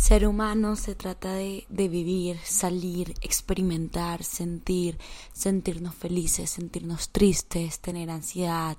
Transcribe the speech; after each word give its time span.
Ser 0.00 0.26
humano 0.26 0.76
se 0.76 0.94
trata 0.94 1.34
de, 1.34 1.66
de, 1.68 1.86
vivir, 1.86 2.38
salir, 2.42 3.14
experimentar, 3.20 4.24
sentir, 4.24 4.98
sentirnos 5.34 5.94
felices, 5.94 6.48
sentirnos 6.48 7.10
tristes, 7.10 7.80
tener 7.80 8.08
ansiedad, 8.08 8.78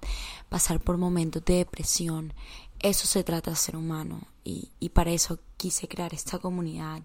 pasar 0.49 0.79
por 0.79 0.97
momentos 0.97 1.45
de 1.45 1.57
depresión. 1.57 2.33
Eso 2.79 3.05
se 3.05 3.23
trata 3.23 3.51
de 3.51 3.55
ser 3.55 3.75
humano 3.75 4.21
y, 4.43 4.71
y 4.79 4.89
para 4.89 5.11
eso 5.11 5.37
quise 5.57 5.87
crear 5.87 6.11
esta 6.15 6.39
comunidad, 6.39 7.03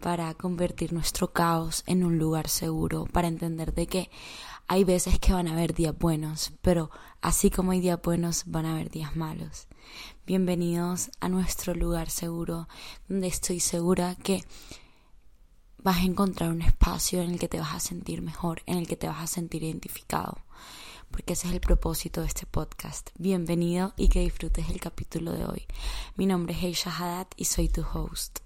para 0.00 0.32
convertir 0.32 0.94
nuestro 0.94 1.32
caos 1.32 1.84
en 1.86 2.04
un 2.04 2.18
lugar 2.18 2.48
seguro, 2.48 3.04
para 3.04 3.28
entender 3.28 3.74
de 3.74 3.86
que 3.86 4.10
hay 4.72 4.84
veces 4.84 5.18
que 5.18 5.34
van 5.34 5.48
a 5.48 5.52
haber 5.52 5.74
días 5.74 5.94
buenos, 5.98 6.54
pero 6.62 6.90
así 7.20 7.50
como 7.50 7.72
hay 7.72 7.80
días 7.80 8.00
buenos, 8.00 8.44
van 8.46 8.64
a 8.64 8.72
haber 8.72 8.88
días 8.88 9.14
malos. 9.16 9.68
Bienvenidos 10.24 11.10
a 11.20 11.28
nuestro 11.28 11.74
lugar 11.74 12.08
seguro, 12.08 12.68
donde 13.06 13.26
estoy 13.26 13.60
segura 13.60 14.14
que 14.14 14.42
vas 15.76 15.98
a 15.98 16.04
encontrar 16.04 16.48
un 16.48 16.62
espacio 16.62 17.20
en 17.20 17.32
el 17.32 17.38
que 17.38 17.48
te 17.48 17.60
vas 17.60 17.74
a 17.74 17.80
sentir 17.80 18.22
mejor, 18.22 18.62
en 18.64 18.78
el 18.78 18.88
que 18.88 18.96
te 18.96 19.08
vas 19.08 19.20
a 19.20 19.26
sentir 19.26 19.62
identificado, 19.62 20.38
porque 21.10 21.34
ese 21.34 21.48
es 21.48 21.52
el 21.52 21.60
propósito 21.60 22.22
de 22.22 22.28
este 22.28 22.46
podcast. 22.46 23.10
Bienvenido 23.18 23.92
y 23.98 24.08
que 24.08 24.20
disfrutes 24.20 24.70
el 24.70 24.80
capítulo 24.80 25.32
de 25.32 25.44
hoy. 25.44 25.66
Mi 26.16 26.24
nombre 26.24 26.54
es 26.54 26.62
Heisha 26.62 26.96
Haddad 26.96 27.26
y 27.36 27.44
soy 27.44 27.68
tu 27.68 27.82
host. 27.82 28.38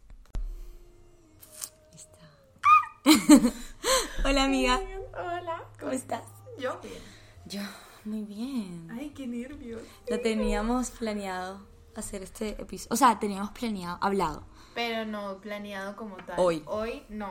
Hola 4.24 4.42
amiga. 4.42 4.95
Hola. 5.18 5.62
¿Cómo 5.80 5.92
estás? 5.92 6.22
Yo 6.58 6.78
bien. 6.82 7.00
Yo, 7.46 7.60
muy 8.04 8.22
bien. 8.24 8.88
Ay, 8.90 9.10
qué 9.10 9.26
nervios. 9.26 9.82
Lo 10.08 10.20
teníamos 10.20 10.90
planeado 10.90 11.60
hacer 11.94 12.22
este 12.22 12.60
episodio. 12.60 12.88
O 12.92 12.96
sea, 12.96 13.18
teníamos 13.18 13.50
planeado, 13.52 13.98
hablado. 14.00 14.44
Pero 14.74 15.06
no 15.06 15.38
planeado 15.38 15.96
como 15.96 16.16
tal. 16.16 16.38
Hoy. 16.38 16.62
Hoy 16.66 17.02
no. 17.08 17.30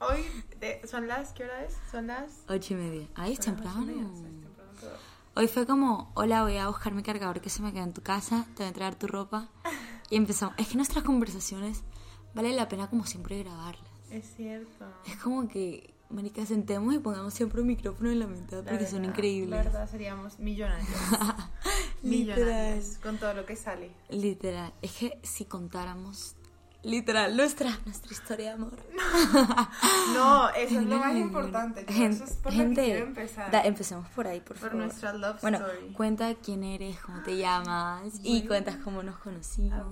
Hoy 0.00 0.24
de- 0.60 0.80
son 0.86 1.06
las, 1.08 1.32
¿qué 1.32 1.44
hora 1.44 1.64
es? 1.64 1.76
Son 1.90 2.06
las... 2.06 2.30
Ocho 2.48 2.74
y 2.74 2.76
media. 2.76 3.08
Ay, 3.14 3.34
es 3.34 3.40
temprano. 3.40 3.80
media, 3.80 4.02
es 4.02 4.22
temprano. 4.22 4.96
Hoy 5.34 5.48
fue 5.48 5.66
como, 5.66 6.12
hola, 6.14 6.42
voy 6.44 6.56
a 6.56 6.68
buscar 6.68 6.94
mi 6.94 7.02
cargador 7.02 7.42
que 7.42 7.50
se 7.50 7.60
me 7.60 7.70
quedó 7.72 7.82
en 7.84 7.92
tu 7.92 8.02
casa, 8.02 8.46
te 8.54 8.62
voy 8.62 8.64
a 8.64 8.68
entregar 8.68 8.94
tu 8.94 9.06
ropa. 9.06 9.48
Y 10.08 10.16
empezamos. 10.16 10.54
Es 10.56 10.68
que 10.68 10.76
nuestras 10.76 11.04
conversaciones 11.04 11.82
vale 12.34 12.54
la 12.54 12.68
pena 12.68 12.88
como 12.88 13.04
siempre 13.04 13.42
grabarlas. 13.42 13.84
Es 14.10 14.34
cierto. 14.34 14.86
Es 15.06 15.16
como 15.16 15.46
que, 15.48 15.92
marica, 16.10 16.44
sentemos 16.46 16.94
y 16.94 16.98
pongamos 16.98 17.34
siempre 17.34 17.60
un 17.60 17.66
micrófono 17.68 18.10
en 18.10 18.18
la 18.20 18.26
mitad 18.26 18.62
porque 18.64 18.86
son 18.86 19.00
verdad, 19.02 19.14
increíbles. 19.14 19.50
La 19.50 19.56
verdad 19.64 19.90
seríamos 19.90 20.38
millonarios. 20.38 20.88
Literal. 22.02 22.38
millonarios. 22.46 22.98
Con 23.02 23.18
todo 23.18 23.34
lo 23.34 23.44
que 23.46 23.56
sale. 23.56 23.90
Literal. 24.10 24.72
Es 24.82 24.92
que 24.92 25.18
si 25.22 25.44
contáramos, 25.46 26.36
literal, 26.82 27.36
nuestra, 27.36 27.76
nuestra 27.84 28.12
historia 28.12 28.46
de 28.46 28.52
amor. 28.52 28.72
No, 30.14 30.48
eso 30.50 30.78
es 30.80 30.86
lo 30.86 30.98
más 30.98 31.16
importante. 31.16 31.84
yo 31.88 31.92
Gen- 31.94 32.12
eso 32.12 32.24
es 32.24 32.32
por 32.34 32.52
lo 32.52 32.58
gente, 32.58 32.80
que 32.82 32.86
quiero 32.92 33.06
empezar. 33.06 33.50
da- 33.50 33.64
empecemos 33.64 34.08
por 34.10 34.26
ahí, 34.26 34.38
por, 34.40 34.56
por 34.56 34.70
favor. 34.70 34.76
nuestra 34.76 35.12
love 35.12 35.40
Bueno, 35.42 35.58
story. 35.58 35.92
cuenta 35.92 36.34
quién 36.36 36.62
eres, 36.64 36.98
cómo 37.00 37.22
te 37.22 37.36
llamas 37.36 38.04
y 38.22 38.46
cuentas 38.46 38.76
cómo 38.76 39.02
nos 39.02 39.16
conocimos. 39.18 39.84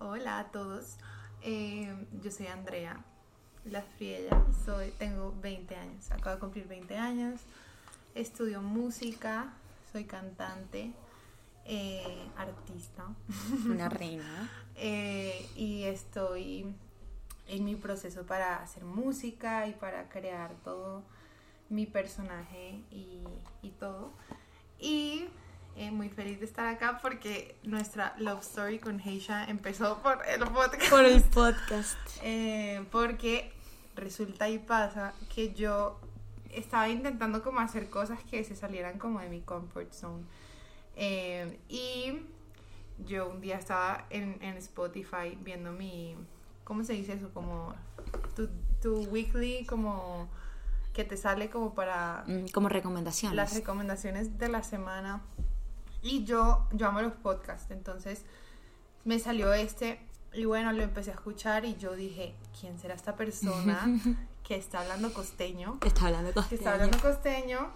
Hola 0.00 0.40
a 0.40 0.50
todos. 0.50 0.96
Eh, 1.42 2.06
yo 2.20 2.30
soy 2.32 2.48
Andrea 2.48 3.02
La 3.64 3.82
Friella. 3.82 4.42
Soy, 4.64 4.90
tengo 4.98 5.34
20 5.42 5.74
años. 5.76 6.10
Acabo 6.10 6.36
de 6.36 6.40
cumplir 6.40 6.68
20 6.68 6.96
años. 6.96 7.40
Estudio 8.14 8.62
música. 8.62 9.52
Soy 9.92 10.04
cantante. 10.04 10.92
eh, 11.70 12.28
artista. 12.36 13.04
Una 13.66 13.88
reina. 13.90 14.50
Eh, 14.74 15.46
y 15.54 15.82
estoy 15.84 16.74
en 17.46 17.64
mi 17.64 17.76
proceso 17.76 18.24
para 18.24 18.62
hacer 18.62 18.84
música 18.84 19.66
y 19.66 19.72
para 19.74 20.08
crear 20.08 20.54
todo 20.64 21.02
mi 21.68 21.84
personaje 21.84 22.80
y, 22.90 23.20
y 23.62 23.70
todo. 23.72 24.12
Y 24.78 25.26
eh, 25.76 25.90
muy 25.90 26.08
feliz 26.08 26.38
de 26.40 26.46
estar 26.46 26.66
acá 26.66 27.00
porque 27.02 27.54
nuestra 27.64 28.14
love 28.18 28.40
story 28.40 28.78
con 28.78 28.98
Heisha 29.00 29.44
empezó 29.44 29.98
por 30.02 30.26
el 30.26 30.40
podcast. 30.40 30.88
Por 30.90 31.04
el 31.04 31.22
podcast. 31.24 31.98
Eh, 32.22 32.84
porque 32.90 33.52
resulta 33.98 34.48
y 34.48 34.58
pasa 34.58 35.12
que 35.34 35.52
yo 35.54 35.98
estaba 36.50 36.88
intentando 36.88 37.42
como 37.42 37.60
hacer 37.60 37.90
cosas 37.90 38.18
que 38.24 38.42
se 38.44 38.56
salieran 38.56 38.98
como 38.98 39.20
de 39.20 39.28
mi 39.28 39.40
comfort 39.42 39.92
zone. 39.92 40.24
Eh, 40.96 41.58
y 41.68 42.20
yo 43.06 43.28
un 43.28 43.40
día 43.40 43.58
estaba 43.58 44.06
en, 44.10 44.38
en 44.42 44.56
Spotify 44.56 45.36
viendo 45.42 45.72
mi, 45.72 46.16
¿cómo 46.64 46.82
se 46.84 46.94
dice 46.94 47.12
eso? 47.12 47.30
Como 47.32 47.74
tu, 48.34 48.48
tu 48.80 49.02
weekly, 49.10 49.64
como 49.66 50.28
que 50.92 51.04
te 51.04 51.16
sale 51.16 51.48
como 51.50 51.74
para 51.74 52.24
Mm, 52.26 52.46
Como 52.52 52.68
recomendaciones. 52.68 53.36
las 53.36 53.54
recomendaciones 53.54 54.38
de 54.38 54.48
la 54.48 54.62
semana. 54.64 55.20
Y 56.02 56.24
yo, 56.24 56.66
yo 56.72 56.88
amo 56.88 57.00
los 57.02 57.12
podcasts, 57.12 57.70
entonces 57.70 58.24
me 59.04 59.18
salió 59.18 59.52
este 59.52 60.00
y 60.32 60.44
bueno, 60.44 60.72
lo 60.72 60.82
empecé 60.82 61.10
a 61.10 61.14
escuchar 61.14 61.64
y 61.64 61.76
yo 61.76 61.94
dije, 61.94 62.34
¿quién 62.60 62.78
será 62.78 62.94
esta 62.94 63.16
persona 63.16 63.86
que 64.44 64.56
está 64.56 64.80
hablando 64.80 65.12
costeño? 65.12 65.78
Que 65.80 65.88
está 65.88 66.06
hablando 66.06 66.32
Que 66.48 66.54
está 66.54 66.72
hablando 66.74 66.98
costeño. 67.00 67.70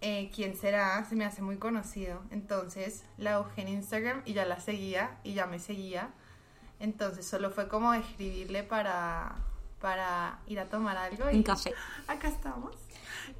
Eh, 0.00 0.30
¿Quién 0.34 0.56
será? 0.56 1.04
Se 1.08 1.14
me 1.16 1.24
hace 1.24 1.40
muy 1.40 1.56
conocido. 1.56 2.20
Entonces 2.30 3.04
la 3.16 3.38
busqué 3.38 3.62
en 3.62 3.68
Instagram 3.68 4.22
y 4.26 4.34
ya 4.34 4.44
la 4.44 4.60
seguía 4.60 5.18
y 5.24 5.32
ya 5.34 5.46
me 5.46 5.58
seguía. 5.58 6.10
Entonces 6.78 7.26
solo 7.26 7.50
fue 7.50 7.68
como 7.68 7.94
escribirle 7.94 8.64
para, 8.64 9.36
para 9.80 10.40
ir 10.46 10.60
a 10.60 10.68
tomar 10.68 10.96
algo. 10.98 11.30
Y 11.30 11.36
Un 11.36 11.42
café. 11.42 11.72
Acá 12.06 12.28
estamos. 12.28 12.74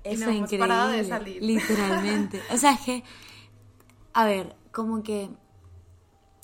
Y 0.05 0.15
Eso 0.15 0.25
no 0.25 0.31
es 0.31 0.37
hemos 0.37 0.53
increíble. 0.53 0.59
parado 0.69 0.89
de 0.89 1.05
salir. 1.05 1.43
Literalmente. 1.43 2.41
O 2.51 2.57
sea, 2.57 2.73
es 2.73 2.81
que, 2.81 3.05
a 4.15 4.25
ver, 4.25 4.57
como 4.73 5.03
que 5.03 5.29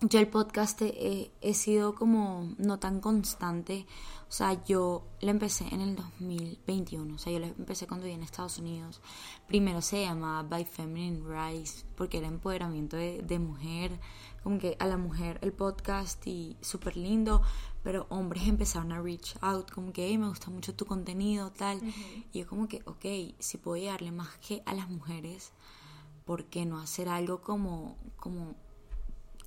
yo 0.03 0.19
el 0.19 0.29
podcast 0.29 0.81
he, 0.83 1.31
he 1.43 1.55
sido 1.55 1.95
como 1.95 2.55
no 2.57 2.79
tan 2.79 3.01
constante. 3.01 3.87
O 4.29 4.33
sea, 4.33 4.65
yo 4.65 5.07
lo 5.21 5.31
empecé 5.31 5.67
en 5.75 5.81
el 5.83 5.97
2021. 5.97 7.15
O 7.15 7.19
sea, 7.19 7.33
yo 7.33 7.39
lo 7.39 7.47
empecé 7.47 7.87
cuando 7.87 8.05
vivía 8.05 8.17
en 8.17 8.23
Estados 8.23 8.59
Unidos. 8.59 9.03
Primero 9.47 9.83
se 9.83 10.05
llamaba 10.05 10.43
By 10.43 10.65
Feminine 10.65 11.21
Rise, 11.27 11.85
porque 11.97 12.19
era 12.19 12.29
empoderamiento 12.29 12.97
de, 12.97 13.23
de 13.23 13.39
mujer. 13.39 14.01
Como 14.43 14.59
que 14.59 14.77
a 14.79 14.87
la 14.87 14.97
mujer 14.97 15.39
el 15.43 15.53
podcast 15.53 16.27
y 16.27 16.57
súper 16.63 16.97
lindo. 16.97 17.43
Pero 17.83 18.07
hombres 18.09 18.47
empezaron 18.47 18.93
a 18.93 19.03
reach 19.03 19.37
out, 19.43 19.71
como 19.71 19.93
que, 19.93 20.07
hey, 20.07 20.17
me 20.17 20.29
gusta 20.29 20.51
mucho 20.51 20.75
tu 20.75 20.87
contenido, 20.87 21.51
tal. 21.51 21.81
Y 22.33 22.39
yo 22.39 22.47
como 22.47 22.69
que, 22.69 22.83
ok, 22.87 23.35
si 23.39 23.59
puedo 23.59 23.77
llegarle 23.77 24.13
más 24.13 24.39
que 24.39 24.63
a 24.65 24.73
las 24.73 24.89
mujeres, 24.89 25.53
¿por 26.25 26.45
qué 26.45 26.65
no 26.65 26.79
hacer 26.79 27.09
algo 27.09 27.43
como, 27.43 27.97
como 28.17 28.55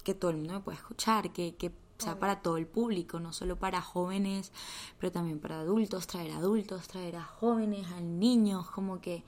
que 0.03 0.13
todo 0.13 0.31
el 0.31 0.37
mundo 0.37 0.53
me 0.53 0.59
pueda 0.59 0.77
escuchar, 0.77 1.31
que, 1.31 1.55
que 1.55 1.71
sea 1.97 2.19
para 2.19 2.41
todo 2.41 2.57
el 2.57 2.67
público, 2.67 3.19
no 3.19 3.31
solo 3.31 3.55
para 3.57 3.81
jóvenes, 3.81 4.51
pero 4.99 5.11
también 5.11 5.39
para 5.39 5.61
adultos, 5.61 6.05
traer 6.07 6.31
adultos, 6.31 6.87
traer 6.87 7.15
a 7.15 7.23
jóvenes, 7.23 7.87
a 7.91 8.01
niños, 8.01 8.69
como 8.71 8.99
que 8.99 9.23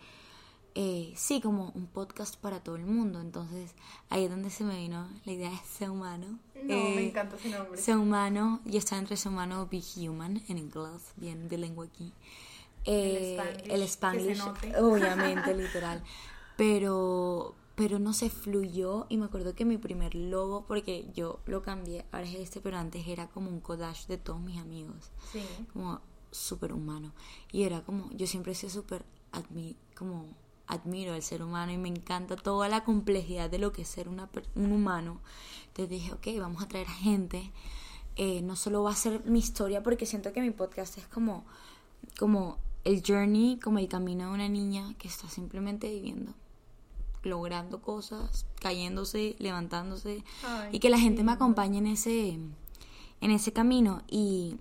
eh, 0.78 1.14
sí, 1.16 1.40
como 1.40 1.72
un 1.74 1.88
podcast 1.88 2.36
para 2.36 2.60
todo 2.62 2.76
el 2.76 2.86
mundo. 2.86 3.22
Entonces 3.22 3.74
ahí 4.10 4.26
es 4.26 4.30
donde 4.30 4.50
se 4.50 4.66
me 4.66 4.76
vino 4.78 5.08
la 5.24 5.32
idea 5.32 5.50
de 5.52 5.58
ser 5.60 5.90
humano. 5.90 6.28
No, 6.54 6.74
Eh, 6.76 6.94
me 6.98 7.08
encanta 7.08 7.38
ese 7.38 7.50
nombre. 7.50 7.82
Ser 7.82 7.96
humano, 7.98 8.60
y 8.66 8.76
está 8.76 8.98
entre 8.98 9.16
ser 9.16 9.32
humano 9.32 9.70
be 9.72 9.82
human 9.96 10.42
en 10.50 10.58
inglés, 10.58 11.14
bien 11.16 11.48
de 11.48 11.58
lengua 11.58 11.86
aquí. 11.86 12.12
Eh, 12.84 13.38
el 13.70 13.80
se 13.80 13.86
Spanglish, 13.86 14.38
note. 14.38 14.78
obviamente, 14.78 15.54
literal. 15.56 16.04
Pero, 16.58 17.56
pero 17.76 18.00
no 18.00 18.14
se 18.14 18.30
fluyó 18.30 19.06
y 19.10 19.18
me 19.18 19.26
acuerdo 19.26 19.54
que 19.54 19.66
mi 19.66 19.78
primer 19.78 20.16
logo, 20.16 20.66
porque 20.66 21.10
yo 21.14 21.40
lo 21.46 21.62
cambié, 21.62 22.06
ahora 22.12 22.26
es 22.28 22.36
este, 22.36 22.62
pero 22.62 22.78
antes 22.78 23.06
era 23.08 23.28
como 23.28 23.50
un 23.50 23.60
collage 23.60 24.08
de 24.08 24.18
todos 24.18 24.40
mis 24.40 24.60
amigos, 24.60 25.12
Sí. 25.32 25.42
como 25.74 26.00
súper 26.32 26.74
humano. 26.74 27.14
Y 27.52 27.64
era 27.64 27.82
como, 27.84 28.10
yo 28.12 28.28
siempre 28.28 28.54
he 28.54 28.56
sido 28.56 28.72
súper, 28.72 29.06
admi 29.32 29.76
como 29.98 30.26
admiro 30.68 31.14
al 31.14 31.22
ser 31.22 31.44
humano 31.44 31.72
y 31.72 31.78
me 31.78 31.90
encanta 31.90 32.36
toda 32.36 32.68
la 32.70 32.84
complejidad 32.84 33.50
de 33.50 33.60
lo 33.60 33.72
que 33.72 33.84
es 33.84 33.88
ser 33.88 34.10
una, 34.10 34.30
un 34.56 34.72
humano. 34.72 35.20
Entonces 35.68 35.90
dije, 35.90 36.12
ok, 36.14 36.28
vamos 36.40 36.64
a 36.64 36.68
traer 36.68 36.88
gente. 36.88 37.52
Eh, 38.16 38.42
no 38.42 38.56
solo 38.56 38.82
va 38.84 38.92
a 38.92 38.96
ser 38.96 39.24
mi 39.26 39.40
historia, 39.40 39.84
porque 39.84 40.06
siento 40.06 40.32
que 40.34 40.42
mi 40.42 40.52
podcast 40.52 40.98
es 40.98 41.06
como, 41.08 41.46
como 42.18 42.58
el 42.84 43.04
journey, 43.06 43.60
como 43.60 43.78
el 43.80 43.88
camino 43.90 44.28
de 44.30 44.34
una 44.34 44.48
niña 44.50 44.96
que 44.98 45.08
está 45.08 45.28
simplemente 45.30 45.90
viviendo, 45.90 46.34
logrando 47.26 47.82
cosas, 47.82 48.46
cayéndose, 48.60 49.36
levantándose, 49.40 50.24
Ay, 50.44 50.70
y 50.74 50.80
que 50.80 50.90
la 50.90 51.00
gente 51.00 51.24
me 51.24 51.32
acompañe 51.32 51.78
en 51.78 51.88
ese, 51.88 52.40
en 53.22 53.32
ese 53.32 53.54
camino. 53.54 54.02
Y, 54.08 54.58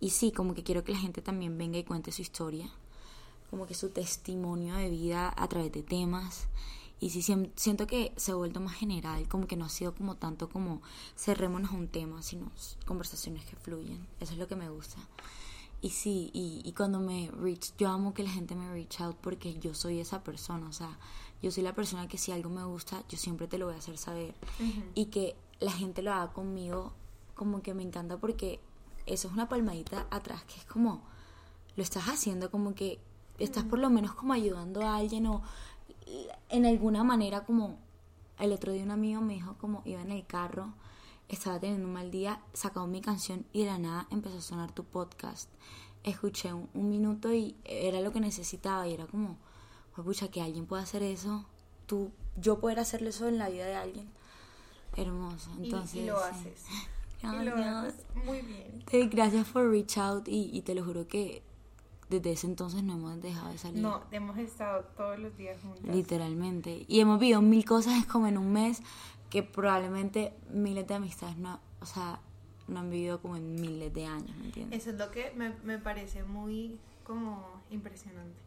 y 0.00 0.10
sí, 0.10 0.32
como 0.32 0.54
que 0.54 0.62
quiero 0.62 0.84
que 0.84 0.92
la 0.92 0.98
gente 0.98 1.22
también 1.22 1.58
venga 1.58 1.78
y 1.78 1.84
cuente 1.84 2.12
su 2.12 2.22
historia, 2.22 2.70
como 3.50 3.66
que 3.66 3.74
su 3.74 3.90
testimonio 3.90 4.74
de 4.74 4.90
vida 4.90 5.32
a 5.36 5.48
través 5.48 5.72
de 5.72 5.82
temas. 5.82 6.46
Y 7.00 7.10
sí, 7.10 7.22
siento 7.56 7.86
que 7.86 8.12
se 8.16 8.32
ha 8.32 8.34
vuelto 8.34 8.60
más 8.60 8.74
general, 8.74 9.28
como 9.28 9.46
que 9.46 9.56
no 9.56 9.66
ha 9.66 9.68
sido 9.68 9.94
como 9.94 10.16
tanto 10.16 10.48
como 10.48 10.80
cerrémonos 11.16 11.72
a 11.72 11.74
un 11.74 11.88
tema, 11.88 12.22
sino 12.22 12.50
conversaciones 12.86 13.44
que 13.44 13.56
fluyen. 13.56 14.06
Eso 14.20 14.32
es 14.32 14.38
lo 14.38 14.48
que 14.48 14.56
me 14.56 14.70
gusta. 14.70 14.98
Y 15.82 15.90
sí, 15.90 16.30
y, 16.32 16.62
y 16.64 16.72
cuando 16.72 17.00
me 17.00 17.30
reach, 17.30 17.74
yo 17.76 17.90
amo 17.90 18.14
que 18.14 18.22
la 18.22 18.30
gente 18.30 18.54
me 18.54 18.72
reach 18.72 19.02
out 19.02 19.16
porque 19.16 19.58
yo 19.58 19.74
soy 19.74 20.00
esa 20.00 20.24
persona, 20.24 20.66
o 20.66 20.72
sea, 20.72 20.98
yo 21.44 21.50
soy 21.50 21.62
la 21.62 21.74
persona 21.74 22.08
que 22.08 22.16
si 22.16 22.32
algo 22.32 22.48
me 22.48 22.64
gusta, 22.64 23.04
yo 23.10 23.18
siempre 23.18 23.46
te 23.46 23.58
lo 23.58 23.66
voy 23.66 23.74
a 23.74 23.78
hacer 23.78 23.98
saber. 23.98 24.34
Y 24.94 25.06
que 25.06 25.36
la 25.60 25.72
gente 25.72 26.00
lo 26.00 26.10
haga 26.10 26.32
conmigo, 26.32 26.94
como 27.34 27.60
que 27.60 27.74
me 27.74 27.82
encanta 27.82 28.16
porque 28.16 28.60
eso 29.04 29.28
es 29.28 29.34
una 29.34 29.46
palmadita 29.46 30.06
atrás, 30.10 30.42
que 30.44 30.54
es 30.54 30.64
como, 30.64 31.02
lo 31.76 31.82
estás 31.82 32.04
haciendo, 32.04 32.50
como 32.50 32.74
que 32.74 32.98
estás 33.38 33.64
por 33.64 33.78
lo 33.78 33.90
menos 33.90 34.14
como 34.14 34.32
ayudando 34.32 34.86
a 34.86 34.96
alguien 34.96 35.26
o 35.26 35.42
en 36.48 36.64
alguna 36.64 37.04
manera 37.04 37.44
como 37.44 37.78
el 38.38 38.50
otro 38.52 38.72
día 38.72 38.82
un 38.82 38.90
amigo 38.90 39.20
me 39.20 39.34
dijo 39.34 39.56
como 39.58 39.82
iba 39.84 40.00
en 40.00 40.12
el 40.12 40.24
carro 40.24 40.72
estaba 41.28 41.58
teniendo 41.58 41.86
un 41.86 41.92
mal 41.92 42.10
día 42.10 42.40
sacó 42.52 42.86
mi 42.86 43.00
canción 43.00 43.44
y 43.52 43.60
de 43.60 43.66
la 43.66 43.78
nada 43.78 44.06
empezó 44.10 44.38
a 44.38 44.42
sonar 44.42 44.72
tu 44.72 44.84
podcast. 44.84 45.50
Escuché 46.04 46.52
un, 46.52 46.68
un 46.74 46.88
minuto 46.88 47.32
y 47.32 47.56
era 47.64 48.00
lo 48.00 48.12
que 48.12 48.20
necesitaba 48.20 48.86
y 48.86 48.94
era 48.94 49.06
como 49.06 49.38
pucha 50.02 50.28
que 50.28 50.40
alguien 50.42 50.66
pueda 50.66 50.82
hacer 50.82 51.02
eso 51.02 51.46
tú 51.86 52.10
yo 52.36 52.58
poder 52.58 52.80
hacerle 52.80 53.10
eso 53.10 53.28
en 53.28 53.38
la 53.38 53.48
vida 53.48 53.66
de 53.66 53.76
alguien 53.76 54.08
hermoso 54.96 55.50
Y- 55.58 55.64
entonces 55.64 55.96
y, 55.96 56.06
lo 56.06 56.18
sí. 56.18 56.24
haces. 56.30 56.64
Y 57.22 57.26
lo 57.44 57.56
haces 57.56 57.94
muy 58.26 58.42
bien. 58.42 58.84
Sí, 58.90 59.06
gracias 59.08 59.46
por 59.48 59.70
reach 59.70 59.96
out 59.96 60.28
y, 60.28 60.50
y 60.52 60.60
te 60.60 60.74
lo 60.74 60.84
juro 60.84 61.08
que 61.08 61.42
desde 62.10 62.32
ese 62.32 62.46
entonces 62.46 62.82
no 62.82 62.92
hemos 62.92 63.22
dejado 63.22 63.48
de 63.50 63.56
salir. 63.56 63.80
No, 63.80 64.02
hemos 64.10 64.36
estado 64.36 64.82
todos 64.94 65.18
los 65.18 65.34
días 65.38 65.56
juntas. 65.62 65.82
Literalmente. 65.94 66.84
Y 66.86 67.00
hemos 67.00 67.18
vivido 67.18 67.40
mil 67.40 67.64
cosas 67.64 67.94
es 67.98 68.04
como 68.12 68.26
en 68.26 68.36
un 68.36 68.52
mes 68.52 68.82
que 69.30 69.42
probablemente 69.42 70.34
miles 70.52 70.86
de 70.86 70.94
amistades 70.96 71.38
no, 71.38 71.60
o 71.80 71.86
sea, 71.86 72.20
no 72.68 72.80
han 72.80 72.90
vivido 72.90 73.22
como 73.22 73.36
en 73.36 73.54
miles 73.58 73.94
de 73.94 74.04
años, 74.04 74.36
¿me 74.36 74.44
entiendes? 74.44 74.78
Eso 74.82 74.90
es 74.90 74.96
lo 74.98 75.10
que 75.10 75.32
me, 75.34 75.54
me 75.64 75.78
parece 75.78 76.24
muy 76.24 76.78
como 77.04 77.42
impresionante. 77.70 78.43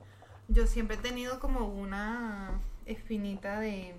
Yo 0.49 0.65
siempre 0.67 0.95
he 0.95 0.99
tenido 0.99 1.39
como 1.39 1.67
una 1.67 2.59
espinita 2.85 3.59
de 3.59 3.95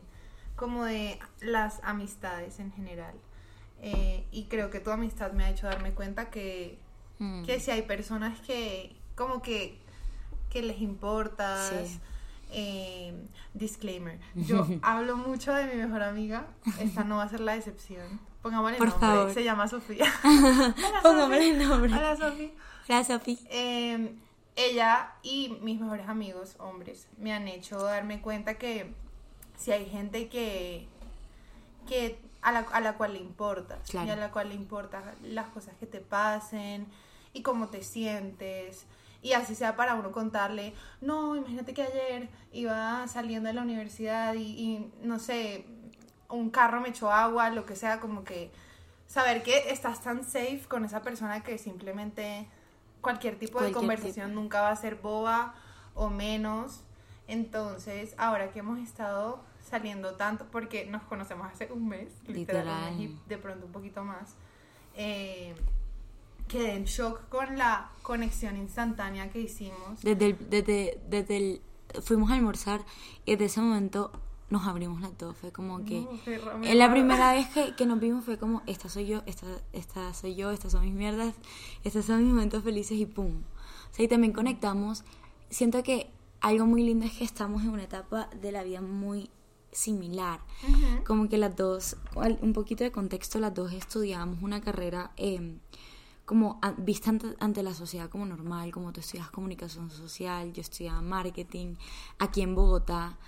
como 0.56 0.84
de 0.84 1.18
las 1.40 1.80
amistades 1.84 2.58
en 2.58 2.72
general. 2.72 3.14
Eh, 3.80 4.24
y 4.32 4.44
creo 4.46 4.70
que 4.70 4.80
tu 4.80 4.90
amistad 4.90 5.32
me 5.32 5.44
ha 5.44 5.50
hecho 5.50 5.66
darme 5.66 5.92
cuenta 5.92 6.30
que, 6.30 6.78
Mm. 7.20 7.44
que 7.44 7.58
si 7.58 7.70
hay 7.72 7.82
personas 7.82 8.38
que 8.40 8.94
como 9.16 9.42
que, 9.42 9.76
que 10.50 10.62
les 10.62 10.80
importas. 10.80 11.68
Sí. 11.86 12.00
eh, 12.52 13.12
disclaimer. 13.54 14.18
Yo 14.34 14.66
hablo 14.82 15.16
mucho 15.16 15.52
de 15.52 15.66
mi 15.66 15.74
mejor 15.82 16.02
amiga. 16.02 16.46
Esta 16.80 17.04
no 17.04 17.16
va 17.18 17.24
a 17.24 17.28
ser 17.28 17.40
la 17.40 17.54
excepción. 17.56 18.20
Pongámosle 18.42 18.78
Por 18.78 18.88
nombre. 18.88 19.06
favor. 19.06 19.34
Se 19.34 19.42
llama 19.44 19.68
Sofía. 19.68 20.06
Póngame 21.02 21.50
el 21.50 21.58
nombre. 21.68 21.92
Hola, 21.92 22.16
Sofía. 22.16 22.50
Gracias, 22.86 23.18
Sofi. 23.20 23.38
Eh, 23.50 24.14
ella 24.58 25.12
y 25.22 25.56
mis 25.62 25.80
mejores 25.80 26.08
amigos, 26.08 26.56
hombres, 26.58 27.08
me 27.16 27.32
han 27.32 27.46
hecho 27.48 27.82
darme 27.82 28.20
cuenta 28.20 28.58
que 28.58 28.92
si 29.56 29.72
hay 29.72 29.86
gente 29.86 30.28
que, 30.28 30.86
que 31.86 32.18
a, 32.42 32.52
la, 32.52 32.60
a 32.72 32.80
la 32.80 32.94
cual 32.96 33.12
le 33.14 33.20
importas 33.20 33.88
Claro. 33.88 34.06
y 34.08 34.10
a 34.10 34.16
la 34.16 34.30
cual 34.30 34.48
le 34.50 34.54
importan 34.56 35.02
las 35.22 35.48
cosas 35.48 35.74
que 35.78 35.86
te 35.86 36.00
pasen 36.00 36.86
y 37.32 37.42
cómo 37.42 37.68
te 37.68 37.82
sientes. 37.82 38.86
Y 39.22 39.32
así 39.32 39.54
sea 39.54 39.74
para 39.76 39.94
uno 39.94 40.12
contarle, 40.12 40.74
no, 41.00 41.34
imagínate 41.36 41.74
que 41.74 41.82
ayer 41.82 42.28
iba 42.52 43.06
saliendo 43.08 43.48
de 43.48 43.54
la 43.54 43.62
universidad 43.62 44.34
y, 44.34 44.42
y, 44.42 44.92
no 45.02 45.18
sé, 45.18 45.66
un 46.28 46.50
carro 46.50 46.80
me 46.80 46.90
echó 46.90 47.10
agua, 47.10 47.50
lo 47.50 47.64
que 47.66 47.74
sea, 47.74 48.00
como 48.00 48.22
que 48.22 48.50
saber 49.06 49.42
que 49.42 49.70
estás 49.70 50.02
tan 50.02 50.22
safe 50.24 50.62
con 50.68 50.84
esa 50.84 51.02
persona 51.02 51.42
que 51.42 51.58
simplemente 51.58 52.48
cualquier 53.00 53.38
tipo 53.38 53.60
de 53.62 53.72
conversación 53.72 54.28
tipo. 54.28 54.40
nunca 54.40 54.60
va 54.60 54.70
a 54.70 54.76
ser 54.76 54.96
boba 54.96 55.54
o 55.94 56.10
menos. 56.10 56.82
Entonces, 57.26 58.14
ahora 58.16 58.52
que 58.52 58.60
hemos 58.60 58.78
estado 58.78 59.42
saliendo 59.62 60.14
tanto, 60.14 60.46
porque 60.50 60.86
nos 60.86 61.02
conocemos 61.02 61.46
hace 61.52 61.70
un 61.70 61.88
mes, 61.88 62.08
literal, 62.26 62.92
un 62.92 62.98
mes 62.98 63.10
y 63.10 63.28
de 63.28 63.38
pronto 63.38 63.66
un 63.66 63.72
poquito 63.72 64.02
más, 64.02 64.34
eh, 64.94 65.54
quedé 66.48 66.74
en 66.74 66.84
shock 66.84 67.28
con 67.28 67.58
la 67.58 67.90
conexión 68.02 68.56
instantánea 68.56 69.30
que 69.30 69.40
hicimos. 69.40 70.00
Desde 70.02 70.26
el, 70.26 70.50
desde, 70.50 71.00
desde 71.08 71.36
el, 71.36 71.62
fuimos 72.02 72.30
a 72.30 72.34
almorzar 72.34 72.80
y 73.26 73.32
desde 73.32 73.44
ese 73.44 73.60
momento 73.60 74.10
nos 74.50 74.66
abrimos 74.66 75.00
las 75.00 75.16
dos. 75.18 75.36
Fue 75.36 75.52
como 75.52 75.84
que... 75.84 76.00
No, 76.00 76.64
En 76.64 76.78
la 76.78 76.90
primera 76.90 77.32
vez 77.32 77.48
que, 77.48 77.74
que 77.74 77.86
nos 77.86 78.00
vimos 78.00 78.24
fue 78.24 78.38
como, 78.38 78.62
esta 78.66 78.88
soy 78.88 79.06
yo, 79.06 79.22
esta, 79.26 79.46
esta 79.72 80.14
soy 80.14 80.34
yo, 80.36 80.50
estas 80.50 80.72
son 80.72 80.84
mis 80.84 80.94
mierdas, 80.94 81.34
estos 81.84 82.04
son 82.06 82.24
mis 82.24 82.32
momentos 82.32 82.62
felices 82.64 82.98
y 82.98 83.06
pum. 83.06 83.42
O 83.90 83.94
sea, 83.94 84.04
y 84.04 84.08
también 84.08 84.32
conectamos. 84.32 85.04
Siento 85.50 85.82
que 85.82 86.10
algo 86.40 86.66
muy 86.66 86.82
lindo 86.82 87.04
es 87.04 87.12
que 87.12 87.24
estamos 87.24 87.62
en 87.62 87.70
una 87.70 87.82
etapa 87.84 88.28
de 88.40 88.52
la 88.52 88.62
vida 88.62 88.80
muy 88.80 89.30
similar. 89.70 90.40
Ujú. 90.66 91.04
Como 91.04 91.28
que 91.28 91.36
las 91.38 91.54
dos, 91.56 91.96
un 92.40 92.52
poquito 92.52 92.84
de 92.84 92.90
contexto, 92.92 93.38
las 93.38 93.54
dos 93.54 93.72
estudiábamos 93.72 94.42
una 94.42 94.60
carrera 94.60 95.12
eh, 95.18 95.58
como 96.24 96.58
a- 96.62 96.72
vista 96.72 97.10
ante, 97.10 97.34
ante 97.40 97.62
la 97.62 97.74
sociedad 97.74 98.08
como 98.08 98.24
normal, 98.24 98.70
como 98.72 98.92
tú 98.92 99.00
estudias 99.00 99.30
comunicación 99.30 99.90
social, 99.90 100.52
yo 100.52 100.60
estudiaba 100.62 101.02
marketing, 101.02 101.74
aquí 102.18 102.40
en 102.40 102.54
Bogotá. 102.54 103.18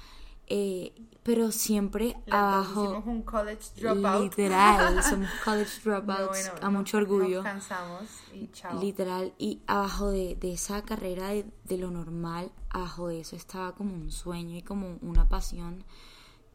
Eh, 0.51 0.93
pero 1.23 1.53
siempre 1.53 2.17
abajo 2.31 2.85
hicimos 2.85 3.07
un 3.07 3.23
college 3.23 3.63
dropout. 3.77 4.23
literal 4.23 5.03
somos 5.09 5.29
college 5.45 5.81
dropouts 5.85 6.29
bueno, 6.29 6.51
a 6.61 6.65
nos- 6.65 6.73
mucho 6.73 6.97
orgullo 6.99 7.37
Nos 7.37 7.45
cansamos 7.45 8.03
y 8.35 8.49
chao. 8.53 8.81
literal 8.81 9.33
y 9.39 9.61
abajo 9.67 10.11
de, 10.11 10.35
de 10.37 10.53
esa 10.55 10.83
carrera 10.83 11.29
de, 11.29 11.47
de 11.65 11.77
lo 11.79 11.91
normal 11.91 12.51
abajo 12.71 13.09
de 13.09 13.21
eso 13.21 13.37
estaba 13.37 13.75
como 13.75 13.95
un 13.95 14.11
sueño 14.11 14.57
y 14.57 14.63
como 14.63 14.97
una 15.03 15.29
pasión 15.29 15.85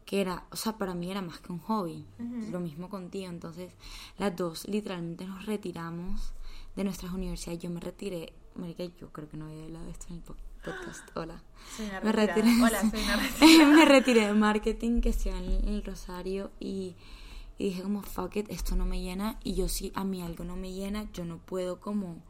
que 0.04 0.20
era 0.20 0.44
o 0.50 0.56
sea 0.56 0.76
para 0.78 0.94
mí 0.94 1.10
era 1.10 1.22
más 1.22 1.40
que 1.40 1.52
un 1.52 1.58
hobby 1.60 2.04
lo 2.52 2.60
mismo 2.60 2.88
contigo 2.88 3.28
entonces 3.28 3.72
las 4.18 4.36
dos 4.36 4.66
literalmente 4.68 5.26
nos 5.26 5.46
retiramos 5.46 6.32
de 6.76 6.84
nuestras 6.84 7.12
universidades 7.12 7.60
yo 7.62 7.70
me 7.70 7.80
retiré 7.80 8.32
marica 8.56 8.84
yo 8.84 9.10
creo 9.12 9.28
que 9.28 9.36
no 9.36 9.46
había 9.46 9.64
hablado 9.64 9.84
de 9.86 9.90
esto 9.92 10.06
en 10.10 10.16
el 10.16 10.20
po- 10.22 10.36
podcast. 10.66 11.08
Hola. 11.16 11.42
Soy 11.76 11.86
una 11.86 12.00
me 12.00 12.12
retiré. 12.12 12.48
Hola, 12.62 12.80
soy 12.90 13.00
una 13.02 13.66
me 13.76 13.84
retiré 13.84 14.26
de 14.26 14.32
marketing 14.34 15.00
que 15.00 15.08
estoy 15.10 15.32
en 15.32 15.68
el 15.68 15.84
Rosario 15.84 16.50
y, 16.60 16.96
y 17.58 17.64
dije 17.68 17.82
como 17.82 18.02
fuck 18.02 18.36
it 18.36 18.46
esto 18.50 18.76
no 18.76 18.84
me 18.86 19.00
llena 19.00 19.38
y 19.42 19.54
yo 19.54 19.68
si 19.68 19.92
a 19.94 20.04
mí 20.04 20.22
algo 20.22 20.44
no 20.44 20.56
me 20.56 20.72
llena 20.72 21.10
yo 21.12 21.24
no 21.24 21.38
puedo 21.38 21.80
como 21.80 22.22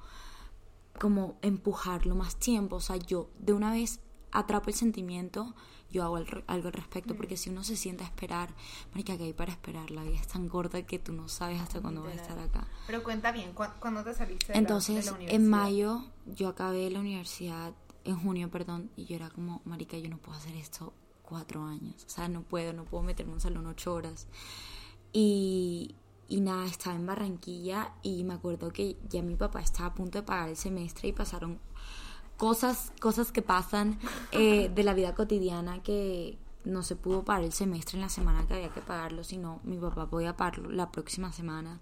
como 0.99 1.37
empujarlo 1.43 2.15
más 2.15 2.37
tiempo 2.37 2.77
o 2.77 2.81
sea 2.81 2.97
yo 2.97 3.29
de 3.39 3.53
una 3.53 3.71
vez 3.73 4.01
atrapo 4.33 4.69
el 4.71 4.75
sentimiento 4.75 5.55
yo 5.91 6.03
hago 6.05 6.17
al- 6.17 6.45
algo 6.47 6.69
al 6.69 6.73
respecto 6.75 7.15
Mm. 7.15 7.17
porque 7.17 7.37
si 7.37 7.51
uno 7.51 7.63
se 7.65 7.77
sienta 7.77 8.05
a 8.05 8.07
esperar 8.07 8.55
marica 8.93 9.17
que 9.17 9.25
hay 9.25 9.33
para 9.33 9.53
esperar 9.53 9.91
la 9.91 10.03
vida 10.03 10.17
es 10.21 10.27
tan 10.27 10.49
corta 10.49 10.83
que 10.87 10.99
tú 10.99 11.13
no 11.13 11.29
sabes 11.29 11.61
hasta 11.61 11.81
cuándo 11.81 12.03
vas 12.03 12.13
a 12.13 12.23
estar 12.23 12.39
acá. 12.39 12.67
Pero 12.87 13.03
cuenta 13.05 13.31
bien, 13.33 13.53
¿cu- 13.53 13.65
¿cuándo 13.79 14.03
te 14.05 14.15
saliste 14.15 14.49
de 14.49 14.53
la- 14.55 14.59
entonces, 14.59 14.97
de 15.05 15.11
la 15.11 15.17
universidad? 15.17 15.41
en 15.45 15.49
mayo 15.51 16.05
yo 16.27 16.49
acabé 16.49 16.91
la 16.91 17.01
universidad, 17.01 17.73
en 18.07 18.17
junio, 18.19 18.51
perdón, 18.51 18.91
y 18.97 19.05
yo 19.05 19.17
era 19.17 19.31
como, 19.31 19.61
marica, 19.65 19.99
yo 19.99 20.09
no 20.09 20.19
puedo 20.19 20.39
hacer 20.39 20.55
esto 20.55 20.93
cuatro 21.23 21.65
años. 21.65 22.05
O 22.07 22.09
sea, 22.09 22.29
no 22.29 22.43
puedo, 22.43 22.73
no 22.73 22.85
puedo 22.85 23.03
meterme 23.03 23.33
en 23.33 23.35
un 23.35 23.41
salón 23.41 23.67
ocho 23.67 23.93
horas. 23.93 24.27
Y, 25.13 25.95
y 26.29 26.41
nada, 26.41 26.67
estaba 26.67 26.97
en 26.97 27.07
Barranquilla 27.07 27.93
y 28.03 28.25
me 28.25 28.35
acuerdo 28.35 28.73
que 28.73 28.97
ya 29.09 29.23
mi 29.23 29.35
papá 29.35 29.61
estaba 29.61 29.89
a 29.89 29.95
punto 29.95 30.19
de 30.19 30.23
pagar 30.23 30.49
el 30.49 30.57
semestre 30.57 31.09
y 31.09 31.13
pasaron 31.13 31.59
cosas, 32.37 32.93
cosas 33.01 33.33
que 33.33 33.43
pasan 33.43 33.99
eh, 34.33 34.69
de 34.75 34.85
la 34.85 34.95
vida 34.95 35.15
cotidiana 35.15 35.83
que 35.83 36.39
no 36.65 36.83
se 36.83 36.97
pudo 36.97 37.25
pagar 37.25 37.45
el 37.45 37.53
semestre 37.53 37.97
en 37.97 38.03
la 38.03 38.09
semana 38.09 38.47
que 38.47 38.55
había 38.55 38.71
que 38.71 38.81
pagarlo, 38.81 39.25
sino 39.25 39.61
mi 39.63 39.79
papá 39.79 40.09
podía 40.09 40.37
pagarlo 40.37 40.71
la 40.71 40.91
próxima 40.91 41.33
semana 41.33 41.81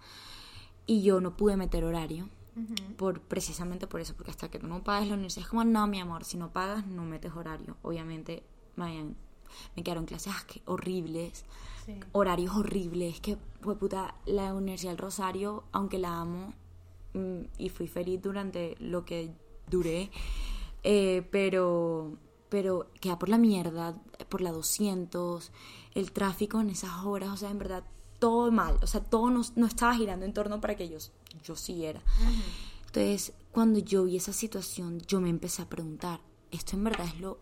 y 0.86 1.02
yo 1.02 1.20
no 1.20 1.36
pude 1.36 1.56
meter 1.56 1.84
horario 1.84 2.28
Por 2.96 3.20
precisamente 3.20 3.86
por 3.86 4.00
eso 4.00 4.14
porque 4.14 4.30
hasta 4.30 4.48
que 4.48 4.58
tú 4.58 4.66
no 4.68 4.82
pagas 4.84 5.08
la 5.08 5.14
universidad 5.14 5.44
es 5.44 5.50
como 5.50 5.64
no 5.64 5.86
mi 5.88 6.00
amor 6.00 6.24
si 6.24 6.36
no 6.36 6.52
pagas 6.52 6.86
no 6.86 7.02
metes 7.04 7.32
horario 7.34 7.76
obviamente 7.82 8.44
me, 8.76 9.14
quedaron 9.82 10.06
clases 10.06 10.32
ah, 10.36 10.44
que 10.46 10.62
horribles 10.66 11.44
Sí. 11.84 12.00
horarios 12.12 12.56
horribles 12.56 13.20
que 13.20 13.36
fue 13.60 13.76
puta 13.76 14.14
la 14.24 14.54
universidad 14.54 14.92
del 14.92 14.98
Rosario 14.98 15.64
aunque 15.70 15.98
la 15.98 16.18
amo 16.18 16.54
mm, 17.12 17.40
y 17.58 17.68
fui 17.68 17.88
feliz 17.88 18.22
durante 18.22 18.74
lo 18.78 19.04
que 19.04 19.30
duré 19.68 20.10
eh, 20.82 21.28
pero 21.30 22.16
pero 22.48 22.88
queda 23.02 23.18
por 23.18 23.28
la 23.28 23.36
mierda 23.36 23.98
por 24.30 24.40
la 24.40 24.50
200 24.52 25.52
el 25.94 26.12
tráfico 26.12 26.58
en 26.60 26.70
esas 26.70 27.04
horas 27.04 27.28
o 27.30 27.36
sea 27.36 27.50
en 27.50 27.58
verdad 27.58 27.84
todo 28.18 28.50
mal 28.50 28.78
o 28.80 28.86
sea 28.86 29.02
todo 29.02 29.28
no, 29.28 29.42
no 29.56 29.66
estaba 29.66 29.94
girando 29.94 30.24
en 30.24 30.32
torno 30.32 30.62
para 30.62 30.76
que 30.76 30.88
yo 31.44 31.54
yo 31.54 31.56
siguiera 31.56 32.02
entonces 32.86 33.32
cuando 33.52 33.78
yo 33.78 34.04
vi 34.04 34.16
esa 34.16 34.32
situación 34.32 35.00
yo 35.06 35.20
me 35.20 35.28
empecé 35.28 35.62
a 35.62 35.68
preguntar 35.68 36.20
esto 36.50 36.76
en 36.76 36.84
verdad 36.84 37.06
es 37.06 37.20
lo 37.20 37.38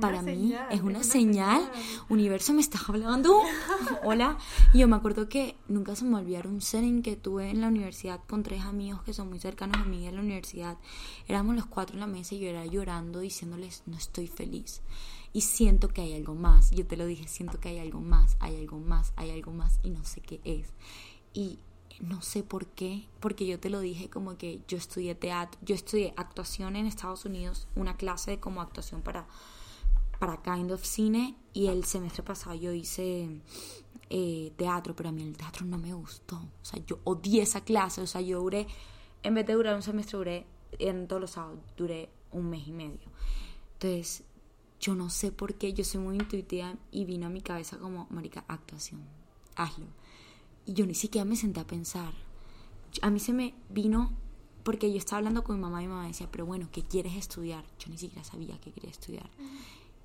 para 0.00 0.22
mí 0.22 0.54
es 0.70 0.82
una, 0.82 1.02
señal. 1.02 1.70
Universo, 2.08 2.52
me 2.52 2.60
estás 2.60 2.88
hablando. 2.88 3.40
Hola. 4.04 4.36
Y 4.72 4.78
yo 4.78 4.88
me 4.88 4.96
acuerdo 4.96 5.28
que 5.28 5.56
nunca 5.68 5.96
se 5.96 6.04
me 6.04 6.16
olvidaron 6.16 6.54
un 6.54 6.60
setting 6.60 7.02
que 7.02 7.16
tuve 7.16 7.50
en 7.50 7.60
la 7.60 7.68
universidad 7.68 8.20
con 8.26 8.42
tres 8.42 8.62
amigos 8.62 9.02
que 9.02 9.14
son 9.14 9.28
muy 9.28 9.38
cercanos 9.38 9.80
a 9.80 9.84
mí 9.84 10.06
en 10.06 10.16
la 10.16 10.20
universidad. 10.20 10.76
Éramos 11.28 11.56
los 11.56 11.66
cuatro 11.66 11.94
en 11.94 12.00
la 12.00 12.06
mesa 12.06 12.34
y 12.34 12.40
yo 12.40 12.48
era 12.48 12.66
llorando 12.66 13.20
diciéndoles, 13.20 13.84
no 13.86 13.96
estoy 13.96 14.26
feliz. 14.26 14.82
Y 15.32 15.42
siento 15.42 15.88
que 15.88 16.02
hay 16.02 16.14
algo 16.14 16.34
más. 16.34 16.70
Yo 16.70 16.86
te 16.86 16.96
lo 16.96 17.06
dije, 17.06 17.28
siento 17.28 17.60
que 17.60 17.68
hay 17.70 17.78
algo 17.78 18.00
más, 18.00 18.36
hay 18.40 18.56
algo 18.56 18.78
más, 18.78 19.12
hay 19.16 19.30
algo 19.30 19.52
más 19.52 19.80
y 19.82 19.90
no 19.90 20.04
sé 20.04 20.20
qué 20.20 20.40
es. 20.44 20.68
Y 21.32 21.58
no 22.00 22.22
sé 22.22 22.42
por 22.42 22.66
qué, 22.66 23.08
porque 23.20 23.46
yo 23.46 23.58
te 23.58 23.70
lo 23.70 23.80
dije 23.80 24.10
como 24.10 24.36
que 24.36 24.60
yo 24.68 24.76
estudié 24.76 25.14
teatro, 25.14 25.58
yo 25.62 25.74
estudié 25.74 26.12
actuación 26.16 26.76
en 26.76 26.86
Estados 26.86 27.24
Unidos, 27.24 27.68
una 27.74 27.96
clase 27.96 28.32
de 28.32 28.40
como 28.40 28.60
actuación 28.60 29.02
para 29.02 29.26
para 30.18 30.42
Kind 30.42 30.72
of 30.72 30.84
Cine 30.84 31.34
y 31.52 31.66
el 31.66 31.84
semestre 31.84 32.22
pasado 32.22 32.54
yo 32.54 32.72
hice 32.72 33.28
eh, 34.08 34.52
teatro, 34.56 34.94
pero 34.94 35.08
a 35.08 35.12
mí 35.12 35.22
el 35.22 35.36
teatro 35.36 35.66
no 35.66 35.78
me 35.78 35.92
gustó. 35.92 36.36
O 36.36 36.64
sea, 36.64 36.82
yo 36.86 37.00
odié 37.04 37.42
esa 37.42 37.62
clase. 37.62 38.00
O 38.00 38.06
sea, 38.06 38.20
yo 38.20 38.40
duré, 38.40 38.66
en 39.22 39.34
vez 39.34 39.46
de 39.46 39.54
durar 39.54 39.74
un 39.74 39.82
semestre, 39.82 40.18
duré, 40.18 40.46
en 40.78 41.08
todos 41.08 41.20
los 41.20 41.30
sábados, 41.32 41.58
duré 41.76 42.08
un 42.32 42.50
mes 42.50 42.66
y 42.66 42.72
medio. 42.72 43.08
Entonces, 43.74 44.24
yo 44.80 44.94
no 44.94 45.10
sé 45.10 45.32
por 45.32 45.54
qué, 45.54 45.72
yo 45.72 45.84
soy 45.84 46.00
muy 46.00 46.16
intuitiva 46.16 46.74
y 46.90 47.04
vino 47.04 47.26
a 47.26 47.30
mi 47.30 47.40
cabeza 47.40 47.78
como, 47.78 48.06
marica, 48.10 48.44
actuación, 48.48 49.02
hazlo. 49.54 49.86
Y 50.66 50.74
yo 50.74 50.86
ni 50.86 50.94
siquiera 50.94 51.24
me 51.24 51.36
senté 51.36 51.60
a 51.60 51.66
pensar. 51.66 52.12
A 53.02 53.10
mí 53.10 53.20
se 53.20 53.32
me 53.32 53.54
vino 53.70 54.12
porque 54.62 54.90
yo 54.90 54.98
estaba 54.98 55.18
hablando 55.18 55.44
con 55.44 55.56
mi 55.56 55.62
mamá 55.62 55.82
y 55.82 55.86
mi 55.86 55.92
mamá 55.92 56.08
decía, 56.08 56.28
pero 56.30 56.44
bueno, 56.44 56.68
¿qué 56.72 56.82
quieres 56.82 57.14
estudiar? 57.14 57.64
Yo 57.78 57.88
ni 57.88 57.98
siquiera 57.98 58.24
sabía 58.24 58.60
que 58.60 58.72
quería 58.72 58.90
estudiar. 58.90 59.30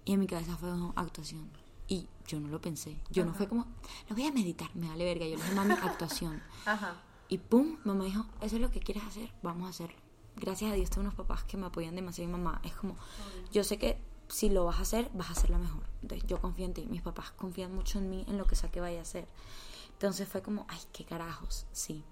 Y 0.06 0.14
en 0.14 0.20
mi 0.20 0.28
cabeza 0.28 0.56
fue 0.56 0.70
actuación. 0.96 1.50
Y 1.88 2.08
yo 2.28 2.40
no 2.40 2.48
lo 2.48 2.62
pensé. 2.62 2.98
Yo 3.10 3.26
no 3.26 3.34
fue 3.34 3.48
como, 3.48 3.66
lo 4.08 4.16
voy 4.16 4.26
a 4.26 4.32
meditar, 4.32 4.70
me 4.76 4.88
vale 4.88 5.04
verga. 5.04 5.26
Yo 5.26 5.36
le 5.36 5.44
dije, 5.44 5.56
mami, 5.56 5.74
actuación. 5.74 6.42
Ajá. 6.66 7.02
Y 7.28 7.40
pum, 7.40 7.78
mamá 7.86 8.06
dijo, 8.06 8.26
eso 8.42 8.58
es 8.58 8.62
lo 8.62 8.72
que 8.72 8.82
quieres 8.82 9.04
hacer, 9.04 9.32
vamos 9.42 9.66
a 9.66 9.70
hacerlo. 9.70 9.98
Gracias 10.36 10.72
a 10.72 10.76
Dios 10.76 10.90
tengo 10.90 11.02
unos 11.02 11.16
papás 11.16 11.44
que 11.44 11.58
me 11.58 11.66
apoyan 11.66 11.96
demasiado. 11.96 12.30
Mi 12.30 12.38
mamá 12.38 12.62
es 12.64 12.74
como, 12.74 12.96
yo 13.52 13.64
sé 13.64 13.78
que 13.78 13.98
si 14.28 14.50
lo 14.50 14.66
vas 14.66 14.78
a 14.78 14.82
hacer, 14.82 15.10
vas 15.14 15.30
a 15.30 15.32
hacerlo 15.32 15.58
mejor. 15.58 15.84
Entonces 16.02 16.28
yo 16.28 16.40
confío 16.40 16.66
en 16.66 16.74
ti. 16.74 16.88
Mis 16.90 17.02
papás 17.02 17.32
confían 17.32 17.74
mucho 17.74 18.00
en 18.00 18.10
mí, 18.10 18.26
en 18.28 18.38
lo 18.38 18.46
que 18.46 18.56
sea 18.56 18.70
que 18.70 18.80
vaya 18.80 19.00
a 19.00 19.02
hacer. 19.02 19.28
Entonces 20.02 20.28
fue 20.28 20.42
como, 20.42 20.66
ay, 20.68 20.80
qué 20.92 21.06
carajos. 21.06 21.68
Sí. 21.72 22.04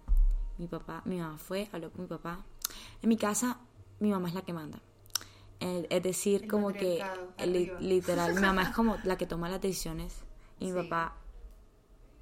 Mi 0.59 0.67
papá, 0.67 1.01
mi 1.05 1.17
mamá 1.17 1.39
fue, 1.39 1.67
habló 1.71 1.91
con 1.91 2.01
mi 2.01 2.07
papá. 2.07 2.45
En 3.01 3.09
mi 3.09 3.17
casa, 3.17 3.57
mi 3.99 4.11
mamá 4.11 4.27
es 4.27 4.35
la 4.35 4.43
que 4.43 4.53
manda. 4.53 4.79
Eh, 5.59 5.87
es 5.89 6.03
decir, 6.03 6.47
como 6.47 6.71
que 6.71 7.03
literal, 7.79 8.35
mi 8.35 8.41
mamá 8.41 8.61
es 8.61 8.69
como 8.75 8.97
la 9.05 9.17
que 9.17 9.25
toma 9.25 9.49
las 9.49 9.59
decisiones 9.59 10.19
y 10.59 10.67
mi 10.71 10.83
papá 10.83 11.15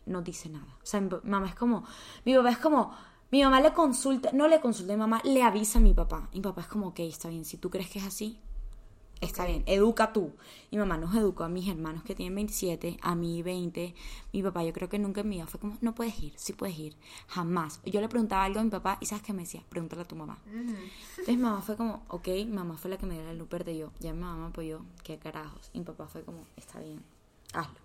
no 0.06 0.22
dice 0.22 0.48
nada. 0.48 0.74
O 0.82 0.86
sea, 0.86 1.02
mi 1.02 1.10
mamá 1.24 1.48
es 1.48 1.56
como, 1.56 1.84
mi 2.24 2.34
papá 2.34 2.52
es 2.52 2.60
como, 2.60 2.96
mi 3.30 3.44
mamá 3.44 3.60
le 3.60 3.74
consulta, 3.74 4.32
no 4.32 4.48
le 4.48 4.62
consulta, 4.62 4.94
mi 4.94 5.00
mamá 5.00 5.20
le 5.26 5.44
avisa 5.44 5.80
a 5.80 5.82
mi 5.82 5.94
papá. 5.94 6.30
Mi 6.34 6.40
papá 6.40 6.62
es 6.62 6.68
como, 6.68 6.88
ok, 6.88 7.00
está 7.00 7.28
bien, 7.28 7.44
si 7.44 7.58
tú 7.58 7.70
crees 7.70 7.90
que 7.90 8.00
es 8.00 8.06
así, 8.06 8.40
Está 9.20 9.46
bien, 9.46 9.64
educa 9.66 10.14
tú. 10.14 10.32
Mi 10.72 10.78
mamá 10.78 10.98
nos 10.98 11.16
educó 11.16 11.44
a 11.44 11.50
mis 11.50 11.68
hermanos 11.68 12.04
que 12.04 12.14
tienen 12.14 12.36
27, 12.36 12.98
a 13.02 13.16
mí 13.16 13.42
20. 13.42 13.96
Mi 14.32 14.44
papá, 14.44 14.64
yo 14.64 14.74
creo 14.74 14.90
que 14.90 15.00
nunca 15.00 15.22
en 15.22 15.30
mi 15.30 15.38
vida 15.38 15.48
fue 15.48 15.60
como, 15.60 15.78
no 15.82 15.96
puedes 15.96 16.20
ir, 16.22 16.34
sí 16.36 16.54
puedes 16.54 16.78
ir. 16.78 16.96
Jamás. 17.28 17.82
Yo 17.86 18.00
le 18.00 18.10
preguntaba 18.10 18.44
algo 18.44 18.60
a 18.60 18.64
mi 18.64 18.70
papá 18.70 18.98
y 19.02 19.08
¿sabes 19.08 19.24
qué 19.24 19.34
me 19.34 19.44
decía? 19.44 19.64
Pregúntale 19.70 20.04
a 20.04 20.06
tu 20.06 20.16
mamá. 20.16 20.38
Entonces 20.46 21.28
mi 21.28 21.38
mamá 21.38 21.62
fue 21.62 21.76
como, 21.76 22.04
ok, 22.10 22.28
mi 22.28 22.46
mamá 22.46 22.78
fue 22.78 22.92
la 22.92 22.98
que 22.98 23.06
me 23.06 23.16
dio 23.16 23.24
la 23.24 23.34
luz 23.34 23.50
de 23.50 23.78
yo. 23.78 23.92
Ya 24.00 24.14
mi 24.14 24.20
mamá 24.20 24.36
me 24.38 24.48
apoyó, 24.48 24.82
qué 25.04 25.18
carajos. 25.18 25.72
Y 25.74 25.80
mi 25.80 25.86
papá 25.86 26.08
fue 26.08 26.24
como, 26.24 26.46
está 26.56 26.80
bien, 26.80 27.02
hazlo. 27.54 27.80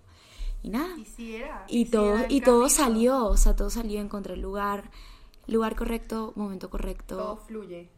Y 0.62 0.68
nada. 0.68 0.96
Y, 1.68 1.86
todo, 1.86 2.18
y 2.28 2.40
todo 2.40 2.68
salió, 2.68 3.26
o 3.26 3.36
sea, 3.36 3.56
todo 3.56 3.70
salió, 3.70 4.00
encontré 4.00 4.34
el 4.34 4.42
lugar, 4.42 4.90
lugar 5.46 5.74
correcto, 5.76 6.32
momento 6.36 6.70
correcto. 6.70 7.16
Todo 7.16 7.36
fluye. 7.36 7.88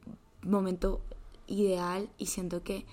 Momento 0.42 1.00
ideal 1.46 2.08
y 2.16 2.26
siento 2.26 2.62
que 2.62 2.86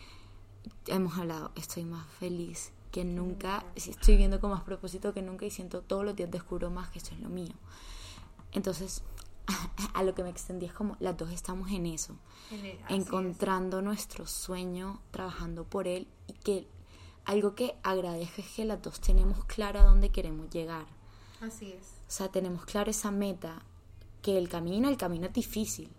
hemos 0.87 1.17
hablado, 1.17 1.51
estoy 1.55 1.85
más 1.85 2.05
feliz 2.19 2.71
que 2.91 3.05
nunca, 3.05 3.65
estoy 3.75 4.17
viendo 4.17 4.39
con 4.39 4.51
más 4.51 4.63
propósito 4.63 5.13
que 5.13 5.21
nunca 5.21 5.45
y 5.45 5.51
siento 5.51 5.81
todos 5.81 6.03
los 6.03 6.15
días 6.15 6.29
descubro 6.29 6.69
más 6.69 6.89
que 6.89 6.99
esto 6.99 7.13
es 7.13 7.21
lo 7.21 7.29
mío. 7.29 7.53
Entonces, 8.51 9.01
a 9.93 10.03
lo 10.03 10.13
que 10.13 10.23
me 10.23 10.29
extendí 10.29 10.65
es 10.65 10.73
como 10.73 10.97
las 10.99 11.17
dos 11.17 11.31
estamos 11.31 11.71
en 11.71 11.85
eso, 11.85 12.15
e, 12.51 12.77
encontrando 12.89 13.81
nuestro 13.81 14.27
sueño, 14.27 15.01
trabajando 15.11 15.63
por 15.63 15.87
él 15.87 16.07
y 16.27 16.33
que 16.33 16.67
algo 17.25 17.55
que 17.55 17.75
agradezco 17.83 18.41
es 18.41 18.47
que 18.49 18.65
las 18.65 18.81
dos 18.81 18.99
tenemos 18.99 19.45
claro 19.45 19.79
a 19.79 19.83
dónde 19.83 20.09
queremos 20.09 20.49
llegar. 20.49 20.85
Así 21.39 21.71
es. 21.71 21.85
O 22.07 22.11
sea, 22.11 22.29
tenemos 22.29 22.65
claro 22.65 22.91
esa 22.91 23.11
meta, 23.11 23.63
que 24.21 24.37
el 24.37 24.49
camino, 24.49 24.89
el 24.89 24.97
camino 24.97 25.27
es 25.27 25.33
difícil, 25.33 25.89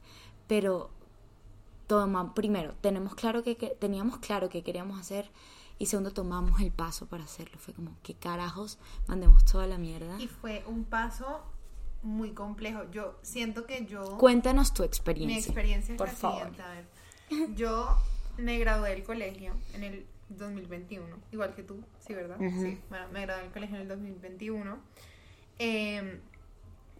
pero 0.47 0.91
primero, 2.35 2.75
tenemos 2.81 3.15
claro 3.15 3.43
que, 3.43 3.55
teníamos 3.55 4.19
claro 4.19 4.49
que 4.49 4.63
queríamos 4.63 5.01
hacer 5.01 5.31
y 5.79 5.87
segundo, 5.87 6.13
tomamos 6.13 6.61
el 6.61 6.71
paso 6.71 7.07
para 7.07 7.25
hacerlo. 7.25 7.59
Fue 7.59 7.75
como, 7.75 7.97
¿qué 8.03 8.15
carajos? 8.15 8.79
Mandemos 9.09 9.45
toda 9.45 9.67
la 9.67 9.79
mierda. 9.79 10.21
Y 10.21 10.29
fue 10.29 10.63
un 10.67 10.85
paso 10.85 11.43
muy 12.03 12.31
complejo. 12.31 12.89
Yo 12.93 13.19
siento 13.23 13.67
que 13.67 13.85
yo... 13.87 14.17
Cuéntanos 14.19 14.75
tu 14.75 14.85
experiencia. 14.85 15.37
Mi 15.37 15.43
experiencia 15.43 15.95
es 15.95 15.99
por 15.99 16.09
la 16.09 16.15
favor. 16.15 16.39
siguiente. 16.39 16.63
A 16.63 16.69
ver, 16.69 17.55
yo 17.57 17.99
me 18.39 18.59
gradué 18.59 18.91
del 18.91 19.03
colegio 19.03 19.55
en 19.75 19.85
el 19.85 20.07
2021, 20.29 21.17
igual 21.33 21.55
que 21.55 21.63
tú, 21.63 21.83
sí, 21.99 22.15
¿verdad? 22.15 22.37
Sí, 22.39 22.79
bueno, 22.89 23.07
me 23.13 23.23
gradué 23.23 23.43
del 23.43 23.53
colegio 23.53 23.77
en 23.77 23.83
el 23.83 23.89
2021. 23.89 24.79
Em, 25.59 26.21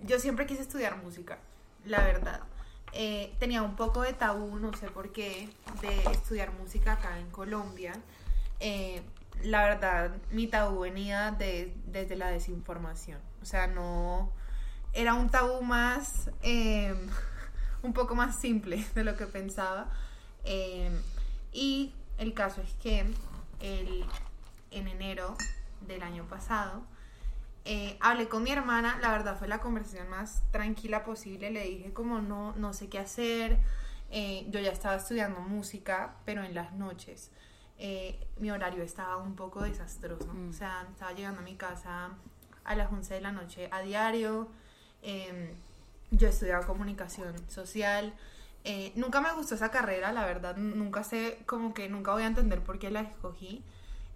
yo 0.03 0.19
siempre 0.19 0.47
quise 0.47 0.63
estudiar 0.63 1.03
música, 1.03 1.39
la 1.85 2.03
verdad. 2.03 2.43
Eh, 2.95 3.35
tenía 3.39 3.63
un 3.63 3.75
poco 3.77 4.03
de 4.03 4.13
tabú, 4.13 4.59
no 4.59 4.73
sé 4.75 4.91
por 4.91 5.13
qué, 5.13 5.49
de 5.81 6.03
estudiar 6.13 6.53
música 6.53 6.93
acá 6.93 7.19
en 7.19 7.31
Colombia. 7.31 7.95
Eh, 8.61 9.03
la 9.43 9.65
verdad, 9.65 10.13
mi 10.31 10.47
tabú 10.47 10.81
venía 10.81 11.31
de, 11.33 11.75
desde 11.87 12.17
la 12.17 12.29
desinformación. 12.29 13.19
O 13.41 13.47
sea, 13.47 13.67
no. 13.67 14.31
Era 14.93 15.15
un 15.15 15.31
tabú 15.31 15.63
más. 15.63 16.31
Em, 16.43 17.09
un 17.83 17.93
poco 17.93 18.15
más 18.15 18.39
simple 18.39 18.85
de 18.95 19.05
lo 19.05 19.17
que 19.17 19.27
pensaba. 19.27 19.91
Em, 20.45 20.93
y 21.53 21.95
el 22.19 22.35
caso 22.35 22.61
es 22.61 22.73
que 22.75 23.07
el, 23.61 24.05
en 24.71 24.89
enero 24.89 25.37
del 25.87 26.03
año 26.03 26.25
pasado 26.25 26.83
eh, 27.65 27.97
hablé 28.01 28.29
con 28.29 28.43
mi 28.43 28.51
hermana, 28.51 28.99
la 29.01 29.13
verdad 29.13 29.39
fue 29.39 29.47
la 29.47 29.61
conversación 29.61 30.09
más 30.09 30.43
tranquila 30.51 31.05
posible, 31.05 31.51
le 31.51 31.65
dije 31.65 31.93
como 31.93 32.21
no, 32.21 32.55
no 32.57 32.73
sé 32.73 32.89
qué 32.89 32.99
hacer, 32.99 33.59
eh, 34.11 34.47
yo 34.51 34.59
ya 34.59 34.73
estaba 34.73 34.97
estudiando 34.97 35.41
música, 35.41 36.17
pero 36.25 36.43
en 36.43 36.55
las 36.55 36.73
noches. 36.73 37.31
Eh, 37.79 38.19
mi 38.39 38.51
horario 38.51 38.83
estaba 38.83 39.17
un 39.17 39.37
poco 39.37 39.63
desastroso, 39.63 40.33
mm. 40.33 40.51
o 40.51 40.53
sea, 40.53 40.87
estaba 40.91 41.13
llegando 41.13 41.41
a 41.41 41.45
mi 41.45 41.55
casa 41.55 42.11
a 42.65 42.75
las 42.75 42.93
11 42.93 43.15
de 43.15 43.21
la 43.21 43.33
noche 43.33 43.69
a 43.71 43.81
diario, 43.81 44.49
em, 45.03 45.51
yo 46.11 46.29
estudiaba 46.29 46.67
comunicación 46.67 47.35
social, 47.49 48.13
nunca 48.97 49.21
me 49.21 49.33
gustó 49.33 49.55
esa 49.55 49.71
carrera, 49.71 50.13
la 50.13 50.25
verdad, 50.27 50.57
nunca 50.57 51.03
sé, 51.05 51.39
como 51.47 51.75
que 51.75 51.89
nunca 51.89 52.13
voy 52.13 52.25
a 52.25 52.27
entender 52.27 52.61
por 52.61 52.79
qué 52.79 52.91
la 52.91 53.01
escogí. 53.01 53.65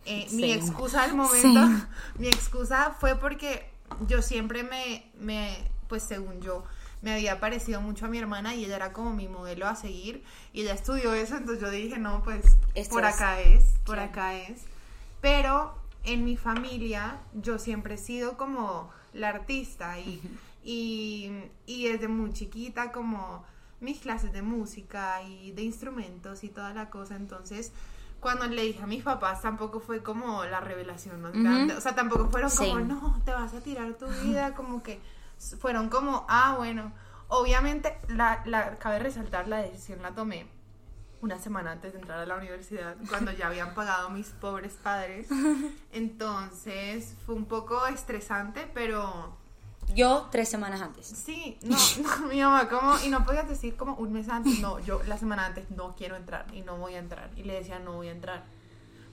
Eh, 0.07 0.29
mi 0.33 0.53
excusa 0.53 1.03
al 1.03 1.15
momento, 1.15 1.61
mi 2.19 2.29
excusa 2.29 2.97
fue 2.99 3.17
porque 3.17 3.69
yo 4.07 4.23
siempre 4.23 4.63
me, 4.63 5.11
me, 5.21 5.57
pues 5.89 6.05
según 6.05 6.41
yo, 6.41 6.65
me 7.03 7.13
había 7.13 7.41
parecido 7.41 7.81
mucho 7.81 8.07
a 8.07 8.09
mi 8.09 8.19
hermana 8.19 8.55
y 8.55 8.65
ella 8.65 8.77
era 8.77 8.93
como 8.93 9.13
mi 9.13 9.29
modelo 9.29 9.67
a 9.67 9.77
seguir 9.77 10.23
y 10.53 10.63
ella 10.63 10.75
estudió 10.75 11.13
eso, 11.13 11.37
entonces 11.37 11.61
yo 11.61 11.71
dije, 11.71 11.99
no, 11.99 12.23
pues 12.23 12.57
por 12.89 13.05
acá 13.05 13.41
es, 13.41 13.65
por 13.85 13.99
acá 13.99 14.35
es. 14.35 14.63
Pero 15.21 15.75
en 16.05 16.25
mi 16.25 16.37
familia 16.37 17.19
yo 17.35 17.59
siempre 17.59 17.95
he 17.95 17.99
sido 17.99 18.37
como 18.37 18.91
la 19.13 19.31
artista 19.31 19.99
y, 19.99 20.23
y, 20.65 21.33
y 21.67 21.89
desde 21.89 22.09
muy 22.09 22.33
chiquita 22.33 22.93
como 22.93 23.45
mis 23.81 23.99
clases 23.99 24.33
de 24.33 24.43
música 24.43 25.23
y 25.23 25.53
de 25.53 25.63
instrumentos 25.63 26.45
y 26.45 26.49
toda 26.49 26.73
la 26.73 26.91
cosa, 26.91 27.17
entonces 27.17 27.73
cuando 28.27 28.45
le 28.49 28.61
dije 28.63 28.83
a 28.83 28.89
mis 28.89 29.05
papás 29.05 29.41
tampoco 29.41 29.79
fue 29.79 30.03
como 30.03 30.45
la 30.47 30.59
revelación 30.59 31.23
más 31.23 31.33
grande. 31.33 31.75
O 31.75 31.81
sea, 31.81 31.95
tampoco 31.95 32.29
fueron 32.29 32.51
como, 32.51 32.81
no, 32.81 33.23
te 33.25 33.31
vas 33.31 33.55
a 33.55 33.61
tirar 33.61 33.95
tu 33.95 34.09
vida, 34.09 34.53
como 34.57 34.83
que 34.83 35.01
fueron 35.61 35.89
como, 35.89 36.27
ah, 36.29 36.57
bueno. 36.59 36.93
Obviamente, 37.29 37.97
la, 38.09 38.43
la, 38.45 38.81
cabe 38.81 38.99
resaltar, 38.99 39.47
la 39.47 39.59
decisión 39.59 40.03
la 40.03 40.11
tomé 40.11 40.49
una 41.21 41.39
semana 41.39 41.71
antes 41.71 41.93
de 41.93 42.01
entrar 42.01 42.19
a 42.19 42.27
la 42.27 42.35
universidad, 42.35 42.97
cuando 43.09 43.31
ya 43.31 43.47
habían 43.47 43.75
pagado 43.75 44.11
mis 44.11 44.31
pobres 44.31 44.73
padres. 44.83 45.29
Entonces, 45.93 47.15
fue 47.27 47.37
un 47.37 47.45
poco 47.45 47.87
estresante, 47.87 48.69
pero 48.75 49.36
yo 49.95 50.29
tres 50.31 50.49
semanas 50.49 50.81
antes. 50.81 51.07
Sí, 51.07 51.59
no, 51.63 51.77
mi 52.29 52.41
mamá, 52.41 52.69
como, 52.69 52.95
y 53.05 53.09
no 53.09 53.25
podías 53.25 53.49
decir 53.49 53.77
como 53.77 53.95
un 53.95 54.13
mes 54.13 54.29
antes, 54.29 54.59
no, 54.61 54.79
yo 54.81 55.03
la 55.05 55.17
semana 55.19 55.47
antes 55.47 55.71
no 55.71 55.95
quiero 55.97 56.17
entrar 56.17 56.47
y 56.53 56.61
no 56.63 56.77
voy 56.77 56.95
a 56.95 56.99
entrar. 56.99 57.31
Y 57.37 57.43
le 57.45 57.55
decía, 57.55 57.79
no 57.79 57.93
voy 57.95 58.09
a 58.09 58.13
entrar. 58.13 58.45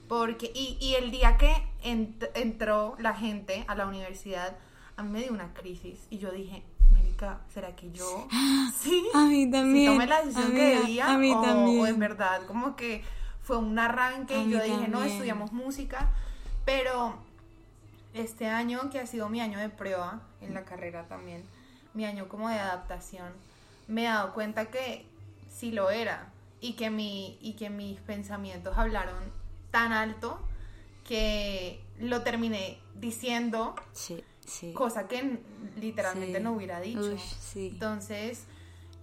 Porque, 0.08 0.50
y, 0.54 0.76
y 0.80 0.94
el 0.96 1.10
día 1.10 1.36
que 1.38 1.50
ent- 1.82 2.28
entró 2.34 2.94
la 2.98 3.14
gente 3.14 3.64
a 3.68 3.74
la 3.74 3.86
universidad, 3.86 4.56
a 4.96 5.02
mí 5.02 5.10
me 5.10 5.20
dio 5.22 5.32
una 5.32 5.54
crisis 5.54 6.06
y 6.10 6.18
yo 6.18 6.30
dije, 6.30 6.62
Marica, 6.92 7.40
¿será 7.52 7.74
que 7.74 7.90
yo 7.90 8.28
sí? 8.80 9.06
A 9.14 9.24
mí 9.24 9.50
también. 9.50 9.86
Si 9.92 9.92
tomé 9.92 10.06
la 10.06 10.22
decisión 10.22 10.52
que 10.52 10.76
debía 10.80 11.10
a 11.12 11.16
mí 11.18 11.32
o, 11.32 11.40
también. 11.40 11.80
o 11.80 11.86
en 11.86 11.98
verdad 11.98 12.42
como 12.46 12.76
que 12.76 13.02
fue 13.42 13.56
un 13.56 13.78
arranque 13.78 14.36
y 14.38 14.50
yo 14.50 14.62
dije, 14.62 14.88
no, 14.88 15.02
estudiamos 15.02 15.52
música, 15.52 16.10
pero 16.66 17.16
este 18.14 18.46
año 18.46 18.88
que 18.90 19.00
ha 19.00 19.06
sido 19.06 19.28
mi 19.28 19.40
año 19.40 19.58
de 19.58 19.68
prueba 19.68 20.22
en 20.40 20.54
la 20.54 20.64
carrera 20.64 21.06
también, 21.08 21.44
mi 21.92 22.04
año 22.04 22.28
como 22.28 22.48
de 22.48 22.58
adaptación, 22.58 23.32
me 23.88 24.02
he 24.02 24.08
dado 24.08 24.32
cuenta 24.32 24.66
que 24.70 25.04
sí 25.50 25.70
lo 25.72 25.90
era 25.90 26.32
y 26.60 26.74
que, 26.74 26.90
mi, 26.90 27.38
y 27.42 27.54
que 27.54 27.68
mis 27.70 28.00
pensamientos 28.00 28.78
hablaron 28.78 29.22
tan 29.70 29.92
alto 29.92 30.40
que 31.06 31.82
lo 31.98 32.22
terminé 32.22 32.78
diciendo, 32.94 33.74
Sí, 33.92 34.24
sí. 34.46 34.72
cosa 34.72 35.06
que 35.06 35.38
literalmente 35.76 36.38
Sí. 36.38 36.42
no 36.42 36.52
hubiera 36.52 36.80
dicho. 36.80 37.00
Ush. 37.14 37.56
Entonces, 37.56 38.44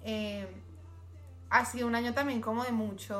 eh, 0.03 0.47
ha 1.49 1.65
sido 1.65 1.85
un 1.87 1.95
año 1.95 2.13
también 2.13 2.41
como 2.41 2.63
de 2.63 2.71
mucho 2.71 3.19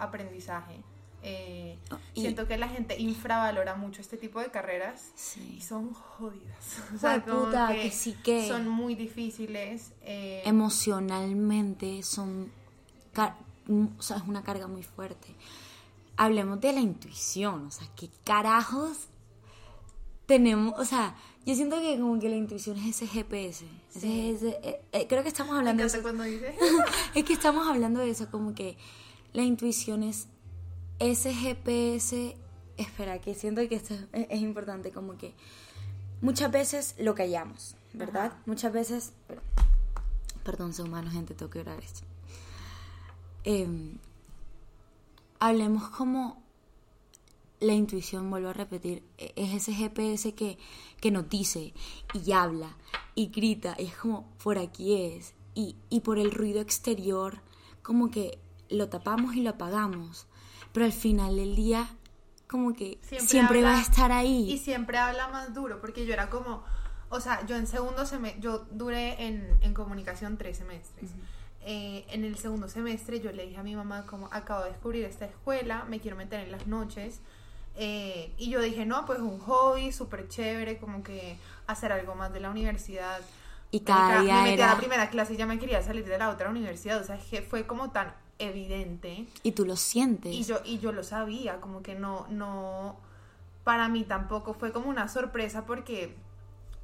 aprendizaje. 0.00 0.82
Eh, 1.24 1.78
y- 2.14 2.20
siento 2.22 2.48
que 2.48 2.56
la 2.58 2.68
gente 2.68 2.98
infravalora 3.00 3.76
mucho 3.76 4.00
este 4.00 4.16
tipo 4.16 4.40
de 4.40 4.50
carreras 4.50 5.12
Sí. 5.14 5.56
y 5.58 5.60
son 5.62 5.92
jodidas. 5.94 6.58
O 6.96 7.24
como 7.30 7.44
puta, 7.46 7.68
que 7.72 7.90
sí 7.92 8.14
que- 8.24 8.48
Son 8.48 8.68
muy 8.68 8.94
difíciles. 8.96 9.92
eh, 10.02 10.42
emocionalmente 10.44 12.02
son 12.02 12.50
mm, 13.68 13.86
o 13.98 14.02
sea, 14.02 14.16
es 14.16 14.22
una 14.24 14.42
carga 14.42 14.66
muy 14.66 14.82
fuerte. 14.82 15.28
Hablemos 16.16 16.60
de 16.60 16.72
la 16.72 16.80
intuición, 16.80 17.66
o 17.66 17.70
sea, 17.70 17.86
qué 17.96 18.10
carajos 18.24 19.08
tenemos, 20.26 20.74
o 20.78 20.84
sea, 20.84 21.14
yo 21.44 21.54
siento 21.54 21.80
que 21.80 21.98
como 21.98 22.18
que 22.18 22.28
la 22.28 22.36
intuición 22.36 22.78
es 22.78 22.96
ese 22.96 23.06
GPS. 23.06 23.64
Sí. 23.90 24.30
ese- 24.30 24.58
eh, 24.62 24.80
eh, 24.92 25.06
creo 25.08 25.22
que 25.22 25.28
estamos 25.28 25.56
hablando 25.56 25.82
de 25.82 25.86
eso. 25.88 26.02
cuando 26.02 26.24
dices 26.24 26.54
Es 27.14 27.24
que 27.24 27.32
estamos 27.32 27.66
hablando 27.68 28.00
de 28.00 28.10
eso, 28.10 28.30
como 28.30 28.54
que 28.54 28.76
la 29.32 29.42
intuición 29.42 30.02
es 30.02 30.28
ese 31.02 31.34
GPS. 31.34 32.36
Espera, 32.76 33.20
que 33.20 33.34
siento 33.34 33.60
que 33.68 33.74
esto 33.74 33.94
es, 33.94 34.26
es 34.30 34.40
importante, 34.40 34.90
como 34.92 35.16
que 35.18 35.34
muchas 36.22 36.50
veces 36.50 36.94
lo 36.98 37.14
callamos, 37.14 37.76
¿verdad? 37.92 38.26
Ajá. 38.26 38.42
Muchas 38.46 38.72
veces. 38.72 39.12
pero- 39.28 39.42
perdón, 40.42 40.72
soy 40.72 40.88
humano, 40.88 41.10
gente, 41.10 41.34
tengo 41.34 41.50
que 41.50 41.60
orar 41.60 41.78
esto. 41.78 42.00
Em, 43.44 43.98
hablemos 45.38 45.88
como 45.90 46.42
la 47.60 47.74
intuición, 47.74 48.30
vuelvo 48.30 48.48
a 48.48 48.52
repetir, 48.52 49.02
e- 49.18 49.32
es 49.36 49.52
ese 49.54 49.72
GPS 49.74 50.34
que, 50.34 50.58
que 51.00 51.10
nos 51.10 51.28
dice 51.28 51.72
y 52.14 52.32
habla 52.32 52.76
y 53.14 53.28
grita, 53.28 53.76
y 53.78 53.84
es 53.86 53.96
como, 53.96 54.24
por 54.42 54.58
aquí 54.58 54.94
es, 54.94 55.34
y, 55.54 55.76
y 55.90 56.00
por 56.00 56.18
el 56.18 56.32
ruido 56.32 56.60
exterior, 56.60 57.40
como 57.82 58.10
que 58.10 58.38
lo 58.70 58.88
tapamos 58.88 59.34
y 59.36 59.42
lo 59.42 59.50
apagamos, 59.50 60.26
pero 60.72 60.86
al 60.86 60.92
final 60.92 61.36
del 61.36 61.54
día, 61.54 61.88
como 62.48 62.72
que 62.74 62.98
siempre, 63.02 63.62
va 63.62 63.70
habla- 63.70 63.78
a 63.78 63.82
estar 63.82 64.12
ahí. 64.12 64.50
Y 64.52 64.58
siempre 64.58 64.98
habla 64.98 65.28
más 65.28 65.54
duro, 65.54 65.80
porque 65.80 66.04
yo 66.06 66.12
era 66.12 66.28
como, 66.30 66.62
o 67.08 67.20
sea, 67.20 67.44
yo 67.46 67.56
en 67.56 67.66
segundo 67.66 68.04
semestre, 68.06 68.40
yo 68.40 68.66
duré 68.70 69.26
en, 69.26 69.58
en 69.62 69.74
comunicación 69.74 70.36
tres 70.36 70.58
semestres. 70.58 71.10
Eh, 71.64 72.04
en 72.10 72.24
el 72.24 72.36
segundo 72.38 72.68
semestre 72.68 73.20
yo 73.20 73.30
le 73.30 73.46
dije 73.46 73.56
a 73.58 73.62
mi 73.62 73.76
mamá 73.76 74.04
como 74.04 74.28
acabo 74.32 74.64
de 74.64 74.70
descubrir 74.70 75.04
esta 75.04 75.26
escuela, 75.26 75.84
me 75.88 76.00
quiero 76.00 76.16
meter 76.16 76.40
en 76.40 76.50
las 76.50 76.66
noches. 76.66 77.20
Eh, 77.76 78.32
y 78.36 78.50
yo 78.50 78.60
dije, 78.60 78.84
no, 78.84 79.06
pues 79.06 79.20
un 79.20 79.38
hobby 79.38 79.92
súper 79.92 80.28
chévere, 80.28 80.78
como 80.78 81.02
que 81.02 81.38
hacer 81.66 81.92
algo 81.92 82.14
más 82.14 82.32
de 82.32 82.40
la 82.40 82.50
universidad. 82.50 83.20
Y 83.70 83.80
cada 83.80 84.20
día 84.22 84.34
me 84.34 84.50
metí 84.50 84.62
a 84.62 84.66
la 84.66 84.76
primera 84.76 85.08
clase 85.08 85.32
y 85.34 85.36
ya 85.38 85.46
me 85.46 85.58
quería 85.58 85.80
salir 85.82 86.04
de 86.04 86.18
la 86.18 86.28
otra 86.28 86.50
universidad, 86.50 87.00
o 87.00 87.04
sea, 87.04 87.14
es 87.16 87.24
que 87.24 87.40
fue 87.40 87.66
como 87.66 87.90
tan 87.90 88.12
evidente. 88.38 89.26
Y 89.42 89.52
tú 89.52 89.64
lo 89.64 89.76
sientes. 89.76 90.32
Y 90.32 90.44
yo, 90.44 90.60
y 90.64 90.78
yo 90.78 90.92
lo 90.92 91.02
sabía, 91.04 91.60
como 91.60 91.82
que 91.82 91.94
no, 91.94 92.26
no, 92.28 92.96
para 93.64 93.88
mí 93.88 94.04
tampoco 94.04 94.54
fue 94.54 94.72
como 94.72 94.88
una 94.88 95.08
sorpresa 95.08 95.64
porque 95.66 96.14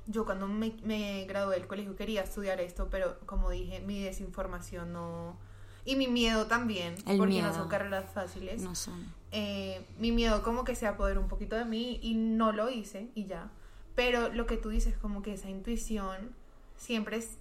yo 0.06 0.24
cuando 0.24 0.46
me, 0.46 0.74
me 0.84 1.24
gradué 1.26 1.56
del 1.56 1.66
colegio 1.66 1.96
quería 1.96 2.22
estudiar 2.22 2.60
esto, 2.60 2.88
pero 2.90 3.18
como 3.26 3.50
dije, 3.50 3.80
mi 3.80 4.02
desinformación 4.02 4.92
no... 4.92 5.36
Y 5.84 5.96
mi 5.96 6.06
miedo 6.06 6.46
también, 6.46 6.96
El 7.06 7.16
porque 7.16 7.34
miedo. 7.34 7.48
no 7.48 7.54
son 7.54 7.68
carreras 7.68 8.04
fáciles. 8.12 8.60
no 8.60 8.74
son. 8.74 9.10
Eh, 9.32 9.86
mi 9.98 10.12
miedo 10.12 10.42
como 10.42 10.64
que 10.64 10.74
se 10.74 10.86
apoderó 10.86 11.20
un 11.20 11.28
poquito 11.28 11.56
de 11.56 11.64
mí 11.64 11.98
y 12.02 12.14
no 12.14 12.52
lo 12.52 12.68
hice 12.68 13.08
y 13.14 13.24
ya. 13.24 13.50
Pero 13.94 14.28
lo 14.28 14.46
que 14.46 14.58
tú 14.58 14.68
dices, 14.68 14.96
como 14.98 15.22
que 15.22 15.32
esa 15.32 15.48
intuición 15.48 16.34
siempre 16.76 17.16
es 17.16 17.36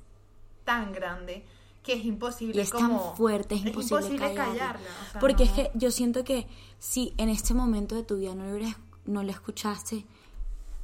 tan 0.63 0.93
grande 0.93 1.45
que 1.87 1.93
es 1.93 2.05
imposible 2.05 2.55
Y 2.59 2.59
es 2.63 2.69
como... 2.69 2.99
tan 3.07 3.15
fuerte, 3.17 3.55
es 3.55 3.65
imposible, 3.65 4.17
callarla. 4.19 4.45
callarla. 4.45 4.89
o 5.07 5.11
sea, 5.13 5.19
Porque 5.21 5.43
es 5.43 5.51
que 5.51 5.71
yo 5.73 5.89
siento 5.89 6.23
que 6.23 6.45
si 6.79 7.13
en 7.17 7.29
este 7.29 7.53
momento 7.55 7.95
de 7.95 8.03
tu 8.03 8.17
vida 8.17 8.35
no 8.35 8.45
lo, 8.45 8.67
no 9.05 9.23
lo 9.23 9.31
escuchaste, 9.31 10.05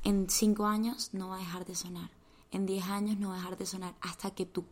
en 0.04 0.30
cinco 0.30 0.66
años 0.66 1.10
no 1.14 1.30
va 1.30 1.36
a 1.36 1.40
dejar 1.40 1.66
de 1.66 1.76
sonar. 1.76 2.10
En 2.52 2.66
diez 2.66 2.86
años 2.86 3.18
no 3.20 3.30
va 3.30 3.36
a 3.36 3.38
dejar 3.38 3.58
de 3.58 3.66
sonar 3.66 3.94
hasta 4.02 4.32
que 4.32 4.46
tú 4.46 4.66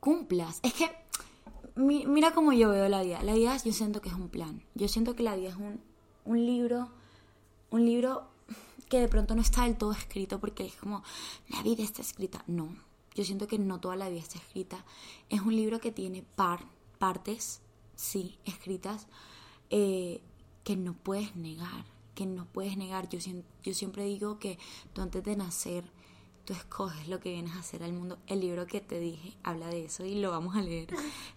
cumplas. 0.00 0.60
Es 0.62 0.72
que 0.74 0.90
mi- 1.76 2.06
mira 2.06 2.32
cómo 2.32 2.52
yo 2.52 2.70
veo 2.70 2.88
la 2.88 3.02
vida. 3.02 3.22
La 3.22 3.34
vida 3.34 3.56
yo 3.64 3.72
siento 3.72 4.00
que 4.00 4.08
es 4.08 4.14
un 4.14 4.28
plan. 4.28 4.62
Yo 4.74 4.88
siento 4.88 5.14
que 5.14 5.22
la 5.22 5.36
vida 5.36 5.50
es 5.50 5.56
un, 5.56 5.80
un 6.24 6.44
libro, 6.46 6.88
un 7.70 7.84
libro 7.84 8.24
que 8.88 9.00
de 9.00 9.08
pronto 9.08 9.34
no 9.34 9.40
está 9.42 9.62
del 9.64 9.76
todo 9.76 9.92
escrito 9.92 10.38
porque 10.38 10.66
es 10.66 10.74
como 10.74 11.02
la 11.48 11.62
vida 11.62 11.82
está 11.82 12.02
escrita. 12.02 12.44
No, 12.46 12.68
yo 13.14 13.24
siento 13.24 13.46
que 13.46 13.58
no 13.58 13.80
toda 13.80 13.96
la 13.96 14.08
vida 14.08 14.20
está 14.20 14.38
escrita. 14.38 14.84
Es 15.28 15.40
un 15.40 15.54
libro 15.56 15.80
que 15.80 15.92
tiene 15.92 16.22
par, 16.22 16.64
partes, 16.98 17.60
sí, 17.94 18.38
escritas, 18.44 19.06
eh, 19.70 20.20
que 20.64 20.76
no 20.76 20.94
puedes 20.94 21.36
negar, 21.36 21.84
que 22.14 22.26
no 22.26 22.46
puedes 22.46 22.76
negar. 22.76 23.08
Yo, 23.08 23.18
yo 23.62 23.74
siempre 23.74 24.04
digo 24.04 24.38
que 24.38 24.58
tú 24.92 25.02
antes 25.02 25.22
de 25.24 25.36
nacer, 25.36 25.84
tú 26.44 26.52
escoges 26.52 27.08
lo 27.08 27.20
que 27.20 27.32
vienes 27.32 27.54
a 27.54 27.60
hacer 27.60 27.82
al 27.82 27.92
mundo. 27.92 28.18
El 28.26 28.40
libro 28.40 28.66
que 28.66 28.80
te 28.80 28.98
dije 28.98 29.36
habla 29.42 29.68
de 29.68 29.84
eso 29.84 30.04
y 30.04 30.20
lo 30.20 30.30
vamos 30.30 30.56
a 30.56 30.62
leer. 30.62 30.88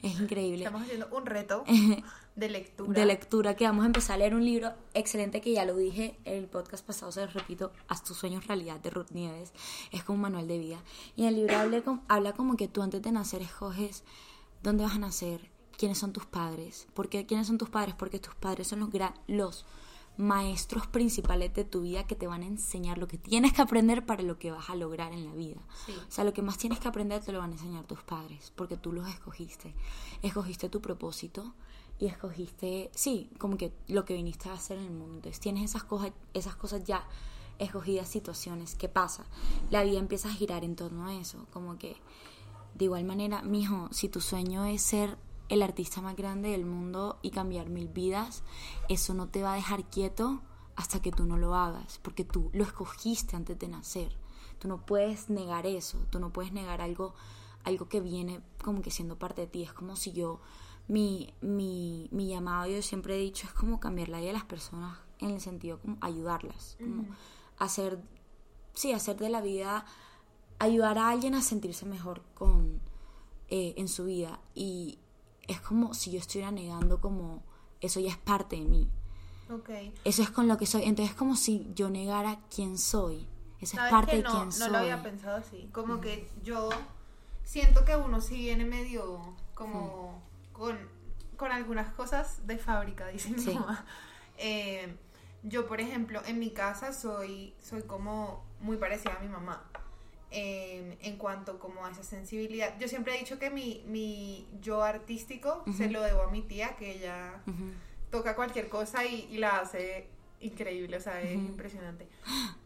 Es 0.01 0.19
increíble 0.19 0.63
Estamos 0.63 0.83
haciendo 0.83 1.07
un 1.11 1.25
reto 1.25 1.63
de 2.35 2.49
lectura. 2.49 2.93
de 2.99 3.05
lectura 3.05 3.55
que 3.55 3.65
vamos 3.65 3.83
a 3.83 3.85
empezar 3.87 4.15
a 4.15 4.17
leer 4.17 4.35
un 4.35 4.43
libro 4.43 4.73
excelente 4.93 5.39
que 5.41 5.53
ya 5.53 5.63
lo 5.65 5.75
dije 5.75 6.17
en 6.25 6.35
el 6.43 6.47
podcast 6.47 6.85
pasado, 6.85 7.11
se 7.11 7.21
lo 7.25 7.27
repito, 7.31 7.71
Haz 7.87 8.03
tus 8.03 8.17
sueños 8.17 8.45
realidad 8.47 8.79
de 8.79 8.89
Ruth 8.89 9.11
Nieves. 9.11 9.53
Es 9.91 10.03
como 10.03 10.15
un 10.17 10.21
manual 10.21 10.47
de 10.47 10.59
vida. 10.59 10.83
Y 11.15 11.21
en 11.23 11.27
el 11.29 11.35
libro 11.35 11.57
habla, 11.57 11.81
com- 11.81 12.01
habla 12.07 12.33
como 12.33 12.57
que 12.57 12.67
tú 12.67 12.81
antes 12.81 13.01
de 13.01 13.11
nacer 13.11 13.41
escoges 13.41 14.03
dónde 14.63 14.83
vas 14.83 14.95
a 14.95 14.99
nacer, 14.99 15.49
quiénes 15.77 15.97
son 15.97 16.11
tus 16.13 16.25
padres. 16.25 16.87
¿Por 16.93 17.07
qué 17.09 17.25
quiénes 17.25 17.47
son 17.47 17.57
tus 17.57 17.69
padres? 17.69 17.95
Porque 17.95 18.19
tus 18.19 18.35
padres 18.35 18.67
son 18.67 18.79
los, 18.81 18.89
gra- 18.89 19.13
los 19.27 19.65
maestros 20.17 20.87
principales 20.87 21.53
de 21.53 21.65
tu 21.65 21.81
vida 21.81 22.07
que 22.07 22.15
te 22.15 22.25
van 22.27 22.41
a 22.41 22.47
enseñar 22.47 22.97
lo 22.97 23.07
que 23.07 23.17
tienes 23.17 23.51
que 23.53 23.61
aprender 23.61 24.05
para 24.05 24.23
lo 24.23 24.39
que 24.39 24.49
vas 24.51 24.69
a 24.69 24.75
lograr 24.75 25.11
en 25.11 25.25
la 25.25 25.33
vida. 25.33 25.59
Sí. 25.85 25.93
O 26.07 26.11
sea, 26.11 26.23
lo 26.23 26.33
que 26.33 26.41
más 26.41 26.57
tienes 26.57 26.79
que 26.79 26.87
aprender 26.87 27.21
te 27.21 27.31
lo 27.33 27.39
van 27.39 27.51
a 27.51 27.53
enseñar 27.53 27.83
tus 27.85 28.01
padres, 28.01 28.51
porque 28.55 28.77
tú 28.77 28.93
los 28.93 29.07
escogiste. 29.09 29.73
Escogiste 30.21 30.69
tu 30.69 30.81
propósito 30.81 31.53
y 31.99 32.07
escogiste, 32.07 32.91
sí, 32.93 33.29
como 33.37 33.57
que 33.57 33.73
lo 33.87 34.05
que 34.05 34.15
viniste 34.15 34.49
a 34.49 34.53
hacer 34.53 34.77
en 34.77 34.85
el 34.85 34.91
mundo. 34.91 35.15
Entonces 35.15 35.39
tienes 35.39 35.69
esas 35.69 35.83
cosas, 35.83 36.11
esas 36.33 36.55
cosas 36.55 36.83
ya 36.83 37.07
escogidas, 37.59 38.07
situaciones. 38.07 38.75
¿Qué 38.75 38.89
pasa? 38.89 39.25
La 39.71 39.83
vida 39.83 39.99
empieza 39.99 40.29
a 40.29 40.33
girar 40.33 40.63
en 40.63 40.75
torno 40.75 41.07
a 41.07 41.15
eso. 41.15 41.45
Como 41.51 41.77
que, 41.77 41.95
de 42.73 42.85
igual 42.85 43.05
manera, 43.05 43.41
mijo, 43.41 43.87
si 43.91 44.09
tu 44.09 44.19
sueño 44.21 44.65
es 44.65 44.81
ser 44.81 45.17
el 45.47 45.61
artista 45.61 46.01
más 46.01 46.15
grande 46.15 46.49
del 46.49 46.65
mundo 46.65 47.17
y 47.21 47.29
cambiar 47.29 47.69
mil 47.69 47.87
vidas, 47.87 48.43
eso 48.89 49.13
no 49.13 49.27
te 49.29 49.41
va 49.41 49.53
a 49.53 49.55
dejar 49.55 49.85
quieto 49.85 50.41
hasta 50.75 51.01
que 51.01 51.11
tú 51.11 51.25
no 51.25 51.37
lo 51.37 51.55
hagas, 51.55 51.99
porque 52.01 52.25
tú 52.25 52.49
lo 52.53 52.63
escogiste 52.63 53.35
antes 53.35 53.57
de 53.57 53.67
nacer. 53.67 54.17
Tú 54.59 54.67
no 54.67 54.85
puedes 54.85 55.29
negar 55.29 55.65
eso, 55.65 55.99
tú 56.09 56.19
no 56.19 56.31
puedes 56.33 56.51
negar 56.51 56.81
algo, 56.81 57.13
algo 57.63 57.87
que 57.87 58.01
viene 58.01 58.41
como 58.63 58.81
que 58.81 58.91
siendo 58.91 59.17
parte 59.17 59.41
de 59.41 59.47
ti. 59.47 59.63
Es 59.63 59.73
como 59.73 59.95
si 59.95 60.11
yo, 60.11 60.41
mi, 60.87 61.33
mi, 61.41 62.07
mi 62.11 62.27
llamado, 62.29 62.67
yo 62.67 62.81
siempre 62.81 63.15
he 63.15 63.19
dicho, 63.19 63.47
es 63.47 63.53
como 63.53 63.79
cambiar 63.79 64.09
la 64.09 64.17
vida 64.19 64.27
de 64.27 64.33
las 64.33 64.43
personas 64.45 64.99
en 65.19 65.31
el 65.31 65.41
sentido 65.41 65.79
como 65.79 65.97
ayudarlas, 66.01 66.77
como 66.79 67.05
hacer, 67.57 67.99
sí, 68.73 68.91
hacer 68.91 69.17
de 69.17 69.29
la 69.29 69.41
vida, 69.41 69.85
ayudar 70.59 70.97
a 70.97 71.09
alguien 71.09 71.35
a 71.35 71.41
sentirse 71.41 71.85
mejor 71.85 72.21
con, 72.33 72.81
eh, 73.49 73.73
en 73.77 73.87
su 73.87 74.05
vida. 74.05 74.39
Y 74.53 74.99
es 75.47 75.61
como 75.61 75.93
si 75.93 76.11
yo 76.11 76.19
estuviera 76.19 76.51
negando 76.51 76.99
como 77.01 77.43
eso 77.81 77.99
ya 77.99 78.09
es 78.09 78.17
parte 78.17 78.55
de 78.57 78.65
mí. 78.65 78.89
Ok. 79.49 79.69
Eso 80.03 80.21
es 80.23 80.29
con 80.29 80.47
lo 80.47 80.57
que 80.57 80.65
soy. 80.65 80.83
Entonces 80.83 81.11
es 81.13 81.17
como 81.17 81.35
si 81.35 81.71
yo 81.75 81.89
negara 81.89 82.39
quién 82.53 82.77
soy. 82.77 83.27
Eso 83.59 83.75
es 83.77 83.79
¿Sabes 83.79 83.91
parte 83.91 84.11
que 84.11 84.17
de 84.17 84.23
no, 84.23 84.31
quién 84.31 84.45
no 84.45 84.51
soy. 84.51 84.69
lo 84.71 84.77
había 84.77 85.03
pensado 85.03 85.37
así. 85.37 85.69
Como 85.71 86.01
que 86.01 86.29
yo 86.43 86.69
siento 87.43 87.85
que 87.85 87.95
uno 87.95 88.21
sí 88.21 88.35
viene 88.35 88.65
medio 88.65 89.35
como 89.53 90.21
con, 90.57 90.77
con 91.37 91.51
algunas 91.51 91.93
cosas 91.93 92.45
de 92.47 92.57
fábrica, 92.57 93.07
dice 93.13 93.29
mi 93.29 93.39
Sí. 93.39 93.53
mamá. 93.53 93.85
Eh, 94.37 94.95
yo, 95.43 95.67
por 95.67 95.79
ejemplo, 95.79 96.21
en 96.25 96.39
mi 96.39 96.49
casa 96.51 96.91
soy, 96.91 97.53
soy 97.61 97.83
como 97.83 98.43
muy 98.59 98.77
parecida 98.77 99.15
a 99.15 99.19
mi 99.19 99.27
mamá. 99.29 99.63
eh, 100.31 100.97
en 101.01 101.17
cuanto 101.17 101.59
como 101.59 101.85
a 101.85 101.91
esa 101.91 102.03
sensibilidad. 102.03 102.77
Yo 102.77 102.87
siempre 102.89 103.15
he 103.15 103.19
dicho 103.19 103.39
que 103.39 103.49
mi, 103.51 103.83
mi 103.87 104.45
yo 104.59 104.83
artístico 104.83 105.63
se 105.77 105.89
lo 105.89 106.01
debo 106.01 106.23
a 106.23 106.29
mi 106.31 106.41
tía, 106.41 106.75
que 106.75 106.95
ella 106.95 107.41
toca 108.11 108.35
cualquier 108.35 108.67
cosa 108.67 109.05
y, 109.05 109.27
y 109.31 109.37
la 109.37 109.59
hace 109.59 110.09
increíble, 110.39 110.97
o 110.97 110.99
sea, 110.99 111.21
es 111.21 111.33
impresionante. 111.33 112.07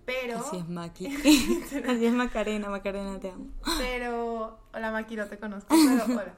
Pero, 0.06 0.40
Así 0.40 0.58
es 0.58 0.68
Maki. 0.68 1.08
Así 1.88 2.06
es 2.06 2.14
Macarena, 2.14 2.70
Macarena, 2.70 3.20
te 3.20 3.30
amo. 3.30 3.48
pero, 3.78 4.60
hola 4.74 4.92
Maki, 4.92 5.16
no 5.16 5.28
te 5.28 5.38
conozco, 5.38 5.68
pero 6.06 6.06
hola. 6.06 6.36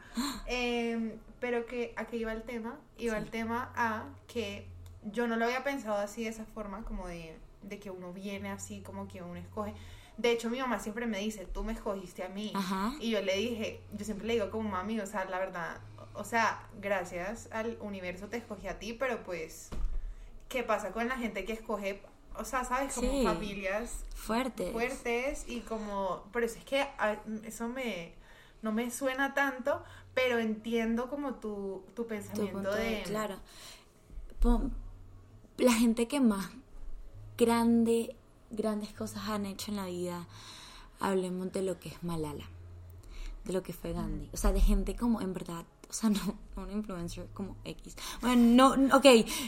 Eh, 0.47 1.17
pero 1.39 1.65
que, 1.65 1.93
¿a 1.95 2.05
qué 2.05 2.17
iba 2.17 2.33
el 2.33 2.43
tema? 2.43 2.77
Iba 2.97 3.17
el 3.17 3.29
tema 3.29 3.71
a 3.75 4.05
que 4.27 4.67
yo 5.03 5.27
no 5.27 5.35
lo 5.37 5.45
había 5.45 5.63
pensado 5.63 5.97
así 5.97 6.23
de 6.23 6.29
esa 6.29 6.45
forma, 6.45 6.83
como 6.83 7.07
de, 7.07 7.37
de 7.63 7.79
que 7.79 7.89
uno 7.89 8.13
viene 8.13 8.49
así, 8.49 8.81
como 8.81 9.07
que 9.07 9.21
uno 9.21 9.35
escoge. 9.35 9.73
De 10.17 10.31
hecho, 10.31 10.49
mi 10.49 10.59
mamá 10.59 10.79
siempre 10.79 11.07
me 11.07 11.19
dice, 11.19 11.45
tú 11.45 11.63
me 11.63 11.73
escogiste 11.73 12.23
a 12.23 12.29
mí. 12.29 12.51
Ajá. 12.53 12.93
Y 12.99 13.09
yo 13.09 13.21
le 13.21 13.35
dije, 13.37 13.81
yo 13.93 14.05
siempre 14.05 14.27
le 14.27 14.33
digo 14.33 14.51
como 14.51 14.69
mami, 14.69 14.99
o 14.99 15.07
sea, 15.07 15.25
la 15.25 15.39
verdad, 15.39 15.79
o 16.13 16.23
sea, 16.23 16.67
gracias 16.79 17.49
al 17.51 17.77
universo 17.81 18.27
te 18.27 18.37
escogí 18.37 18.67
a 18.67 18.77
ti, 18.77 18.93
pero 18.93 19.23
pues, 19.23 19.69
¿qué 20.51 20.63
pasa 20.63 20.91
con 20.91 21.07
la 21.07 21.17
gente 21.17 21.45
que 21.45 21.53
escoge, 21.53 22.01
o 22.35 22.43
sea, 22.45 22.63
sabes, 22.65 22.93
como 22.93 23.11
Sí. 23.11 23.23
familias 23.25 24.03
Fuerte. 24.15 24.71
fuertes 24.71 25.45
y 25.47 25.61
como, 25.61 26.23
por 26.33 26.43
eso 26.43 26.57
es 26.59 26.65
que 26.65 26.81
a- 26.81 27.17
eso 27.45 27.67
me, 27.69 28.13
no 28.61 28.71
me 28.71 28.91
suena 28.91 29.33
tanto, 29.33 29.83
pero 30.13 30.37
entiendo 30.39 31.09
como 31.09 31.35
tu, 31.35 31.83
tu 31.95 32.05
pensamiento 32.05 32.71
de-. 32.73 33.03
Claro. 33.05 33.37
La 35.57 35.73
gente 35.73 36.07
que 36.07 36.19
más 36.19 36.49
grande, 37.37 38.15
grandes 38.49 38.93
cosas 38.93 39.23
han 39.29 39.45
hecho 39.45 39.71
en 39.71 39.77
la 39.77 39.85
vida, 39.85 40.27
hablemos 40.99 41.51
de 41.51 41.61
lo 41.61 41.79
que 41.79 41.89
es 41.89 42.03
Malala, 42.03 42.45
de 43.45 43.53
lo 43.53 43.61
que 43.63 43.73
fue 43.73 43.93
Gandhi. 43.93 44.29
O 44.33 44.37
sea, 44.37 44.51
de 44.51 44.61
gente 44.61 44.95
como 44.95 45.21
en 45.21 45.33
verdad, 45.33 45.65
o 45.91 45.93
sea, 45.93 46.10
no, 46.10 46.19
no 46.56 46.63
un 46.63 46.71
influencer 46.71 47.27
como 47.34 47.58
X. 47.65 47.95
Bueno, 48.21 48.75
no, 48.77 48.97
ok, 48.97 49.06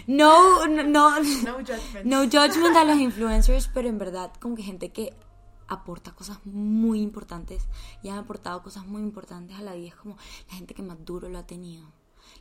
no, 0.08 0.68
no, 0.68 0.84
no, 0.84 1.20
No 1.20 1.54
judgment. 1.60 2.06
no 2.06 2.24
judgment 2.26 2.76
a 2.76 2.84
los 2.84 2.98
influencers, 3.00 3.70
pero 3.74 3.88
en 3.88 3.98
verdad 3.98 4.32
como 4.40 4.56
que 4.56 4.62
gente 4.64 4.92
que 4.92 5.14
aporta 5.70 6.12
cosas 6.12 6.40
muy 6.46 7.02
importantes 7.02 7.64
y 8.04 8.10
han 8.10 8.18
aportado 8.18 8.62
cosas 8.62 8.86
muy 8.86 9.02
importantes 9.02 9.58
a 9.58 9.62
la 9.62 9.74
vida. 9.74 9.88
Es 9.88 9.96
como 9.96 10.18
la 10.50 10.56
gente 10.56 10.74
que 10.74 10.84
más 10.84 11.04
duro 11.06 11.30
lo 11.30 11.40
ha 11.40 11.48
tenido, 11.48 11.88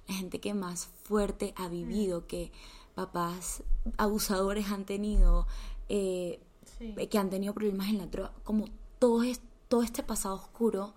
la 0.09 0.15
gente 0.15 0.41
que 0.41 0.53
más 0.53 0.91
fuerte 1.05 1.55
ha 1.57 1.69
vivido, 1.69 2.27
que 2.27 2.51
papás 2.97 3.63
abusadores 3.97 4.71
han 4.71 4.85
tenido, 4.85 5.47
eh, 5.89 6.41
Sí. 6.79 6.95
que 7.09 7.19
han 7.19 7.31
tenido 7.31 7.55
problemas 7.55 7.89
en 7.89 7.99
la 7.99 8.07
droga, 8.07 8.33
como 8.45 8.67
todo, 8.99 9.23
es, 9.23 9.41
todo 9.69 9.83
este 9.83 10.03
pasado 10.03 10.35
oscuro 10.35 10.95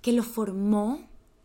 que 0.00 0.12
lo 0.12 0.22
formó 0.22 1.00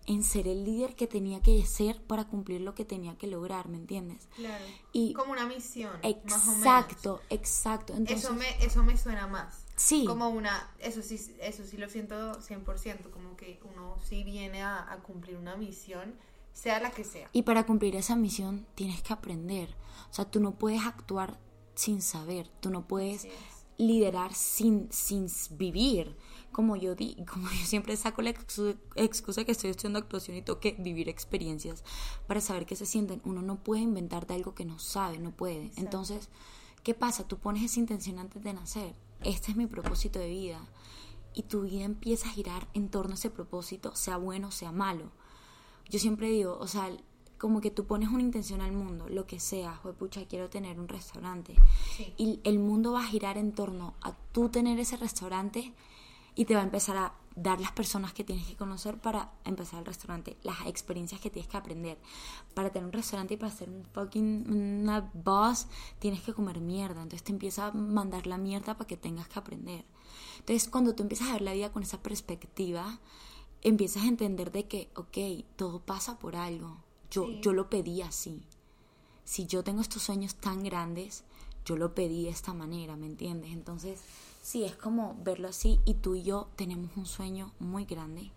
en 0.07 0.23
ser 0.23 0.47
el 0.47 0.63
líder 0.63 0.95
que 0.95 1.05
tenía 1.05 1.41
que 1.41 1.63
ser 1.65 2.01
para 2.01 2.25
cumplir 2.27 2.61
lo 2.61 2.73
que 2.73 2.85
tenía 2.85 3.17
que 3.17 3.27
lograr, 3.27 3.67
¿me 3.67 3.77
entiendes? 3.77 4.27
Claro. 4.35 4.63
Y- 4.93 5.13
como 5.13 5.33
una 5.33 5.45
misión. 5.45 5.91
más 6.01 6.03
o 6.47 6.51
menos. 6.51 6.57
Exacto, 6.57 7.21
exacto. 7.29 7.93
Entonces, 7.93 8.23
Eso 8.23 8.33
me, 8.33 8.65
eso 8.65 8.83
me 8.83 8.97
suena 8.97 9.27
más. 9.27 9.65
Sí. 9.75 10.05
Como 10.05 10.29
una, 10.29 10.71
eso 10.79 11.01
sí, 11.03 11.19
eso 11.39 11.63
sí 11.65 11.77
lo 11.77 11.89
siento 11.89 12.33
100%, 12.41 13.11
como 13.11 13.35
que 13.35 13.59
uno 13.75 13.97
sí 14.03 14.23
viene 14.23 14.63
a, 14.63 14.91
a 14.91 14.97
cumplir 15.03 15.37
una 15.37 15.55
misión, 15.57 16.15
sea 16.53 16.79
la 16.79 16.89
que 16.89 17.03
sea. 17.03 17.29
Y 17.33 17.43
para 17.43 17.65
cumplir 17.65 17.95
esa 17.95 18.15
misión 18.15 18.65
tienes 18.75 19.03
que 19.03 19.13
aprender. 19.13 19.75
O 20.09 20.13
sea, 20.13 20.25
tú 20.25 20.39
no 20.39 20.53
puedes 20.53 20.83
actuar 20.85 21.37
sin 21.75 22.01
saber, 22.01 22.47
tú 22.59 22.71
no 22.71 22.87
puedes 22.87 23.27
liderar 23.77 24.33
sin, 24.33 24.91
sin 24.91 25.27
vivir. 25.51 26.15
Como 26.51 26.75
yo 26.75 26.95
di, 26.95 27.15
como 27.31 27.49
yo 27.49 27.65
siempre 27.65 27.95
saco 27.97 28.21
la 28.21 28.31
excu- 28.33 28.77
excusa 28.95 29.45
que 29.45 29.51
estoy 29.51 29.69
estudiando 29.69 29.99
actuación 29.99 30.37
y 30.37 30.41
tengo 30.41 30.59
que 30.59 30.73
vivir 30.73 31.09
experiencias 31.09 31.83
para 32.27 32.41
saber 32.41 32.65
qué 32.65 32.75
se 32.75 32.85
sienten. 32.85 33.21
Uno 33.25 33.41
no 33.41 33.57
puede 33.63 33.81
inventar 33.81 34.27
de 34.27 34.35
algo 34.35 34.53
que 34.55 34.65
no 34.65 34.79
sabe, 34.79 35.19
no 35.19 35.31
puede. 35.31 35.71
Entonces, 35.75 36.29
¿qué 36.83 36.93
pasa? 36.93 37.27
Tú 37.27 37.37
pones 37.37 37.63
esa 37.63 37.79
intención 37.79 38.19
antes 38.19 38.43
de 38.43 38.53
nacer. 38.53 38.95
Este 39.23 39.51
es 39.51 39.57
mi 39.57 39.67
propósito 39.67 40.19
de 40.19 40.29
vida. 40.29 40.59
Y 41.33 41.43
tu 41.43 41.61
vida 41.61 41.83
empieza 41.83 42.27
a 42.29 42.31
girar 42.31 42.67
en 42.73 42.89
torno 42.89 43.11
a 43.11 43.15
ese 43.15 43.29
propósito, 43.29 43.95
sea 43.95 44.17
bueno, 44.17 44.49
sea 44.51 44.71
malo 44.71 45.11
yo 45.89 45.99
siempre 45.99 46.29
digo, 46.29 46.57
o 46.59 46.67
sea, 46.67 46.89
como 47.37 47.61
que 47.61 47.71
tú 47.71 47.85
pones 47.85 48.09
una 48.09 48.21
intención 48.21 48.61
al 48.61 48.71
mundo, 48.73 49.07
lo 49.09 49.25
que 49.25 49.39
sea, 49.39 49.79
pucha, 49.97 50.25
quiero 50.27 50.49
tener 50.49 50.79
un 50.79 50.87
restaurante. 50.87 51.55
Sí. 51.95 52.13
Y 52.17 52.39
el 52.43 52.59
mundo 52.59 52.91
va 52.93 53.01
a 53.01 53.07
girar 53.07 53.37
en 53.37 53.53
torno 53.53 53.93
a 54.01 54.11
tú 54.31 54.49
tener 54.49 54.79
ese 54.79 54.97
restaurante 54.97 55.73
y 56.37 56.45
te 56.45 56.53
va 56.53 56.61
a 56.61 56.63
empezar 56.63 56.95
a 56.97 57.13
dar 57.35 57.59
las 57.59 57.71
personas 57.71 58.13
que 58.13 58.23
tienes 58.23 58.45
que 58.47 58.55
conocer 58.55 58.99
para 58.99 59.31
empezar 59.43 59.79
el 59.79 59.85
restaurante, 59.85 60.37
las 60.43 60.67
experiencias 60.67 61.19
que 61.19 61.31
tienes 61.31 61.49
que 61.49 61.57
aprender. 61.57 61.97
Para 62.53 62.71
tener 62.71 62.85
un 62.85 62.93
restaurante 62.93 63.33
y 63.33 63.37
para 63.37 63.51
ser 63.51 63.69
un 63.69 63.83
fucking 63.85 64.45
una 64.49 65.11
boss, 65.13 65.67
tienes 65.97 66.21
que 66.21 66.33
comer 66.33 66.61
mierda. 66.61 67.01
Entonces 67.01 67.23
te 67.23 67.31
empieza 67.31 67.67
a 67.67 67.71
mandar 67.71 68.27
la 68.27 68.37
mierda 68.37 68.77
para 68.77 68.87
que 68.87 68.97
tengas 68.97 69.27
que 69.27 69.39
aprender. 69.39 69.83
Entonces, 70.39 70.69
cuando 70.69 70.93
tú 70.93 71.01
empiezas 71.03 71.29
a 71.29 71.33
ver 71.33 71.41
la 71.41 71.53
vida 71.53 71.71
con 71.71 71.81
esa 71.81 72.01
perspectiva, 72.03 72.99
empiezas 73.61 74.03
a 74.03 74.07
entender 74.07 74.51
de 74.51 74.67
que, 74.67 74.91
ok, 74.95 75.43
todo 75.55 75.79
pasa 75.79 76.19
por 76.19 76.35
algo. 76.35 76.77
Yo, 77.09 77.25
Sí. 77.25 77.39
yo 77.41 77.53
lo 77.53 77.67
pedí 77.69 78.03
así. 78.03 78.43
Si 79.25 79.47
yo 79.47 79.63
tengo 79.63 79.81
estos 79.81 80.03
sueños 80.03 80.35
tan 80.35 80.63
grandes, 80.63 81.23
yo 81.65 81.75
lo 81.77 81.95
pedí 81.95 82.25
de 82.25 82.29
esta 82.29 82.53
manera, 82.53 82.95
¿me 82.95 83.07
entiendes? 83.07 83.51
Entonces, 83.51 83.99
sí, 84.47 84.63
es 84.63 84.75
como 84.77 85.17
verlo 85.23 85.49
así 85.49 85.79
y 85.83 85.95
tú 85.95 86.15
y 86.15 86.23
yo 86.23 86.47
tenemos 86.55 86.95
un 86.95 87.05
sueño 87.05 87.53
muy 87.59 87.83
grande. 87.83 88.31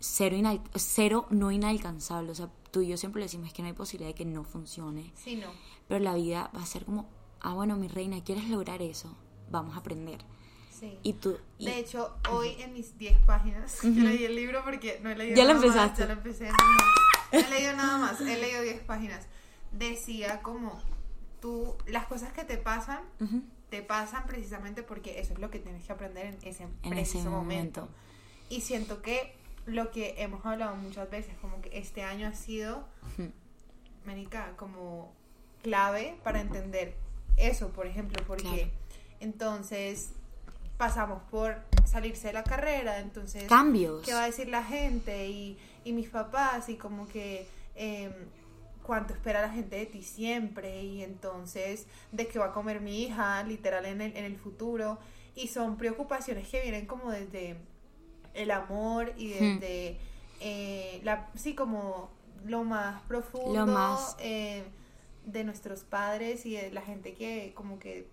Cero, 0.00 0.34
inal- 0.36 0.60
cero 0.74 1.26
no 1.30 1.52
inalcanzable. 1.52 2.32
O 2.32 2.34
sea, 2.34 2.48
tú 2.72 2.80
y 2.80 2.88
yo 2.88 2.96
siempre 2.96 3.20
le 3.20 3.26
decimos 3.26 3.52
que 3.52 3.62
no 3.62 3.68
hay 3.68 3.74
posibilidad 3.74 4.08
de 4.10 4.14
que 4.16 4.24
no 4.24 4.42
funcione. 4.42 5.12
Sí, 5.14 5.36
no. 5.36 5.46
Pero 5.86 6.00
la 6.02 6.14
vida 6.14 6.50
va 6.56 6.62
a 6.62 6.66
ser 6.66 6.84
como, 6.84 7.08
ah, 7.40 7.54
bueno, 7.54 7.76
mi 7.76 7.86
reina, 7.86 8.22
¿quieres 8.24 8.48
lograr 8.48 8.82
eso? 8.82 9.16
Vamos 9.50 9.76
a 9.76 9.78
aprender. 9.78 10.18
Sí. 10.80 10.98
Y 11.04 11.12
tú... 11.12 11.36
y- 11.58 11.66
De 11.66 11.78
hecho, 11.78 12.16
hoy 12.32 12.56
en 12.58 12.72
mis 12.72 12.98
10 12.98 13.16
páginas, 13.24 13.78
yo 13.82 13.90
leí 13.90 14.24
el 14.24 14.34
libro 14.34 14.64
porque 14.64 14.98
no 15.04 15.10
he 15.10 15.14
leído 15.16 15.36
Ya 15.36 15.44
lo 15.44 15.54
más, 15.54 15.62
empezaste. 15.62 16.00
ya 16.02 16.06
lo 16.08 16.12
empecé. 16.14 16.48
No, 16.50 17.38
he 17.38 17.48
leído 17.48 17.76
nada 17.76 17.96
más, 17.98 18.20
he 18.20 18.36
leído 18.40 18.60
10 18.62 18.80
páginas. 18.82 19.28
Decía 19.70 20.42
como 20.42 20.82
tú, 21.40 21.76
las 21.86 22.06
cosas 22.06 22.32
que 22.32 22.42
te 22.44 22.56
pasan, 22.58 22.98
Ujú. 23.20 23.42
Te 23.72 23.80
pasan 23.82 24.26
precisamente 24.26 24.82
porque 24.82 25.18
eso 25.18 25.32
es 25.32 25.38
lo 25.38 25.50
que 25.50 25.58
tienes 25.58 25.82
que 25.86 25.92
aprender 25.92 26.26
en 26.26 26.34
ese 26.46 26.64
En 26.64 26.70
preciso 26.90 27.20
ese 27.20 27.28
momento. 27.30 27.80
momento. 27.80 27.88
Y 28.50 28.60
siento 28.60 29.00
que 29.00 29.34
lo 29.64 29.90
que 29.90 30.14
hemos 30.18 30.44
hablado 30.44 30.76
muchas 30.76 31.08
veces, 31.10 31.34
como 31.40 31.62
que 31.62 31.78
este 31.78 32.02
año 32.02 32.28
ha 32.28 32.34
sido, 32.34 32.86
Ménica, 34.04 34.52
como 34.58 35.12
clave 35.62 36.18
para 36.22 36.40
entender 36.42 36.94
eso, 37.38 37.70
por 37.70 37.86
ejemplo, 37.86 38.22
porque 38.26 38.42
Claro. 38.42 38.70
entonces 39.20 40.10
pasamos 40.76 41.22
por 41.30 41.56
salirse 41.86 42.26
de 42.26 42.32
la 42.34 42.44
carrera, 42.44 42.98
entonces 42.98 43.44
Cambios. 43.44 44.04
qué 44.04 44.12
va 44.12 44.24
a 44.24 44.26
decir 44.26 44.48
la 44.48 44.64
gente 44.64 45.28
y, 45.28 45.56
y 45.84 45.92
mis 45.92 46.08
papás 46.10 46.68
y 46.68 46.76
como 46.76 47.06
que 47.08 47.46
eh, 47.76 48.10
cuánto 48.82 49.14
espera 49.14 49.40
la 49.42 49.50
gente 49.50 49.76
de 49.76 49.86
ti 49.86 50.02
siempre 50.02 50.82
y 50.82 51.02
entonces 51.02 51.86
de 52.10 52.26
qué 52.26 52.38
va 52.38 52.46
a 52.46 52.52
comer 52.52 52.80
mi 52.80 53.02
hija 53.02 53.42
literal 53.44 53.86
en 53.86 54.00
el, 54.00 54.16
en 54.16 54.24
el 54.24 54.36
futuro 54.36 54.98
y 55.34 55.48
son 55.48 55.76
preocupaciones 55.76 56.48
que 56.48 56.60
vienen 56.62 56.86
como 56.86 57.10
desde 57.10 57.56
el 58.34 58.50
amor 58.50 59.12
y 59.16 59.34
Hmm. 59.34 59.58
desde 59.60 59.98
eh, 60.40 61.00
la 61.04 61.30
sí 61.34 61.54
como 61.54 62.10
lo 62.44 62.64
más 62.64 63.00
profundo 63.02 63.64
Lo 63.64 63.72
más- 63.72 64.16
eh, 64.18 64.64
de 65.24 65.44
nuestros 65.44 65.84
padres 65.84 66.44
y 66.46 66.56
de 66.56 66.72
la 66.72 66.82
gente 66.82 67.14
que 67.14 67.52
como 67.54 67.78
que 67.78 68.08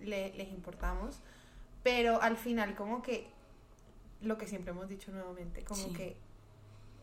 le- 0.00 0.32
les 0.34 0.48
importamos 0.50 1.18
pero 1.82 2.22
al 2.22 2.36
final 2.36 2.76
como 2.76 3.02
que 3.02 3.26
lo 4.20 4.38
que 4.38 4.46
siempre 4.46 4.70
hemos 4.70 4.88
dicho 4.88 5.10
nuevamente 5.10 5.64
como 5.64 5.82
Sí. 5.82 5.92
que 5.92 6.16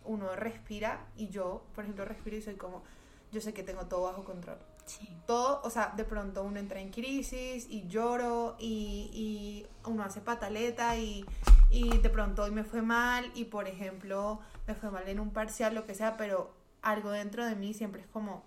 uno 0.05 0.35
respira 0.35 1.05
y 1.15 1.29
yo 1.29 1.63
por 1.73 1.83
ejemplo 1.83 2.05
respiro 2.05 2.37
y 2.37 2.41
soy 2.41 2.55
como 2.55 2.83
yo 3.31 3.41
sé 3.41 3.53
que 3.53 3.63
tengo 3.63 3.85
todo 3.85 4.03
bajo 4.03 4.23
control 4.23 4.57
Sí. 4.85 5.09
todo, 5.25 5.61
o 5.63 5.69
sea, 5.71 5.93
de 5.97 6.03
pronto 6.03 6.43
uno 6.43 6.59
entra 6.59 6.79
en 6.79 6.91
crisis 6.91 7.65
y 7.69 7.87
lloro 7.87 8.55
y, 8.59 9.09
y 9.11 9.65
uno 9.89 10.03
hace 10.03 10.21
pataleta 10.21 10.95
y, 10.95 11.25
y 11.71 11.97
de 11.97 12.09
pronto 12.11 12.43
hoy 12.43 12.51
me 12.51 12.63
fue 12.63 12.83
mal 12.83 13.31
y 13.33 13.45
por 13.45 13.67
ejemplo 13.67 14.39
me 14.67 14.75
fue 14.75 14.91
mal 14.91 15.07
en 15.07 15.19
un 15.19 15.31
parcial, 15.31 15.73
lo 15.73 15.87
que 15.87 15.95
sea, 15.95 16.17
pero 16.17 16.53
algo 16.83 17.09
dentro 17.09 17.43
de 17.45 17.55
mí 17.55 17.73
siempre 17.73 18.01
es 18.03 18.07
como, 18.07 18.43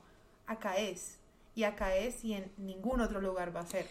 acá 0.46 0.76
es, 0.76 1.18
y 1.56 1.64
acá 1.64 1.96
es 1.96 2.24
y 2.24 2.34
en 2.34 2.52
ningún 2.56 3.00
otro 3.00 3.20
lugar 3.20 3.54
va 3.54 3.60
a 3.62 3.66
ser. 3.66 3.88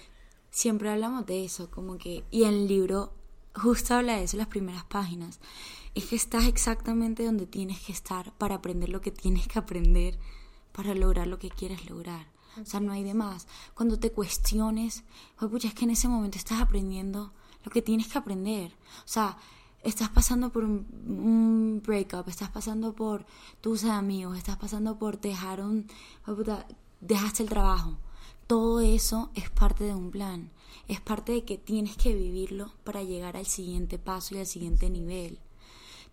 Siempre 0.50 0.90
hablamos 0.90 1.26
de 1.26 1.44
eso, 1.44 1.70
como 1.70 1.98
que... 1.98 2.24
Y 2.32 2.46
en 2.46 2.54
el 2.54 2.68
libro 2.68 3.12
justo 3.54 3.96
habla 3.96 4.16
de 4.16 4.24
eso 4.24 4.38
las 4.38 4.48
primeras 4.48 4.86
páginas. 4.86 5.40
Es 5.96 6.06
que 6.06 6.16
estás 6.16 6.46
exactamente 6.46 7.26
donde 7.26 7.46
tienes 7.46 7.80
que 7.80 7.92
estar 7.92 8.32
para 8.34 8.56
aprender 8.56 8.90
lo 8.90 9.02
que 9.02 9.12
tienes 9.12 9.48
que 9.48 9.60
aprender, 9.60 10.18
para 10.72 10.94
lograr 10.94 11.28
lo 11.28 11.40
que 11.40 11.50
quieres 11.50 11.90
lograr. 11.90 12.28
O 12.62 12.66
sea, 12.66 12.80
no 12.80 12.92
hay 12.92 13.04
de 13.04 13.14
más. 13.14 13.48
Cuando 13.74 14.00
te 14.00 14.12
cuestiones, 14.12 15.04
pues 15.38 15.52
pucha, 15.52 15.68
es 15.68 15.74
que 15.74 15.86
en 15.86 15.92
ese 15.92 16.08
momento 16.08 16.38
estás 16.38 16.62
aprendiendo 16.62 17.34
lo 17.64 17.72
que 17.72 17.82
tienes 17.82 18.08
que 18.08 18.18
aprender. 18.18 18.72
O 19.00 19.08
sea, 19.08 19.38
estás 19.84 20.10
pasando 20.10 20.52
por 20.52 20.64
un, 20.64 21.82
breakup, 21.86 22.28
estás 22.30 22.50
pasando 22.50 22.94
por 22.94 23.26
tus 23.62 23.84
amigos, 23.84 24.38
estás 24.38 24.58
pasando 24.58 24.98
por 24.98 25.20
dejar 25.20 25.62
un... 25.62 25.88
pues, 26.26 26.38
puta, 26.38 26.68
dejaste 27.02 27.44
el 27.44 27.50
trabajo. 27.50 27.98
Todo 28.48 28.80
eso 28.80 29.30
es 29.36 29.50
parte 29.50 29.84
de 29.84 29.94
un 29.94 30.10
plan. 30.10 30.52
Es 30.88 31.02
parte 31.02 31.34
de 31.34 31.44
que 31.44 31.58
tienes 31.58 31.98
que 31.98 32.14
vivirlo 32.14 32.72
para 32.84 33.04
llegar 33.04 33.36
al 33.36 33.46
siguiente 33.46 34.00
paso 34.00 34.36
y 34.36 34.40
al 34.40 34.48
siguiente 34.48 34.90
nivel. 34.90 35.40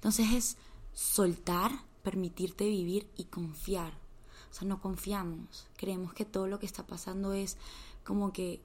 Entonces 0.05 0.35
es 0.35 0.57
soltar, 0.93 1.73
permitirte 2.03 2.69
vivir 2.69 3.09
y 3.17 3.25
confiar. 3.25 3.95
O 4.51 4.55
sea, 4.55 4.69
no 4.69 4.79
confiamos. 4.79 5.67
Creemos 5.79 6.13
que 6.13 6.27
todo 6.27 6.47
lo 6.47 6.59
que 6.59 6.67
está 6.67 6.87
pasando 6.87 7.33
es 7.33 7.57
como 8.05 8.31
que 8.31 8.61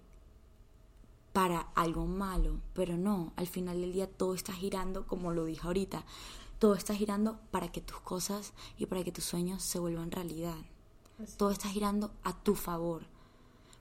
para 1.32 1.62
algo 1.76 2.08
malo, 2.08 2.60
pero 2.74 2.98
no, 2.98 3.32
al 3.38 3.48
final 3.48 3.80
del 3.80 3.94
día 3.94 4.12
todo 4.12 4.34
está 4.34 4.52
girando, 4.52 5.08
como 5.08 5.32
lo 5.32 5.46
dije 5.46 5.66
ahorita, 5.66 6.04
todo 6.60 6.76
está 6.76 6.94
girando 6.94 7.40
para 7.52 7.72
que 7.72 7.80
tus 7.80 8.02
cosas 8.02 8.52
y 8.78 8.88
para 8.88 9.06
que 9.06 9.14
tus 9.14 9.24
sueños 9.24 9.64
se 9.64 9.80
vuelvan 9.80 10.12
realidad. 10.12 10.58
Todo 11.38 11.52
está 11.52 11.70
girando 11.70 12.12
a 12.24 12.34
tu 12.34 12.54
favor, 12.56 13.04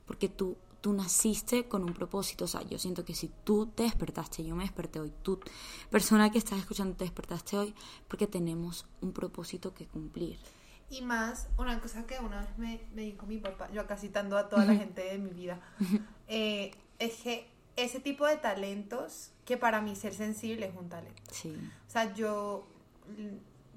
porque 0.05 0.29
tú, 0.29 0.55
tú 0.81 0.93
naciste 0.93 1.67
con 1.67 1.83
un 1.83 1.93
propósito, 1.93 2.45
o 2.45 2.47
sea, 2.47 2.61
yo 2.63 2.79
siento 2.79 3.05
que 3.05 3.13
si 3.13 3.29
tú 3.43 3.67
te 3.67 3.83
despertaste, 3.83 4.43
yo 4.43 4.55
me 4.55 4.63
desperté 4.63 4.99
hoy, 4.99 5.13
tú, 5.21 5.39
persona 5.89 6.31
que 6.31 6.37
estás 6.37 6.59
escuchando, 6.59 6.95
te 6.95 7.03
despertaste 7.03 7.57
hoy, 7.57 7.75
porque 8.07 8.27
tenemos 8.27 8.85
un 9.01 9.11
propósito 9.11 9.73
que 9.73 9.85
cumplir. 9.85 10.37
Y 10.89 11.01
más, 11.01 11.47
una 11.57 11.79
cosa 11.79 12.07
que 12.07 12.17
una 12.19 12.41
vez 12.41 12.57
me, 12.57 12.81
me 12.93 13.03
dijo 13.03 13.25
mi 13.25 13.37
papá, 13.37 13.69
yo 13.71 13.81
acá 13.81 13.97
citando 13.97 14.37
a 14.37 14.49
toda 14.49 14.65
la 14.65 14.75
gente 14.75 15.01
de 15.03 15.17
mi 15.17 15.31
vida, 15.31 15.59
eh, 16.27 16.71
es 16.97 17.15
que 17.21 17.49
ese 17.75 17.99
tipo 17.99 18.25
de 18.25 18.37
talentos, 18.37 19.31
que 19.45 19.57
para 19.57 19.81
mí 19.81 19.95
ser 19.95 20.13
sensible 20.13 20.67
es 20.67 20.75
un 20.75 20.89
talento. 20.89 21.21
Sí. 21.31 21.55
O 21.87 21.91
sea, 21.91 22.13
yo 22.13 22.67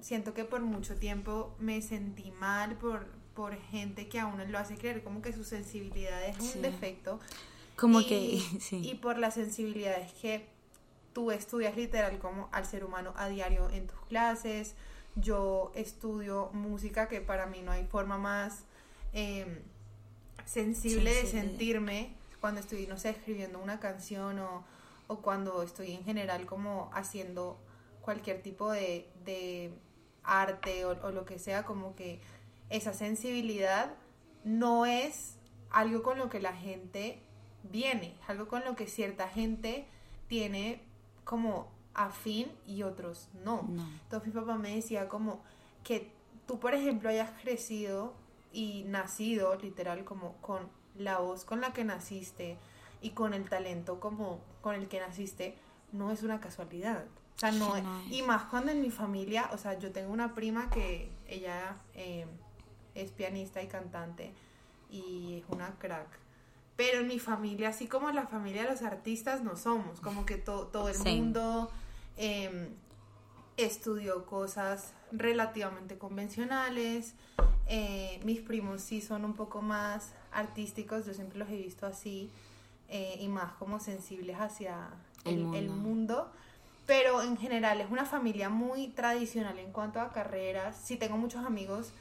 siento 0.00 0.34
que 0.34 0.44
por 0.44 0.60
mucho 0.60 0.96
tiempo 0.96 1.54
me 1.58 1.80
sentí 1.82 2.30
mal 2.32 2.76
por, 2.76 3.06
por 3.34 3.56
gente 3.56 4.08
que 4.08 4.20
a 4.20 4.26
uno 4.26 4.44
lo 4.44 4.58
hace 4.58 4.76
creer 4.76 5.02
como 5.02 5.22
que 5.22 5.32
su 5.32 5.44
sensibilidad 5.44 6.24
es 6.26 6.36
Sí. 6.36 6.52
un 6.56 6.62
defecto. 6.62 7.18
Como 7.76 8.00
Y- 8.00 8.06
que, 8.06 8.40
sí. 8.60 8.82
Y 8.88 8.94
por 8.96 9.18
la 9.18 9.30
sensibilidad 9.30 9.98
es 10.00 10.12
que 10.12 10.46
tú 11.12 11.30
estudias 11.30 11.76
literal 11.76 12.18
como 12.18 12.48
al 12.52 12.66
ser 12.66 12.84
humano 12.84 13.12
a 13.16 13.28
diario 13.28 13.68
en 13.70 13.86
tus 13.86 14.00
clases. 14.06 14.74
Yo 15.16 15.72
estudio 15.74 16.50
música 16.52 17.08
que 17.08 17.20
para 17.20 17.46
mí 17.46 17.60
no 17.62 17.70
hay 17.72 17.84
forma 17.86 18.16
más 18.18 18.64
eh, 19.12 19.62
sensible 20.46 21.14
de 21.14 21.26
sentirme 21.26 22.14
cuando 22.40 22.60
estoy, 22.60 22.86
no 22.86 22.96
sé, 22.98 23.10
escribiendo 23.10 23.58
una 23.58 23.78
canción 23.78 24.38
o, 24.38 24.64
o 25.06 25.18
cuando 25.20 25.62
estoy 25.62 25.92
en 25.92 26.04
general 26.04 26.46
como 26.46 26.90
haciendo 26.94 27.58
cualquier 28.00 28.42
tipo 28.42 28.70
de, 28.72 29.08
de 29.24 29.72
arte 30.24 30.84
o, 30.84 30.90
o 31.06 31.10
lo 31.12 31.24
que 31.24 31.38
sea, 31.38 31.64
como 31.64 31.94
que 31.94 32.20
esa 32.72 32.92
sensibilidad 32.92 33.94
no 34.44 34.86
es 34.86 35.36
algo 35.70 36.02
con 36.02 36.18
lo 36.18 36.28
que 36.28 36.40
la 36.40 36.52
gente 36.52 37.20
viene, 37.62 38.16
es 38.22 38.28
algo 38.28 38.48
con 38.48 38.64
lo 38.64 38.74
que 38.76 38.86
cierta 38.86 39.28
gente 39.28 39.86
tiene 40.28 40.80
como 41.24 41.68
afín 41.94 42.50
y 42.66 42.82
otros 42.82 43.28
no. 43.44 43.62
No. 43.68 43.86
Entonces 44.02 44.34
mi 44.34 44.40
papá 44.40 44.56
me 44.56 44.74
decía 44.74 45.08
como 45.08 45.42
que 45.84 46.10
tú, 46.46 46.58
por 46.58 46.74
ejemplo, 46.74 47.08
hayas 47.10 47.30
crecido 47.42 48.14
y 48.52 48.84
nacido 48.88 49.54
literal 49.56 50.04
como 50.04 50.34
con 50.40 50.68
la 50.96 51.18
voz 51.18 51.44
con 51.44 51.60
la 51.60 51.72
que 51.72 51.84
naciste 51.84 52.58
y 53.00 53.10
con 53.10 53.32
el 53.34 53.48
talento 53.48 53.98
como 54.00 54.40
con 54.60 54.74
el 54.74 54.88
que 54.88 55.00
naciste, 55.00 55.56
no 55.92 56.10
es 56.10 56.22
una 56.22 56.40
casualidad. 56.40 57.04
O 57.36 57.38
sea, 57.38 57.50
no, 57.52 57.72
Sí, 57.72 57.78
es- 57.78 57.84
no 57.84 58.00
es. 58.00 58.12
y 58.12 58.22
más 58.22 58.44
cuando 58.44 58.72
en 58.72 58.80
mi 58.80 58.90
familia, 58.90 59.50
o 59.52 59.58
sea, 59.58 59.78
yo 59.78 59.90
tengo 59.92 60.12
una 60.12 60.34
prima 60.34 60.70
que 60.70 61.10
ella 61.26 61.76
eh, 61.94 62.26
es 62.94 63.10
pianista 63.10 63.62
y 63.62 63.66
cantante 63.68 64.32
y 64.90 65.38
es 65.38 65.44
una 65.48 65.70
crack. 65.78 66.08
Pero 66.76 67.00
en 67.00 67.06
mi 67.08 67.18
familia, 67.18 67.68
así 67.68 67.86
como 67.86 68.08
en 68.10 68.16
la 68.16 68.26
familia 68.26 68.62
de 68.64 68.70
los 68.70 68.82
artistas, 68.82 69.42
no 69.42 69.56
somos. 69.56 70.00
Como 70.00 70.24
que 70.26 70.36
to- 70.36 70.66
todo 70.68 70.88
el 70.88 70.98
mundo 70.98 71.70
eh, 72.16 72.68
estudió 73.56 74.24
cosas 74.26 74.92
relativamente 75.12 75.98
convencionales. 75.98 77.14
Eh, 77.66 78.20
mis 78.24 78.40
primos 78.40 78.82
sí 78.82 79.00
son 79.00 79.24
un 79.24 79.34
poco 79.34 79.62
más 79.62 80.12
artísticos, 80.32 81.06
yo 81.06 81.14
siempre 81.14 81.38
los 81.38 81.48
he 81.50 81.56
visto 81.56 81.86
así. 81.86 82.30
eh, 82.94 83.16
y 83.20 83.28
más 83.28 83.54
como 83.54 83.80
sensibles 83.80 84.36
hacia 84.38 84.90
El 85.24 85.46
el, 85.46 85.54
el 85.54 85.68
mundo. 85.70 85.82
mundo. 85.88 86.32
Pero 86.86 87.22
en 87.22 87.38
general 87.38 87.80
es 87.80 87.90
una 87.90 88.04
familia 88.04 88.50
muy 88.50 88.88
tradicional 88.88 89.58
en 89.58 89.72
cuanto 89.72 89.98
a 90.00 90.12
carreras. 90.12 90.76
Sí 90.76 90.96
tengo 90.98 91.16
muchos 91.16 91.42
amigos 91.46 91.92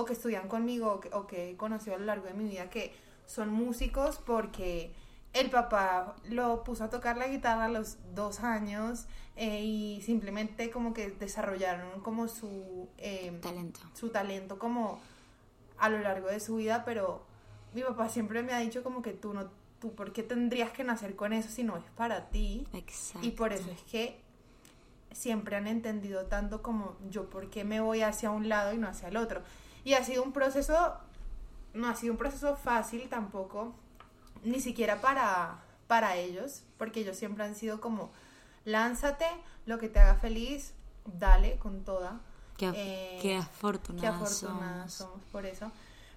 o 0.00 0.04
que 0.04 0.14
estudian 0.14 0.48
conmigo 0.48 0.92
o 0.92 1.00
que, 1.00 1.10
o 1.12 1.26
que 1.26 1.50
he 1.50 1.56
conocido 1.56 1.96
a 1.96 1.98
lo 1.98 2.06
largo 2.06 2.26
de 2.26 2.34
mi 2.34 2.48
vida 2.48 2.70
que 2.70 2.92
son 3.26 3.50
músicos 3.50 4.18
porque 4.24 4.92
el 5.32 5.50
papá 5.50 6.16
lo 6.28 6.64
puso 6.64 6.84
a 6.84 6.90
tocar 6.90 7.16
la 7.16 7.28
guitarra 7.28 7.66
a 7.66 7.68
los 7.68 7.98
dos 8.14 8.40
años 8.40 9.06
eh, 9.36 9.62
y 9.62 10.02
simplemente 10.02 10.70
como 10.70 10.92
que 10.92 11.10
desarrollaron 11.10 12.00
como 12.00 12.28
su, 12.28 12.88
eh, 12.98 13.38
Talento. 13.40 13.80
su 13.94 14.10
talento 14.10 14.58
como 14.58 15.00
a 15.78 15.88
lo 15.88 15.98
largo 16.00 16.28
de 16.28 16.40
su 16.40 16.56
vida, 16.56 16.84
pero 16.84 17.24
mi 17.72 17.82
papá 17.82 18.08
siempre 18.08 18.42
me 18.42 18.52
ha 18.52 18.58
dicho 18.58 18.82
como 18.82 19.02
que 19.02 19.12
tú 19.12 19.32
no, 19.32 19.48
tú 19.80 19.94
por 19.94 20.12
qué 20.12 20.22
tendrías 20.22 20.70
que 20.72 20.84
nacer 20.84 21.16
con 21.16 21.32
eso 21.32 21.48
si 21.48 21.62
no 21.62 21.76
es 21.76 21.84
para 21.96 22.28
ti. 22.30 22.66
Exacto. 22.72 23.26
Y 23.26 23.30
por 23.30 23.52
eso 23.52 23.70
es 23.70 23.80
que 23.82 24.20
siempre 25.12 25.56
han 25.56 25.66
entendido 25.66 26.26
tanto 26.26 26.62
como 26.62 26.96
yo 27.08 27.30
por 27.30 27.50
qué 27.50 27.64
me 27.64 27.80
voy 27.80 28.02
hacia 28.02 28.30
un 28.30 28.48
lado 28.48 28.72
y 28.74 28.78
no 28.78 28.88
hacia 28.88 29.08
el 29.08 29.16
otro. 29.16 29.42
Y 29.84 29.94
ha 29.94 30.04
sido 30.04 30.22
un 30.22 30.32
proceso, 30.32 30.96
no 31.74 31.88
ha 31.88 31.94
sido 31.94 32.12
un 32.12 32.18
proceso 32.18 32.56
fácil 32.56 33.08
tampoco, 33.08 33.74
ni 34.42 34.60
siquiera 34.60 35.00
para, 35.00 35.58
para 35.86 36.16
ellos, 36.16 36.62
porque 36.78 37.00
ellos 37.00 37.16
siempre 37.16 37.44
han 37.44 37.54
sido 37.54 37.80
como, 37.80 38.10
lánzate, 38.64 39.26
lo 39.66 39.78
que 39.78 39.88
te 39.88 40.00
haga 40.00 40.14
feliz, 40.16 40.74
dale 41.04 41.56
con 41.58 41.84
toda. 41.84 42.20
Qué, 42.56 42.68
af- 42.68 42.74
Eh, 42.76 43.18
qué 43.22 43.36
afortunadas 43.36 44.02
Qué 44.02 44.24
afortunadas 44.24 44.92
somos. 44.94 45.12
somos 45.12 45.26
por 45.32 45.46
eso. 45.46 45.70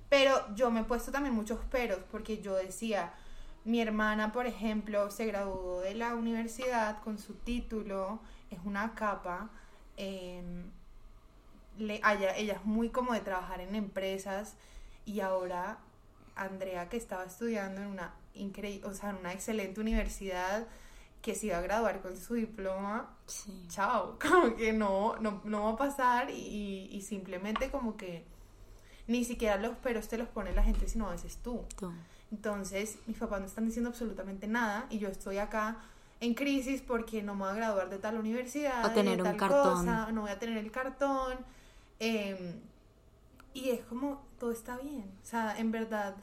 Pero 0.09 0.53
yo 0.55 0.69
me 0.69 0.81
he 0.81 0.83
puesto 0.83 1.11
también 1.11 1.33
muchos 1.33 1.59
peros 1.71 1.99
porque 2.11 2.41
yo 2.41 2.53
decía, 2.55 3.13
mi 3.65 3.79
hermana, 3.81 4.31
por 4.33 4.45
ejemplo, 4.45 5.09
se 5.09 5.25
graduó 5.25 5.79
de 5.79 5.95
la 5.95 6.15
universidad 6.15 7.01
con 7.01 7.17
su 7.17 7.33
título, 7.35 8.19
es 8.51 8.59
una 8.65 8.93
capa. 8.93 9.49
eh, 9.97 10.43
le- 11.77 11.97
ella, 11.97 12.35
ella 12.35 12.53
es 12.53 12.65
muy 12.65 12.89
como 12.89 13.13
de 13.13 13.21
trabajar 13.21 13.61
en 13.61 13.75
empresas 13.75 14.55
y 15.05 15.19
ahora 15.19 15.77
Andrea 16.35 16.89
que 16.89 16.97
estaba 16.97 17.23
estudiando 17.25 17.81
en 17.81 17.87
una 17.87 18.13
increíble, 18.35 18.87
o 18.87 18.93
sea, 18.93 19.11
en 19.11 19.17
una 19.17 19.33
excelente 19.33 19.79
universidad 19.81 20.65
que 21.21 21.35
se 21.35 21.47
iba 21.47 21.57
a 21.57 21.61
graduar 21.61 22.01
con 22.01 22.17
su 22.17 22.33
diploma, 22.33 23.09
Sí. 23.27 23.65
chao, 23.69 24.17
como 24.21 24.55
que 24.55 24.73
no, 24.73 25.15
no, 25.17 25.41
no 25.45 25.63
va 25.65 25.69
a 25.71 25.77
pasar 25.77 26.29
y, 26.29 26.89
y 26.91 27.01
simplemente 27.01 27.69
como 27.71 27.95
que 27.95 28.25
ni 29.07 29.23
siquiera 29.23 29.57
los 29.57 29.77
peros 29.77 30.07
te 30.07 30.17
los 30.17 30.27
pone 30.29 30.53
la 30.53 30.63
gente, 30.63 30.87
sino 30.87 31.07
a 31.07 31.11
veces 31.11 31.37
tú. 31.43 31.65
Tú. 31.77 31.93
Entonces, 32.31 32.97
mis 33.05 33.17
papás 33.17 33.39
no 33.41 33.45
están 33.45 33.65
diciendo 33.65 33.89
absolutamente 33.89 34.47
nada 34.47 34.87
y 34.89 34.97
yo 34.99 35.07
estoy 35.09 35.37
acá 35.37 35.77
en 36.19 36.33
crisis 36.33 36.81
porque 36.81 37.21
no 37.21 37.35
me 37.35 37.41
voy 37.41 37.51
a 37.51 37.55
graduar 37.55 37.89
de 37.89 37.99
tal 37.99 38.17
universidad, 38.17 38.85
O 38.85 38.91
tener 38.91 39.17
de 39.17 39.23
un 39.23 39.29
tal 39.29 39.37
cartón. 39.37 39.73
cosa, 39.85 40.11
no 40.11 40.21
voy 40.21 40.31
a 40.31 40.39
tener 40.39 40.57
el 40.57 40.71
cartón. 40.71 41.37
Eh, 41.99 42.59
y 43.53 43.69
es 43.69 43.81
como, 43.85 44.21
todo 44.39 44.51
está 44.51 44.77
bien. 44.77 45.11
O 45.21 45.25
sea, 45.25 45.57
en 45.59 45.71
verdad, 45.71 46.15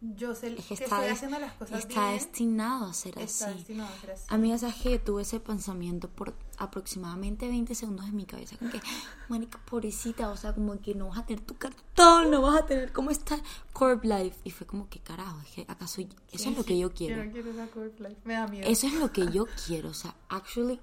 yo 0.00 0.34
sé 0.36 0.54
Es 0.56 0.66
que, 0.66 0.74
estoy 0.74 1.06
haciendo 1.08 1.40
las 1.40 1.52
cosas 1.54 1.80
está 1.80 2.08
bien. 2.08 2.18
destinado 2.20 2.86
a 2.86 2.94
ser 2.94 3.18
está 3.18 3.46
así. 3.46 3.58
destinado 3.58 3.92
a 3.92 4.00
ser 4.00 4.10
así. 4.12 4.24
A 4.28 4.38
mí, 4.38 4.56
¿sabes 4.56 4.76
que 4.76 4.98
Tuve 5.00 5.22
ese 5.22 5.40
pensamiento 5.40 6.08
por 6.08 6.34
aproximadamente 6.56 7.48
20 7.48 7.74
segundos 7.74 8.06
en 8.06 8.16
mi 8.16 8.24
cabeza. 8.24 8.56
Como 8.58 8.70
que, 8.70 8.80
manica, 9.28 9.60
pobrecita, 9.64 10.30
o 10.30 10.36
sea, 10.36 10.54
como 10.54 10.78
que 10.80 10.94
no 10.94 11.08
vas 11.08 11.18
a 11.18 11.26
tener 11.26 11.44
tu 11.44 11.56
cartón, 11.56 12.30
no 12.30 12.42
vas 12.42 12.60
a 12.60 12.66
tener 12.66 12.92
cómo 12.92 13.10
está 13.10 13.38
Corp 13.72 14.04
Life. 14.04 14.36
Y 14.44 14.50
fue 14.50 14.66
como 14.66 14.88
que, 14.88 15.00
carajo, 15.00 15.40
es 15.40 15.50
que 15.50 15.66
acaso 15.68 16.00
eso 16.00 16.50
es 16.50 16.56
lo 16.56 16.64
que 16.64 16.78
yo 16.78 16.92
quiero. 16.92 17.16
Yo 17.16 17.24
no 17.24 17.32
quiero 17.32 17.50
esa 17.50 17.66
corp 17.68 18.00
life, 18.00 18.16
me 18.24 18.34
da 18.34 18.46
miedo. 18.46 18.68
Eso 18.68 18.86
es 18.86 18.94
lo 18.94 19.12
que 19.12 19.30
yo 19.32 19.46
quiero, 19.66 19.90
o 19.90 19.94
sea, 19.94 20.14
actually. 20.28 20.80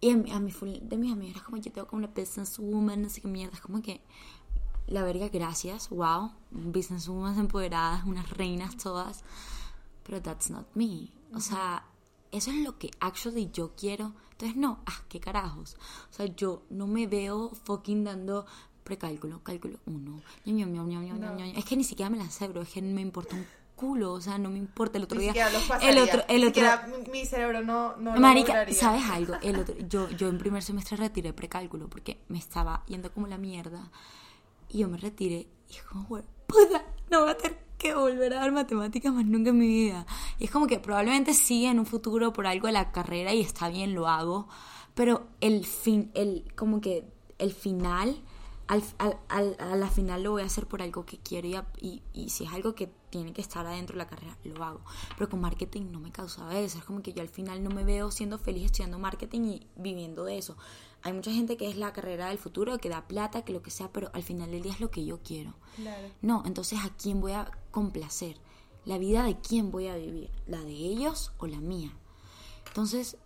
Y 0.00 0.10
a 0.10 0.16
mi, 0.16 0.30
a 0.32 0.40
mi 0.40 0.50
full 0.50 0.70
de 0.82 0.96
mis 0.96 1.12
amigas 1.12 1.36
era 1.36 1.44
como 1.44 1.56
yo 1.56 1.72
tengo 1.72 1.86
como 1.86 2.04
una 2.04 2.12
businesswoman, 2.14 3.02
no 3.02 3.08
sé 3.08 3.20
qué 3.20 3.28
mierda. 3.28 3.54
Es 3.54 3.60
como 3.60 3.80
que, 3.80 4.00
la 4.86 5.02
verga, 5.02 5.28
gracias, 5.28 5.88
wow. 5.88 6.32
Businesswoman 6.50 7.38
empoderadas, 7.38 8.04
unas 8.04 8.28
reinas 8.30 8.76
todas. 8.76 9.24
Pero 10.02 10.20
that's 10.20 10.50
not 10.50 10.66
me. 10.74 11.08
O 11.32 11.40
sea, 11.40 11.86
eso 12.30 12.50
es 12.50 12.58
lo 12.58 12.78
que 12.78 12.90
actually 13.00 13.50
yo 13.52 13.74
quiero. 13.76 14.12
Entonces, 14.32 14.56
no, 14.56 14.80
ah, 14.86 15.02
qué 15.08 15.20
carajos. 15.20 15.76
O 16.10 16.12
sea, 16.12 16.26
yo 16.26 16.64
no 16.68 16.86
me 16.86 17.06
veo 17.06 17.50
fucking 17.64 18.04
dando 18.04 18.44
precálculo, 18.82 19.42
cálculo 19.42 19.78
1. 19.86 20.22
Es 21.56 21.64
que 21.64 21.76
ni 21.76 21.84
siquiera 21.84 22.10
me 22.10 22.18
la 22.18 22.30
sé, 22.30 22.48
bro. 22.48 22.62
Es 22.62 22.68
que 22.68 22.82
me 22.82 23.00
importa 23.00 23.36
un 23.36 23.46
culo, 23.84 24.12
o 24.14 24.20
sea, 24.20 24.38
no 24.38 24.50
me 24.50 24.58
importa. 24.58 24.98
El 24.98 25.04
otro 25.04 25.18
Ni 25.18 25.30
día. 25.30 25.50
los 25.50 25.62
el 25.82 25.98
otro, 25.98 26.22
el 26.28 26.46
otro, 26.46 26.62
mi- 26.88 27.10
mi 27.10 27.26
cerebro 27.26 27.62
no, 27.62 27.96
no 27.96 28.14
lo 28.14 28.20
Marica, 28.20 28.48
lograría. 28.54 28.74
¿sabes 28.80 29.02
algo? 29.10 29.34
El 29.42 29.56
otro, 29.60 29.74
yo, 29.88 30.08
yo 30.10 30.28
en 30.28 30.38
primer 30.38 30.62
semestre 30.62 30.96
retiré 30.96 31.32
precálculo 31.32 31.88
porque 31.88 32.20
me 32.28 32.38
estaba 32.38 32.82
yendo 32.86 33.12
como 33.12 33.26
la 33.26 33.38
mierda. 33.38 33.90
Y 34.68 34.78
yo 34.78 34.88
me 34.88 34.96
retiré 34.96 35.46
y 35.68 35.74
es 35.76 35.82
como, 35.82 36.04
"Güey, 36.06 36.22
puta, 36.46 36.84
no 37.10 37.20
voy 37.22 37.30
a 37.30 37.36
tener 37.36 37.58
que 37.78 37.94
volver 37.94 38.32
a 38.34 38.40
dar 38.40 38.52
matemáticas 38.52 39.12
más 39.12 39.26
nunca 39.26 39.50
en 39.50 39.58
mi 39.58 39.68
vida. 39.68 40.06
Y 40.38 40.44
es 40.44 40.50
como 40.50 40.66
que 40.66 40.78
probablemente 40.78 41.34
sí 41.34 41.66
en 41.66 41.78
un 41.78 41.86
futuro 41.86 42.32
por 42.32 42.46
algo 42.46 42.66
de 42.66 42.72
la 42.72 42.90
carrera 42.92 43.34
y 43.34 43.40
está 43.40 43.68
bien, 43.68 43.94
lo 43.94 44.08
hago. 44.08 44.48
Pero 44.94 45.26
el 45.40 45.66
fin, 45.66 46.10
el, 46.14 46.44
como 46.56 46.80
que 46.80 47.04
el 47.38 47.52
final, 47.52 48.16
al, 48.66 48.82
al, 48.98 49.18
al- 49.28 49.56
a 49.58 49.76
la 49.76 49.88
final 49.90 50.22
lo 50.22 50.32
voy 50.32 50.42
a 50.42 50.46
hacer 50.46 50.66
por 50.66 50.80
algo 50.82 51.04
que 51.04 51.18
quiero 51.18 51.46
y, 51.48 51.54
a- 51.54 51.66
y, 51.80 52.02
y 52.12 52.30
si 52.30 52.44
es 52.44 52.52
algo 52.52 52.74
que 52.74 52.90
tiene 53.10 53.32
que 53.32 53.40
estar 53.42 53.66
adentro 53.66 53.94
de 53.94 53.98
la 53.98 54.06
carrera, 54.08 54.36
lo 54.44 54.64
hago. 54.64 54.80
Pero 55.18 55.28
con 55.30 55.40
marketing 55.40 55.90
no 55.92 56.00
me 56.00 56.10
causaba 56.12 56.58
eso. 56.58 56.78
Es 56.78 56.84
como 56.84 57.02
que 57.02 57.12
yo 57.12 57.22
al 57.22 57.28
final 57.28 57.62
no 57.62 57.70
me 57.70 57.84
veo 57.84 58.10
siendo 58.10 58.38
feliz 58.38 58.64
estudiando 58.66 58.98
marketing 58.98 59.40
y 59.42 59.66
viviendo 59.76 60.24
de 60.24 60.38
eso. 60.38 60.56
Hay 61.02 61.12
mucha 61.12 61.30
gente 61.30 61.56
que 61.58 61.68
es 61.68 61.76
la 61.76 61.92
carrera 61.92 62.28
del 62.28 62.38
futuro, 62.38 62.78
que 62.78 62.88
da 62.88 63.06
plata, 63.06 63.44
que 63.44 63.52
lo 63.52 63.60
que 63.62 63.70
sea, 63.70 63.92
pero 63.92 64.10
al 64.14 64.22
final 64.22 64.50
del 64.50 64.62
día 64.62 64.72
es 64.72 64.80
lo 64.80 64.90
que 64.90 65.04
yo 65.04 65.20
quiero. 65.22 65.54
Claro. 65.76 66.08
No, 66.22 66.42
entonces 66.46 66.78
¿a 66.82 66.90
quién 66.96 67.20
voy 67.20 67.32
a 67.32 67.50
complacer? 67.70 68.38
¿La 68.86 68.96
vida 68.98 69.22
de 69.24 69.38
quién 69.38 69.70
voy 69.70 69.88
a 69.88 69.96
vivir? 69.96 70.30
¿La 70.46 70.60
de 70.62 70.72
ellos 70.72 71.32
o 71.38 71.46
la 71.46 71.60
mía? 71.60 71.92
Entonces, 72.68 73.18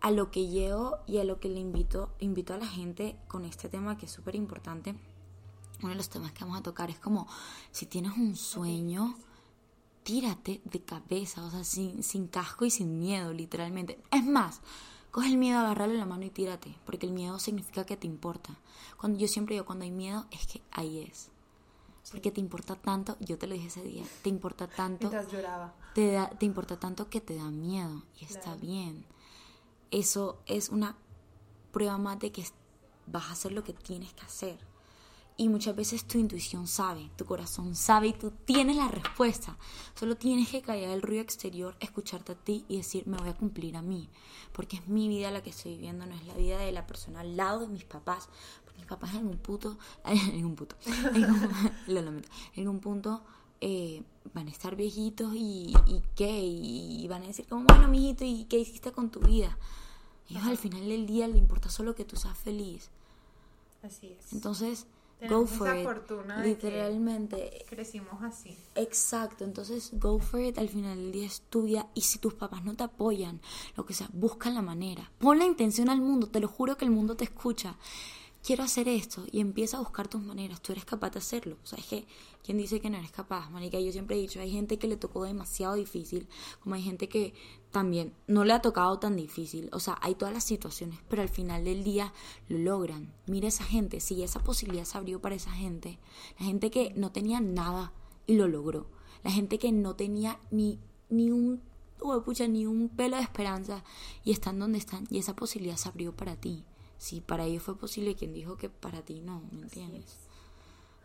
a 0.00 0.10
lo 0.10 0.30
que 0.30 0.46
llego 0.48 0.98
y 1.06 1.18
a 1.18 1.24
lo 1.24 1.40
que 1.40 1.48
le 1.48 1.60
invito, 1.60 2.10
invito 2.20 2.54
a 2.54 2.58
la 2.58 2.66
gente 2.66 3.16
con 3.28 3.44
este 3.44 3.68
tema 3.68 3.96
que 3.98 4.06
es 4.06 4.12
súper 4.12 4.34
importante, 4.36 4.94
uno 5.80 5.88
de 5.90 5.94
los 5.94 6.08
temas 6.08 6.32
que 6.32 6.44
vamos 6.44 6.58
a 6.58 6.62
tocar 6.62 6.90
es 6.90 6.98
como, 6.98 7.26
si 7.70 7.86
tienes 7.86 8.16
un 8.16 8.34
sueño, 8.36 9.14
tírate 10.02 10.60
de 10.64 10.80
cabeza, 10.80 11.44
o 11.44 11.50
sea, 11.50 11.64
sin, 11.64 12.02
sin 12.02 12.26
casco 12.28 12.64
y 12.64 12.70
sin 12.70 12.98
miedo, 12.98 13.32
literalmente. 13.32 14.00
Es 14.10 14.24
más, 14.24 14.60
coge 15.10 15.28
el 15.28 15.36
miedo, 15.36 15.58
agárralo 15.58 15.92
en 15.92 15.98
la 16.00 16.06
mano 16.06 16.24
y 16.24 16.30
tírate, 16.30 16.74
porque 16.86 17.06
el 17.06 17.12
miedo 17.12 17.38
significa 17.38 17.84
que 17.84 17.96
te 17.96 18.06
importa. 18.06 18.56
Cuando 18.96 19.18
yo 19.18 19.28
siempre 19.28 19.54
digo, 19.54 19.66
cuando 19.66 19.84
hay 19.84 19.90
miedo, 19.90 20.26
es 20.30 20.46
que 20.46 20.62
ahí 20.70 21.00
es. 21.00 21.30
Porque 22.10 22.30
te 22.30 22.40
importa 22.40 22.74
tanto, 22.74 23.16
yo 23.20 23.36
te 23.36 23.46
lo 23.46 23.52
dije 23.54 23.66
ese 23.66 23.82
día, 23.82 24.04
te 24.22 24.30
importa 24.30 24.66
tanto 24.66 25.10
Mientras 25.10 25.30
lloraba. 25.30 25.74
te, 25.94 26.12
da- 26.12 26.30
te 26.30 26.46
importa 26.46 26.80
tanto 26.80 27.10
que 27.10 27.20
te 27.20 27.36
da 27.36 27.50
miedo 27.50 28.02
y 28.18 28.24
está 28.24 28.54
bien. 28.56 29.04
Eso 29.90 30.42
es 30.46 30.68
una 30.68 30.96
prueba 31.72 31.98
más 31.98 32.18
de 32.18 32.32
que 32.32 32.44
vas 33.06 33.26
a 33.26 33.32
hacer 33.32 33.52
lo 33.52 33.64
que 33.64 33.72
tienes 33.72 34.12
que 34.14 34.22
hacer. 34.22 34.58
Y 35.40 35.48
muchas 35.48 35.76
veces 35.76 36.04
tu 36.04 36.18
intuición 36.18 36.66
sabe, 36.66 37.12
tu 37.14 37.24
corazón 37.24 37.76
sabe 37.76 38.08
y 38.08 38.12
tú 38.12 38.32
tienes 38.44 38.76
la 38.76 38.88
respuesta. 38.88 39.56
Solo 39.94 40.16
tienes 40.16 40.48
que 40.48 40.62
callar 40.62 40.90
el 40.90 41.00
ruido 41.00 41.22
exterior, 41.22 41.76
escucharte 41.78 42.32
a 42.32 42.34
ti 42.34 42.64
y 42.66 42.78
decir, 42.78 43.06
me 43.06 43.18
voy 43.18 43.28
a 43.28 43.36
cumplir 43.36 43.76
a 43.76 43.82
mí. 43.82 44.10
Porque 44.52 44.78
es 44.78 44.88
mi 44.88 45.06
vida 45.06 45.30
la 45.30 45.40
que 45.40 45.50
estoy 45.50 45.74
viviendo, 45.74 46.06
no 46.06 46.14
es 46.16 46.26
la 46.26 46.34
vida 46.34 46.58
de 46.58 46.72
la 46.72 46.88
persona 46.88 47.20
al 47.20 47.36
lado 47.36 47.60
de 47.60 47.68
mis 47.68 47.84
papás. 47.84 48.28
Porque 48.64 48.78
mis 48.78 48.88
papás 48.88 49.14
en 49.14 49.28
un 49.28 49.38
puto, 49.38 49.78
en 50.04 50.44
un 50.44 50.56
puto, 50.56 50.74
en 51.14 51.24
un, 51.24 51.48
lo 51.86 52.02
lamento, 52.02 52.28
en 52.56 52.66
un 52.66 52.80
punto 52.80 53.22
eh, 53.60 54.02
van 54.34 54.48
a 54.48 54.50
estar 54.50 54.76
viejitos 54.76 55.34
y, 55.34 55.74
y 55.86 56.02
qué, 56.14 56.40
y, 56.40 57.06
van 57.08 57.22
a 57.22 57.26
decir 57.26 57.46
como, 57.46 57.64
bueno, 57.64 57.88
mijito, 57.88 58.24
¿y 58.24 58.44
qué 58.44 58.58
hiciste 58.58 58.92
con 58.92 59.10
tu 59.10 59.20
vida? 59.20 59.56
Ellos 60.28 60.44
al 60.44 60.58
final 60.58 60.88
del 60.88 61.06
día 61.06 61.26
le 61.28 61.38
importa 61.38 61.70
solo 61.70 61.94
que 61.94 62.04
tú 62.04 62.16
seas 62.16 62.36
feliz. 62.36 62.90
Así 63.82 64.08
es. 64.18 64.32
Entonces, 64.32 64.86
go 65.28 65.46
for 65.46 65.68
esa 65.68 65.78
it. 65.80 65.84
fortuna 65.84 66.36
de 66.36 66.42
que- 66.42 66.48
Literalmente, 66.48 67.64
Crecimos 67.68 68.22
así. 68.22 68.56
Exacto, 68.74 69.44
entonces 69.44 69.90
go 69.94 70.18
for 70.18 70.40
it, 70.40 70.58
al 70.58 70.68
final 70.68 70.96
del 70.96 71.12
día 71.12 71.26
estudia 71.26 71.86
y 71.94 72.02
si 72.02 72.18
tus 72.18 72.34
papás 72.34 72.64
no 72.64 72.74
te 72.74 72.84
apoyan, 72.84 73.40
lo 73.76 73.86
que 73.86 73.94
sea, 73.94 74.08
busca 74.12 74.50
la 74.50 74.62
manera. 74.62 75.10
Pon 75.18 75.38
la 75.38 75.44
intención 75.46 75.88
al 75.88 76.00
mundo, 76.00 76.28
te 76.28 76.40
lo 76.40 76.48
juro 76.48 76.76
que 76.76 76.84
el 76.84 76.90
mundo 76.90 77.16
te 77.16 77.24
escucha. 77.24 77.76
Quiero 78.48 78.64
hacer 78.64 78.88
esto 78.88 79.26
y 79.30 79.40
empieza 79.40 79.76
a 79.76 79.80
buscar 79.80 80.08
tus 80.08 80.22
maneras, 80.22 80.62
tú 80.62 80.72
eres 80.72 80.86
capaz 80.86 81.10
de 81.10 81.18
hacerlo. 81.18 81.58
O 81.62 81.66
sea, 81.66 81.78
es 81.78 81.84
que, 81.84 82.06
¿quién 82.42 82.56
dice 82.56 82.80
que 82.80 82.88
no 82.88 82.96
eres 82.96 83.12
capaz? 83.12 83.50
Marica, 83.50 83.78
yo 83.78 83.92
siempre 83.92 84.16
he 84.16 84.20
dicho, 84.20 84.40
hay 84.40 84.50
gente 84.50 84.78
que 84.78 84.88
le 84.88 84.96
tocó 84.96 85.24
demasiado 85.24 85.74
difícil, 85.74 86.26
como 86.60 86.74
hay 86.74 86.80
gente 86.82 87.10
que 87.10 87.34
también 87.72 88.14
no 88.26 88.46
le 88.46 88.54
ha 88.54 88.62
tocado 88.62 88.98
tan 88.98 89.16
difícil. 89.16 89.68
O 89.74 89.80
sea, 89.80 89.98
hay 90.00 90.14
todas 90.14 90.32
las 90.32 90.44
situaciones, 90.44 90.98
pero 91.10 91.20
al 91.20 91.28
final 91.28 91.62
del 91.62 91.84
día 91.84 92.14
lo 92.48 92.56
logran. 92.56 93.12
Mira 93.26 93.48
esa 93.48 93.64
gente, 93.64 94.00
si 94.00 94.22
esa 94.22 94.40
posibilidad 94.40 94.86
se 94.86 94.96
abrió 94.96 95.20
para 95.20 95.34
esa 95.34 95.50
gente, 95.50 95.98
la 96.38 96.46
gente 96.46 96.70
que 96.70 96.94
no 96.96 97.12
tenía 97.12 97.42
nada 97.42 97.92
y 98.26 98.36
lo 98.36 98.48
logró. 98.48 98.86
La 99.24 99.30
gente 99.30 99.58
que 99.58 99.72
no 99.72 99.94
tenía 99.94 100.40
ni, 100.50 100.78
ni 101.10 101.30
un 101.30 101.60
oh, 102.00 102.24
ni 102.48 102.64
un 102.64 102.88
pelo 102.88 103.16
de 103.16 103.22
esperanza 103.24 103.84
y 104.24 104.32
están 104.32 104.58
donde 104.58 104.78
están 104.78 105.06
y 105.10 105.18
esa 105.18 105.36
posibilidad 105.36 105.76
se 105.76 105.90
abrió 105.90 106.16
para 106.16 106.34
ti. 106.34 106.64
Si 106.98 107.20
para 107.20 107.44
ellos 107.44 107.62
fue 107.62 107.78
posible, 107.78 108.16
¿quién 108.16 108.32
dijo 108.34 108.56
que 108.56 108.68
para 108.68 109.02
ti 109.02 109.20
no? 109.20 109.42
¿Me 109.52 109.62
entiendes? 109.62 110.16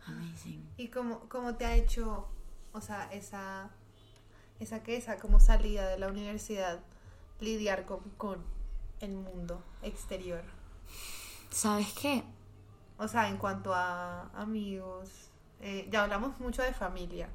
Amazing. 0.06 0.68
¿Y 0.76 0.88
cómo, 0.88 1.20
cómo 1.28 1.54
te 1.54 1.64
ha 1.64 1.74
hecho, 1.76 2.26
o 2.72 2.80
sea, 2.80 3.10
esa, 3.12 3.70
esa 4.60 4.82
que 4.82 4.96
esa 4.96 5.18
como 5.18 5.40
salida 5.40 5.88
de 5.88 5.98
la 5.98 6.08
universidad, 6.08 6.80
lidiar 7.40 7.86
con, 7.86 8.00
con 8.16 8.42
el 9.00 9.12
mundo 9.12 9.62
exterior? 9.82 10.42
¿Sabes 11.50 11.92
qué? 11.92 12.24
O 12.98 13.08
sea, 13.08 13.28
en 13.28 13.38
cuanto 13.38 13.72
a 13.74 14.28
amigos, 14.34 15.08
eh, 15.60 15.88
ya 15.90 16.02
hablamos 16.02 16.38
mucho 16.40 16.62
de 16.62 16.72
familia 16.72 17.28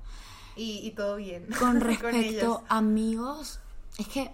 y, 0.55 0.79
y 0.85 0.91
todo 0.91 1.15
bien. 1.15 1.47
Con 1.57 1.81
ellos. 1.81 1.83
respecto 1.83 2.63
a 2.67 2.77
amigos, 2.77 3.59
es 3.97 4.07
que 4.07 4.31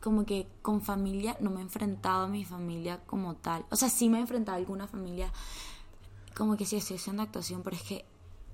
como 0.00 0.24
que 0.24 0.46
con 0.62 0.80
familia 0.80 1.36
no 1.40 1.50
me 1.50 1.60
he 1.60 1.62
enfrentado 1.62 2.24
a 2.24 2.28
mi 2.28 2.44
familia 2.44 3.00
como 3.06 3.34
tal. 3.34 3.64
O 3.70 3.76
sea, 3.76 3.88
sí 3.88 4.08
me 4.08 4.18
he 4.18 4.20
enfrentado 4.20 4.56
a 4.56 4.58
alguna 4.58 4.86
familia 4.86 5.32
como 6.36 6.56
que 6.56 6.64
sí 6.64 6.76
estoy 6.76 6.96
haciendo 6.96 7.22
actuación, 7.22 7.62
pero 7.62 7.76
es 7.76 7.82
que 7.82 8.04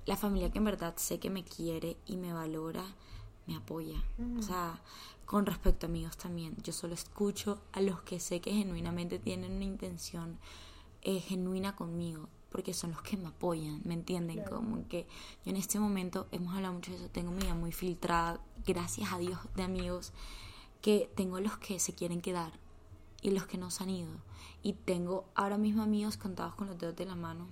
la 0.05 0.15
familia 0.15 0.51
que 0.51 0.57
en 0.57 0.65
verdad 0.65 0.95
sé 0.97 1.19
que 1.19 1.29
me 1.29 1.43
quiere 1.43 1.97
y 2.05 2.17
me 2.17 2.33
valora, 2.33 2.83
me 3.47 3.55
apoya. 3.55 4.03
O 4.39 4.41
sea, 4.41 4.81
con 5.25 5.45
respecto 5.45 5.85
a 5.85 5.89
amigos 5.89 6.17
también, 6.17 6.55
yo 6.63 6.73
solo 6.73 6.93
escucho 6.93 7.61
a 7.73 7.81
los 7.81 8.01
que 8.01 8.19
sé 8.19 8.41
que 8.41 8.51
genuinamente 8.51 9.19
tienen 9.19 9.53
una 9.53 9.65
intención 9.65 10.39
eh, 11.01 11.19
genuina 11.19 11.75
conmigo, 11.75 12.27
porque 12.51 12.73
son 12.73 12.91
los 12.91 13.01
que 13.01 13.17
me 13.17 13.27
apoyan, 13.27 13.81
¿me 13.85 13.93
entienden? 13.93 14.37
Claro. 14.37 14.57
Como 14.57 14.87
que 14.87 15.07
yo 15.43 15.51
en 15.51 15.57
este 15.57 15.79
momento, 15.79 16.27
hemos 16.31 16.55
hablado 16.55 16.73
mucho 16.73 16.91
de 16.91 16.97
eso, 16.97 17.09
tengo 17.09 17.31
mi 17.31 17.41
vida 17.41 17.53
muy 17.53 17.71
filtrada, 17.71 18.39
gracias 18.65 19.11
a 19.11 19.19
Dios, 19.19 19.39
de 19.55 19.63
amigos, 19.63 20.13
que 20.85 21.11
tengo 21.15 21.39
los 21.39 21.57
que 21.57 21.79
se 21.79 21.95
quieren 21.95 22.21
quedar 22.21 22.51
y 23.23 23.31
los 23.31 23.47
que 23.47 23.57
no 23.57 23.71
se 23.71 23.81
han 23.81 23.89
ido. 23.89 24.11
Y 24.61 24.73
tengo 24.73 25.25
ahora 25.33 25.57
mismo 25.57 25.81
amigos 25.81 26.15
contados 26.15 26.53
con 26.53 26.67
los 26.67 26.77
dedos 26.77 26.95
de 26.95 27.07
la 27.07 27.15
mano, 27.15 27.47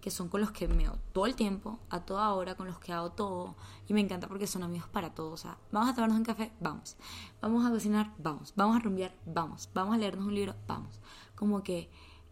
que 0.00 0.12
son 0.12 0.28
con 0.28 0.40
los 0.40 0.52
que 0.52 0.68
me 0.68 0.76
veo 0.84 0.96
todo 1.12 1.26
el 1.26 1.34
tiempo, 1.34 1.80
a 1.90 2.04
toda 2.04 2.32
hora, 2.32 2.54
con 2.54 2.68
los 2.68 2.78
que 2.78 2.92
hago 2.92 3.10
todo. 3.10 3.56
Y 3.88 3.92
me 3.92 3.98
encanta 3.98 4.28
porque 4.28 4.46
son 4.46 4.62
amigos 4.62 4.88
para 4.88 5.12
todo. 5.12 5.34
O 5.34 5.56
vamos 5.72 5.90
a 5.90 5.94
tomarnos 5.96 6.18
un 6.18 6.24
café, 6.24 6.52
vamos. 6.60 6.96
Vamos 7.42 7.66
a 7.66 7.70
cocinar, 7.70 8.14
vamos. 8.18 8.52
Vamos 8.54 8.76
a 8.76 8.78
rumbear, 8.78 9.16
vamos. 9.26 9.68
Vamos 9.74 9.96
a 9.96 9.98
leernos 9.98 10.28
un 10.28 10.36
libro, 10.36 10.54
vamos. 10.68 11.00
Como 11.34 11.64
que 11.64 11.90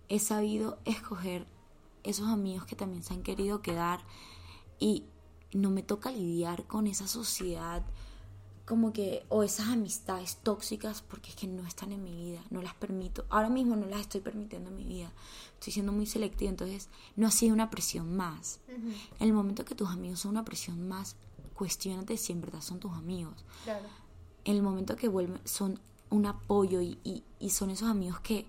he 0.09 0.21
sabido 0.21 0.79
escoger 0.85 1.49
esos 2.05 2.29
amigos 2.29 2.65
que 2.65 2.77
también 2.77 3.03
se 3.03 3.13
han 3.13 3.25
querido 3.25 3.61
quedar 3.61 4.03
y 4.79 5.03
no 5.53 5.71
me 5.71 5.83
toca 5.83 6.13
lidiar 6.13 6.65
con 6.69 6.87
esa 6.87 7.09
sociedad 7.09 7.85
como 8.69 8.93
que 8.93 9.25
o 9.31 9.43
esas 9.43 9.69
amistades 9.69 10.37
tóxicas 10.43 11.01
porque 11.01 11.31
es 11.31 11.37
que 11.37 11.47
no 11.47 11.67
están 11.67 11.91
en 11.91 12.05
mi 12.05 12.15
vida, 12.15 12.45
no 12.51 12.61
las 12.61 12.75
permito. 12.75 13.25
Ahora 13.31 13.49
mismo 13.49 13.77
no 13.77 13.87
las 13.87 14.01
estoy 14.01 14.21
permitiendo 14.21 14.69
en 14.69 14.77
mi 14.77 14.85
vida. 14.85 15.11
Estoy 15.55 15.73
siendo 15.73 15.91
muy 15.91 16.05
selectiva, 16.05 16.51
entonces 16.51 16.91
no 17.17 17.27
ha 17.27 17.31
sido 17.31 17.55
una 17.55 17.71
presión 17.71 18.15
más. 18.15 18.61
En 18.69 19.27
el 19.27 19.33
momento 19.33 19.65
que 19.65 19.75
tus 19.75 19.89
amigos 19.89 20.21
son 20.21 20.33
una 20.33 20.45
presión 20.45 20.87
más, 20.87 21.17
cuestionate 21.55 22.19
si 22.19 22.33
en 22.33 22.43
verdad 22.43 22.61
son 22.61 22.79
tus 22.79 22.93
amigos. 22.93 23.43
Claro. 23.65 23.87
En 24.45 24.57
el 24.57 24.63
momento 24.63 24.97
que 24.97 25.09
vuelven, 25.09 25.41
son 25.47 25.81
un 26.11 26.27
apoyo 26.27 26.83
y, 26.83 26.99
y, 27.05 27.25
y 27.41 27.51
son 27.51 27.71
esos 27.71 27.89
amigos 27.89 28.21
que 28.21 28.47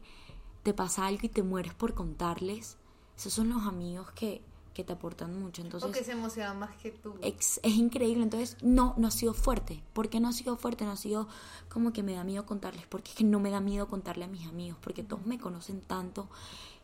te 0.64 0.74
pasa 0.74 1.08
algo 1.08 1.22
y 1.24 1.30
te 1.30 1.44
mueres 1.44 1.74
por 1.74 1.94
contarles. 1.94 2.76
Esos 3.18 3.32
son 3.32 3.48
los 3.48 3.66
amigos 3.66 4.12
que, 4.12 4.42
que 4.80 4.86
te 4.86 4.94
aportan 4.94 5.38
mucho. 5.38 5.62
Entonces, 5.62 5.90
o 5.90 5.92
que 5.92 6.04
se 6.06 6.14
emocionan 6.14 6.58
más 6.58 6.76
que 6.78 6.92
tú. 6.92 7.16
ex- 7.22 7.60
es 7.64 7.74
increíble. 7.76 8.24
Entonces, 8.24 8.56
no, 8.62 8.94
no 8.98 9.08
ha 9.08 9.12
sido 9.12 9.34
fuerte. 9.34 9.84
¿Por 9.92 10.10
qué 10.10 10.20
no 10.22 10.30
ha 10.30 10.34
sido 10.34 10.56
fuerte? 10.56 10.86
No 10.86 10.92
ha 10.92 10.96
sido 10.98 11.28
como 11.68 11.92
que 11.92 12.02
me 12.02 12.14
da 12.14 12.24
miedo 12.24 12.46
contarles. 12.46 12.88
Porque 12.88 13.12
es 13.12 13.18
que 13.18 13.24
no 13.26 13.40
me 13.42 13.52
da 13.52 13.60
miedo 13.60 13.88
contarle 13.90 14.24
a 14.26 14.28
mis 14.30 14.48
amigos. 14.48 14.78
Porque 14.82 15.04
todos 15.04 15.26
me 15.26 15.38
conocen 15.38 15.82
tanto 15.82 16.30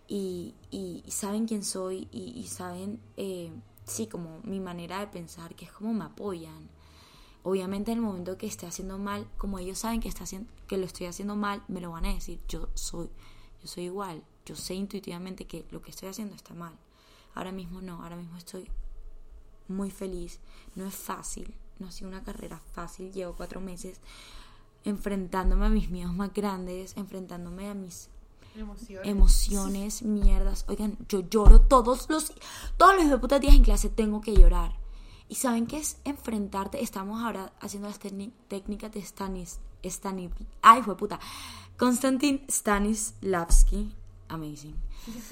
y, 0.08 0.54
y- 0.72 1.04
y 1.06 1.12
saben 1.12 1.48
quién 1.48 1.64
soy 1.64 2.08
y, 2.12 2.34
y 2.38 2.48
saben, 2.48 3.00
eh, 3.18 3.52
sí, 3.86 4.08
como 4.08 4.40
mi 4.44 4.60
manera 4.60 5.00
de 5.00 5.08
pensar, 5.08 5.56
que 5.56 5.66
es 5.66 5.72
como 5.72 5.94
me 5.94 6.04
apoyan. 6.06 6.70
Obviamente 7.44 7.92
en 7.92 8.00
el 8.00 8.04
momento 8.04 8.38
que 8.38 8.48
esté 8.48 8.66
haciendo 8.66 8.98
mal, 8.98 9.28
como 9.38 9.58
ellos 9.60 9.78
saben 9.80 10.00
que, 10.02 10.10
está 10.10 10.24
haciendo, 10.24 10.52
que 10.68 10.78
lo 10.78 10.86
estoy 10.86 11.06
haciendo 11.08 11.36
mal, 11.36 11.64
me 11.68 11.80
lo 11.80 11.92
van 11.92 12.06
a 12.06 12.14
decir. 12.14 12.40
Yo 12.50 12.68
soy, 12.74 13.08
yo 13.62 13.68
soy 13.68 13.84
igual. 13.86 14.24
Yo 14.46 14.56
sé 14.56 14.74
intuitivamente 14.76 15.46
que 15.46 15.66
lo 15.72 15.82
que 15.82 15.92
estoy 15.92 16.10
haciendo 16.10 16.36
está 16.36 16.54
mal. 16.54 16.76
Ahora 17.36 17.52
mismo 17.52 17.82
no, 17.82 18.02
ahora 18.02 18.16
mismo 18.16 18.38
estoy 18.38 18.70
muy 19.68 19.92
feliz. 19.92 20.40
No 20.76 20.86
es 20.88 20.96
fácil, 20.96 21.54
no 21.80 21.88
ha 21.88 21.92
sido 21.92 22.08
una 22.10 22.24
carrera 22.24 22.60
fácil. 22.74 23.12
Llevo 23.12 23.36
cuatro 23.36 23.62
meses 23.62 24.00
enfrentándome 24.84 25.66
a 25.66 25.70
mis 25.70 25.90
miedos 25.90 26.14
más 26.14 26.34
grandes, 26.34 26.96
enfrentándome 26.98 27.70
a 27.70 27.74
mis 27.74 28.10
Emociones. 28.56 29.08
emociones, 29.10 30.02
mierdas. 30.04 30.66
Oigan, 30.68 30.98
yo 31.10 31.22
lloro 31.22 31.60
todos 31.62 32.10
los 32.10 32.34
todos 32.78 33.04
los 33.06 33.20
putas 33.20 33.42
días 33.42 33.56
en 33.56 33.64
clase 33.64 33.90
tengo 33.90 34.22
que 34.22 34.34
llorar. 34.34 34.78
Y 35.28 35.36
saben 35.36 35.66
qué 35.66 35.78
es 35.78 35.98
enfrentarte. 36.06 36.84
Estamos 36.84 37.22
ahora 37.24 37.52
haciendo 37.60 37.88
las 37.90 38.00
técni- 38.00 38.32
técnicas 38.48 38.92
de 38.94 39.02
Stanis, 39.02 39.60
Stanis, 39.84 40.30
ay, 40.62 40.84
fue 40.84 40.96
puta. 40.96 41.20
Konstantin 41.78 42.46
Stanislavski, 42.48 43.94
amazing. 44.28 44.76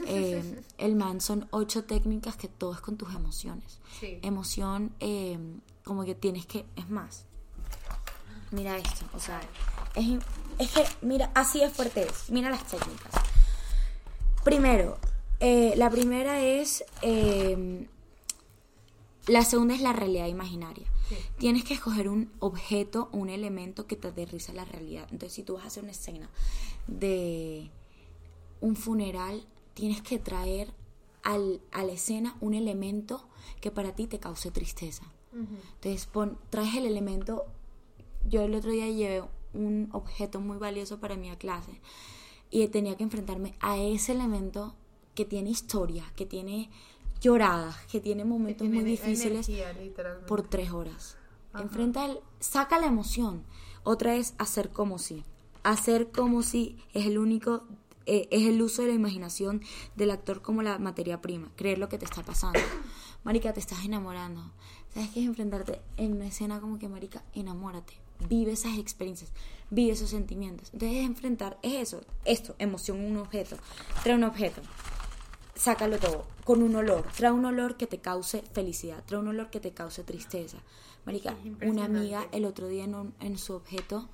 Eh, 0.05 0.61
el 0.77 0.95
man 0.95 1.19
son 1.19 1.47
ocho 1.49 1.85
técnicas 1.85 2.35
que 2.35 2.47
todo 2.47 2.73
es 2.73 2.81
con 2.81 2.97
tus 2.97 3.13
emociones. 3.15 3.79
Sí. 3.99 4.19
Emoción, 4.21 4.93
eh, 4.99 5.39
como 5.83 6.03
que 6.03 6.13
tienes 6.13 6.45
que, 6.45 6.65
es 6.75 6.89
más. 6.89 7.25
Mira 8.51 8.77
esto, 8.77 9.05
o 9.15 9.19
sea, 9.19 9.41
es, 9.95 10.19
es 10.59 10.71
que, 10.71 10.85
mira, 11.01 11.31
así 11.33 11.59
de 11.59 11.69
fuerte 11.69 12.03
es. 12.03 12.29
Mira 12.29 12.51
las 12.51 12.67
técnicas. 12.67 13.13
Primero, 14.43 14.99
eh, 15.39 15.73
la 15.75 15.89
primera 15.89 16.39
es, 16.39 16.83
la 19.27 19.43
segunda 19.43 19.73
es 19.73 19.81
la 19.81 19.93
realidad 19.93 20.27
imaginaria. 20.27 20.85
Sí. 21.09 21.15
Tienes 21.39 21.63
que 21.63 21.73
escoger 21.73 22.09
un 22.09 22.31
objeto, 22.39 23.09
un 23.11 23.29
elemento 23.29 23.87
que 23.87 23.95
te 23.95 24.09
aterriza 24.09 24.53
la 24.53 24.65
realidad. 24.65 25.07
Entonces, 25.11 25.33
si 25.33 25.41
tú 25.43 25.55
vas 25.55 25.63
a 25.63 25.67
hacer 25.67 25.83
una 25.83 25.93
escena 25.93 26.29
de 26.87 27.71
un 28.64 28.76
funeral, 28.76 29.45
tienes 29.74 30.01
que 30.01 30.20
traer 30.20 30.74
al- 31.24 31.61
a 31.72 31.84
la 31.84 31.91
escena 31.91 32.36
un 32.41 32.53
elemento 32.53 33.28
que 33.61 33.72
para 33.72 33.93
ti 33.93 34.07
te 34.07 34.20
cause 34.20 34.51
tristeza. 34.51 35.03
Ujú. 35.34 35.55
Entonces, 35.76 36.05
pon, 36.05 36.38
traes 36.49 36.76
el 36.76 36.86
elemento. 36.86 37.45
Yo 38.30 38.41
el 38.41 38.55
otro 38.55 38.72
día 38.72 38.88
llevé 38.89 39.24
un 39.53 39.89
objeto 39.91 40.39
muy 40.39 40.57
valioso 40.57 40.99
para 40.99 41.16
mí 41.18 41.30
a 41.30 41.38
clase 41.38 41.82
y 42.49 42.68
tenía 42.70 42.95
que 42.95 43.03
enfrentarme 43.03 43.55
a 43.59 43.78
ese 43.78 44.14
elemento 44.14 44.76
que 45.16 45.26
tiene 45.26 45.49
historia, 45.49 46.05
que 46.16 46.26
tiene 46.26 46.70
lloradas, 47.22 47.76
que 47.91 47.99
tiene 47.99 48.26
momentos 48.26 48.61
Tiene 48.68 48.76
muy 48.82 48.86
difíciles 48.89 49.47
energía, 49.49 49.74
por 50.28 50.41
tres 50.43 50.72
horas. 50.72 51.18
Ajá. 51.51 51.64
Enfrenta 51.64 52.05
el, 52.05 52.20
saca 52.39 52.80
la 52.80 52.88
emoción. 52.88 53.43
Otra 53.84 54.16
es 54.16 54.34
hacer 54.38 54.70
como 54.70 54.97
si. 54.99 55.24
Hacer 55.64 56.11
como 56.11 56.41
si 56.43 56.78
es 56.93 57.05
el 57.05 57.18
único, 57.18 57.64
eh, 58.06 58.28
es 58.32 58.47
el 58.47 58.62
uso 58.62 58.82
de 58.82 58.89
la 58.89 58.93
imaginación 58.93 59.62
del 59.95 60.12
actor 60.12 60.41
como 60.41 60.62
la 60.62 60.78
materia 60.80 61.22
prima. 61.22 61.51
Creer 61.56 61.78
lo 61.78 61.89
que 61.89 61.97
te 61.97 62.06
está 62.06 62.24
pasando. 62.24 62.60
Marica, 63.24 63.54
te 63.54 63.60
estás 63.60 63.86
enamorando. 63.86 64.51
¿Sabes 64.93 65.10
qué 65.12 65.22
es 65.22 65.26
enfrentarte 65.28 65.82
en 65.97 66.14
una 66.14 66.28
escena 66.28 66.60
como 66.60 66.78
que, 66.80 66.89
Marica, 66.89 67.24
enamórate? 67.34 67.93
Vive 68.30 68.51
esas 68.54 68.78
experiencias, 68.78 69.32
vive 69.70 69.93
esos 69.93 70.10
sentimientos. 70.10 70.70
Entonces, 70.74 70.99
es 70.99 71.06
enfrentar, 71.06 71.58
es 71.64 71.74
eso, 71.89 72.01
esto, 72.26 72.56
emoción, 72.60 72.99
un 73.04 73.18
objeto. 73.18 73.58
Trae 74.04 74.16
un 74.16 74.24
objeto 74.24 74.62
sácalo 75.56 75.97
todo 75.99 76.26
con 76.43 76.64
un 76.64 76.76
olor. 76.76 77.06
Trae 77.16 77.32
un 77.32 77.45
olor 77.45 77.78
que 77.78 77.88
te 77.88 77.99
cause 77.99 78.43
felicidad, 78.54 79.04
trae 79.06 79.20
un 79.20 79.28
olor 79.28 79.49
que 79.49 79.60
te 79.60 79.72
cause 79.72 80.04
tristeza. 80.04 80.58
Marica, 81.06 81.36
una 81.70 81.86
amiga 81.99 82.28
el 82.32 82.45
otro 82.45 82.68
día 82.68 82.84
en, 82.86 82.95
un- 82.95 83.14
en 83.20 83.38
su 83.38 83.54
objeto, 83.54 84.10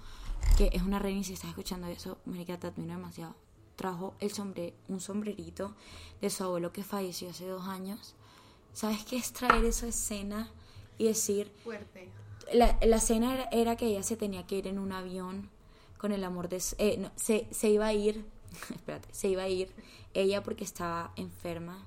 que 0.58 0.70
es 0.74 0.82
una 0.84 1.00
reina 1.00 1.22
y 1.22 1.24
si 1.24 1.34
estás 1.34 1.50
escuchando 1.50 1.88
eso, 1.88 2.18
Marica, 2.26 2.60
te 2.60 2.68
admiro 2.68 2.94
demasiado. 2.94 3.36
Trajo 3.80 4.14
el 4.20 4.30
sombre, 4.30 4.74
un 4.90 5.00
sombrerito 5.00 5.74
de 6.20 6.30
su 6.30 6.44
abuelo 6.44 6.74
que 6.74 6.84
falleció 6.84 7.30
hace 7.30 7.48
dos 7.48 7.66
años. 7.66 8.14
¿Sabes 8.74 9.06
qué 9.06 9.16
es 9.16 9.32
traer 9.32 9.64
esa 9.64 9.88
escena 9.88 10.52
y 10.98 11.06
decir, 11.06 11.50
Fuerte. 11.64 12.10
la, 12.52 12.78
la 12.86 12.98
escena 12.98 13.34
era, 13.36 13.44
era 13.54 13.76
que 13.78 13.86
ella 13.86 14.04
se 14.04 14.18
tenía 14.18 14.46
que 14.46 14.58
ir 14.58 14.68
en 14.68 14.80
un 14.80 14.92
avión 14.92 15.50
con 15.98 16.12
el 16.12 16.26
amor 16.26 16.50
de... 16.50 16.62
eh, 16.78 16.98
no, 16.98 17.10
se, 17.16 17.48
se 17.52 17.70
iba 17.70 17.86
a 17.88 17.94
ir, 17.94 18.26
espérate, 18.76 19.08
se 19.14 19.30
iba 19.30 19.44
a 19.44 19.48
ir 19.48 19.72
ella 20.14 20.44
porque 20.44 20.66
estaba 20.66 21.14
enferma 21.16 21.86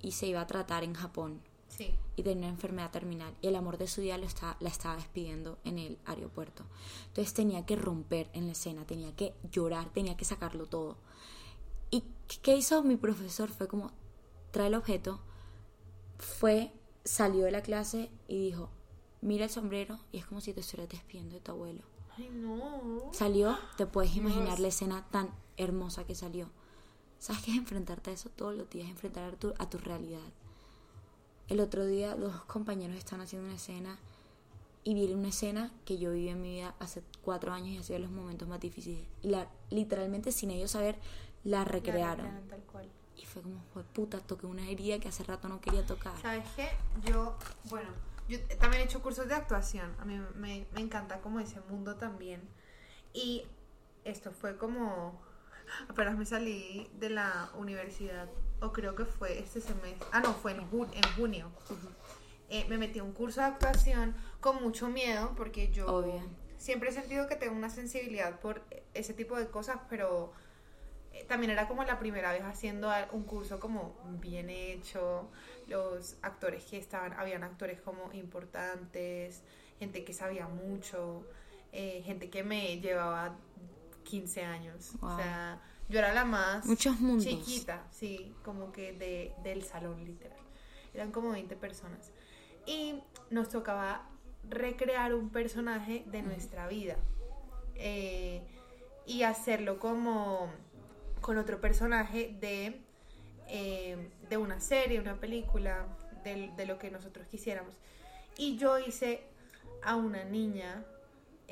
y 0.00 0.12
se 0.12 0.28
iba 0.28 0.42
a 0.42 0.46
tratar 0.46 0.84
en 0.84 0.94
Japón 0.94 1.40
Sí. 1.76 1.94
y 2.16 2.22
tenía 2.22 2.48
una 2.48 2.54
enfermedad 2.54 2.90
terminal 2.90 3.34
y 3.40 3.46
el 3.46 3.56
amor 3.56 3.78
de 3.78 3.86
su 3.86 4.02
lo 4.02 4.14
está, 4.26 4.56
la 4.60 4.68
estaba 4.68 4.96
despidiendo 4.96 5.58
en 5.64 5.78
el 5.78 5.98
aeropuerto. 6.04 6.64
Entonces 7.08 7.32
tenía 7.32 7.64
que 7.64 7.76
romper 7.76 8.28
en 8.34 8.46
la 8.46 8.52
escena, 8.52 8.86
tenía 8.86 9.16
que 9.16 9.34
llorar, 9.50 9.88
tenía 9.90 10.16
que 10.16 10.26
sacarlo 10.26 10.66
todo. 10.66 10.98
¿Y 11.90 12.04
qué 12.42 12.56
hizo 12.56 12.82
mi 12.82 12.96
profesor? 12.96 13.48
Fue 13.48 13.68
como, 13.68 13.90
trae 14.50 14.66
el 14.66 14.74
objeto, 14.74 15.20
fue, 16.18 16.72
salió 17.04 17.44
de 17.44 17.52
la 17.52 17.62
clase 17.62 18.10
y 18.28 18.38
dijo, 18.38 18.68
mira 19.22 19.44
el 19.44 19.50
sombrero 19.50 19.98
y 20.12 20.18
es 20.18 20.26
como 20.26 20.42
si 20.42 20.52
te 20.52 20.60
estuvieras 20.60 20.90
despidiendo 20.90 21.36
de 21.36 21.40
tu 21.40 21.52
abuelo. 21.52 21.82
Ay, 22.18 22.28
no. 22.30 23.10
Salió, 23.12 23.58
te 23.78 23.86
puedes 23.86 24.14
imaginar 24.16 24.48
Dios. 24.48 24.60
la 24.60 24.68
escena 24.68 25.06
tan 25.10 25.30
hermosa 25.56 26.04
que 26.04 26.14
salió. 26.14 26.50
¿Sabes 27.18 27.42
qué 27.42 27.52
es 27.52 27.56
enfrentarte 27.56 28.10
a 28.10 28.14
eso 28.14 28.28
todos 28.30 28.54
los 28.54 28.68
días? 28.68 28.90
Enfrentar 28.90 29.32
a 29.32 29.36
tu, 29.36 29.54
a 29.58 29.70
tu 29.70 29.78
realidad. 29.78 30.20
El 31.52 31.60
otro 31.60 31.84
día 31.84 32.16
dos 32.16 32.44
compañeros 32.44 32.96
estaban 32.96 33.20
haciendo 33.20 33.46
una 33.46 33.56
escena 33.56 33.98
y 34.84 34.94
vi 34.94 35.12
una 35.12 35.28
escena 35.28 35.70
que 35.84 35.98
yo 35.98 36.12
viví 36.12 36.30
en 36.30 36.40
mi 36.40 36.52
vida 36.52 36.74
hace 36.78 37.02
cuatro 37.20 37.52
años 37.52 37.68
y 37.68 37.76
ha 37.76 37.82
sido 37.82 37.98
los 37.98 38.10
momentos 38.10 38.48
más 38.48 38.58
difíciles. 38.58 39.04
Y 39.20 39.28
la, 39.28 39.46
literalmente 39.68 40.32
sin 40.32 40.50
ellos 40.50 40.70
saber, 40.70 40.96
la 41.44 41.66
recrearon. 41.66 42.24
ya, 42.24 42.40
tal 42.48 42.62
cual. 42.62 42.88
Y 43.18 43.26
fue 43.26 43.42
como, 43.42 43.62
fue 43.74 43.84
puta, 43.84 44.18
toqué 44.20 44.46
una 44.46 44.66
herida 44.66 44.98
que 44.98 45.08
hace 45.08 45.24
rato 45.24 45.46
no 45.46 45.60
quería 45.60 45.84
tocar. 45.84 46.18
¿Sabes 46.22 46.46
qué? 46.56 46.70
Yo, 47.04 47.36
bueno, 47.68 47.90
yo 48.30 48.40
también 48.58 48.80
he 48.80 48.86
hecho 48.86 49.02
cursos 49.02 49.28
de 49.28 49.34
actuación. 49.34 49.94
A 50.00 50.06
mí 50.06 50.18
me, 50.36 50.66
me 50.72 50.80
encanta 50.80 51.20
como 51.20 51.38
ese 51.38 51.60
mundo 51.68 51.96
también. 51.96 52.40
Y 53.12 53.44
esto 54.04 54.30
fue 54.30 54.56
como, 54.56 55.20
apenas 55.86 56.16
me 56.16 56.24
salí 56.24 56.88
de 56.98 57.10
la 57.10 57.50
universidad, 57.58 58.30
o 58.62 58.72
creo 58.72 58.94
que 58.94 59.04
fue 59.04 59.38
este 59.38 59.60
semestre. 59.60 60.06
Ah, 60.12 60.20
no, 60.20 60.32
fue 60.34 60.52
en, 60.52 60.70
ju- 60.70 60.88
en 60.92 61.02
junio. 61.16 61.50
Eh, 62.48 62.64
me 62.68 62.78
metí 62.78 62.98
a 62.98 63.02
un 63.04 63.12
curso 63.12 63.40
de 63.40 63.46
actuación 63.46 64.14
con 64.40 64.62
mucho 64.62 64.88
miedo 64.88 65.32
porque 65.36 65.70
yo 65.72 65.86
Obvio. 65.86 66.22
siempre 66.58 66.90
he 66.90 66.92
sentido 66.92 67.26
que 67.26 67.36
tengo 67.36 67.54
una 67.56 67.70
sensibilidad 67.70 68.40
por 68.40 68.62
ese 68.94 69.14
tipo 69.14 69.36
de 69.38 69.48
cosas, 69.48 69.78
pero 69.88 70.32
eh, 71.12 71.24
también 71.24 71.50
era 71.50 71.66
como 71.66 71.82
la 71.84 71.98
primera 71.98 72.30
vez 72.32 72.42
haciendo 72.42 72.90
un 73.12 73.24
curso 73.24 73.58
como 73.58 73.94
bien 74.20 74.50
hecho, 74.50 75.30
los 75.66 76.16
actores 76.22 76.64
que 76.64 76.76
estaban, 76.78 77.14
habían 77.14 77.42
actores 77.42 77.80
como 77.80 78.12
importantes, 78.12 79.42
gente 79.78 80.04
que 80.04 80.12
sabía 80.12 80.46
mucho, 80.46 81.26
eh, 81.72 82.02
gente 82.04 82.28
que 82.30 82.42
me 82.44 82.80
llevaba 82.80 83.34
15 84.04 84.44
años, 84.44 84.92
Wow. 85.00 85.10
o 85.10 85.16
sea, 85.16 85.60
yo 85.92 85.98
era 85.98 86.12
la 86.12 86.24
más 86.24 86.64
Muchos 86.66 86.98
mundos. 86.98 87.24
chiquita, 87.26 87.86
sí, 87.90 88.34
como 88.42 88.72
que 88.72 88.92
de, 88.94 89.34
del 89.42 89.62
salón 89.62 90.04
literal, 90.04 90.38
eran 90.94 91.12
como 91.12 91.30
20 91.30 91.54
personas 91.56 92.10
y 92.66 92.94
nos 93.30 93.50
tocaba 93.50 94.08
recrear 94.48 95.14
un 95.14 95.30
personaje 95.30 96.02
de 96.06 96.22
nuestra 96.22 96.66
vida 96.66 96.96
eh, 97.76 98.42
y 99.06 99.22
hacerlo 99.22 99.78
como 99.78 100.50
con 101.20 101.38
otro 101.38 101.60
personaje 101.60 102.36
de, 102.40 102.80
eh, 103.48 104.10
de 104.28 104.36
una 104.36 104.60
serie, 104.60 104.98
una 104.98 105.20
película, 105.20 105.86
de, 106.24 106.50
de 106.56 106.66
lo 106.66 106.78
que 106.78 106.90
nosotros 106.90 107.26
quisiéramos. 107.28 107.74
Y 108.36 108.56
yo 108.56 108.78
hice 108.78 109.22
a 109.82 109.96
una 109.96 110.24
niña, 110.24 110.84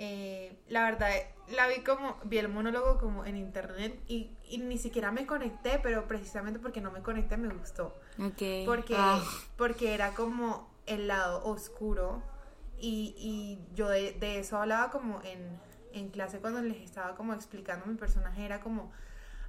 eh, 0.02 0.56
la 0.68 0.82
verdad, 0.84 1.10
la 1.54 1.66
vi 1.68 1.80
como, 1.82 2.16
vi 2.24 2.38
el 2.38 2.48
monólogo 2.48 2.96
como 2.98 3.26
en 3.26 3.36
internet 3.36 4.00
y, 4.08 4.30
y 4.48 4.56
ni 4.58 4.78
siquiera 4.78 5.12
me 5.12 5.26
conecté, 5.26 5.78
pero 5.82 6.08
precisamente 6.08 6.58
porque 6.58 6.80
no 6.80 6.90
me 6.90 7.02
conecté 7.02 7.36
me 7.36 7.52
gustó 7.52 7.94
Ok. 8.18 8.42
porque, 8.64 8.94
Ah, 8.96 9.22
porque 9.58 9.92
era 9.92 10.14
como 10.14 10.70
el 10.86 11.06
lado 11.06 11.44
oscuro 11.44 12.22
y, 12.78 13.14
y 13.18 13.58
yo 13.74 13.90
de, 13.90 14.12
de 14.12 14.38
eso 14.38 14.56
hablaba 14.56 14.90
como 14.90 15.20
en, 15.22 15.60
en 15.92 16.08
clase 16.08 16.38
cuando 16.38 16.62
les 16.62 16.78
estaba 16.78 17.14
como 17.14 17.34
explicando 17.34 17.84
mi 17.84 17.94
personaje, 17.96 18.42
era 18.42 18.60
como, 18.60 18.90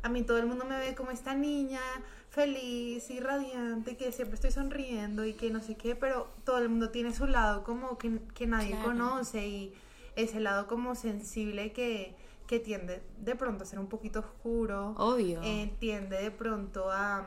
a 0.04 0.10
mí 0.10 0.24
todo 0.24 0.38
el 0.38 0.48
mundo 0.48 0.66
me 0.66 0.78
ve 0.78 0.96
como 0.96 1.12
esta 1.12 1.34
niña 1.34 1.80
feliz 2.30 3.10
y 3.10 3.22
radiante, 3.22 3.96
que 3.96 4.12
siempre 4.12 4.36
estoy 4.36 4.52
sonriendo 4.52 5.24
y 5.24 5.34
que 5.34 5.50
no 5.50 5.62
sé 5.62 5.76
qué, 5.76 5.96
pero 5.96 6.28
todo 6.44 6.58
el 6.58 6.68
mundo 6.68 6.90
tiene 6.90 7.14
su 7.14 7.26
lado 7.26 7.64
como 7.64 7.98
que, 7.98 8.20
que 8.34 8.48
nadie 8.48 8.70
Claro. 8.72 8.84
conoce 8.90 9.48
y 9.48 9.74
ese 10.16 10.40
lado 10.40 10.68
como 10.68 10.96
sensible 10.96 11.72
que, 11.74 12.16
que 12.48 12.60
tiende 12.60 13.02
de 13.20 13.36
pronto 13.36 13.64
a 13.64 13.66
ser 13.68 13.80
un 13.80 13.88
poquito 13.88 14.20
oscuro 14.20 14.94
obvio. 14.98 15.42
eh, 15.44 15.74
tiende 15.80 16.22
de 16.22 16.32
pronto 16.32 16.92
a, 16.92 17.26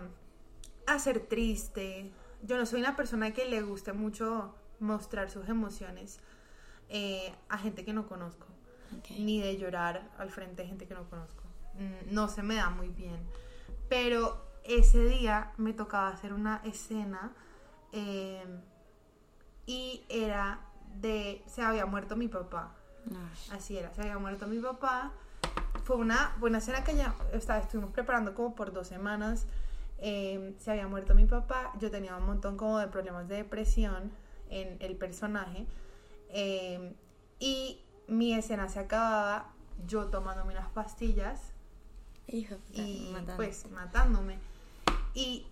a 0.87 0.99
ser 0.99 1.21
triste. 1.27 2.11
Yo 2.43 2.57
no 2.59 2.67
soy 2.67 2.81
una 2.81 2.95
persona 2.97 3.33
que 3.33 3.47
le 3.47 3.63
guste 3.63 3.93
mucho 3.93 4.55
mostrar 4.81 5.31
sus 5.31 5.49
emociones 5.49 6.19
eh, 6.91 7.33
a 7.49 7.57
gente 7.57 7.85
que 7.87 7.93
no 7.95 8.07
conozco, 8.07 8.47
ni 9.19 9.41
de 9.41 9.57
llorar 9.57 10.11
al 10.19 10.31
frente 10.31 10.63
de 10.63 10.69
gente 10.69 10.87
que 10.87 10.95
no 10.95 11.09
conozco. 11.09 11.43
Mm, 11.79 12.15
No 12.15 12.29
se 12.29 12.43
me 12.43 12.57
da 12.57 12.69
muy 12.71 12.89
bien. 12.91 13.19
Pero 13.89 14.45
ese 14.65 15.05
día 15.07 15.53
me 15.57 15.73
tocaba 15.73 16.09
hacer 16.09 16.33
una 16.35 16.61
escena 16.65 17.33
eh, 17.93 18.45
y 19.67 20.05
era 20.09 20.61
de, 21.01 21.43
se 21.47 21.63
había 21.63 21.87
muerto 21.87 22.17
mi 22.17 22.29
papá. 22.29 22.75
Así 23.53 23.77
era, 23.77 23.93
se 23.95 24.03
había 24.03 24.19
muerto 24.19 24.47
mi 24.47 24.59
papá. 24.59 25.13
Fue 25.85 25.97
una 25.97 26.35
buena 26.39 26.59
escena 26.59 26.83
que 26.85 26.97
ya 26.97 27.15
estaba, 27.33 27.61
estuvimos 27.61 27.91
preparando 27.91 28.35
como 28.35 28.55
por 28.55 28.73
dos 28.73 28.89
semanas. 28.89 29.47
Eh, 29.99 30.55
se 30.59 30.71
había 30.71 30.89
muerto 30.89 31.15
mi 31.15 31.27
papá, 31.27 31.73
yo 31.79 31.91
tenía 31.91 32.17
un 32.17 32.27
montón 32.27 32.57
como 32.57 32.79
de 32.79 32.89
problemas 32.89 33.29
de 33.29 33.37
depresión 33.37 34.11
en 34.51 34.77
el 34.81 34.97
personaje. 34.97 35.67
Eh, 36.31 36.95
y 37.39 37.81
mi 38.09 38.35
escena 38.35 38.69
se 38.69 38.81
acababa 38.81 39.53
yo 39.87 40.07
tomándome 40.07 40.53
unas 40.53 40.69
pastillas 40.69 41.53
y 42.27 42.47
pues 43.37 43.71
matándome. 43.71 44.39
Y 45.15 45.47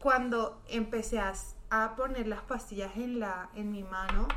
cuando 0.00 0.60
empecé 0.68 1.18
a, 1.18 1.34
a, 1.70 1.96
poner 1.96 2.26
las 2.26 2.40
pastillas 2.42 2.96
en, 2.96 3.20
la, 3.20 3.50
en 3.54 3.70
mi 3.70 3.82
mano, 3.82 4.28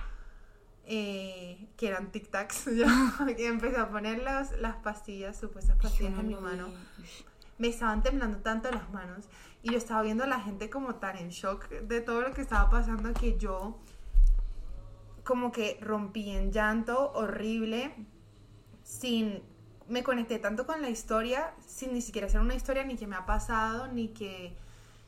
eh, 0.94 1.70
que 1.78 1.88
eran 1.88 2.12
tic 2.12 2.30
tacs, 2.30 2.68
y 3.38 3.44
empecé 3.44 3.78
a 3.78 3.90
poner 3.90 4.22
las, 4.22 4.52
las 4.60 4.76
pastillas, 4.76 5.40
supuestas 5.40 5.78
pastillas 5.82 6.20
en 6.20 6.28
mi 6.28 6.36
mano, 6.36 6.68
me 7.58 7.70
estaban 7.70 8.04
temblando 8.04 8.40
tanto 8.40 8.70
las 8.70 8.92
manos 8.92 9.30
y 9.64 9.72
yo 9.72 9.78
estaba 9.78 10.02
viendo 10.02 10.26
a 10.26 10.28
la 10.28 10.42
gente 10.42 10.70
como 10.70 10.96
tan 10.96 11.16
en 11.16 11.30
shock 11.30 11.70
de 11.70 12.02
todo 12.02 12.22
lo 12.22 12.34
que 12.34 12.42
estaba 12.42 12.70
pasando 12.70 13.14
que 13.14 13.38
yo 13.38 13.80
como 15.24 15.54
que 15.54 15.80
rompí 15.82 16.30
en 16.30 16.52
llanto 16.52 17.14
horrible 17.14 17.96
sin 18.84 19.42
me 19.88 20.04
conecté 20.04 20.40
tanto 20.40 20.66
con 20.66 20.82
la 20.82 20.90
historia 20.90 21.54
sin 21.66 21.94
ni 21.94 22.02
siquiera 22.02 22.28
ser 22.28 22.42
una 22.42 22.56
historia 22.56 22.84
ni 22.84 22.98
que 22.98 23.08
me 23.08 23.16
ha 23.16 23.26
pasado 23.26 23.88
ni 23.88 24.10
que 24.10 24.58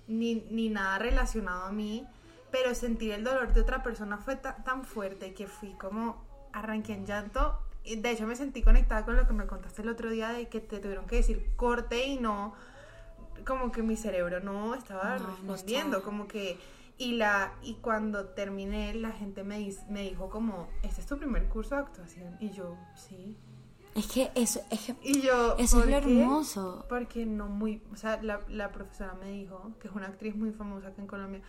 ni, 0.08 0.46
ni 0.50 0.70
nada 0.70 0.98
relacionado 0.98 1.64
a 1.64 1.74
mí 1.74 2.08
pero 2.54 2.76
sentir 2.76 3.14
el 3.14 3.24
dolor 3.24 3.52
de 3.52 3.62
otra 3.62 3.82
persona 3.82 4.20
fue 4.20 4.36
tan 4.36 4.86
fuerte 4.86 5.34
que 5.34 5.48
fui 5.48 5.72
como 5.74 6.24
arranqué 6.52 6.94
en 6.94 7.08
llanto. 7.08 7.60
De 7.84 8.12
hecho 8.12 8.28
me 8.28 8.36
sentí 8.36 8.62
conectada 8.62 9.04
con 9.04 9.18
lo 9.18 9.26
que 9.26 9.34
me 9.34 9.48
contaste 9.48 9.82
el 9.82 9.90
otro 9.90 10.12
día 10.12 10.30
de 10.30 10.48
que 10.50 10.60
te 10.60 10.78
tuvieron 10.78 11.08
que 11.08 11.16
decir 11.16 11.52
corte 11.56 12.06
y 12.06 12.20
no 12.20 12.54
como 13.44 13.72
que 13.72 13.82
mi 13.82 13.98
cerebro 13.98 14.40
no 14.40 14.76
estaba 14.76 15.18
respondiendo 15.18 16.04
como 16.04 16.28
que 16.28 16.60
y 17.00 17.14
la 17.14 17.54
y 17.64 17.74
cuando 17.82 18.26
terminé 18.26 18.94
la 18.94 19.12
gente 19.12 19.44
me, 19.44 19.74
me 19.90 20.04
dijo 20.04 20.30
como 20.30 20.70
este 20.84 21.02
es 21.02 21.08
tu 21.08 21.18
primer 21.18 21.50
curso 21.50 21.74
de 21.74 21.82
actuación 21.82 22.38
y 22.40 22.52
yo 22.52 22.78
sí 22.96 23.36
es 23.96 24.08
que 24.08 24.32
eso, 24.36 24.62
es 24.70 24.80
que 24.82 24.96
y 25.02 25.22
yo, 25.22 25.56
eso 25.58 25.82
es 25.82 25.88
lo 25.88 25.96
hermoso. 25.96 26.86
Porque 26.90 27.28
no 27.28 27.48
muy, 27.48 27.80
o 27.92 27.96
sea, 27.96 28.20
la, 28.24 28.40
la, 28.50 28.72
profesora 28.72 29.14
me 29.14 29.30
dijo, 29.30 29.72
que 29.80 29.88
es 29.88 29.94
una 29.94 30.08
actriz 30.08 30.36
muy 30.36 30.52
famosa 30.52 30.88
acá 30.88 31.02
en 31.02 31.08
Colombia, 31.08 31.42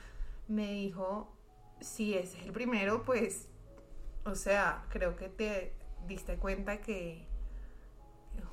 me 0.49 0.72
dijo, 0.72 1.36
si 1.80 2.14
ese 2.14 2.38
es 2.38 2.47
el 2.47 2.53
primero, 2.53 3.05
pues, 3.05 3.49
o 4.24 4.34
sea, 4.34 4.84
creo 4.90 5.16
que 5.16 5.28
te 5.28 5.74
diste 6.07 6.36
cuenta 6.36 6.80
que, 6.80 7.26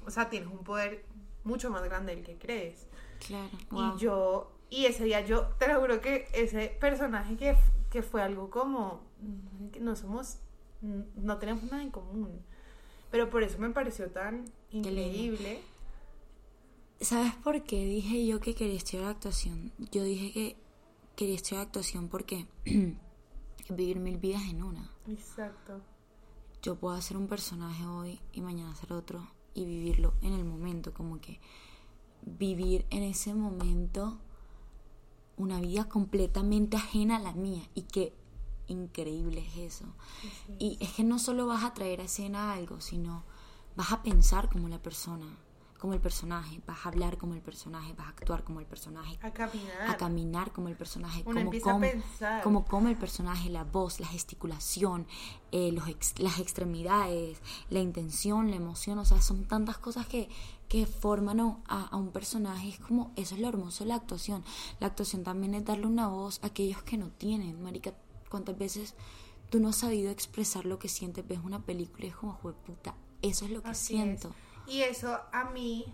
o 0.05 0.11
sea, 0.11 0.29
tienes 0.29 0.49
un 0.49 0.63
poder 0.63 1.05
mucho 1.43 1.69
más 1.69 1.83
grande 1.83 2.15
del 2.15 2.23
que 2.23 2.37
crees. 2.37 2.87
Claro. 3.25 3.49
Y 3.71 3.99
yo, 3.99 4.51
y 4.69 4.85
ese 4.85 5.03
día 5.03 5.21
yo 5.21 5.47
te 5.59 5.67
lo 5.67 5.79
juro 5.79 6.01
que 6.01 6.27
ese 6.33 6.75
personaje 6.79 7.35
que, 7.37 7.55
que 7.89 8.01
fue 8.01 8.21
algo 8.21 8.49
como, 8.49 9.01
no 9.79 9.95
somos, 9.95 10.39
no 10.81 11.37
tenemos 11.37 11.63
nada 11.63 11.83
en 11.83 11.91
común 11.91 12.43
pero 13.11 13.29
por 13.29 13.43
eso 13.43 13.59
me 13.59 13.69
pareció 13.69 14.09
tan 14.09 14.45
increíble. 14.71 15.59
¿Sabes 17.01 17.33
por 17.35 17.61
qué 17.63 17.83
dije 17.83 18.25
yo 18.25 18.39
que 18.39 18.55
quería 18.55 18.77
estudiar 18.77 19.09
actuación? 19.09 19.71
Yo 19.91 20.03
dije 20.03 20.31
que 20.31 20.55
quería 21.21 21.35
estudiar 21.35 21.67
actuación 21.67 22.07
porque 22.07 22.47
vivir 23.69 23.99
mil 23.99 24.17
vidas 24.17 24.41
en 24.49 24.63
una. 24.63 24.89
Exacto. 25.07 25.79
Yo 26.63 26.77
puedo 26.77 26.95
hacer 26.95 27.15
un 27.15 27.27
personaje 27.27 27.85
hoy 27.85 28.19
y 28.33 28.41
mañana 28.41 28.71
hacer 28.71 28.91
otro 28.91 29.27
y 29.53 29.65
vivirlo 29.65 30.15
en 30.23 30.33
el 30.33 30.43
momento, 30.43 30.95
como 30.95 31.21
que 31.21 31.39
vivir 32.23 32.87
en 32.89 33.03
ese 33.03 33.35
momento 33.35 34.17
una 35.37 35.61
vida 35.61 35.87
completamente 35.87 36.75
ajena 36.77 37.17
a 37.17 37.19
la 37.19 37.33
mía 37.33 37.69
y 37.75 37.83
que 37.83 38.15
increíble 38.65 39.45
es 39.45 39.75
eso. 39.75 39.85
Y 40.57 40.79
es 40.81 40.91
que 40.93 41.03
no 41.03 41.19
solo 41.19 41.45
vas 41.45 41.63
a 41.63 41.75
traer 41.75 42.01
a 42.01 42.05
escena 42.05 42.51
algo, 42.51 42.81
sino 42.81 43.25
vas 43.75 43.91
a 43.91 44.01
pensar 44.01 44.49
como 44.49 44.69
la 44.69 44.81
persona, 44.81 45.37
como 45.81 45.93
el 45.95 45.99
personaje, 45.99 46.61
vas 46.67 46.85
a 46.85 46.89
hablar 46.89 47.17
como 47.17 47.33
el 47.33 47.41
personaje, 47.41 47.93
vas 47.93 48.05
a 48.05 48.09
actuar 48.11 48.43
como 48.43 48.59
el 48.59 48.67
personaje, 48.67 49.17
a 49.21 49.31
caminar, 49.31 49.89
a 49.89 49.97
caminar 49.97 50.51
como 50.51 50.67
el 50.67 50.75
personaje, 50.75 51.23
como, 51.23 51.51
como 52.43 52.65
como 52.65 52.87
el 52.87 52.95
personaje, 52.95 53.49
la 53.49 53.63
voz, 53.63 53.99
la 53.99 54.07
gesticulación, 54.07 55.07
eh, 55.51 55.71
los 55.71 55.83
las 56.19 56.39
extremidades, 56.39 57.39
la 57.71 57.79
intención, 57.79 58.51
la 58.51 58.57
emoción, 58.57 58.99
o 58.99 59.05
sea, 59.05 59.21
son 59.23 59.45
tantas 59.45 59.79
cosas 59.79 60.05
que, 60.05 60.29
que 60.69 60.85
forman 60.85 61.39
a, 61.39 61.57
a, 61.67 61.97
un 61.97 62.11
personaje, 62.11 62.69
es 62.69 62.79
como, 62.79 63.11
eso 63.15 63.33
es 63.33 63.41
lo 63.41 63.47
hermoso 63.49 63.83
de 63.83 63.87
la 63.87 63.95
actuación, 63.95 64.43
la 64.79 64.85
actuación 64.87 65.23
también 65.23 65.55
es 65.55 65.65
darle 65.65 65.87
una 65.87 66.07
voz 66.07 66.39
a 66.43 66.47
aquellos 66.47 66.83
que 66.83 66.97
no 66.97 67.09
tienen, 67.09 67.61
marica, 67.63 67.93
¿Cuántas 68.31 68.57
veces 68.57 68.95
tú 69.49 69.59
no 69.59 69.67
has 69.67 69.75
sabido 69.75 70.09
expresar 70.09 70.65
lo 70.65 70.79
que 70.79 70.87
sientes? 70.87 71.27
Ves 71.27 71.39
una 71.43 71.59
película 71.59 72.05
y 72.05 72.09
es 72.09 72.15
como, 72.15 72.37
puta, 72.37 72.95
eso 73.21 73.43
es 73.43 73.51
lo 73.51 73.61
que 73.61 73.75
siento. 73.75 74.33
Y 74.67 74.81
eso 74.81 75.19
a 75.31 75.45
mí, 75.45 75.93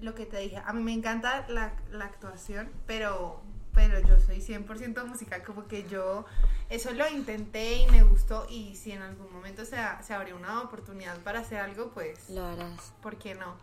lo 0.00 0.14
que 0.14 0.26
te 0.26 0.38
dije, 0.38 0.62
a 0.64 0.72
mí 0.72 0.82
me 0.82 0.92
encanta 0.92 1.46
la, 1.48 1.74
la 1.90 2.04
actuación, 2.04 2.70
pero, 2.86 3.42
pero 3.74 4.00
yo 4.00 4.20
soy 4.20 4.38
100% 4.38 5.06
musical, 5.06 5.42
como 5.42 5.66
que 5.66 5.88
yo 5.88 6.24
eso 6.70 6.92
lo 6.92 7.08
intenté 7.08 7.76
y 7.76 7.86
me 7.88 8.02
gustó 8.02 8.46
y 8.50 8.76
si 8.76 8.92
en 8.92 9.02
algún 9.02 9.32
momento 9.32 9.64
se, 9.64 9.76
se 10.02 10.14
abrió 10.14 10.36
una 10.36 10.60
oportunidad 10.62 11.18
para 11.18 11.40
hacer 11.40 11.58
algo, 11.60 11.90
pues... 11.90 12.28
Lo 12.30 12.44
harás. 12.44 12.92
¿Por 13.02 13.16
qué 13.16 13.34
no? 13.34 13.56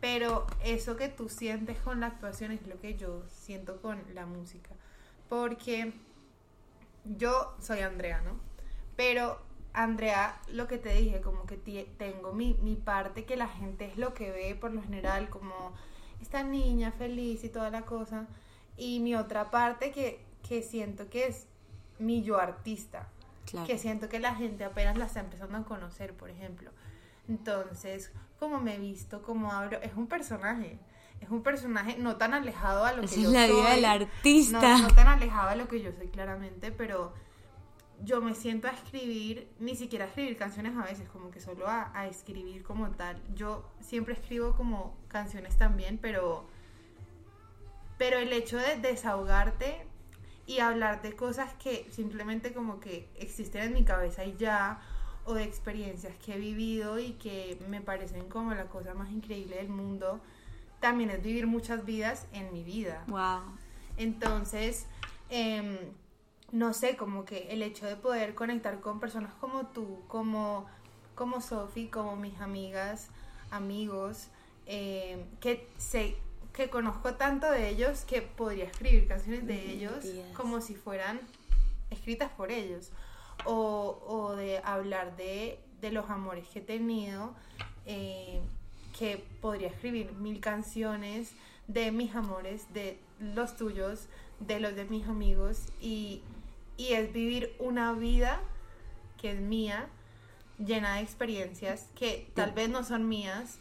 Pero 0.00 0.46
eso 0.64 0.96
que 0.96 1.08
tú 1.08 1.28
sientes 1.28 1.78
con 1.78 2.00
la 2.00 2.06
actuación 2.06 2.52
es 2.52 2.66
lo 2.66 2.80
que 2.80 2.96
yo 2.96 3.22
siento 3.28 3.82
con 3.82 4.02
la 4.14 4.24
música. 4.24 4.70
Porque 5.28 5.92
yo 7.04 7.54
soy 7.60 7.80
Andrea, 7.80 8.22
¿no? 8.22 8.40
Pero 8.96 9.40
Andrea, 9.72 10.40
lo 10.48 10.66
que 10.66 10.78
te 10.78 10.92
dije, 10.94 11.20
como 11.20 11.46
que 11.46 11.56
tengo 11.96 12.32
mi, 12.32 12.54
mi 12.62 12.74
parte 12.74 13.24
que 13.24 13.36
la 13.36 13.48
gente 13.48 13.86
es 13.86 13.96
lo 13.96 14.14
que 14.14 14.30
ve 14.30 14.54
por 14.54 14.72
lo 14.72 14.82
general, 14.82 15.28
como 15.28 15.72
esta 16.20 16.42
niña 16.42 16.92
feliz 16.92 17.44
y 17.44 17.48
toda 17.48 17.70
la 17.70 17.82
cosa. 17.82 18.26
Y 18.76 19.00
mi 19.00 19.14
otra 19.14 19.50
parte 19.50 19.92
que, 19.92 20.24
que 20.48 20.62
siento 20.62 21.08
que 21.08 21.26
es 21.26 21.46
mi 21.98 22.22
yo 22.22 22.38
artista. 22.38 23.08
Que 23.66 23.78
siento 23.78 24.08
que 24.08 24.20
la 24.20 24.36
gente 24.36 24.62
apenas 24.62 24.96
la 24.96 25.06
está 25.06 25.20
empezando 25.20 25.58
a 25.58 25.64
conocer, 25.64 26.14
por 26.14 26.30
ejemplo. 26.30 26.70
Entonces, 27.28 28.12
como 28.38 28.60
me 28.60 28.76
he 28.76 28.78
visto, 28.78 29.22
como 29.22 29.50
hablo, 29.50 29.80
es 29.82 29.94
un 29.96 30.06
personaje 30.06 30.78
es 31.20 31.28
un 31.28 31.42
personaje 31.42 31.96
no 31.98 32.16
tan 32.16 32.34
alejado 32.34 32.84
a 32.84 32.92
lo 32.92 33.02
que 33.02 33.08
yo 33.08 33.14
soy. 33.14 33.24
Es 33.24 33.32
la 33.32 33.46
vida 33.46 33.70
del 33.74 33.84
artista. 33.84 34.78
No, 34.78 34.88
tan 34.88 35.06
alejado 35.06 35.50
a 35.50 35.54
lo 35.54 35.68
que 35.68 35.80
yo 35.80 35.92
soy 35.92 36.08
claramente, 36.08 36.72
pero 36.72 37.12
yo 38.04 38.20
me 38.20 38.34
siento 38.34 38.68
a 38.68 38.70
escribir, 38.70 39.48
ni 39.58 39.76
siquiera 39.76 40.04
a 40.06 40.08
escribir 40.08 40.36
canciones 40.36 40.76
a 40.76 40.84
veces, 40.84 41.08
como 41.08 41.30
que 41.30 41.40
solo 41.40 41.68
a, 41.68 41.90
a 41.98 42.06
escribir 42.06 42.62
como 42.62 42.90
tal. 42.90 43.20
Yo 43.34 43.68
siempre 43.80 44.14
escribo 44.14 44.54
como 44.56 44.96
canciones 45.08 45.56
también, 45.56 45.98
pero, 45.98 46.46
pero 47.98 48.18
el 48.18 48.32
hecho 48.32 48.56
de 48.56 48.76
desahogarte 48.76 49.86
y 50.46 50.60
hablar 50.60 51.02
de 51.02 51.14
cosas 51.14 51.52
que 51.54 51.86
simplemente 51.90 52.52
como 52.52 52.80
que 52.80 53.08
existen 53.16 53.62
en 53.62 53.74
mi 53.74 53.84
cabeza 53.84 54.24
y 54.24 54.36
ya, 54.36 54.80
o 55.24 55.34
de 55.34 55.44
experiencias 55.44 56.16
que 56.24 56.34
he 56.34 56.38
vivido 56.38 56.98
y 56.98 57.12
que 57.12 57.58
me 57.68 57.80
parecen 57.80 58.28
como 58.28 58.54
la 58.54 58.66
cosa 58.66 58.94
más 58.94 59.10
increíble 59.10 59.56
del 59.56 59.68
mundo 59.68 60.20
también 60.80 61.10
es 61.10 61.22
vivir 61.22 61.46
muchas 61.46 61.84
vidas 61.84 62.26
en 62.32 62.52
mi 62.52 62.64
vida. 62.64 63.04
Wow. 63.06 63.42
Entonces, 63.96 64.86
em, 65.28 65.76
no 66.52 66.72
sé, 66.72 66.96
como 66.96 67.24
que 67.24 67.48
el 67.50 67.62
hecho 67.62 67.86
de 67.86 67.96
poder 67.96 68.34
conectar 68.34 68.80
con 68.80 69.00
personas 69.00 69.32
como 69.34 69.66
tú, 69.66 70.02
como, 70.08 70.66
como 71.14 71.40
Sophie, 71.40 71.90
como 71.90 72.16
mis 72.16 72.40
amigas, 72.40 73.08
amigos, 73.50 74.28
em, 74.66 75.24
que 75.40 75.68
sé 75.78 76.16
que 76.52 76.68
conozco 76.68 77.14
tanto 77.14 77.50
de 77.50 77.68
ellos 77.68 78.04
que 78.04 78.22
podría 78.22 78.64
escribir 78.64 79.06
canciones 79.06 79.46
de 79.46 79.70
ellos 79.70 80.04
como 80.34 80.60
si 80.60 80.74
fueran 80.74 81.20
escritas 81.90 82.30
por 82.32 82.50
ellos. 82.50 82.90
O, 83.46 84.02
o 84.06 84.36
de 84.36 84.58
hablar 84.58 85.16
de, 85.16 85.58
de, 85.80 85.90
los 85.92 86.10
amores 86.10 86.46
que 86.48 86.58
he 86.58 86.62
tenido. 86.62 87.34
Eh, 87.86 88.42
que 88.98 89.24
podría 89.40 89.68
escribir 89.68 90.12
mil 90.12 90.40
canciones 90.40 91.32
de 91.68 91.90
mis 91.90 92.14
amores, 92.14 92.72
de 92.74 92.98
los 93.18 93.56
tuyos, 93.56 94.08
de 94.40 94.60
los 94.60 94.74
de 94.74 94.84
mis 94.84 95.06
amigos 95.06 95.68
y, 95.80 96.22
es 96.88 97.12
vivir 97.12 97.54
una 97.58 97.92
vida 97.92 98.40
que 99.20 99.32
es 99.32 99.40
mía, 99.40 99.88
llena 100.58 100.96
de 100.96 101.02
experiencias 101.02 101.88
que 101.94 102.30
tal 102.34 102.52
vez 102.52 102.68
no 102.68 102.84
son 102.84 103.08
mías 103.08 103.58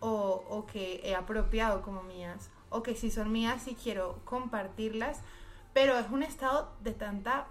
o, 0.00 0.66
que 0.70 1.00
he 1.04 1.14
apropiado 1.14 1.82
como 1.82 2.02
mías 2.02 2.50
o 2.70 2.82
que 2.82 2.94
sí 2.94 3.10
son 3.10 3.32
mías 3.32 3.66
y 3.66 3.74
quiero 3.74 4.20
compartirlas, 4.24 5.20
pero 5.72 5.98
es 5.98 6.10
un 6.10 6.22
estado 6.22 6.72
de 6.82 6.92
tanta 6.92 7.48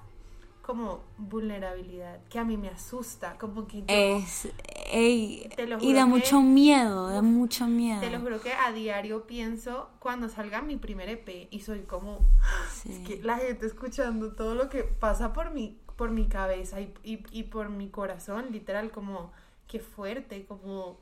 como 0.62 1.04
vulnerabilidad 1.18 2.20
que 2.30 2.40
a 2.40 2.44
mí 2.44 2.58
me 2.58 2.70
asusta, 2.70 3.38
como 3.38 3.68
que 3.68 3.82
yo, 3.82 3.86
Es, 3.88 4.48
ey, 4.96 5.50
y 5.82 5.94
da 5.94 6.06
mucho 6.06 6.42
miedo, 6.42 7.10
da 7.10 7.22
mucho 7.22 7.68
miedo. 7.68 8.00
te 8.02 8.10
lo 8.10 8.20
juro 8.20 8.40
que 8.42 8.54
a 8.54 8.72
diario 8.72 9.28
pienso 9.28 9.90
cuando 10.00 10.30
salga 10.30 10.62
mi 10.62 10.78
primer 10.78 11.10
EP 11.10 11.48
y 11.52 11.60
soy 11.62 11.82
como 11.82 12.20
Sí. 12.72 12.92
es 12.94 13.08
que 13.08 13.24
la 13.24 13.38
gente 13.38 13.66
escuchando 13.66 14.32
todo 14.34 14.56
lo 14.56 14.70
que 14.70 14.84
pasa 14.84 15.34
por 15.34 15.52
mi 15.52 15.78
por 15.98 16.12
mi 16.12 16.28
cabeza 16.28 16.82
y, 16.82 16.94
y, 17.04 17.24
y 17.32 17.44
por 17.44 17.70
mi 17.70 17.90
corazón, 17.90 18.48
literal 18.52 18.92
como 18.92 19.32
qué 19.68 19.80
fuerte, 19.80 20.46
como 20.46 20.98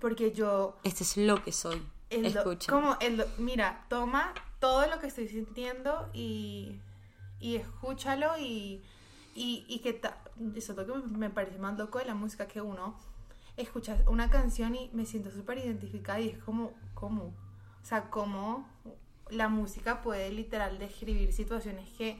porque 0.00 0.32
yo 0.32 0.76
Esto 0.82 1.04
es 1.04 1.16
lo 1.16 1.42
que 1.44 1.52
soy. 1.52 1.80
el 2.10 2.26
Escucha. 2.26 2.70
como 2.72 2.96
el 3.00 3.24
mira, 3.38 3.84
toma 3.88 4.32
todo 4.58 4.86
lo 4.88 4.98
que 5.00 5.06
estoy 5.06 5.28
sintiendo 5.28 6.08
y, 6.12 6.80
y 7.40 7.56
escúchalo 7.56 8.36
y, 8.38 8.82
y, 9.34 9.64
y 9.68 9.78
que 9.80 9.92
ta- 9.92 10.21
eso 10.54 10.72
es 10.72 10.78
lo 10.88 11.02
que 11.02 11.08
me 11.08 11.30
parece 11.30 11.58
más 11.58 11.78
loco 11.78 11.98
de 11.98 12.04
la 12.06 12.14
música 12.14 12.46
que 12.48 12.60
uno 12.60 12.96
escucha 13.56 13.98
una 14.06 14.30
canción 14.30 14.74
y 14.74 14.90
me 14.92 15.04
siento 15.06 15.30
súper 15.30 15.58
identificada 15.58 16.20
y 16.20 16.30
es 16.30 16.38
como, 16.38 16.72
¿cómo? 16.94 17.24
O 17.24 17.84
sea, 17.84 18.08
cómo 18.10 18.66
la 19.30 19.48
música 19.48 20.02
puede 20.02 20.30
literal 20.30 20.78
describir 20.78 21.32
situaciones 21.32 21.88
que 21.96 22.18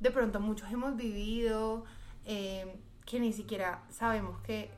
de 0.00 0.10
pronto 0.10 0.40
muchos 0.40 0.70
hemos 0.72 0.96
vivido, 0.96 1.84
eh, 2.24 2.76
que 3.06 3.20
ni 3.20 3.32
siquiera 3.32 3.82
sabemos 3.90 4.40
que, 4.42 4.70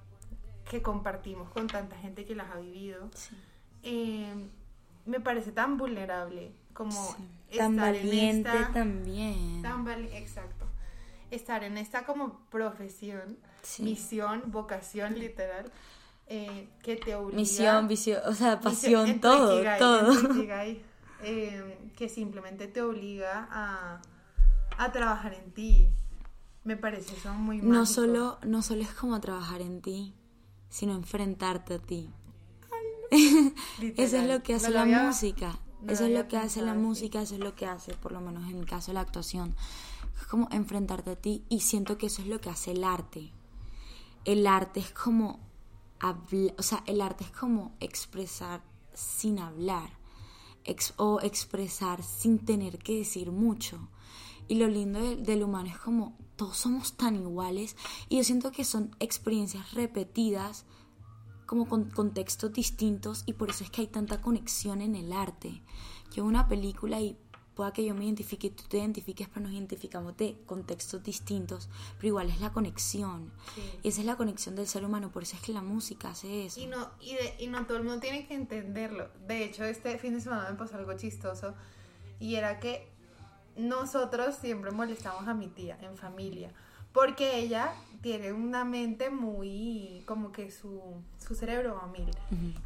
que 0.69 0.83
compartimos 0.83 1.49
con 1.51 1.67
tanta 1.69 1.97
gente 1.97 2.25
que 2.25 2.35
las 2.35 2.51
ha 2.51 2.57
vivido 2.59 3.09
Sí. 3.15 3.37
eh, 3.85 4.35
me 5.07 5.21
parece 5.21 5.53
tan 5.53 5.77
vulnerable 5.79 6.53
como 6.75 7.17
Tan 7.57 7.77
valiente 7.77 8.49
esta- 8.51 8.73
también. 8.73 9.63
tan 9.63 9.85
exacto 10.13 10.66
estar 11.31 11.65
en 11.65 11.77
esta 11.79 12.05
como 12.05 12.41
profesión 12.51 13.39
Sí. 13.63 13.83
misión 13.83 14.43
vocación 14.47 15.19
literal 15.19 15.71
eh, 16.29 16.69
que 16.83 16.97
te 16.97 17.15
obliga 17.15 17.39
Misión, 17.41 17.89
visión, 17.89 18.21
o 18.27 18.33
sea, 18.33 18.57
Misión- 18.61 18.63
pasión, 18.63 19.15
tu 19.15 19.21
todo, 19.21 19.55
Ikigai, 19.57 19.79
todo. 19.79 20.13
Ikigai, 20.35 20.83
eh, 21.23 21.79
que 21.97 22.09
simplemente 22.09 22.67
te 22.69 22.83
obliga 22.83 23.49
a, 23.51 24.01
a 24.79 24.93
trabajar 24.93 25.35
en 25.35 25.51
ti 25.53 25.89
me 26.65 26.77
parece 26.77 27.15
eso 27.17 27.33
muy 27.35 27.59
No 27.59 27.87
solo, 27.87 28.39
no 28.45 28.61
solo 28.63 28.83
es 28.83 28.91
como 28.91 29.21
trabajar 29.21 29.61
en 29.63 29.81
ti, 29.81 30.15
sino 30.69 30.95
enfrentarte 30.95 31.75
a 31.75 31.79
ti. 31.79 32.11
Eso 33.11 34.17
es 34.17 34.27
lo 34.29 34.43
que 34.43 34.55
hace 34.55 34.69
No 34.69 34.75
la 34.75 34.83
había- 34.83 35.03
música. 35.05 35.59
no 35.81 35.93
eso 35.93 36.07
es 36.07 36.13
lo 36.13 36.27
que 36.29 36.37
hace 36.37 36.63
la 36.63 36.75
música, 36.75 37.23
eso 37.23 37.35
es 37.35 37.41
lo 37.41 37.55
que 37.55 37.67
hace, 37.67 37.95
por 37.95 38.11
lo 38.13 38.21
menos 38.21 38.49
en 38.51 38.59
mi 38.59 38.67
caso, 38.67 38.93
la 38.93 39.01
actuación. 39.01 39.55
Como 40.29 40.49
enfrentarte 40.51 41.11
a 41.11 41.17
ti 41.17 41.45
y 41.49 41.61
siento 41.61 41.99
que 41.99 42.07
eso 42.07 42.23
es 42.23 42.29
lo 42.29 42.41
que 42.41 42.51
hace 42.51 42.73
el 42.73 42.85
arte. 42.85 43.33
El 44.25 44.47
arte 44.47 44.81
es 44.81 44.91
como 44.91 45.41
habla- 46.01 46.55
o 46.59 46.63
sea, 46.63 46.83
el 46.87 47.01
arte 47.01 47.25
es 47.25 47.31
como 47.31 47.75
expresar 47.81 48.63
sin 48.93 49.39
hablar 49.39 49.91
o 50.97 51.21
expresar 51.21 52.03
sin 52.03 52.45
tener 52.45 52.79
que 52.79 52.97
decir 52.99 53.31
mucho. 53.31 53.89
Y 54.49 54.57
lo 54.57 54.69
lindo 54.69 55.01
del, 55.01 55.23
del 55.25 55.43
humano 55.45 55.69
es 55.69 55.79
como 55.79 56.17
todos 56.37 56.57
somos 56.57 56.97
tan 56.97 57.17
iguales 57.17 57.77
y 58.09 58.17
yo 58.19 58.25
siento 58.25 58.53
que 58.53 58.65
son 58.65 58.95
experiencias 59.01 59.73
repetidas 59.75 60.67
como 61.47 61.69
con 61.69 61.91
contextos 61.91 62.53
distintos 62.53 63.23
y 63.27 63.35
por 63.35 63.51
eso 63.51 63.63
es 63.65 63.71
que 63.71 63.83
hay 63.83 63.87
tanta 63.87 64.21
conexión 64.21 64.81
en 64.81 64.97
el 64.97 65.13
arte. 65.13 65.63
Yo 66.11 66.23
veo 66.23 66.27
una 66.27 66.49
película 66.49 67.01
y 67.01 67.17
pueda 67.57 67.73
que 67.73 67.85
yo 67.85 67.95
me 67.95 68.05
identifique 68.05 68.47
y 68.47 68.51
tú 68.51 68.63
te 68.69 68.77
identifiques, 68.79 69.29
pero 69.29 69.41
nos 69.47 69.53
identificamos 69.53 70.17
de 70.19 70.37
contextos 70.47 71.03
distintos, 71.03 71.69
pero 71.97 72.09
igual 72.09 72.29
es 72.31 72.41
la 72.41 72.53
conexión. 72.53 73.33
Sí. 73.55 73.63
Esa 73.83 74.01
es 74.03 74.07
la 74.07 74.17
conexión 74.17 74.55
del 74.55 74.69
ser 74.69 74.85
humano, 74.85 75.11
por 75.11 75.23
eso 75.25 75.35
es 75.37 75.43
que 75.43 75.53
la 75.53 75.63
música 75.63 76.11
hace 76.11 76.47
eso. 76.47 76.61
Y 76.61 76.67
no, 76.67 76.91
y, 77.01 77.15
de- 77.15 77.35
y 77.41 77.47
no 77.49 77.67
todo 77.67 77.79
el 77.79 77.85
mundo 77.85 77.99
tiene 77.99 78.27
que 78.29 78.35
entenderlo. 78.35 79.09
De 79.27 79.43
hecho, 79.45 79.65
este 79.65 79.99
fin 79.99 80.13
de 80.15 80.21
semana 80.21 80.49
me 80.51 80.57
pasó 80.57 80.77
algo 80.77 80.93
chistoso. 80.97 81.55
Y 82.21 82.37
era 82.37 82.61
que 82.61 82.89
nosotros 83.57 84.35
siempre 84.37 84.71
molestamos 84.71 85.27
a 85.27 85.35
mi 85.35 85.49
tía 85.49 85.79
en 85.81 85.97
familia. 85.97 86.53
Porque 86.93 87.39
ella 87.39 87.75
tiene 88.01 88.33
una 88.33 88.65
mente 88.65 89.11
muy, 89.11 90.03
como 90.07 90.33
que 90.33 90.51
su, 90.51 90.81
su 91.19 91.35
cerebro 91.35 91.75
va 91.75 91.85
a 91.85 91.87
mil. 91.89 92.11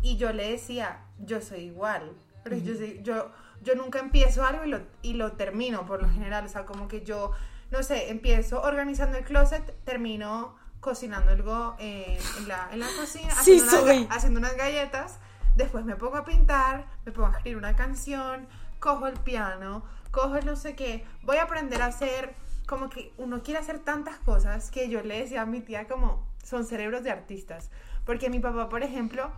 Y 0.02 0.16
yo 0.16 0.32
le 0.32 0.50
decía, 0.52 1.04
yo 1.18 1.40
soy 1.40 1.60
igual. 1.62 2.12
Pero 2.44 2.56
yo, 2.56 2.74
soy- 2.74 3.00
yo, 3.02 3.30
yo 3.62 3.74
nunca 3.74 3.98
empiezo 3.98 4.44
algo 4.44 4.64
y 4.64 4.68
lo, 4.68 4.80
y 5.02 5.14
lo 5.14 5.32
termino 5.32 5.86
por 5.86 6.02
lo 6.02 6.08
general. 6.08 6.44
O 6.44 6.48
sea, 6.48 6.64
como 6.64 6.88
que 6.88 7.02
yo, 7.02 7.32
no 7.70 7.82
sé, 7.82 8.10
empiezo 8.10 8.62
organizando 8.62 9.18
el 9.18 9.24
closet, 9.24 9.74
termino 9.84 10.56
cocinando 10.80 11.30
algo 11.30 11.76
eh, 11.78 12.18
en, 12.38 12.48
la, 12.48 12.68
en 12.72 12.80
la 12.80 12.86
cocina, 12.98 13.30
Sí, 13.42 13.60
haciendo, 13.60 13.82
unas, 13.84 14.16
haciendo 14.16 14.40
unas 14.40 14.56
galletas. 14.56 15.18
Después 15.56 15.84
me 15.84 15.96
pongo 15.96 16.16
a 16.16 16.24
pintar, 16.24 16.86
me 17.04 17.12
pongo 17.12 17.28
a 17.28 17.32
escribir 17.32 17.58
una 17.58 17.76
canción, 17.76 18.46
cojo 18.78 19.06
el 19.08 19.18
piano, 19.18 19.84
cojo 20.10 20.36
el 20.36 20.46
no 20.46 20.56
sé 20.56 20.74
qué. 20.76 21.04
Voy 21.22 21.36
a 21.36 21.42
aprender 21.42 21.82
a 21.82 21.86
hacer, 21.86 22.34
como 22.66 22.88
que 22.88 23.12
uno 23.18 23.42
quiere 23.42 23.60
hacer 23.60 23.80
tantas 23.80 24.16
cosas 24.20 24.70
que 24.70 24.88
yo 24.88 25.02
le 25.02 25.20
decía 25.20 25.42
a 25.42 25.46
mi 25.46 25.60
tía 25.60 25.86
como 25.86 26.26
son 26.42 26.64
cerebros 26.64 27.02
de 27.02 27.10
artistas. 27.10 27.70
Porque 28.06 28.30
mi 28.30 28.38
papá, 28.40 28.70
por 28.70 28.82
ejemplo, 28.82 29.30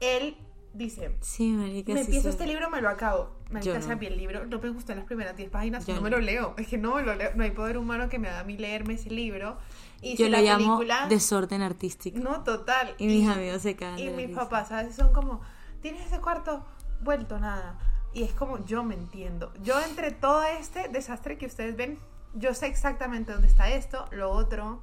él 0.00 0.36
dice, 0.76 1.16
Sí, 1.20 1.50
marica, 1.52 1.92
me 1.92 2.00
sí 2.00 2.06
empiezo 2.06 2.28
este 2.28 2.46
libro, 2.46 2.68
me 2.70 2.80
lo 2.80 2.88
acabo. 2.88 3.30
Marica, 3.50 3.78
no. 3.78 3.92
el 4.00 4.16
libro, 4.16 4.44
no 4.46 4.58
me 4.60 4.70
gustó 4.70 4.92
en 4.92 4.98
las 4.98 5.06
primeras 5.06 5.36
10 5.36 5.50
páginas, 5.50 5.86
Yo 5.86 5.94
no 5.94 6.00
me 6.02 6.10
no. 6.10 6.16
lo 6.16 6.22
leo. 6.22 6.54
Es 6.58 6.66
que 6.68 6.78
no 6.78 6.94
me 6.96 7.02
lo 7.02 7.14
leo. 7.14 7.30
No 7.34 7.44
hay 7.44 7.50
poder 7.52 7.78
humano 7.78 8.08
que 8.08 8.18
me 8.18 8.28
haga 8.28 8.40
a 8.40 8.44
mí 8.44 8.56
leerme 8.56 8.94
ese 8.94 9.10
libro. 9.10 9.56
Y 10.02 10.16
Yo 10.16 10.26
lo 10.26 10.32
la 10.32 10.42
llamo 10.42 10.78
película- 10.78 11.06
desorden 11.08 11.62
artístico. 11.62 12.18
No, 12.18 12.42
total. 12.44 12.94
Y 12.98 13.06
mis 13.06 13.28
amigos 13.28 13.62
se 13.62 13.76
cagan 13.76 13.98
Y 13.98 14.10
mis 14.10 14.28
risa. 14.28 14.40
papás, 14.42 14.68
¿sabes? 14.68 14.94
Son 14.94 15.12
como, 15.12 15.40
¿tienes 15.80 16.04
ese 16.06 16.20
cuarto 16.20 16.64
vuelto 17.02 17.38
nada? 17.38 17.78
Y 18.12 18.22
es 18.22 18.32
como, 18.32 18.64
yo 18.66 18.82
me 18.84 18.94
entiendo. 18.94 19.52
Yo 19.62 19.80
entre 19.80 20.10
todo 20.10 20.42
este 20.44 20.88
desastre 20.88 21.38
que 21.38 21.46
ustedes 21.46 21.76
ven, 21.76 21.98
yo 22.34 22.52
sé 22.54 22.66
exactamente 22.66 23.32
dónde 23.32 23.48
está 23.48 23.70
esto, 23.70 24.06
lo 24.10 24.30
otro, 24.30 24.82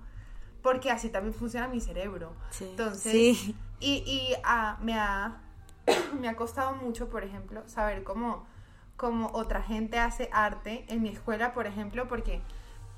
porque 0.63 0.89
así 0.89 1.09
también 1.09 1.33
funciona 1.35 1.67
mi 1.67 1.79
cerebro. 1.81 2.33
Sí. 2.49 2.65
Entonces, 2.69 3.11
Sí. 3.37 3.55
y, 3.79 3.93
y 4.05 4.33
ah, 4.43 4.77
me, 4.81 4.93
ha, 4.93 5.41
me 6.19 6.27
ha 6.29 6.35
costado 6.35 6.75
mucho, 6.75 7.09
por 7.09 7.23
ejemplo, 7.23 7.63
saber 7.67 8.03
cómo, 8.03 8.45
cómo 8.97 9.29
otra 9.33 9.61
gente 9.61 9.99
hace 9.99 10.29
arte 10.31 10.85
en 10.87 11.01
mi 11.01 11.09
escuela, 11.09 11.53
por 11.53 11.67
ejemplo, 11.67 12.07
porque 12.07 12.41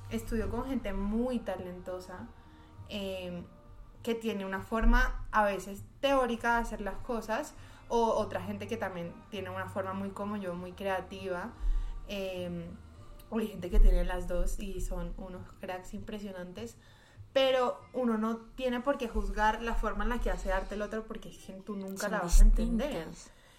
estudio 0.09 0.49
con 0.49 0.65
gente 0.65 0.93
muy 0.93 1.39
talentosa 1.39 2.27
eh, 2.89 3.43
que 4.03 4.15
tiene 4.15 4.45
una 4.45 4.61
forma 4.61 5.25
a 5.31 5.43
veces 5.43 5.83
teórica 5.99 6.55
de 6.55 6.61
hacer 6.61 6.81
las 6.81 6.97
cosas 6.97 7.55
o 7.87 7.97
otra 7.97 8.41
gente 8.41 8.67
que 8.67 8.77
también 8.77 9.13
tiene 9.29 9.49
una 9.49 9.67
forma 9.67 9.93
muy 9.93 10.09
como 10.09 10.37
yo, 10.37 10.53
muy 10.55 10.73
creativa. 10.73 11.51
eh, 12.07 12.67
o 13.29 13.39
hay 13.39 13.47
gente 13.47 13.69
que 13.69 13.79
tiene 13.79 14.03
las 14.05 14.27
dos 14.27 14.59
y 14.59 14.81
son 14.81 15.13
unos 15.17 15.41
cracks 15.59 15.93
impresionantes. 15.93 16.77
Pero 17.35 17.81
uno 17.91 18.17
no 18.17 18.37
tiene 18.55 18.79
por 18.79 18.97
qué 18.97 19.09
juzgar 19.09 19.61
la 19.61 19.75
forma 19.75 20.05
en 20.05 20.09
la 20.09 20.21
que 20.21 20.31
hace 20.31 20.53
arte 20.53 20.75
el 20.75 20.81
otro 20.81 21.03
porque 21.03 21.27
es 21.27 21.37
que 21.37 21.51
tú 21.51 21.75
nunca 21.75 22.03
Son 22.03 22.11
la 22.11 22.19
vas 22.21 22.39
a 22.39 22.43
entender. 22.43 23.09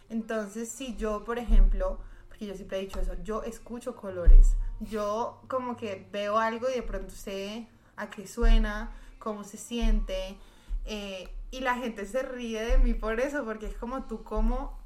Entonces, 0.08 0.70
si 0.70 0.96
yo, 0.96 1.24
por 1.24 1.38
ejemplo, 1.38 1.98
porque 2.26 2.46
yo 2.46 2.54
siempre 2.54 2.78
he 2.78 2.80
dicho 2.80 2.98
eso, 3.00 3.12
yo 3.22 3.42
escucho 3.42 3.94
colores. 3.94 4.56
Yo 4.80 5.42
como 5.46 5.76
que 5.76 6.08
veo 6.10 6.38
algo 6.38 6.70
y 6.70 6.72
de 6.72 6.82
pronto 6.82 7.14
sé 7.14 7.68
a 7.96 8.08
qué 8.08 8.26
suena, 8.26 8.92
cómo 9.18 9.44
se 9.44 9.58
siente. 9.58 10.38
eh, 10.86 11.28
y 11.50 11.60
la 11.60 11.74
gente 11.74 12.06
se 12.06 12.22
ríe 12.22 12.64
de 12.64 12.78
mí 12.78 12.94
por 12.94 13.20
eso, 13.20 13.44
porque 13.44 13.66
es 13.66 13.76
como 13.76 14.04
tú, 14.04 14.22
como, 14.22 14.78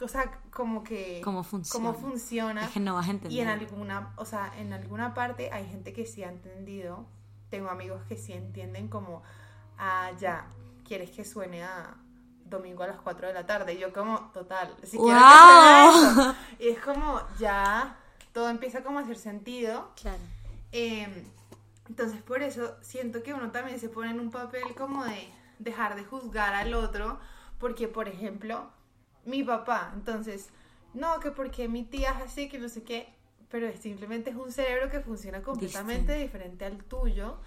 o 0.00 0.08
sea, 0.08 0.40
como 0.50 0.82
que... 0.82 1.20
Cómo 1.22 1.44
funciona. 1.44 1.92
Cómo 1.92 1.98
funciona. 1.98 2.64
Es 2.64 2.70
que 2.70 2.80
no 2.80 2.94
vas 2.94 3.06
a 3.06 3.10
entender. 3.10 3.32
Y 3.32 3.40
en 3.42 3.48
alguna, 3.48 4.14
o 4.16 4.24
sea, 4.24 4.50
en 4.58 4.72
alguna 4.72 5.12
parte 5.12 5.50
hay 5.52 5.66
gente 5.66 5.92
que 5.92 6.06
sí 6.06 6.24
ha 6.24 6.30
entendido. 6.30 7.04
Tengo 7.50 7.68
amigos 7.68 8.02
que 8.08 8.16
sí 8.16 8.32
entienden 8.32 8.88
como, 8.88 9.22
ah, 9.78 10.10
ya, 10.18 10.46
quieres 10.84 11.10
que 11.10 11.24
suene 11.24 11.64
a 11.64 11.96
domingo 12.44 12.82
a 12.82 12.88
las 12.88 13.00
4 13.00 13.28
de 13.28 13.34
la 13.34 13.46
tarde. 13.46 13.74
Y 13.74 13.78
yo 13.78 13.92
como, 13.92 14.30
total, 14.32 14.74
si 14.82 14.96
quiero 14.96 15.06
que 15.06 15.12
¡Guau! 15.12 15.92
suene 15.92 16.08
a 16.08 16.20
eso. 16.22 16.34
Y 16.58 16.68
es 16.68 16.78
como, 16.80 17.20
ya, 17.38 17.96
todo 18.32 18.48
empieza 18.48 18.82
como 18.82 18.98
a 18.98 19.02
hacer 19.02 19.16
sentido. 19.16 19.90
Claro. 20.00 20.22
Eh, 20.72 21.26
entonces 21.88 22.22
por 22.22 22.40
eso 22.42 22.76
siento 22.82 23.22
que 23.24 23.34
uno 23.34 23.50
también 23.50 23.80
se 23.80 23.88
pone 23.88 24.12
en 24.12 24.20
un 24.20 24.30
papel 24.30 24.74
como 24.76 25.04
de 25.04 25.28
dejar 25.58 25.96
de 25.96 26.04
juzgar 26.04 26.54
al 26.54 26.72
otro, 26.74 27.18
porque 27.58 27.88
por 27.88 28.08
ejemplo, 28.08 28.70
mi 29.24 29.42
papá, 29.42 29.90
entonces, 29.94 30.50
no, 30.94 31.18
que 31.18 31.32
porque 31.32 31.68
mi 31.68 31.84
tía 31.84 32.10
es 32.12 32.26
así, 32.26 32.48
que 32.48 32.58
no 32.58 32.68
sé 32.68 32.84
qué, 32.84 33.12
pero 33.50 33.66
es 33.66 33.80
simplemente 33.80 34.30
es 34.30 34.36
un 34.36 34.52
cerebro 34.52 34.90
que 34.90 35.00
funciona 35.00 35.42
completamente 35.42 36.14
diferente 36.14 36.64
al 36.64 36.82
tuyo. 36.84 37.38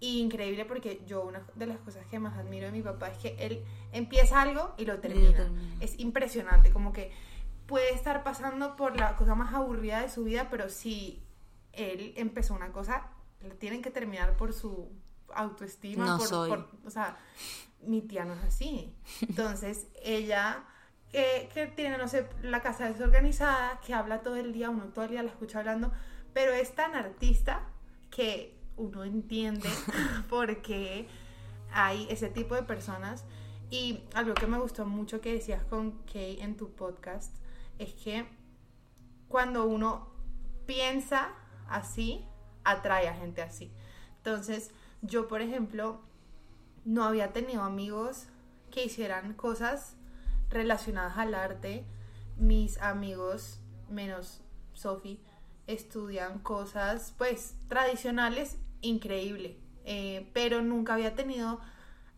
Y 0.00 0.20
increíble 0.20 0.64
porque 0.64 1.02
yo 1.08 1.24
una 1.24 1.42
de 1.56 1.66
las 1.66 1.78
cosas 1.78 2.06
que 2.06 2.20
más 2.20 2.38
admiro 2.38 2.66
de 2.66 2.72
mi 2.72 2.82
papá 2.82 3.08
es 3.08 3.18
que 3.18 3.36
él 3.40 3.64
empieza 3.92 4.40
algo 4.40 4.72
y 4.78 4.84
lo 4.84 5.00
termina. 5.00 5.36
termina. 5.36 5.74
Es 5.80 5.98
impresionante, 5.98 6.70
como 6.70 6.92
que 6.92 7.10
puede 7.66 7.92
estar 7.92 8.22
pasando 8.22 8.76
por 8.76 8.96
la 8.96 9.16
cosa 9.16 9.34
más 9.34 9.52
aburrida 9.52 10.00
de 10.00 10.08
su 10.08 10.22
vida, 10.22 10.48
pero 10.50 10.68
si 10.68 11.20
él 11.72 12.12
empezó 12.16 12.54
una 12.54 12.70
cosa, 12.70 13.08
la 13.42 13.54
tienen 13.56 13.82
que 13.82 13.90
terminar 13.90 14.36
por 14.36 14.52
su 14.52 14.88
autoestima. 15.34 16.06
No 16.06 16.18
por, 16.18 16.26
soy. 16.28 16.48
por- 16.50 16.68
o 16.84 16.90
sea, 16.90 17.18
mi 17.82 18.00
tía 18.00 18.24
no 18.24 18.34
es 18.34 18.44
así. 18.44 18.94
Entonces, 19.22 19.88
ella, 20.02 20.64
que, 21.12 21.48
que 21.54 21.66
tiene, 21.66 21.98
no 21.98 22.08
sé, 22.08 22.28
la 22.42 22.60
casa 22.60 22.90
desorganizada, 22.90 23.80
que 23.80 23.94
habla 23.94 24.22
todo 24.22 24.36
el 24.36 24.52
día, 24.52 24.70
uno 24.70 24.84
todo 24.86 25.04
el 25.04 25.12
día 25.12 25.22
la 25.22 25.30
escucha 25.30 25.60
hablando, 25.60 25.92
pero 26.32 26.52
es 26.52 26.74
tan 26.74 26.94
artista 26.94 27.62
que 28.10 28.58
uno 28.76 29.04
entiende 29.04 29.68
por 30.30 30.62
qué 30.62 31.08
hay 31.72 32.06
ese 32.10 32.28
tipo 32.28 32.54
de 32.54 32.62
personas. 32.62 33.24
Y 33.70 34.00
algo 34.14 34.32
que 34.32 34.46
me 34.46 34.58
gustó 34.58 34.86
mucho 34.86 35.20
que 35.20 35.34
decías 35.34 35.62
con 35.64 35.92
Kay 36.10 36.40
en 36.40 36.56
tu 36.56 36.70
podcast 36.70 37.34
es 37.78 37.92
que 37.92 38.26
cuando 39.28 39.66
uno 39.66 40.08
piensa 40.64 41.34
así, 41.68 42.24
atrae 42.64 43.08
a 43.08 43.14
gente 43.14 43.42
así. 43.42 43.70
Entonces, 44.16 44.70
yo, 45.02 45.28
por 45.28 45.42
ejemplo, 45.42 46.00
no 46.86 47.04
había 47.04 47.32
tenido 47.34 47.62
amigos 47.62 48.26
que 48.70 48.84
hicieran 48.84 49.34
cosas 49.34 49.97
relacionadas 50.50 51.16
al 51.18 51.34
arte. 51.34 51.84
Mis 52.36 52.80
amigos, 52.80 53.60
menos 53.88 54.42
Sophie, 54.72 55.20
estudian 55.66 56.38
cosas, 56.38 57.14
pues, 57.18 57.56
tradicionales, 57.68 58.58
increíble. 58.80 59.58
Eh, 59.84 60.30
pero 60.34 60.62
nunca 60.62 60.94
había 60.94 61.14
tenido 61.14 61.60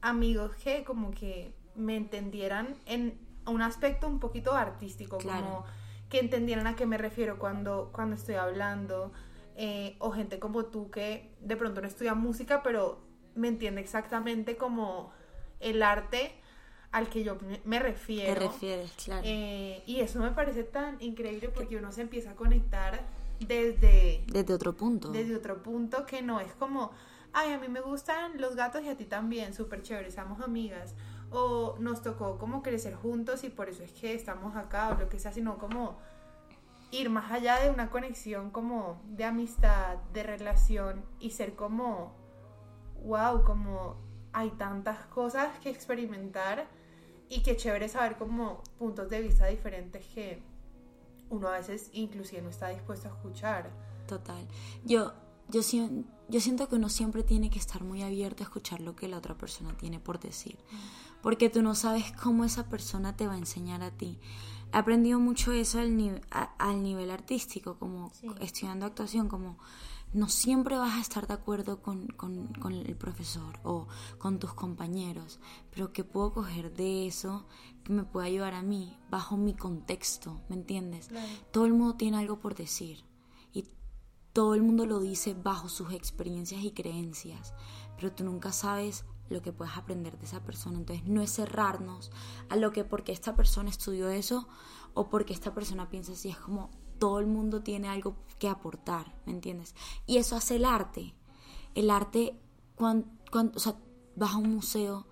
amigos 0.01 0.55
que 0.57 0.85
como 0.85 1.11
que 1.13 1.55
me 1.75 1.97
entendieran 1.97 2.75
en 2.87 3.19
un 3.47 3.63
aspecto 3.63 4.07
un 4.09 4.19
poquito 4.19 4.55
artístico, 4.55 5.19
Claro. 5.19 5.41
como 5.45 5.65
que 6.09 6.19
entendieran 6.19 6.67
a 6.67 6.75
qué 6.77 6.87
me 6.87 6.99
refiero 6.99 7.39
cuando, 7.39 7.91
cuando 7.93 8.17
estoy 8.17 8.35
hablando, 8.35 9.13
eh, 9.57 9.97
o 10.01 10.11
gente 10.11 10.39
como 10.39 10.65
tú 10.67 10.91
que 10.91 11.37
de 11.41 11.57
pronto 11.57 11.81
no 11.81 11.87
estudia 11.87 12.15
música, 12.15 12.63
pero 12.63 13.01
me 13.35 13.49
entiende 13.49 13.81
exactamente 13.81 14.57
como 14.57 15.13
el 15.61 15.83
arte 15.83 16.35
al 16.93 17.09
que 17.09 17.23
yo 17.23 17.37
me, 17.37 17.61
me 17.65 17.79
Te 17.79 17.83
refiero. 17.85 18.41
refieres, 18.41 18.93
claro. 19.05 19.23
Eh, 19.25 19.83
y 19.87 20.01
eso 20.01 20.19
me 20.21 20.31
parece 20.33 20.65
tan 20.65 21.01
increíble 21.01 21.49
porque 21.49 21.77
uno 21.77 21.93
se 21.93 22.03
empieza 22.03 22.33
a 22.33 22.35
conectar 22.35 23.01
desde, 23.39 24.25
Desde 24.27 24.53
otro 24.55 24.73
punto. 24.75 25.11
desde 25.11 25.37
otro 25.37 25.63
punto 25.63 26.05
que 26.05 26.21
no 26.23 26.41
es 26.41 26.53
como, 26.55 26.91
ay, 27.33 27.53
a 27.53 27.59
mí 27.59 27.69
me 27.69 27.81
gustan 27.81 28.41
los 28.41 28.57
gatos 28.57 28.83
y 28.83 28.89
a 28.89 28.97
ti 28.97 29.05
también, 29.05 29.55
súper 29.55 29.83
chévere, 29.83 30.11
somos 30.11 30.41
amigas. 30.41 30.95
O 31.31 31.77
nos 31.79 32.03
tocó 32.03 32.39
como 32.39 32.61
crecer 32.63 32.95
juntos 32.97 33.45
y 33.45 33.51
por 33.51 33.69
eso 33.69 33.85
es 33.85 33.93
que 33.93 34.15
estamos 34.15 34.57
acá 34.57 34.89
o 34.91 34.95
lo 34.99 35.09
que 35.09 35.19
sea, 35.21 35.33
sino 35.33 35.59
como 35.59 35.97
ir 36.91 37.09
más 37.09 37.31
allá 37.31 37.61
de 37.61 37.71
una 37.71 37.89
conexión 37.89 38.51
como 38.51 39.01
de 39.07 39.25
amistad, 39.25 39.99
de 40.13 40.25
relación 40.25 41.05
y 41.21 41.31
ser 41.31 41.55
como, 41.55 42.17
wow, 43.05 43.45
como 43.45 43.97
hay 44.33 44.51
tantas 44.51 45.07
cosas 45.07 45.57
que 45.61 45.71
experimentar 45.71 46.67
y 47.31 47.43
qué 47.43 47.57
chévere 47.57 47.89
saber 47.89 48.19
como 48.19 48.63
puntos 48.79 49.09
de 49.09 49.23
vista 49.23 49.47
diferentes 49.47 50.05
que 50.09 50.43
uno 51.31 51.49
a 51.49 51.53
veces 51.53 51.89
inclusive 51.95 52.43
no 52.43 52.51
está 52.51 52.69
dispuesto 52.69 53.09
a 53.09 53.13
escuchar. 53.13 53.71
Total. 54.09 54.47
Yo, 54.85 55.13
yo, 55.49 55.61
yo 56.29 56.41
siento 56.41 56.69
que 56.69 56.75
uno 56.75 56.89
siempre 56.89 57.23
tiene 57.23 57.49
que 57.49 57.59
estar 57.61 57.83
muy 57.85 58.03
abierto 58.03 58.43
a 58.43 58.47
escuchar 58.47 58.81
lo 58.81 58.97
que 58.97 59.07
la 59.09 59.17
otra 59.19 59.39
persona 59.39 59.77
tiene 59.77 60.01
por 60.01 60.19
decir. 60.19 60.59
Porque 61.23 61.49
tú 61.49 61.63
no 61.63 61.75
sabes 61.77 62.11
cómo 62.21 62.45
esa 62.45 62.69
persona 62.69 63.17
te 63.17 63.27
va 63.29 63.35
a 63.35 63.39
enseñar 63.39 63.83
a 63.83 63.91
ti. 63.93 64.19
He 64.73 64.77
aprendido 64.77 65.21
mucho 65.21 65.53
eso 65.53 65.79
al, 65.79 66.21
al 66.59 66.83
nivel 66.83 67.11
artístico, 67.11 67.79
como 67.79 68.11
Sí. 68.15 68.29
estudiando 68.41 68.87
actuación, 68.87 69.29
como 69.29 69.57
no 70.13 70.29
siempre 70.29 70.77
vas 70.77 70.97
a 70.97 71.01
estar 71.01 71.27
de 71.27 71.35
acuerdo 71.35 71.83
con, 71.83 72.09
con- 72.09 72.49
con 72.55 72.73
el 72.73 72.97
profesor 72.97 73.61
o 73.63 73.87
con 74.19 74.39
tus 74.39 74.53
compañeros, 74.55 75.39
pero 75.71 75.93
que 75.93 76.03
puedo 76.05 76.33
coger 76.33 76.73
de 76.75 77.07
eso 77.07 77.47
que 77.85 77.93
me 77.93 78.05
puede 78.05 78.27
ayudar 78.29 78.55
a 78.55 78.63
mí 78.63 78.99
bajo 79.09 79.37
mi 79.37 79.55
contexto, 79.55 80.41
¿me 80.49 80.57
entiendes? 80.57 81.09
Claro. 81.09 81.29
Todo 81.53 81.67
el 81.67 81.75
mundo 81.75 81.95
tiene 81.97 82.19
algo 82.19 82.41
por 82.41 82.55
decir 82.55 83.05
y 83.53 83.69
todo 84.33 84.55
el 84.55 84.63
mundo 84.63 84.85
lo 84.87 84.99
dice 85.01 85.35
bajo 85.35 85.69
sus 85.69 85.93
experiencias 85.93 86.63
y 86.65 86.73
creencias, 86.73 87.55
pero 87.97 88.13
tú 88.13 88.25
nunca 88.25 88.53
sabes 88.53 89.05
lo 89.29 89.43
que 89.43 89.53
puedes 89.53 89.77
aprender 89.77 90.19
de 90.19 90.25
esa 90.27 90.43
persona. 90.43 90.79
Entonces 90.79 91.07
no 91.07 91.23
es 91.23 91.31
cerrarnos 91.33 92.11
a 92.49 92.57
lo 92.57 92.73
que 92.73 92.83
porque 92.85 93.13
esta 93.13 93.37
persona 93.37 93.71
estudió 93.71 94.09
eso 94.09 94.49
o 94.95 95.09
porque 95.09 95.33
esta 95.33 95.55
persona 95.55 95.89
piensa 95.89 96.13
así. 96.13 96.31
Es 96.31 96.37
como 96.37 96.71
todo 97.01 97.19
el 97.19 97.27
mundo 97.27 97.63
tiene 97.65 97.89
algo 97.89 98.15
que 98.39 98.49
aportar, 98.49 99.13
¿me 99.27 99.33
entiendes? 99.33 99.75
Y 100.07 100.19
eso 100.19 100.37
hace 100.37 100.55
el 100.57 100.65
arte. 100.65 101.15
El 101.75 101.91
arte, 101.91 102.39
cuando, 102.77 103.09
o 103.55 103.59
sea, 103.59 103.77
vas 104.15 104.35
a 104.35 104.39
un 104.39 104.55
museo 104.55 105.07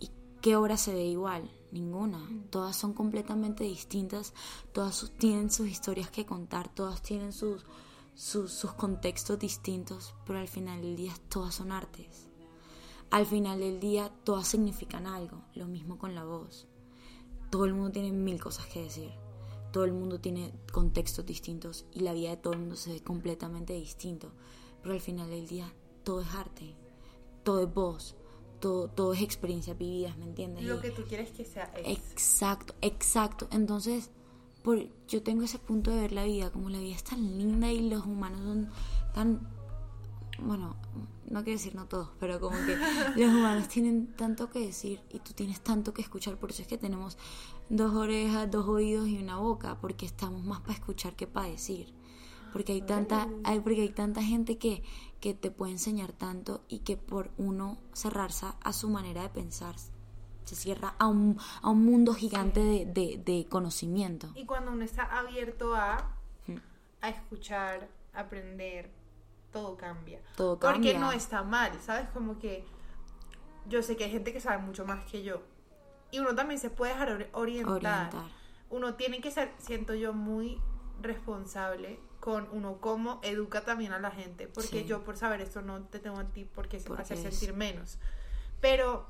y 0.00 0.10
qué 0.40 0.56
obra 0.56 0.76
se 0.76 0.92
ve 0.92 1.04
igual. 1.04 1.48
Ninguna. 1.72 2.26
Todas 2.50 2.74
son 2.76 2.92
completamente 2.94 3.64
distintas. 3.64 4.34
Todas 4.72 4.94
sus- 4.94 5.10
tienen 5.12 5.50
sus 5.50 5.68
historias 5.68 6.10
que 6.10 6.24
contar. 6.26 6.68
Todas 6.74 7.02
tienen 7.02 7.32
sus, 7.32 7.64
sus, 8.14 8.52
sus 8.52 8.72
contextos 8.72 9.38
distintos. 9.38 10.14
Pero 10.24 10.38
al 10.38 10.48
final 10.48 10.80
del 10.80 10.96
día 10.96 11.12
todas 11.28 11.54
son 11.54 11.72
artes. 11.72 12.28
Al 13.10 13.26
final 13.26 13.60
del 13.60 13.78
día 13.80 14.10
todas 14.24 14.48
significan 14.48 15.06
algo. 15.06 15.42
Lo 15.54 15.66
mismo 15.66 15.98
con 15.98 16.14
la 16.14 16.24
voz. 16.24 16.66
Todo 17.50 17.64
el 17.66 17.74
mundo 17.74 17.92
tiene 17.92 18.12
mil 18.12 18.40
cosas 18.40 18.66
que 18.66 18.82
decir. 18.82 19.10
Todo 19.76 19.84
el 19.84 19.92
mundo 19.92 20.18
tiene 20.18 20.54
contextos 20.72 21.26
distintos 21.26 21.84
y 21.92 22.00
la 22.00 22.14
vida 22.14 22.30
de 22.30 22.38
todo 22.38 22.54
el 22.54 22.60
mundo 22.60 22.76
se 22.76 22.94
ve 22.94 23.02
completamente 23.02 23.74
distinto. 23.74 24.32
Pero 24.80 24.94
al 24.94 25.02
final 25.02 25.28
del 25.28 25.46
día 25.46 25.70
todo 26.02 26.22
es 26.22 26.34
arte. 26.34 26.74
Todo 27.44 27.62
es 27.62 27.74
voz. 27.74 28.16
Todo, 28.58 28.88
todo 28.88 29.12
es 29.12 29.20
experiencias 29.20 29.76
vividas, 29.76 30.16
¿me 30.16 30.24
entiendes? 30.24 30.64
Lo 30.64 30.80
que 30.80 30.92
tú 30.92 31.02
quieres 31.02 31.30
que 31.30 31.44
sea 31.44 31.70
es. 31.76 31.98
Exacto, 31.98 32.74
exacto. 32.80 33.48
Entonces, 33.50 34.08
por, 34.62 34.78
yo 35.08 35.22
tengo 35.22 35.42
ese 35.42 35.58
punto 35.58 35.90
de 35.90 36.00
ver 36.00 36.12
la 36.12 36.24
vida, 36.24 36.50
como 36.50 36.70
la 36.70 36.78
vida 36.78 36.96
es 36.96 37.04
tan 37.04 37.36
linda 37.36 37.70
y 37.70 37.90
los 37.90 38.06
humanos 38.06 38.40
son 38.40 38.70
tan... 39.12 39.46
Bueno, 40.38 40.76
no 41.28 41.44
quiero 41.44 41.58
decir 41.58 41.74
no 41.74 41.84
todos, 41.84 42.08
pero 42.18 42.40
como 42.40 42.56
que 42.64 42.76
los 43.20 43.28
humanos 43.30 43.68
tienen 43.68 44.06
tanto 44.16 44.48
que 44.48 44.60
decir 44.60 45.02
y 45.10 45.18
tú 45.18 45.34
tienes 45.34 45.60
tanto 45.60 45.92
que 45.92 46.00
escuchar, 46.00 46.38
por 46.38 46.50
eso 46.50 46.62
es 46.62 46.68
que 46.68 46.78
tenemos 46.78 47.18
dos 47.68 47.94
orejas, 47.94 48.50
dos 48.50 48.66
oídos 48.66 49.08
y 49.08 49.18
una 49.18 49.38
boca, 49.38 49.78
porque 49.80 50.06
estamos 50.06 50.44
más 50.44 50.60
para 50.60 50.74
escuchar 50.74 51.14
que 51.14 51.26
para 51.26 51.48
decir. 51.48 51.94
Porque 52.52 52.72
hay 52.72 52.82
tanta, 52.82 53.28
hay, 53.44 53.60
porque 53.60 53.82
hay 53.82 53.90
tanta 53.90 54.22
gente 54.22 54.56
que, 54.56 54.82
que 55.20 55.34
te 55.34 55.50
puede 55.50 55.72
enseñar 55.72 56.12
tanto 56.12 56.62
y 56.68 56.78
que 56.80 56.96
por 56.96 57.30
uno 57.36 57.78
cerrarse 57.92 58.46
a 58.62 58.72
su 58.72 58.88
manera 58.88 59.22
de 59.22 59.28
pensar 59.28 59.74
se 60.44 60.54
cierra 60.54 60.94
a 60.98 61.08
un, 61.08 61.38
a 61.60 61.70
un 61.70 61.84
mundo 61.84 62.14
gigante 62.14 62.60
de, 62.60 62.86
de, 62.86 63.20
de 63.22 63.46
conocimiento. 63.48 64.30
Y 64.36 64.46
cuando 64.46 64.70
uno 64.72 64.84
está 64.84 65.02
abierto 65.18 65.74
a, 65.74 66.14
a 67.02 67.08
escuchar, 67.10 67.88
aprender, 68.14 68.90
todo 69.52 69.76
cambia. 69.76 70.20
Todo 70.36 70.58
Porque 70.58 70.92
cambia. 70.92 70.98
no 71.00 71.12
está 71.12 71.42
mal, 71.42 71.72
¿sabes? 71.82 72.08
Como 72.10 72.38
que 72.38 72.64
yo 73.68 73.82
sé 73.82 73.96
que 73.96 74.04
hay 74.04 74.12
gente 74.12 74.32
que 74.32 74.40
sabe 74.40 74.62
mucho 74.62 74.86
más 74.86 75.04
que 75.04 75.22
yo. 75.22 75.42
Y 76.10 76.18
uno 76.20 76.34
también 76.34 76.60
se 76.60 76.70
puede 76.70 76.92
dejar 76.92 77.08
ori- 77.10 77.28
orientar. 77.32 77.72
Orientar. 78.08 78.30
Uno 78.70 78.94
tiene 78.94 79.20
que 79.20 79.30
ser, 79.30 79.52
siento 79.58 79.94
yo, 79.94 80.12
muy 80.12 80.60
responsable 81.02 81.98
con 82.20 82.48
uno 82.52 82.78
cómo 82.80 83.20
educa 83.22 83.64
también 83.64 83.92
a 83.92 83.98
la 83.98 84.10
gente. 84.10 84.48
Porque 84.48 84.80
Sí. 84.80 84.84
yo 84.86 85.04
por 85.04 85.16
saber 85.16 85.40
esto 85.40 85.62
no 85.62 85.82
te 85.84 85.98
tengo 85.98 86.18
a 86.18 86.24
ti 86.24 86.44
porque 86.44 86.80
se 86.80 86.92
es- 87.14 87.22
sentir 87.22 87.54
menos. 87.54 87.98
Pero 88.60 89.06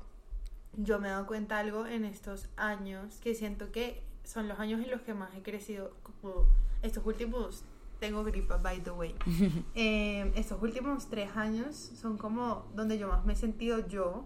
yo 0.73 0.99
me 0.99 1.07
he 1.07 1.11
dado 1.11 1.25
cuenta 1.25 1.57
algo 1.57 1.85
en 1.87 2.05
estos 2.05 2.49
años 2.57 3.19
que 3.23 3.33
siento 3.33 3.71
que 3.71 4.03
son 4.23 4.47
los 4.47 4.59
años 4.59 4.81
en 4.83 4.91
los 4.91 5.01
que 5.01 5.13
más 5.13 5.33
he 5.35 5.41
crecido. 5.41 5.93
Como 6.03 6.45
estos 6.83 7.03
últimos, 7.05 7.63
tengo 7.99 8.23
gripa, 8.23 8.57
by 8.57 8.81
the 8.81 8.91
way. 8.91 9.15
Eh, 9.75 10.31
estos 10.35 10.61
últimos 10.61 11.09
tres 11.09 11.35
años 11.35 11.75
son 11.75 12.17
como 12.17 12.67
donde 12.75 12.97
yo 12.99 13.07
más 13.07 13.25
me 13.25 13.33
he 13.33 13.35
sentido 13.35 13.87
yo. 13.87 14.25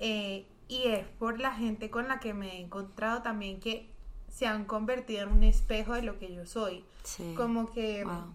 eh, 0.00 0.46
y 0.68 0.84
es 0.88 1.06
por 1.18 1.40
la 1.40 1.52
gente 1.52 1.90
con 1.90 2.08
la 2.08 2.20
que 2.20 2.34
me 2.34 2.56
he 2.56 2.60
encontrado 2.60 3.22
también 3.22 3.58
que 3.60 3.90
se 4.28 4.46
han 4.46 4.66
convertido 4.66 5.22
en 5.22 5.32
un 5.32 5.42
espejo 5.42 5.94
de 5.94 6.02
lo 6.02 6.18
que 6.18 6.32
yo 6.32 6.46
soy. 6.46 6.84
Sí. 7.02 7.34
Como 7.36 7.72
que 7.72 8.04
Wow. 8.04 8.34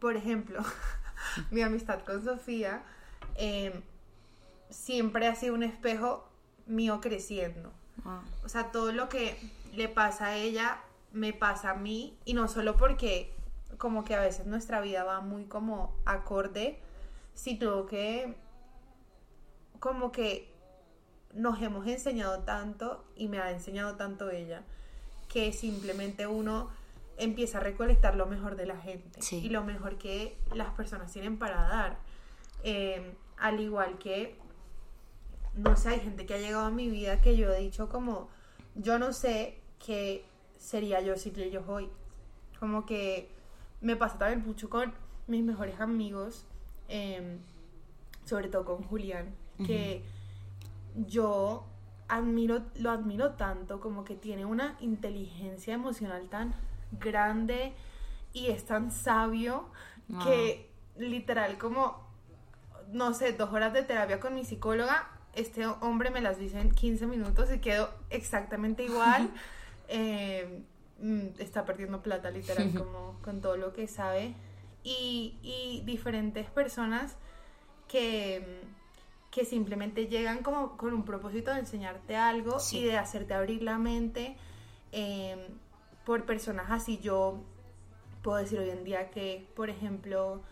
por 0.00 0.16
ejemplo, 0.16 0.60
mi 1.50 1.62
amistad 1.62 2.00
con 2.00 2.22
Sofía 2.24 2.82
eh, 3.36 3.80
siempre 4.68 5.26
ha 5.28 5.34
sido 5.34 5.54
un 5.54 5.62
espejo 5.62 6.28
mío 6.66 7.00
creciendo. 7.00 7.72
Wow. 8.04 8.20
O 8.44 8.48
sea, 8.48 8.72
todo 8.72 8.92
lo 8.92 9.08
que 9.08 9.38
le 9.72 9.88
pasa 9.88 10.26
a 10.28 10.36
ella 10.36 10.80
me 11.12 11.32
pasa 11.32 11.70
a 11.70 11.74
mí 11.74 12.16
y 12.24 12.34
no 12.34 12.48
solo 12.48 12.76
porque 12.76 13.32
como 13.78 14.04
que 14.04 14.14
a 14.14 14.20
veces 14.20 14.46
nuestra 14.46 14.80
vida 14.80 15.04
va 15.04 15.20
muy 15.20 15.44
como 15.44 15.94
acorde, 16.04 16.78
sino 17.34 17.86
que 17.86 18.34
como 19.78 20.12
que 20.12 20.49
nos 21.34 21.60
hemos 21.62 21.86
enseñado 21.86 22.40
tanto 22.40 23.04
y 23.16 23.28
me 23.28 23.38
ha 23.38 23.50
enseñado 23.50 23.96
tanto 23.96 24.30
ella 24.30 24.62
que 25.28 25.52
simplemente 25.52 26.26
uno 26.26 26.70
empieza 27.16 27.58
a 27.58 27.60
recolectar 27.60 28.16
lo 28.16 28.26
mejor 28.26 28.56
de 28.56 28.66
la 28.66 28.76
gente 28.76 29.22
Sí. 29.22 29.36
y 29.44 29.48
lo 29.50 29.62
mejor 29.62 29.96
que 29.98 30.36
las 30.54 30.70
personas 30.74 31.12
tienen 31.12 31.38
para 31.38 31.56
dar. 31.68 31.98
Eh, 32.64 33.14
al 33.36 33.60
igual 33.60 33.98
que, 33.98 34.36
no 35.54 35.76
sé, 35.76 35.90
hay 35.90 36.00
gente 36.00 36.26
que 36.26 36.34
ha 36.34 36.38
llegado 36.38 36.64
a 36.66 36.70
mi 36.70 36.88
vida 36.88 37.20
que 37.20 37.36
yo 37.36 37.52
he 37.52 37.60
dicho 37.60 37.88
como, 37.88 38.28
yo 38.74 38.98
no 38.98 39.12
sé 39.12 39.60
qué 39.84 40.24
sería 40.58 41.00
yo 41.00 41.16
sin 41.16 41.38
ellos 41.38 41.64
hoy. 41.68 41.88
Como 42.58 42.84
que 42.86 43.30
me 43.80 43.96
pasa 43.96 44.18
también 44.18 44.44
mucho 44.44 44.68
con 44.68 44.92
mis 45.26 45.42
mejores 45.44 45.78
amigos, 45.80 46.44
eh, 46.88 47.38
sobre 48.24 48.48
todo 48.48 48.64
con 48.64 48.82
Julián, 48.82 49.34
que 49.66 50.02
yo 50.94 51.66
admiro, 52.08 52.62
lo 52.76 52.90
admiro 52.90 53.32
tanto, 53.32 53.80
como 53.80 54.04
que 54.04 54.16
tiene 54.16 54.44
una 54.44 54.76
inteligencia 54.80 55.74
emocional 55.74 56.28
tan 56.28 56.54
grande 56.92 57.72
y 58.32 58.48
es 58.48 58.64
tan 58.64 58.90
sabio 58.90 59.70
Wow. 60.08 60.24
que 60.24 60.68
literal 60.96 61.56
como, 61.56 62.04
no 62.90 63.14
sé, 63.14 63.32
dos 63.32 63.52
horas 63.52 63.72
de 63.72 63.82
terapia 63.84 64.18
con 64.18 64.34
mi 64.34 64.44
psicóloga, 64.44 65.08
este 65.34 65.64
hombre 65.66 66.10
me 66.10 66.20
las 66.20 66.36
dice 66.36 66.60
en 66.60 66.72
15 66.72 67.06
minutos 67.06 67.48
y 67.52 67.60
quedo 67.60 67.90
exactamente 68.10 68.84
igual. 68.84 69.30
Eh, 69.92 70.62
mm, 71.00 71.40
está 71.40 71.64
perdiendo 71.64 72.00
plata 72.00 72.30
literal 72.30 72.72
como 72.78 73.18
con 73.22 73.40
todo 73.40 73.56
lo 73.56 73.72
que 73.72 73.88
sabe. 73.88 74.36
Y, 74.84 75.36
y 75.42 75.82
diferentes 75.84 76.48
personas 76.48 77.16
que, 77.88 78.60
que 79.30 79.44
simplemente 79.44 80.06
llegan 80.08 80.42
como 80.42 80.76
con 80.76 80.92
un 80.92 81.04
propósito 81.04 81.52
de 81.52 81.60
enseñarte 81.60 82.16
algo 82.16 82.58
Sí. 82.58 82.78
y 82.78 82.84
de 82.84 82.96
hacerte 82.98 83.34
abrir 83.34 83.62
la 83.62 83.78
mente 83.78 84.36
eh, 84.92 85.48
por 86.04 86.24
personas 86.26 86.70
así. 86.70 86.98
Yo 86.98 87.38
puedo 88.22 88.38
decir 88.38 88.58
hoy 88.58 88.70
en 88.70 88.82
día 88.84 89.10
que, 89.10 89.46
por 89.54 89.70
ejemplo, 89.70 90.42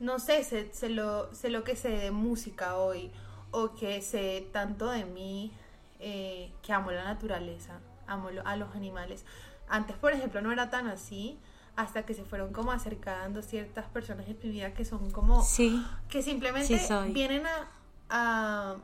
no 0.00 0.18
sé, 0.18 0.42
sé, 0.44 0.70
sé 0.72 0.88
lo, 0.90 1.32
sé 1.34 1.50
lo 1.50 1.62
que 1.64 1.76
sé 1.76 1.90
de 1.90 2.10
música 2.10 2.76
hoy 2.76 3.10
o 3.52 3.74
que 3.74 4.02
sé 4.02 4.48
tanto 4.52 4.90
de 4.90 5.04
mí 5.04 5.52
eh, 6.00 6.52
que 6.62 6.72
amo 6.72 6.90
la 6.90 7.04
naturaleza, 7.04 7.78
amo 8.06 8.30
lo- 8.30 8.46
a 8.46 8.56
los 8.56 8.74
animales. 8.74 9.24
Antes, 9.68 9.96
por 9.96 10.12
ejemplo, 10.12 10.40
no 10.42 10.52
era 10.52 10.68
tan 10.68 10.88
así 10.88 11.38
hasta 11.76 12.04
que 12.04 12.12
se 12.14 12.24
fueron 12.24 12.52
como 12.52 12.72
acercando 12.72 13.40
ciertas 13.42 13.86
personas 13.86 14.26
en 14.28 14.36
mi 14.42 14.50
vida 14.50 14.74
que 14.74 14.84
son 14.84 15.10
como 15.10 15.42
Sí. 15.42 15.82
que 16.08 16.22
simplemente 16.22 16.78
Sí 16.78 16.94
vienen 17.12 17.46
a, 17.46 17.68
a, 18.08 18.76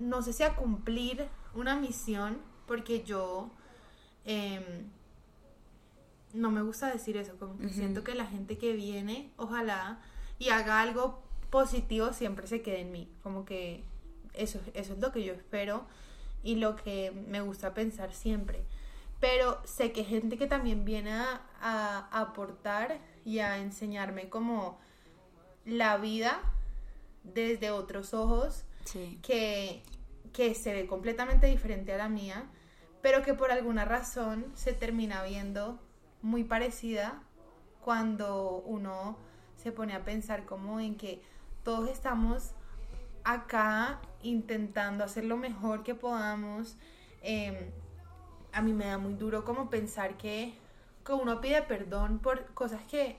no 0.00 0.22
sé 0.22 0.32
si 0.32 0.42
a 0.42 0.56
cumplir 0.56 1.28
una 1.54 1.76
misión, 1.76 2.38
porque 2.66 3.02
yo 3.04 3.50
em, 4.24 4.88
no 6.32 6.50
me 6.50 6.62
gusta 6.62 6.90
decir 6.90 7.16
eso, 7.16 7.36
como 7.38 7.58
que 7.58 7.68
siento 7.68 8.02
que 8.02 8.14
la 8.14 8.26
gente 8.26 8.58
que 8.58 8.72
viene, 8.72 9.30
ojalá 9.36 10.00
y 10.38 10.48
haga 10.48 10.80
algo 10.80 11.22
positivo, 11.50 12.12
siempre 12.12 12.46
se 12.46 12.62
quede 12.62 12.80
en 12.80 12.92
mí, 12.92 13.08
como 13.22 13.44
que 13.44 13.84
eso, 14.32 14.60
eso 14.74 14.94
es 14.94 14.98
lo 14.98 15.12
que 15.12 15.22
yo 15.22 15.32
espero 15.32 15.86
y 16.42 16.56
lo 16.56 16.76
que 16.76 17.12
me 17.28 17.40
gusta 17.40 17.74
pensar 17.74 18.12
siempre. 18.12 18.64
Pero 19.20 19.60
sé 19.64 19.92
que 19.92 20.04
gente 20.04 20.36
que 20.36 20.46
también 20.46 20.84
viene 20.84 21.12
a, 21.12 21.40
a 21.60 22.20
aportar 22.20 22.98
y 23.24 23.38
a 23.38 23.58
enseñarme 23.58 24.28
como 24.28 24.78
la 25.64 25.96
vida 25.96 26.40
desde 27.24 27.70
otros 27.70 28.14
ojos 28.14 28.64
Sí. 28.84 29.18
que, 29.22 29.82
que 30.32 30.54
se 30.54 30.72
ve 30.72 30.86
completamente 30.86 31.46
diferente 31.46 31.92
a 31.92 31.96
la 31.96 32.08
mía, 32.08 32.44
pero 33.02 33.22
que 33.22 33.34
por 33.34 33.50
alguna 33.50 33.84
razón 33.84 34.46
se 34.54 34.72
termina 34.72 35.22
viendo 35.24 35.78
muy 36.22 36.44
parecida 36.44 37.22
cuando 37.80 38.62
uno 38.66 39.16
se 39.56 39.72
pone 39.72 39.94
a 39.94 40.04
pensar 40.04 40.44
como 40.44 40.80
en 40.80 40.96
que 40.96 41.22
todos 41.62 41.88
estamos 41.90 42.50
acá 43.24 44.00
intentando 44.22 45.04
hacer 45.04 45.24
lo 45.24 45.36
mejor 45.36 45.82
que 45.82 45.94
podamos. 45.94 46.76
Eh, 47.22 47.70
a 48.52 48.60
mí 48.62 48.72
me 48.72 48.86
da 48.86 48.98
muy 48.98 49.14
duro 49.14 49.44
como 49.44 49.70
pensar 49.70 50.16
que, 50.16 50.54
que 51.04 51.12
uno 51.12 51.40
pide 51.40 51.62
perdón 51.62 52.18
por 52.18 52.44
cosas 52.54 52.82
que, 52.84 53.16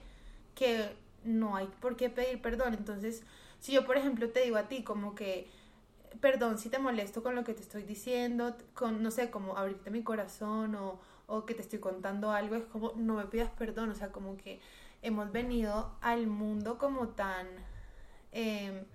que 0.53 0.95
no 1.23 1.55
hay 1.55 1.67
por 1.79 1.95
qué 1.95 2.09
pedir 2.09 2.41
perdón. 2.41 2.73
Entonces, 2.75 3.23
si 3.59 3.73
yo, 3.73 3.85
por 3.85 3.97
ejemplo, 3.97 4.29
te 4.29 4.41
digo 4.41 4.57
a 4.57 4.67
ti 4.67 4.83
como 4.83 5.15
que, 5.15 5.47
perdón 6.21 6.57
si 6.57 6.69
te 6.69 6.79
molesto 6.79 7.23
con 7.23 7.35
lo 7.35 7.43
que 7.43 7.53
te 7.53 7.61
estoy 7.61 7.83
diciendo, 7.83 8.55
con, 8.73 9.03
no 9.03 9.11
sé, 9.11 9.29
como 9.29 9.57
abrirte 9.57 9.91
mi 9.91 10.03
corazón 10.03 10.75
o, 10.75 10.99
o 11.27 11.45
que 11.45 11.53
te 11.53 11.61
estoy 11.61 11.79
contando 11.79 12.31
algo, 12.31 12.55
es 12.55 12.65
como, 12.65 12.93
no 12.95 13.15
me 13.15 13.25
pidas 13.25 13.49
perdón, 13.51 13.89
o 13.89 13.95
sea, 13.95 14.11
como 14.11 14.37
que 14.37 14.59
hemos 15.01 15.31
venido 15.31 15.95
al 16.01 16.27
mundo 16.27 16.77
como 16.77 17.09
tan, 17.09 17.47
eh, 18.31 18.85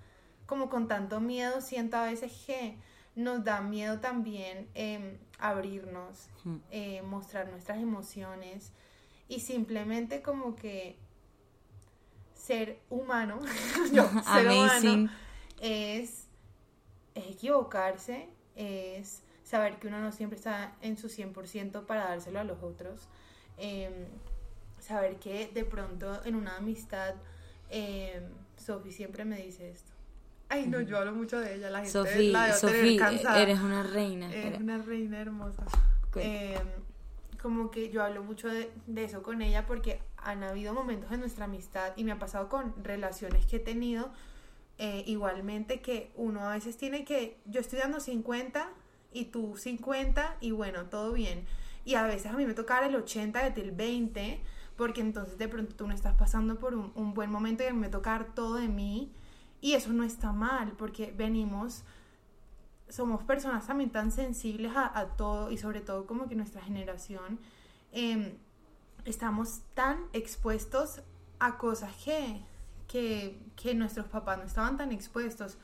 como 0.46 0.68
con 0.68 0.88
tanto 0.88 1.20
miedo, 1.20 1.60
siento 1.60 1.96
a 1.96 2.04
veces 2.04 2.32
que 2.46 2.76
nos 3.14 3.44
da 3.44 3.60
miedo 3.60 4.00
también 4.00 4.68
eh, 4.74 5.18
abrirnos, 5.38 6.28
eh, 6.70 7.02
mostrar 7.02 7.48
nuestras 7.48 7.78
emociones 7.78 8.72
y 9.28 9.40
simplemente 9.40 10.22
como 10.22 10.56
que 10.56 10.98
ser 12.50 12.80
humano, 12.90 13.38
yo, 13.92 14.08
ser 14.08 14.48
humano 14.48 15.08
es, 15.60 16.26
es 17.14 17.26
equivocarse, 17.28 18.28
es 18.56 19.22
saber 19.44 19.78
que 19.78 19.86
uno 19.86 20.00
no 20.00 20.10
siempre 20.10 20.36
está 20.36 20.74
en 20.82 20.96
su 20.96 21.06
100% 21.08 21.86
para 21.86 22.08
dárselo 22.08 22.40
a 22.40 22.44
los 22.44 22.60
otros, 22.62 23.06
eh, 23.56 24.08
saber 24.80 25.16
que 25.20 25.46
de 25.54 25.64
pronto 25.64 26.20
en 26.24 26.34
una 26.34 26.56
amistad, 26.56 27.14
eh, 27.70 28.20
Sophie 28.56 28.90
siempre 28.92 29.24
me 29.24 29.36
dice 29.36 29.70
esto. 29.70 29.92
Ay, 30.48 30.66
no, 30.66 30.80
yo 30.80 30.98
hablo 30.98 31.12
mucho 31.12 31.38
de 31.38 31.54
ella, 31.54 31.70
la 31.70 31.78
gente 31.78 31.92
Sofía, 31.92 32.32
la 32.32 32.46
debo 32.46 32.58
tener 32.58 32.76
Sofía, 32.80 32.98
cansada. 32.98 33.40
eres 33.42 33.60
una 33.60 33.84
reina. 33.84 34.28
Es 34.34 34.44
Era- 34.46 34.58
una 34.58 34.78
reina 34.78 35.20
hermosa. 35.20 35.62
Eh, 36.16 36.58
como 37.40 37.70
que 37.70 37.90
yo 37.90 38.02
hablo 38.02 38.22
mucho 38.22 38.48
de, 38.48 38.70
de 38.86 39.04
eso 39.04 39.22
con 39.22 39.42
ella 39.42 39.66
porque 39.66 40.02
han 40.16 40.42
habido 40.42 40.74
momentos 40.74 41.10
en 41.12 41.20
nuestra 41.20 41.46
amistad 41.46 41.92
y 41.96 42.04
me 42.04 42.12
ha 42.12 42.18
pasado 42.18 42.48
con 42.48 42.74
relaciones 42.84 43.46
que 43.46 43.56
he 43.56 43.60
tenido 43.60 44.12
eh, 44.82 45.04
igualmente 45.06 45.80
que 45.80 46.10
uno 46.16 46.48
a 46.48 46.54
veces 46.54 46.78
tiene 46.78 47.04
que, 47.04 47.38
yo 47.44 47.60
estoy 47.60 47.80
dando 47.80 48.00
50 48.00 48.66
y 49.12 49.26
tú 49.26 49.56
50 49.56 50.38
y 50.40 50.52
bueno, 50.52 50.86
todo 50.86 51.12
bien. 51.12 51.44
Y 51.84 51.96
a 51.96 52.04
veces 52.04 52.32
a 52.32 52.36
mí 52.36 52.46
me 52.46 52.54
toca 52.54 52.86
el 52.86 52.94
80 52.94 53.42
de 53.44 53.50
ti 53.50 53.60
el 53.60 53.72
20 53.72 54.40
porque 54.76 55.02
entonces 55.02 55.36
de 55.36 55.48
pronto 55.48 55.74
tú 55.76 55.86
no 55.86 55.94
estás 55.94 56.14
pasando 56.14 56.58
por 56.58 56.74
un, 56.74 56.92
un 56.94 57.12
buen 57.12 57.30
momento 57.30 57.62
y 57.62 57.66
a 57.66 57.74
mí 57.74 57.78
me 57.78 57.90
toca 57.90 58.26
todo 58.34 58.54
de 58.54 58.68
mí 58.68 59.12
y 59.60 59.74
eso 59.74 59.92
no 59.92 60.02
está 60.02 60.32
mal 60.32 60.72
porque 60.78 61.12
venimos 61.14 61.84
somos 62.90 63.22
personas 63.22 63.66
también 63.66 63.90
tan 63.90 64.12
sensibles 64.12 64.72
a, 64.76 64.98
a 64.98 65.16
todo 65.16 65.50
y 65.50 65.58
sobre 65.58 65.80
todo 65.80 66.06
como 66.06 66.28
que 66.28 66.34
nuestra 66.34 66.60
generación 66.60 67.38
eh, 67.92 68.36
estamos 69.04 69.60
tan 69.74 69.98
expuestos 70.12 71.00
a 71.38 71.56
cosas 71.56 71.92
que, 72.04 72.42
que, 72.86 73.40
que 73.56 73.74
nuestros 73.74 74.06
papás 74.06 74.38
no 74.38 74.44
estaban 74.44 74.76
tan 74.76 74.92
expuestos. 74.92 75.56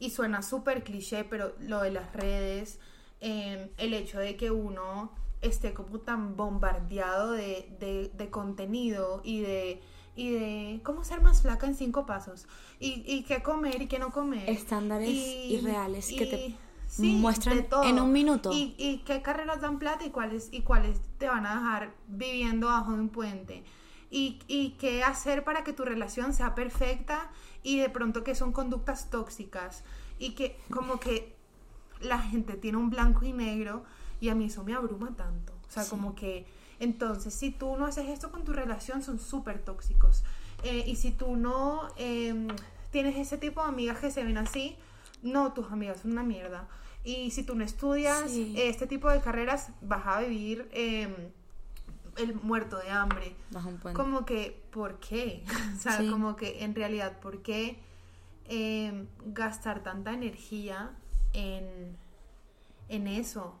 Y 0.00 0.10
suena 0.10 0.42
súper 0.42 0.84
cliché 0.84 1.24
pero 1.24 1.54
lo 1.60 1.80
de 1.82 1.90
las 1.90 2.12
redes 2.12 2.78
eh, 3.20 3.70
el 3.78 3.94
hecho 3.94 4.20
de 4.20 4.36
que 4.36 4.50
uno 4.52 5.10
esté 5.42 5.74
como 5.74 5.98
tan 5.98 6.36
bombardeado 6.36 7.32
de, 7.32 7.68
de, 7.80 8.10
de 8.14 8.30
contenido 8.30 9.20
y 9.24 9.40
de 9.40 9.82
y 10.14 10.32
de 10.32 10.80
cómo 10.82 11.04
ser 11.04 11.20
más 11.20 11.42
flaca 11.42 11.66
en 11.68 11.76
cinco 11.76 12.04
pasos. 12.04 12.46
Y, 12.80 13.04
y 13.06 13.22
qué 13.22 13.40
comer 13.40 13.82
y 13.82 13.86
qué 13.86 14.00
no 14.00 14.10
comer. 14.10 14.50
Estándares 14.50 15.08
irreales 15.08 16.08
que 16.08 16.26
te 16.26 16.56
muestran 16.98 17.56
de 17.56 17.62
todo. 17.62 17.84
en 17.84 18.00
un 18.00 18.12
minuto. 18.12 18.50
Y, 18.52 18.74
y 18.78 18.98
qué 19.04 19.22
carreras 19.22 19.60
dan 19.60 19.78
plata 19.78 20.04
y 20.04 20.10
cuáles, 20.10 20.48
y 20.52 20.62
cuáles 20.62 21.00
te 21.18 21.28
van 21.28 21.46
a 21.46 21.54
dejar 21.56 21.94
viviendo 22.08 22.68
bajo 22.68 22.92
de 22.92 23.00
un 23.00 23.08
puente. 23.08 23.64
Y, 24.10 24.38
y 24.48 24.70
qué 24.78 25.04
hacer 25.04 25.44
para 25.44 25.64
que 25.64 25.72
tu 25.72 25.84
relación 25.84 26.32
sea 26.32 26.54
perfecta 26.54 27.30
y 27.62 27.78
de 27.78 27.90
pronto 27.90 28.24
que 28.24 28.34
son 28.34 28.52
conductas 28.52 29.10
tóxicas. 29.10 29.84
Y 30.18 30.30
que 30.30 30.58
como 30.70 30.98
que 30.98 31.36
la 32.00 32.18
gente 32.20 32.54
tiene 32.54 32.78
un 32.78 32.90
blanco 32.90 33.24
y 33.24 33.32
negro 33.32 33.84
y 34.20 34.30
a 34.30 34.34
mí 34.34 34.46
eso 34.46 34.64
me 34.64 34.74
abruma 34.74 35.14
tanto. 35.16 35.52
O 35.68 35.70
sea, 35.70 35.84
Sí. 35.84 35.90
como 35.90 36.14
que 36.14 36.46
entonces 36.80 37.34
si 37.34 37.50
tú 37.50 37.76
no 37.76 37.86
haces 37.86 38.08
esto 38.08 38.30
con 38.30 38.44
tu 38.44 38.52
relación 38.52 39.02
son 39.02 39.18
súper 39.18 39.58
tóxicos. 39.62 40.24
Eh, 40.64 40.84
y 40.86 40.96
si 40.96 41.10
tú 41.12 41.36
no 41.36 41.88
em, 41.96 42.48
tienes 42.90 43.16
ese 43.16 43.36
tipo 43.36 43.62
de 43.62 43.68
amigas 43.68 43.98
que 43.98 44.10
se 44.10 44.24
ven 44.24 44.38
así, 44.38 44.76
no, 45.22 45.52
tus 45.52 45.70
amigas 45.72 46.00
son 46.00 46.12
una 46.12 46.22
mierda. 46.22 46.68
Y 47.04 47.30
si 47.30 47.42
tú 47.44 47.54
no 47.54 47.64
estudias 47.64 48.30
Sí. 48.30 48.54
este 48.58 48.86
tipo 48.86 49.08
de 49.10 49.20
carreras, 49.20 49.70
vas 49.80 50.06
a 50.06 50.20
vivir 50.20 50.68
em, 50.72 51.14
el 52.16 52.34
muerto 52.34 52.78
de 52.78 52.90
hambre. 52.90 53.34
Bajo 53.50 53.68
un 53.68 53.78
puente. 53.78 53.96
Como 54.00 54.24
que, 54.24 54.62
¿por 54.70 54.98
qué? 54.98 55.44
o 55.76 55.80
sea, 55.80 55.98
Sí. 55.98 56.10
como 56.10 56.36
que 56.36 56.64
en 56.64 56.74
realidad, 56.74 57.18
¿por 57.20 57.42
qué 57.42 57.78
em, 58.46 59.06
gastar 59.26 59.82
tanta 59.82 60.12
energía 60.12 60.90
en, 61.32 61.96
en 62.88 63.06
eso? 63.06 63.60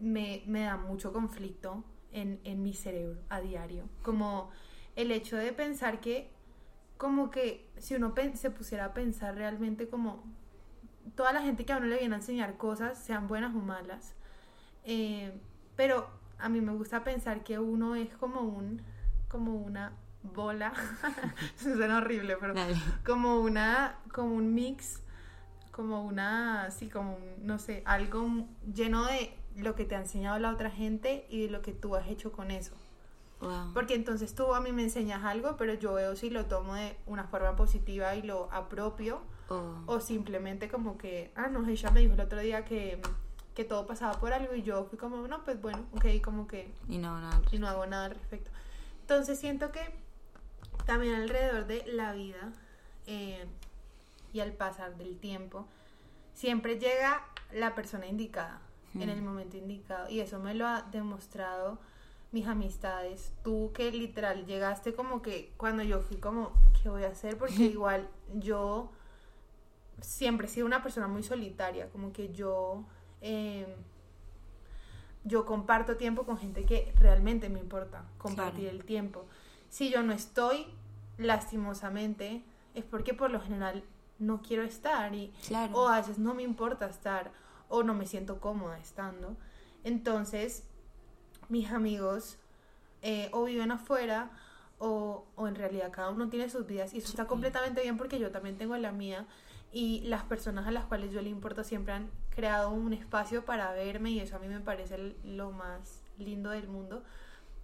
Me, 0.00 0.42
me 0.46 0.60
da 0.62 0.76
mucho 0.76 1.12
conflicto 1.12 1.84
en, 2.12 2.40
en 2.44 2.62
mi 2.62 2.72
cerebro 2.72 3.20
a 3.28 3.40
diario. 3.40 3.84
Como 4.02 4.50
el 4.96 5.10
hecho 5.12 5.36
de 5.36 5.52
pensar 5.52 6.00
que, 6.00 6.30
como 6.96 7.30
que 7.30 7.68
si 7.78 7.94
uno 7.94 8.14
se 8.34 8.50
pusiera 8.50 8.86
a 8.86 8.94
pensar 8.94 9.34
realmente 9.34 9.88
como 9.88 10.24
toda 11.14 11.32
la 11.32 11.42
gente 11.42 11.64
que 11.64 11.72
a 11.72 11.76
uno 11.76 11.86
le 11.86 11.98
viene 11.98 12.14
a 12.14 12.18
enseñar 12.18 12.56
cosas, 12.56 12.98
sean 12.98 13.28
buenas 13.28 13.54
o 13.54 13.58
malas, 13.58 14.14
eh, 14.84 15.32
pero 15.76 16.08
a 16.38 16.48
mí 16.48 16.60
me 16.60 16.72
gusta 16.72 17.04
pensar 17.04 17.44
que 17.44 17.58
uno 17.58 17.94
es 17.94 18.14
como 18.16 18.40
un, 18.40 18.82
como 19.28 19.54
una 19.54 19.92
bola, 20.22 20.72
suena 21.56 21.98
horrible, 21.98 22.36
pero 22.40 22.54
Dale. 22.54 22.76
como 23.04 23.40
una, 23.40 23.96
como 24.12 24.34
un 24.34 24.54
mix, 24.54 25.02
como 25.70 26.04
una, 26.04 26.64
así 26.64 26.88
como, 26.88 27.16
un, 27.16 27.46
no 27.46 27.58
sé, 27.58 27.82
algo 27.86 28.46
lleno 28.72 29.04
de 29.04 29.36
lo 29.56 29.74
que 29.74 29.84
te 29.84 29.96
ha 29.96 30.00
enseñado 30.00 30.38
la 30.38 30.50
otra 30.50 30.70
gente 30.70 31.26
y 31.28 31.42
de 31.42 31.50
lo 31.50 31.62
que 31.62 31.72
tú 31.72 31.96
has 31.96 32.08
hecho 32.08 32.32
con 32.32 32.50
eso. 32.50 32.74
Wow. 33.40 33.72
Porque 33.72 33.94
entonces 33.94 34.34
tú 34.34 34.54
a 34.54 34.60
mí 34.60 34.72
me 34.72 34.82
enseñas 34.82 35.24
algo, 35.24 35.56
pero 35.56 35.74
yo 35.74 35.94
veo 35.94 36.16
si 36.16 36.30
lo 36.30 36.46
tomo 36.46 36.74
de 36.74 36.96
una 37.06 37.24
forma 37.24 37.54
positiva 37.54 38.16
y 38.16 38.22
lo 38.22 38.48
apropio, 38.52 39.20
Oh, 39.48 39.76
o 39.86 40.00
simplemente 40.00 40.68
como 40.68 40.98
que, 40.98 41.32
ah, 41.34 41.48
no, 41.48 41.66
ella 41.66 41.90
me 41.90 42.00
dijo 42.00 42.14
el 42.14 42.20
otro 42.20 42.38
día 42.40 42.64
que, 42.64 43.00
que 43.54 43.64
todo 43.64 43.86
pasaba 43.86 44.12
por 44.20 44.32
algo 44.32 44.54
y 44.54 44.62
yo 44.62 44.84
fui 44.84 44.98
como, 44.98 45.26
no, 45.26 45.42
pues 45.44 45.60
bueno, 45.60 45.86
ok, 45.92 46.06
como 46.22 46.46
que 46.46 46.70
y 46.88 46.98
no, 46.98 47.18
nada. 47.20 47.40
y 47.50 47.58
no 47.58 47.66
hago 47.66 47.86
nada 47.86 48.06
al 48.06 48.14
respecto. 48.14 48.50
Entonces 49.00 49.38
siento 49.38 49.72
que 49.72 49.80
también 50.84 51.14
alrededor 51.14 51.66
de 51.66 51.84
la 51.86 52.12
vida 52.12 52.52
eh, 53.06 53.46
y 54.32 54.40
al 54.40 54.52
pasar 54.52 54.96
del 54.96 55.18
tiempo, 55.18 55.66
siempre 56.34 56.78
llega 56.78 57.24
la 57.52 57.74
persona 57.74 58.06
indicada 58.06 58.60
en 58.94 59.08
el 59.08 59.22
momento 59.22 59.56
indicado. 59.56 60.08
Y 60.10 60.20
eso 60.20 60.38
me 60.38 60.54
lo 60.54 60.66
ha 60.66 60.82
demostrado 60.82 61.78
mis 62.32 62.46
amistades. 62.46 63.32
Tú 63.42 63.70
que 63.74 63.90
literal 63.92 64.46
llegaste 64.46 64.94
como 64.94 65.22
que 65.22 65.52
cuando 65.56 65.82
yo 65.82 66.00
fui 66.00 66.18
como, 66.18 66.52
¿qué 66.82 66.88
voy 66.88 67.04
a 67.04 67.08
hacer? 67.08 67.36
Porque 67.38 67.64
igual 67.64 68.08
yo 68.34 68.90
siempre 70.00 70.46
he 70.46 70.50
sido 70.50 70.66
una 70.66 70.82
persona 70.82 71.06
muy 71.08 71.22
solitaria, 71.22 71.88
como 71.90 72.12
que 72.12 72.32
yo... 72.32 72.84
eh, 73.20 73.66
yo 75.24 75.44
comparto 75.44 75.96
tiempo 75.96 76.24
con 76.24 76.38
gente 76.38 76.64
que 76.64 76.92
realmente 76.96 77.48
me 77.50 77.58
importa 77.58 78.04
compartir 78.16 78.62
Claro. 78.62 78.76
el 78.78 78.84
tiempo. 78.84 79.26
Si 79.68 79.90
yo 79.90 80.02
no 80.02 80.12
estoy, 80.14 80.66
lastimosamente, 81.18 82.42
es 82.74 82.84
porque 82.84 83.14
por 83.14 83.30
lo 83.30 83.40
general 83.40 83.84
no 84.18 84.40
quiero 84.42 84.62
estar 84.62 85.14
y 85.14 85.30
Claro. 85.46 85.74
o 85.74 85.88
a 85.88 85.98
veces 86.00 86.18
no 86.18 86.34
me 86.34 86.42
importa 86.42 86.86
estar 86.86 87.30
o 87.68 87.82
no 87.82 87.94
me 87.94 88.06
siento 88.06 88.40
cómoda 88.40 88.78
estando. 88.78 89.36
Entonces, 89.84 90.64
mis 91.48 91.70
amigos 91.70 92.38
eh, 93.02 93.28
o 93.32 93.44
viven 93.44 93.70
afuera 93.70 94.30
o, 94.78 95.24
o 95.36 95.48
en 95.48 95.56
realidad 95.56 95.90
cada 95.92 96.10
uno 96.10 96.28
tiene 96.28 96.48
sus 96.48 96.66
vidas 96.66 96.94
y 96.94 96.98
eso 96.98 97.08
está 97.08 97.26
completamente 97.26 97.82
bien 97.82 97.96
porque 97.98 98.18
yo 98.18 98.30
también 98.30 98.56
tengo 98.56 98.76
la 98.76 98.92
mía 98.92 99.26
y 99.72 100.00
las 100.02 100.22
personas 100.24 100.66
a 100.66 100.70
las 100.70 100.84
cuales 100.86 101.12
yo 101.12 101.20
le 101.22 101.28
importo 101.28 101.62
siempre 101.64 101.92
han 101.92 102.10
creado 102.30 102.70
un 102.70 102.92
espacio 102.92 103.44
para 103.44 103.72
verme 103.72 104.10
y 104.10 104.20
eso 104.20 104.36
a 104.36 104.38
mí 104.38 104.48
me 104.48 104.60
parece 104.60 105.16
lo 105.24 105.50
más 105.52 106.02
lindo 106.18 106.50
del 106.50 106.68
mundo. 106.68 107.02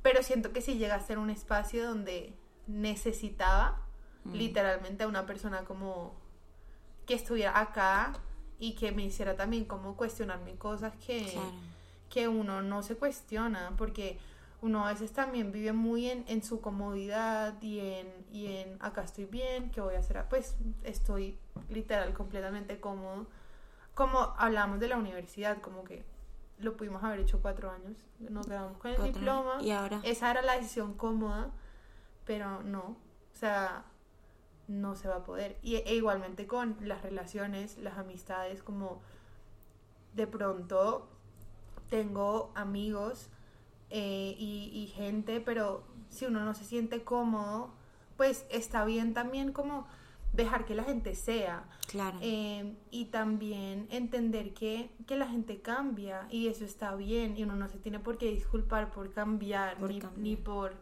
Pero 0.02 0.22
siento 0.22 0.52
que 0.52 0.60
si 0.60 0.76
llega 0.76 0.96
a 0.96 1.00
ser 1.00 1.18
un 1.18 1.30
espacio 1.30 1.86
donde 1.88 2.34
necesitaba 2.66 3.80
Mm. 4.24 4.32
literalmente 4.36 5.04
a 5.04 5.06
una 5.08 5.26
persona 5.26 5.64
como 5.64 6.14
que 7.06 7.12
estuviera 7.12 7.60
acá 7.60 8.14
y 8.58 8.74
que 8.74 8.90
me 8.90 9.04
hiciera 9.04 9.36
también 9.36 9.66
como 9.66 9.96
cuestionarme 9.96 10.54
cosas 10.54 10.94
que, 10.96 11.26
Claro. 11.30 11.50
que 12.08 12.28
uno 12.28 12.62
no 12.62 12.82
se 12.82 12.96
cuestiona 12.96 13.74
porque 13.76 14.18
uno 14.64 14.86
a 14.86 14.92
veces 14.92 15.12
también 15.12 15.52
vive 15.52 15.74
muy 15.74 16.08
en, 16.08 16.24
en 16.26 16.42
su 16.42 16.62
comodidad 16.62 17.60
y 17.60 17.80
en, 17.80 18.08
y 18.32 18.46
en 18.46 18.78
acá 18.80 19.02
estoy 19.02 19.26
bien, 19.26 19.70
¿qué 19.70 19.82
voy 19.82 19.94
a 19.94 19.98
hacer? 19.98 20.24
Pues 20.30 20.56
estoy 20.84 21.38
literal 21.68 22.14
completamente 22.14 22.80
cómodo. 22.80 23.26
Como 23.94 24.20
hablamos 24.38 24.80
de 24.80 24.88
la 24.88 24.96
universidad, 24.96 25.60
como 25.60 25.84
que 25.84 26.02
lo 26.58 26.78
pudimos 26.78 27.04
haber 27.04 27.20
hecho 27.20 27.42
cuatro 27.42 27.70
años, 27.70 27.98
nos 28.18 28.46
quedamos 28.46 28.78
con 28.78 28.92
el 28.92 28.96
Cuatro 28.96 29.12
diploma. 29.12 29.58
Y 29.60 29.70
ahora. 29.70 30.00
Esa 30.02 30.30
era 30.30 30.40
la 30.40 30.54
decisión 30.54 30.94
cómoda, 30.94 31.50
pero 32.24 32.62
no, 32.62 32.80
o 32.80 33.36
sea, 33.36 33.84
no 34.66 34.94
se 34.94 35.08
va 35.08 35.16
a 35.16 35.24
poder. 35.24 35.58
Y, 35.60 35.76
e 35.76 35.94
igualmente 35.94 36.46
con 36.46 36.78
las 36.80 37.02
relaciones, 37.02 37.76
las 37.76 37.98
amistades, 37.98 38.62
como 38.62 39.02
de 40.14 40.26
pronto 40.26 41.10
tengo 41.90 42.50
amigos 42.54 43.28
eh, 43.90 44.34
y, 44.38 44.70
y 44.74 44.86
gente, 44.88 45.40
pero 45.40 45.84
si 46.08 46.26
uno 46.26 46.44
no 46.44 46.54
se 46.54 46.64
siente 46.64 47.02
cómodo, 47.04 47.72
pues 48.16 48.46
está 48.50 48.84
bien 48.84 49.14
también 49.14 49.52
como 49.52 49.86
dejar 50.32 50.64
que 50.64 50.74
la 50.74 50.84
gente 50.84 51.14
sea. 51.14 51.64
Claro. 51.86 52.18
Eh, 52.20 52.74
y 52.90 53.06
también 53.06 53.86
entender 53.90 54.52
que, 54.54 54.90
que 55.06 55.16
la 55.16 55.28
gente 55.28 55.60
cambia 55.60 56.26
y 56.30 56.48
eso 56.48 56.64
está 56.64 56.94
bien 56.96 57.36
y 57.36 57.44
uno 57.44 57.54
no 57.56 57.68
se 57.68 57.78
tiene 57.78 58.00
por 58.00 58.18
qué 58.18 58.30
disculpar 58.30 58.90
por 58.90 59.12
cambiar, 59.12 59.78
Por 59.78 59.90
ni, 59.90 59.98
cambiar. 60.00 60.20
ni 60.22 60.36
por 60.36 60.74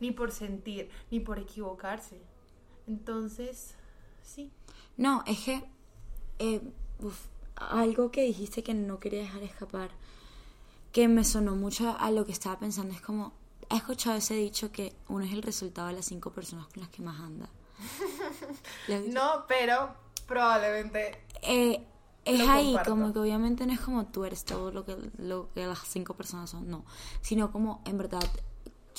ni 0.00 0.12
por 0.12 0.32
sentir, 0.32 0.88
ni 1.10 1.20
por 1.20 1.38
equivocarse. 1.38 2.22
Entonces, 2.86 3.74
sí. 4.22 4.50
No, 4.96 5.22
es 5.26 5.40
que 5.44 5.62
eh, 6.38 6.62
uf, 7.00 7.26
algo 7.56 8.10
que 8.10 8.22
dijiste 8.22 8.62
que 8.62 8.72
no 8.72 8.98
quería 8.98 9.20
dejar 9.20 9.42
escapar, 9.42 9.90
que 10.92 11.08
me 11.08 11.24
sonó 11.24 11.54
mucho 11.56 11.96
a 11.98 12.10
lo 12.10 12.24
que 12.26 12.32
estaba 12.32 12.58
pensando, 12.58 12.94
es 12.94 13.00
como, 13.00 13.32
he 13.70 13.76
escuchado 13.76 14.16
ese 14.16 14.34
dicho 14.34 14.72
que 14.72 14.94
uno 15.08 15.24
es 15.24 15.32
el 15.32 15.42
resultado 15.42 15.88
de 15.88 15.94
las 15.94 16.04
cinco 16.06 16.30
personas 16.32 16.66
con 16.68 16.80
las 16.82 16.90
que 16.90 17.02
más 17.02 17.20
anda. 17.20 17.48
No, 19.08 19.44
pero 19.48 19.94
probablemente 20.26 21.22
Eh, 21.42 21.84
es 22.24 22.48
ahí, 22.48 22.66
comparto. 22.66 22.90
como 22.90 23.12
que 23.12 23.18
obviamente 23.20 23.66
no 23.66 23.72
es 23.72 23.80
como 23.80 24.06
tú 24.06 24.24
eres 24.24 24.44
todo 24.44 24.70
lo 24.72 24.84
que, 24.84 24.96
lo 25.18 25.48
que 25.54 25.64
las 25.66 25.78
cinco 25.86 26.14
personas 26.14 26.50
son, 26.50 26.68
no, 26.68 26.84
sino 27.22 27.50
como 27.50 27.80
en 27.86 27.96
verdad, 27.98 28.22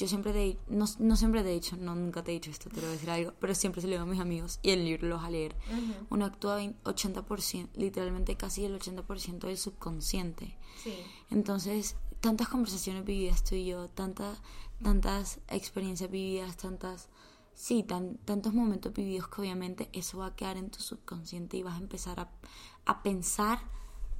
yo 0.01 0.07
siempre 0.07 0.33
te 0.33 0.45
he 0.45 0.57
no, 0.69 0.85
no 0.99 1.15
siempre 1.15 1.43
te 1.43 1.51
he 1.51 1.53
dicho, 1.53 1.77
no, 1.77 1.95
nunca 1.95 2.23
te 2.23 2.31
he 2.31 2.33
dicho 2.33 2.51
esto, 2.51 2.69
te 2.69 2.77
lo 2.77 2.81
voy 2.83 2.89
a 2.89 2.93
decir 2.93 3.09
algo, 3.09 3.33
pero 3.39 3.55
siempre 3.55 3.81
se 3.81 3.87
lo 3.87 3.91
digo 3.93 4.03
a 4.03 4.05
mis 4.07 4.19
amigos 4.19 4.59
y 4.61 4.71
el 4.71 4.83
libro 4.83 5.07
los 5.07 5.23
a 5.23 5.29
leer. 5.29 5.55
Uno 6.09 6.25
actúa 6.25 6.55
vein- 6.57 6.75
80%, 6.83 7.69
literalmente 7.75 8.35
casi 8.35 8.65
el 8.65 8.73
80% 8.79 9.47
del 9.47 9.57
subconsciente. 9.57 10.57
sí. 10.83 10.93
Entonces, 11.29 11.95
tantas 12.19 12.49
conversaciones 12.49 13.05
vividas 13.05 13.43
tú 13.43 13.55
y 13.55 13.65
yo, 13.65 13.87
tantas, 13.89 14.41
tantas 14.83 15.39
experiencias 15.47 16.09
vividas, 16.11 16.57
tantas, 16.57 17.09
sí, 17.53 17.83
tan, 17.83 18.17
tantos 18.25 18.53
momentos 18.53 18.93
vividos 18.93 19.27
que 19.27 19.41
obviamente 19.41 19.89
eso 19.93 20.17
va 20.19 20.27
a 20.27 20.35
quedar 20.35 20.57
en 20.57 20.69
tu 20.69 20.81
subconsciente 20.81 21.57
y 21.57 21.63
vas 21.63 21.75
a 21.75 21.81
empezar 21.83 22.19
a, 22.19 22.29
a 22.85 23.01
pensar 23.03 23.59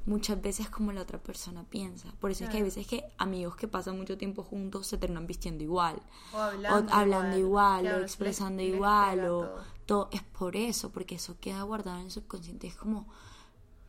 muchas 0.05 0.41
veces 0.41 0.69
como 0.69 0.91
la 0.91 1.01
otra 1.01 1.19
persona 1.21 1.63
piensa. 1.63 2.11
Por 2.19 2.31
eso 2.31 2.43
es 2.43 2.49
que 2.49 2.57
hay 2.57 2.63
veces 2.63 2.87
que 2.87 3.05
amigos 3.17 3.55
que 3.55 3.67
pasan 3.67 3.97
mucho 3.97 4.17
tiempo 4.17 4.43
juntos 4.43 4.87
se 4.87 4.97
terminan 4.97 5.27
vistiendo 5.27 5.63
igual. 5.63 6.01
O 6.33 6.37
hablando, 6.37 6.91
o 6.91 6.95
hablando 6.95 7.37
igual, 7.37 7.87
o 7.87 7.99
expresando 8.01 8.61
les- 8.63 8.73
igual, 8.73 9.25
o 9.29 9.55
todo. 9.85 10.09
Es 10.11 10.23
por 10.23 10.55
eso, 10.55 10.91
porque 10.91 11.15
eso 11.15 11.37
queda 11.39 11.61
guardado 11.63 11.99
en 11.99 12.05
el 12.05 12.11
subconsciente. 12.11 12.67
Es 12.67 12.75
como, 12.75 13.07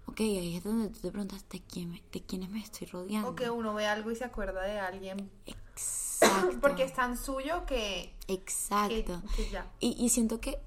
ok, 0.06 0.20
ahí 0.20 0.56
es 0.56 0.64
donde 0.64 0.88
tú 0.88 1.00
te 1.00 1.10
preguntas 1.10 1.44
de, 1.48 1.60
quién 1.62 2.00
de 2.12 2.22
quiénes 2.22 2.50
me 2.50 2.60
estoy 2.60 2.86
rodeando. 2.88 3.30
O 3.30 3.34
que 3.34 3.48
uno 3.50 3.72
ve 3.74 3.86
algo 3.86 4.10
y 4.10 4.16
se 4.16 4.24
acuerda 4.24 4.62
de 4.62 4.78
alguien 4.78 5.30
Exacto. 5.46 6.58
porque 6.60 6.82
es 6.84 6.92
tan 6.92 7.16
suyo 7.16 7.64
que, 7.66 8.14
que, 8.26 8.34
Exacto. 8.34 9.22
que 9.36 9.50
ya. 9.50 9.70
Y, 9.80 9.92
y 10.04 10.08
siento 10.10 10.40
que 10.40 10.58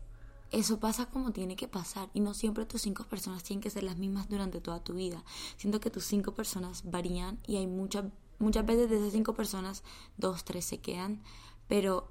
eso 0.60 0.80
pasa 0.80 1.08
como 1.08 1.32
tiene 1.32 1.56
que 1.56 1.68
pasar. 1.68 2.10
Y 2.14 2.22
no 2.22 2.34
siempre 2.34 2.66
tus 2.66 2.82
cinco 2.82 3.04
personas 3.04 3.44
tienen 3.44 3.62
que 3.62 3.70
ser 3.70 3.84
las 3.84 3.98
mismas 3.98 4.30
durante 4.30 4.62
toda 4.62 4.84
tu 4.84 4.94
vida. 4.94 5.24
Siento 5.58 5.80
que 5.80 5.90
tus 5.90 6.06
cinco 6.06 6.34
personas 6.34 6.84
varían 6.90 7.40
y 7.46 7.58
hay 7.58 7.68
muchas, 7.68 8.06
muchas 8.40 8.66
veces 8.66 8.90
de 8.90 8.98
esas 8.98 9.12
cinco 9.12 9.34
personas, 9.34 9.84
dos, 10.18 10.46
tres 10.46 10.64
se 10.66 10.80
quedan. 10.80 11.22
Pero 11.68 12.10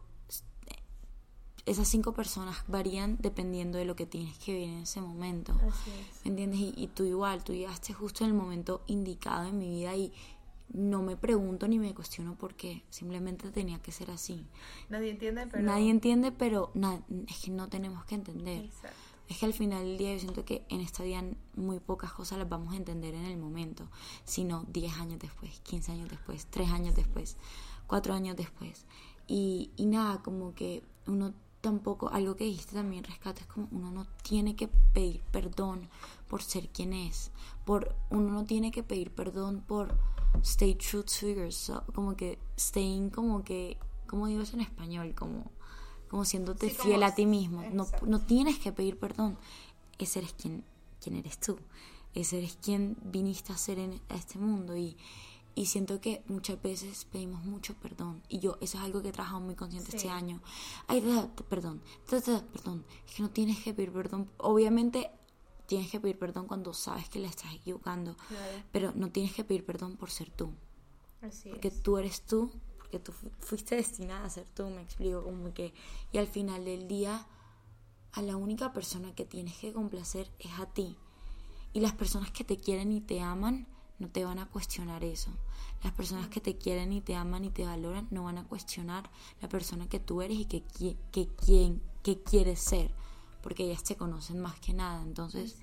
eh, 0.66 0.82
esas 1.64 1.88
cinco 1.88 2.12
personas 2.12 2.59
varían 2.68 3.16
dependiendo 3.18 3.78
de 3.78 3.86
lo 3.86 3.97
que 3.97 4.05
tienes 4.05 4.36
que 4.38 4.53
vivir 4.53 4.68
en 4.68 4.82
ese 4.82 5.01
momento. 5.01 5.55
¿Me 6.24 6.30
entiendes? 6.30 6.61
Y, 6.61 6.74
y 6.76 6.88
tú 6.88 7.05
igual, 7.05 7.42
tú 7.45 7.55
llegaste 7.55 7.95
justo 7.95 8.24
en 8.24 8.30
el 8.30 8.36
momento 8.36 8.82
indicado 8.86 9.49
en 9.49 9.59
mi 9.59 9.70
vida 9.70 9.97
y 9.97 10.12
no 10.72 11.02
me 11.02 11.16
pregunto 11.16 11.68
ni 11.68 11.78
me 11.78 11.94
cuestiono 11.94 12.36
por 12.36 12.54
qué. 12.54 12.82
Simplemente 12.90 13.50
tenía 13.50 13.78
que 13.80 13.92
ser 13.92 14.10
así. 14.10 14.46
Nadie 14.88 15.10
entiende, 15.10 15.46
pero... 15.46 15.62
Nadie 15.62 15.90
entiende, 15.90 16.32
pero 16.32 16.70
na- 16.74 17.02
es 17.28 17.38
que 17.44 17.50
no 17.50 17.68
tenemos 17.68 18.04
que 18.06 18.14
entender. 18.14 18.64
Exacto. 18.64 18.96
Es 19.28 19.38
que 19.38 19.46
al 19.46 19.54
final 19.54 19.84
del 19.84 19.96
día 19.96 20.12
yo 20.14 20.20
siento 20.20 20.44
que 20.44 20.66
en 20.68 20.80
esta 20.80 21.02
vida 21.02 21.24
muy 21.56 21.80
pocas 21.80 22.12
cosas 22.12 22.38
las 22.38 22.48
vamos 22.48 22.74
a 22.74 22.76
entender 22.76 23.14
en 23.14 23.24
el 23.24 23.38
momento, 23.38 23.88
sino 24.24 24.64
10 24.68 24.98
años 24.98 25.18
después, 25.18 25.60
15 25.60 25.92
años 25.92 26.10
después, 26.10 26.46
3 26.50 26.68
años 26.70 26.94
después, 26.94 27.38
4 27.86 28.12
años 28.12 28.36
después. 28.36 28.84
Y, 29.26 29.70
y 29.76 29.86
nada, 29.86 30.22
como 30.22 30.54
que 30.54 30.82
uno 31.06 31.32
tampoco, 31.64 32.08
algo 32.10 32.36
que 32.36 32.44
dijiste 32.44 32.74
también, 32.74 33.02
rescate, 33.04 33.40
es 33.40 33.46
como 33.46 33.66
uno 33.72 33.90
no 33.90 34.06
tiene 34.22 34.54
que 34.54 34.68
pedir 34.68 35.20
perdón 35.32 35.88
por 36.28 36.42
ser 36.42 36.68
quien 36.68 36.92
es. 36.92 37.30
Por, 37.64 37.94
uno 38.10 38.30
no 38.30 38.44
tiene 38.44 38.70
que 38.70 38.82
pedir 38.82 39.10
perdón 39.10 39.62
por 39.66 39.96
stay 40.42 40.74
true 40.76 41.02
to 41.02 41.26
yourself. 41.28 41.82
Como 41.94 42.14
que 42.16 42.38
staying, 42.58 43.10
como 43.10 43.42
que, 43.44 43.78
como 44.06 44.26
digo 44.26 44.42
eso 44.42 44.54
en 44.56 44.62
español, 44.62 45.14
como, 45.14 45.50
como 46.08 46.24
siéndote 46.24 46.68
Sí, 46.70 46.76
fiel 46.76 46.94
como- 47.00 47.06
a 47.06 47.14
ti 47.14 47.26
mismo. 47.26 47.62
No, 47.72 47.86
no 48.06 48.20
tienes 48.20 48.58
que 48.58 48.70
pedir 48.72 48.98
perdón. 48.98 49.36
Ese 49.98 50.20
eres 50.20 50.34
quien, 50.34 50.64
quien 51.02 51.16
eres 51.16 51.38
tú. 51.40 51.58
Ese 52.14 52.38
eres 52.38 52.56
quien 52.62 52.96
viniste 53.02 53.52
a 53.52 53.56
ser 53.56 53.78
en 53.78 54.00
a 54.08 54.14
este 54.14 54.38
mundo. 54.38 54.76
Y, 54.76 54.96
y 55.55 55.66
siento 55.66 56.00
que 56.00 56.22
muchas 56.26 56.61
veces 56.61 57.05
pedimos 57.05 57.44
mucho 57.44 57.74
perdón. 57.74 58.22
Y 58.28 58.40
yo, 58.40 58.57
eso 58.61 58.78
es 58.78 58.84
algo 58.84 59.02
que 59.02 59.09
he 59.09 59.12
trabajado 59.12 59.40
muy 59.40 59.55
consciente 59.55 59.90
Sí. 59.92 59.96
este 59.98 60.09
año. 60.11 60.40
Ay, 60.88 61.00
perdón, 61.48 61.80
perdón. 62.52 62.84
Es 63.07 63.14
que 63.14 63.22
no 63.22 63.30
tienes 63.30 63.62
que 63.62 63.72
pedir 63.74 63.92
perdón. 63.92 64.30
Obviamente 64.38 65.11
tienes 65.66 65.90
que 65.90 66.00
pedir 66.00 66.18
perdón 66.18 66.46
cuando 66.46 66.74
sabes 66.74 67.09
que 67.09 67.18
le 67.20 67.28
estás 67.28 67.55
equivocando. 67.55 68.16
Claro. 68.28 68.62
Pero 68.72 68.92
no 68.96 69.11
tienes 69.11 69.32
que 69.32 69.44
pedir 69.44 69.64
perdón 69.64 69.96
por 69.96 70.11
ser 70.11 70.30
tú. 70.30 70.52
Así 71.22 71.48
Porque 71.50 71.68
es. 71.68 71.82
tú 71.82 71.96
eres 71.98 72.22
tú, 72.22 72.50
porque 72.76 72.98
tú 72.98 73.12
fu- 73.12 73.30
fuiste 73.38 73.76
destinada 73.76 74.24
a 74.26 74.30
ser 74.30 74.46
tú, 74.50 74.68
me 74.68 74.82
explico, 74.82 75.22
como 75.22 75.55
que... 75.55 75.72
Y 76.12 76.18
al 76.18 76.26
final 76.26 76.64
del 76.66 76.86
día, 76.86 77.26
a 78.12 78.22
la 78.22 78.36
única 78.36 78.72
persona 78.72 79.14
que 79.14 79.24
tienes 79.24 79.57
que 79.57 79.72
complacer 79.72 80.30
es 80.38 80.50
a 80.59 80.66
ti. 80.66 80.96
Y 81.72 81.80
las 81.80 81.92
personas 81.92 82.30
que 82.30 82.44
te 82.44 82.59
quieren 82.59 82.92
y 82.92 83.00
te 83.00 83.20
aman 83.20 83.66
no 83.99 84.09
te 84.09 84.24
van 84.24 84.38
a 84.38 84.47
cuestionar 84.49 85.05
eso. 85.05 85.30
Las 85.82 85.92
personas 85.92 86.28
que 86.28 86.40
te 86.40 86.57
quieren 86.57 86.92
y 86.92 87.01
te 87.01 87.14
aman 87.14 87.45
y 87.45 87.51
te 87.51 87.64
valoran 87.64 88.09
no 88.11 88.24
van 88.24 88.38
a 88.38 88.45
cuestionar 88.45 89.11
la 89.40 89.49
persona 89.49 89.88
que 89.88 90.01
tú 90.01 90.22
eres 90.22 90.38
y 90.38 90.45
que, 90.47 90.62
que, 91.12 91.28
quien, 91.36 91.80
que 92.03 92.22
quieres 92.22 92.61
ser. 92.61 92.90
Porque 93.42 93.64
ellas 93.64 93.84
te 93.84 93.97
conocen 93.97 94.40
más 94.40 94.59
que 94.61 94.72
nada. 94.72 95.03
Entonces, 95.03 95.57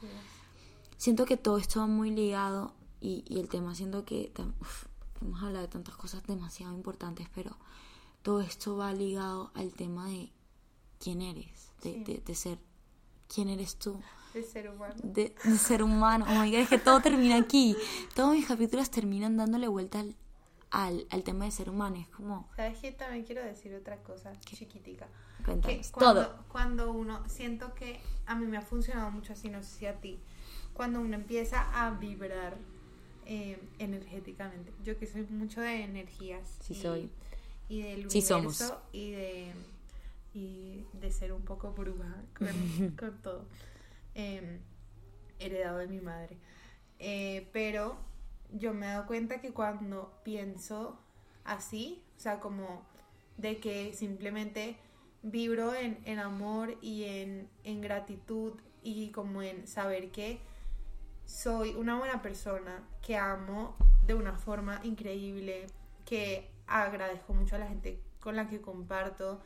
siento 0.98 1.26
que 1.26 1.38
todo 1.38 1.58
esto 1.58 1.80
va 1.80 1.88
muy 1.88 2.12
ligado 2.12 2.74
y, 3.00 3.24
y 3.28 3.40
el 3.40 3.50
tema 3.50 3.74
siento 3.76 4.06
que 4.06 4.32
uf, 4.60 4.86
hemos 5.22 5.42
hablado 5.42 5.66
de 5.66 5.72
tantas 5.72 5.96
cosas 5.96 6.24
demasiado 6.28 6.74
importantes, 6.76 7.28
pero 7.34 7.58
todo 8.22 8.42
esto 8.42 8.78
va 8.78 8.94
ligado 8.94 9.52
al 9.56 9.74
tema 9.74 10.08
de 10.08 10.32
quién 11.00 11.22
eres, 11.22 11.72
de, 11.82 11.94
Sí. 11.94 12.04
de- 12.04 12.22
de 12.24 12.36
ser 12.36 12.60
quién 13.28 13.50
eres 13.50 13.78
tú, 13.78 14.00
De 14.34 14.44
ser 14.44 14.70
humano. 14.70 14.96
de, 15.04 15.36
de 15.44 15.58
ser 15.58 15.84
humano. 15.84 16.26
Oh 16.30 16.42
my 16.42 16.50
God, 16.50 16.60
es 16.60 16.70
que 16.70 16.78
todo 16.78 17.02
termina 17.02 17.38
aquí. 17.38 17.76
Todos 18.16 18.34
mis 18.34 18.48
capítulos 18.48 18.90
terminan 18.90 19.38
dándole 19.38 19.68
vuelta 19.68 20.00
al, 20.00 20.16
al, 20.70 21.06
al 21.10 21.24
tema 21.24 21.46
de 21.46 21.52
ser 21.52 21.70
humano. 21.70 21.98
Es 21.98 22.08
como, 22.08 22.50
¿Sabes 22.56 22.80
qué? 22.80 22.92
También 22.92 23.26
quiero 23.26 23.44
decir 23.44 23.74
otra 23.76 23.98
cosa 23.98 24.32
chiquitica. 24.40 25.08
Que 25.46 25.82
cuando, 25.92 26.26
todo. 26.26 26.44
cuando 26.50 26.92
uno, 26.92 27.28
siento 27.28 27.74
que 27.74 28.00
a 28.28 28.36
mí 28.36 28.46
me 28.46 28.58
ha 28.58 28.62
funcionado 28.62 29.10
mucho 29.12 29.34
así, 29.34 29.50
no 29.50 29.64
sé 29.64 29.80
si 29.80 29.86
a 29.88 30.00
ti, 30.00 30.20
cuando 30.74 31.02
uno 31.02 31.16
empieza 31.16 31.68
a 31.74 31.90
vibrar 31.92 32.58
eh, 33.26 33.60
energéticamente. 33.80 34.72
Yo 34.84 34.98
que 34.98 35.08
soy 35.08 35.24
mucho 35.24 35.62
de 35.62 35.84
energías. 35.84 36.58
Sí 36.62 36.74
y, 36.74 36.82
soy. 36.82 37.10
Y 37.70 37.82
del 37.82 38.12
Sí 38.12 38.20
universo 38.20 38.68
somos. 38.68 38.84
y 38.92 39.12
de 39.12 39.54
y 40.34 40.86
de 40.94 41.12
ser 41.12 41.34
un 41.34 41.42
poco 41.42 41.72
bruja 41.74 42.24
con, 42.38 42.48
con 43.00 43.22
todo. 43.22 43.46
Eh, 44.16 44.60
heredado 45.40 45.80
de 45.80 45.88
mi 45.88 46.00
madre. 46.00 46.38
Eh, 47.00 47.50
pero 47.52 47.98
yo 48.52 48.74
me 48.74 48.86
he 48.86 48.90
dado 48.90 49.08
cuenta 49.08 49.42
que 49.42 49.52
cuando 49.52 50.14
pienso 50.24 51.00
así, 51.44 52.04
o 52.18 52.20
sea, 52.20 52.40
como 52.40 52.84
de 53.38 53.60
que 53.60 53.94
simplemente 53.94 54.78
vibro 55.24 55.74
en, 55.74 56.00
en 56.06 56.20
amor 56.20 56.78
y 56.82 57.06
en, 57.06 57.50
en 57.64 57.82
gratitud 57.82 58.54
y 58.84 59.10
como 59.12 59.42
en 59.42 59.68
saber 59.68 60.12
que 60.12 60.40
soy 61.26 61.74
una 61.76 61.98
buena 61.98 62.22
persona, 62.22 62.84
que 63.02 63.16
amo 63.16 63.76
de 64.06 64.14
una 64.14 64.34
forma 64.34 64.82
increíble, 64.84 65.68
que 66.06 66.50
agradezco 66.68 67.34
mucho 67.34 67.56
a 67.56 67.60
la 67.60 67.68
gente 67.68 68.00
con 68.20 68.36
la 68.36 68.48
que 68.48 68.62
comparto, 68.62 69.42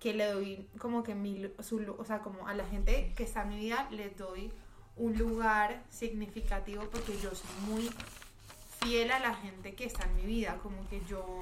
que 0.00 0.14
le 0.14 0.26
doy 0.26 0.68
como 0.78 1.02
que 1.02 1.14
mi, 1.14 1.50
su, 1.60 1.96
o 1.98 2.04
sea, 2.04 2.20
como 2.20 2.46
a 2.46 2.54
la 2.54 2.64
gente 2.66 3.12
que 3.16 3.24
está 3.24 3.42
en 3.42 3.48
mi 3.50 3.56
vida 3.56 3.88
les 3.90 4.16
doy 4.16 4.52
un 4.96 5.16
lugar 5.16 5.82
significativo 5.90 6.84
porque 6.90 7.18
yo 7.18 7.34
soy 7.34 7.50
muy 7.68 7.90
fiel 8.80 9.10
a 9.10 9.18
la 9.18 9.34
gente 9.34 9.74
que 9.74 9.84
está 9.84 10.06
en 10.06 10.16
mi 10.16 10.22
vida, 10.22 10.58
como 10.62 10.88
que 10.88 11.02
yo 11.08 11.40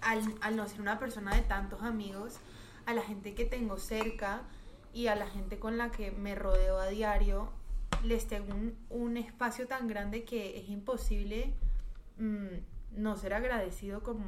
al, 0.00 0.22
al 0.40 0.56
no 0.56 0.68
ser 0.68 0.80
una 0.80 0.98
persona 0.98 1.34
de 1.34 1.42
tantos 1.42 1.82
amigos, 1.82 2.38
a 2.86 2.94
la 2.94 3.02
gente 3.02 3.34
que 3.34 3.44
tengo 3.44 3.78
cerca 3.78 4.42
y 4.92 5.06
a 5.06 5.16
la 5.16 5.26
gente 5.26 5.58
con 5.58 5.78
la 5.78 5.90
que 5.90 6.10
me 6.10 6.34
rodeo 6.34 6.78
a 6.78 6.86
diario, 6.88 7.50
les 8.04 8.26
tengo 8.28 8.54
un, 8.54 8.76
un 8.90 9.16
espacio 9.16 9.66
tan 9.66 9.88
grande 9.88 10.24
que 10.24 10.58
es 10.58 10.68
imposible 10.68 11.54
mm, 12.18 12.46
no 12.96 13.16
ser 13.16 13.34
agradecido 13.34 14.02
como 14.02 14.24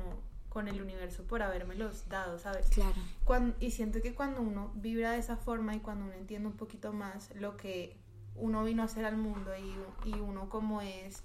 con 0.57 0.69
el 0.69 0.81
universo 0.81 1.23
por 1.25 1.43
habérmelos 1.43 2.09
dado, 2.09 2.39
¿sabes? 2.39 2.71
Claro. 2.71 2.95
Cuan- 3.25 3.55
y 3.61 3.73
siento 3.73 4.01
que 4.01 4.15
cuando 4.15 4.41
uno 4.41 4.73
vibra 4.75 5.13
de 5.13 5.19
esa 5.19 5.37
forma 5.37 5.75
y 5.75 5.81
cuando 5.81 6.07
uno 6.07 6.15
entiende 6.15 6.49
un 6.49 6.57
poquito 6.57 6.95
más 6.95 7.31
lo 7.35 7.59
que 7.59 7.95
uno 8.37 8.65
vino 8.65 8.81
a 8.81 8.87
hacer 8.87 9.05
al 9.05 9.19
mundo 9.19 9.51
y, 9.55 10.09
y 10.09 10.15
uno 10.15 10.49
como 10.49 10.81
es, 10.81 11.23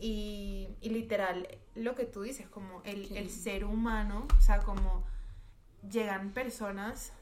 y, 0.00 0.66
y 0.80 0.90
literal, 0.90 1.46
lo 1.76 1.94
que 1.94 2.06
tú 2.06 2.22
dices, 2.22 2.48
como 2.48 2.82
el, 2.82 3.16
el 3.16 3.30
ser 3.30 3.64
humano, 3.64 4.26
o 4.36 4.40
sea, 4.42 4.58
como 4.58 5.04
llegan 5.88 6.30
personas 6.32 7.12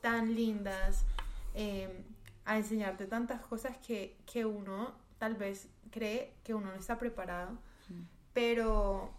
tan 0.00 0.34
lindas 0.34 1.04
eh, 1.54 2.04
a 2.44 2.56
enseñarte 2.56 3.06
tantas 3.06 3.40
cosas 3.42 3.76
que, 3.86 4.16
que 4.26 4.44
uno 4.46 4.96
tal 5.18 5.36
vez 5.36 5.68
cree 5.92 6.34
que 6.42 6.54
uno 6.54 6.72
no 6.72 6.76
está 6.76 6.98
preparado, 6.98 7.56
pero 8.32 9.12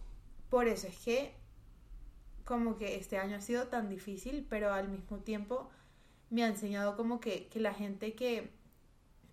por 0.50 0.68
eso 0.68 0.86
es 0.88 0.98
que 0.98 1.42
como 2.44 2.76
que 2.76 2.96
este 2.96 3.18
año 3.18 3.36
ha 3.36 3.40
sido 3.40 3.68
tan 3.68 3.88
difícil, 3.88 4.46
pero 4.48 4.72
al 4.72 4.88
mismo 4.88 5.18
tiempo 5.18 5.70
me 6.30 6.44
ha 6.44 6.48
enseñado 6.48 6.96
como 6.96 7.20
que, 7.20 7.48
que 7.48 7.60
la 7.60 7.74
gente 7.74 8.14
que, 8.14 8.50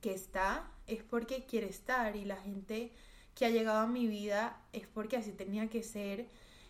que 0.02 0.14
está 0.14 0.70
es 0.88 1.04
porque 1.04 1.46
quiere 1.46 1.70
estar 1.70 2.16
y 2.16 2.26
la 2.26 2.38
gente 2.38 2.92
que 3.36 3.46
ha 3.46 3.50
llegado 3.50 3.80
a 3.80 3.88
mi 3.88 4.08
vida 4.08 4.62
es 4.74 4.88
porque 4.88 5.18
así 5.18 5.32
tenía 5.32 5.70
que 5.70 5.84
ser. 5.84 6.28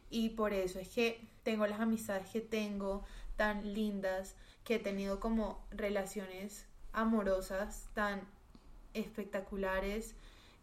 Y 0.09 0.29
por 0.29 0.53
eso 0.53 0.79
es 0.79 0.89
que 0.89 1.27
tengo 1.43 1.65
las 1.67 1.79
amistades 1.79 2.29
que 2.29 2.41
tengo 2.41 3.03
tan 3.35 3.73
lindas, 3.73 4.35
que 4.63 4.75
he 4.75 4.79
tenido 4.79 5.19
como 5.19 5.65
relaciones 5.71 6.65
amorosas 6.93 7.87
tan 7.93 8.21
espectaculares, 8.93 10.15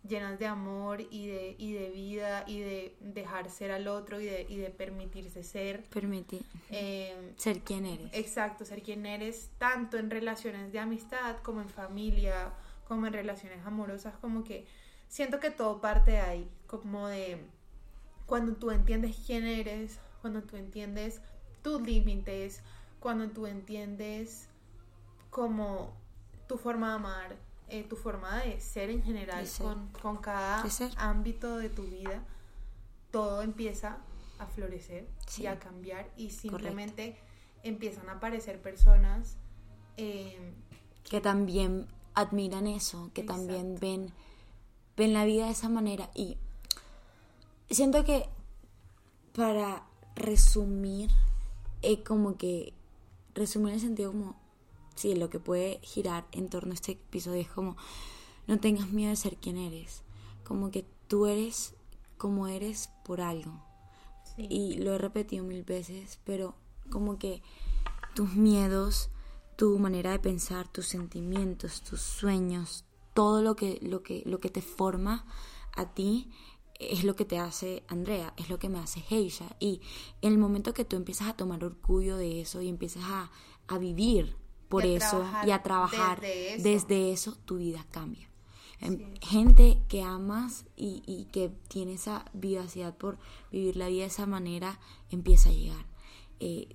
llenas 0.07 0.39
de 0.39 0.47
amor 0.47 1.01
y 1.01 1.27
de, 1.27 1.57
y 1.59 1.73
de 1.73 1.91
vida 1.91 2.45
y 2.47 2.61
de 2.61 2.97
dejar 3.01 3.51
ser 3.51 3.71
al 3.71 3.89
otro 3.89 4.21
y 4.21 4.27
de, 4.27 4.47
y 4.49 4.57
de 4.57 4.71
permitirse 4.71 5.43
ser. 5.43 5.85
Permitir 5.85 6.45
Eh, 6.71 7.35
ser 7.37 7.61
quien 7.61 7.87
eres. 7.87 8.11
Exacto, 8.13 8.65
ser 8.65 8.83
quien 8.83 9.07
eres, 9.07 9.51
tanto 9.59 9.99
en 9.99 10.11
relaciones 10.11 10.73
de 10.73 10.79
amistad 10.79 11.37
como 11.39 11.61
en 11.61 11.69
familia, 11.69 12.53
como 12.87 13.07
en 13.07 13.13
relaciones 13.13 13.65
amorosas, 13.67 14.17
como 14.19 14.45
que 14.45 14.67
siento 15.09 15.41
que 15.41 15.51
todo 15.51 15.81
parte 15.81 16.13
de 16.13 16.21
ahí, 16.21 16.51
como 16.67 17.09
de 17.09 17.39
cuando 18.27 18.55
tú 18.55 18.71
entiendes 18.71 19.17
quién 19.27 19.47
eres, 19.47 19.99
cuando 20.21 20.43
tú 20.43 20.57
entiendes 20.57 21.21
tus 21.63 21.81
límites, 21.83 22.63
cuando 23.01 23.29
tú 23.31 23.47
entiendes 23.47 24.49
como 25.31 25.95
tu 26.47 26.57
forma 26.57 26.89
de 26.89 26.95
amar, 26.95 27.37
eh, 27.71 27.85
tu 27.85 27.97
forma 27.97 28.43
de 28.43 28.61
ser 28.61 28.91
en 28.91 29.03
general, 29.03 29.47
ser. 29.47 29.67
con, 29.67 29.89
con 30.01 30.17
cada 30.19 30.65
ámbito 30.97 31.57
de 31.59 31.69
tu 31.69 31.85
vida, 31.85 32.23
todo 33.11 33.43
empieza 33.43 33.99
a 34.39 34.47
florecer 34.47 35.07
Sí. 35.27 35.43
y 35.43 35.47
a 35.47 35.59
cambiar 35.59 36.09
y 36.17 36.31
simplemente 36.31 37.19
empiezan 37.63 38.09
a 38.09 38.13
aparecer 38.13 38.61
personas 38.63 39.37
eh, 39.97 40.55
que 41.05 41.21
también 41.21 41.87
admiran 42.15 42.67
eso, 42.67 43.11
que 43.15 43.23
Exacto. 43.23 43.43
también 43.47 43.77
ven, 43.81 44.13
ven 44.97 45.13
la 45.13 45.25
vida 45.25 45.47
de 45.47 45.53
esa 45.53 45.69
manera. 45.69 46.11
Y 46.15 46.39
siento 47.71 48.05
que 48.05 48.29
para 49.35 49.85
resumir, 50.15 51.11
eh, 51.83 52.03
como 52.03 52.37
que 52.37 52.73
resumir 53.35 53.69
en 53.71 53.75
el 53.75 53.81
sentido 53.81 54.13
como, 54.13 54.38
sí, 54.99 55.15
lo 55.15 55.31
que 55.31 55.41
puede 55.41 55.81
girar 55.83 56.27
en 56.33 56.49
torno 56.49 56.73
a 56.73 56.75
este 56.75 56.93
episodio 56.93 57.41
es 57.41 57.49
como, 57.49 57.77
no 58.47 58.59
tengas 58.59 58.91
miedo 58.91 59.11
de 59.11 59.17
ser 59.17 59.37
quien 59.37 59.57
eres, 59.57 60.03
como 60.45 60.71
que 60.71 60.85
tú 61.07 61.27
eres 61.27 61.75
como 62.19 62.49
eres 62.49 62.91
por 63.05 63.21
algo. 63.21 63.63
sí, 64.25 64.47
Y 64.51 64.79
lo 64.79 64.95
he 64.95 64.99
repetido 64.99 65.45
mil 65.45 65.63
veces, 65.63 66.21
pero 66.25 66.55
como 66.91 67.19
que 67.19 67.43
tus 68.15 68.35
miedos, 68.35 69.11
tu 69.57 69.79
manera 69.79 70.11
de 70.11 70.19
pensar, 70.19 70.69
tus 70.69 70.87
sentimientos, 70.87 71.83
tus 71.83 72.01
sueños, 72.01 72.85
todo 73.15 73.43
lo 73.43 73.57
que, 73.57 73.79
lo 73.81 74.03
que, 74.03 74.23
lo 74.27 74.41
que 74.41 74.51
te 74.51 74.63
forma 74.63 75.25
a 75.75 75.95
ti 75.95 76.31
es 76.79 77.05
lo 77.05 77.17
que 77.17 77.25
te 77.25 77.39
hace 77.39 77.85
Andrea, 77.89 78.35
es 78.37 78.51
lo 78.51 78.59
que 78.59 78.69
me 78.69 78.79
hace 78.79 79.03
Heisha. 79.11 79.57
Y 79.59 79.81
en 80.23 80.33
el 80.33 80.39
momento 80.39 80.75
que 80.75 80.85
tú 80.85 80.97
empiezas 80.97 81.29
a 81.29 81.37
tomar 81.37 81.65
orgullo 81.65 82.17
de 82.17 82.41
eso 82.41 82.61
y 82.63 82.69
empiezas 82.69 83.05
a, 83.05 83.31
a 83.67 83.79
vivir 83.79 84.37
por 84.69 84.85
Y 84.85 84.95
eso 84.97 85.25
y 85.47 85.51
a 85.51 85.63
trabajar 85.63 86.21
desde 86.21 86.55
eso. 86.55 86.63
desde 86.65 87.13
eso, 87.13 87.37
tu 87.45 87.57
vida 87.59 87.87
cambia. 87.91 88.29
Em, 88.81 89.15
Gente 89.21 89.83
que 89.89 90.03
amas 90.03 90.65
y, 90.77 91.03
y 91.07 91.25
que 91.33 91.51
tiene 91.69 91.95
esa 91.95 92.25
vivacidad 92.33 92.97
por 92.97 93.19
vivir 93.51 93.77
la 93.77 93.89
vida 93.89 94.03
de 94.03 94.07
esa 94.09 94.27
manera 94.27 94.79
empieza 95.11 95.49
a 95.49 95.53
llegar. 95.53 95.87
Eh, 96.41 96.69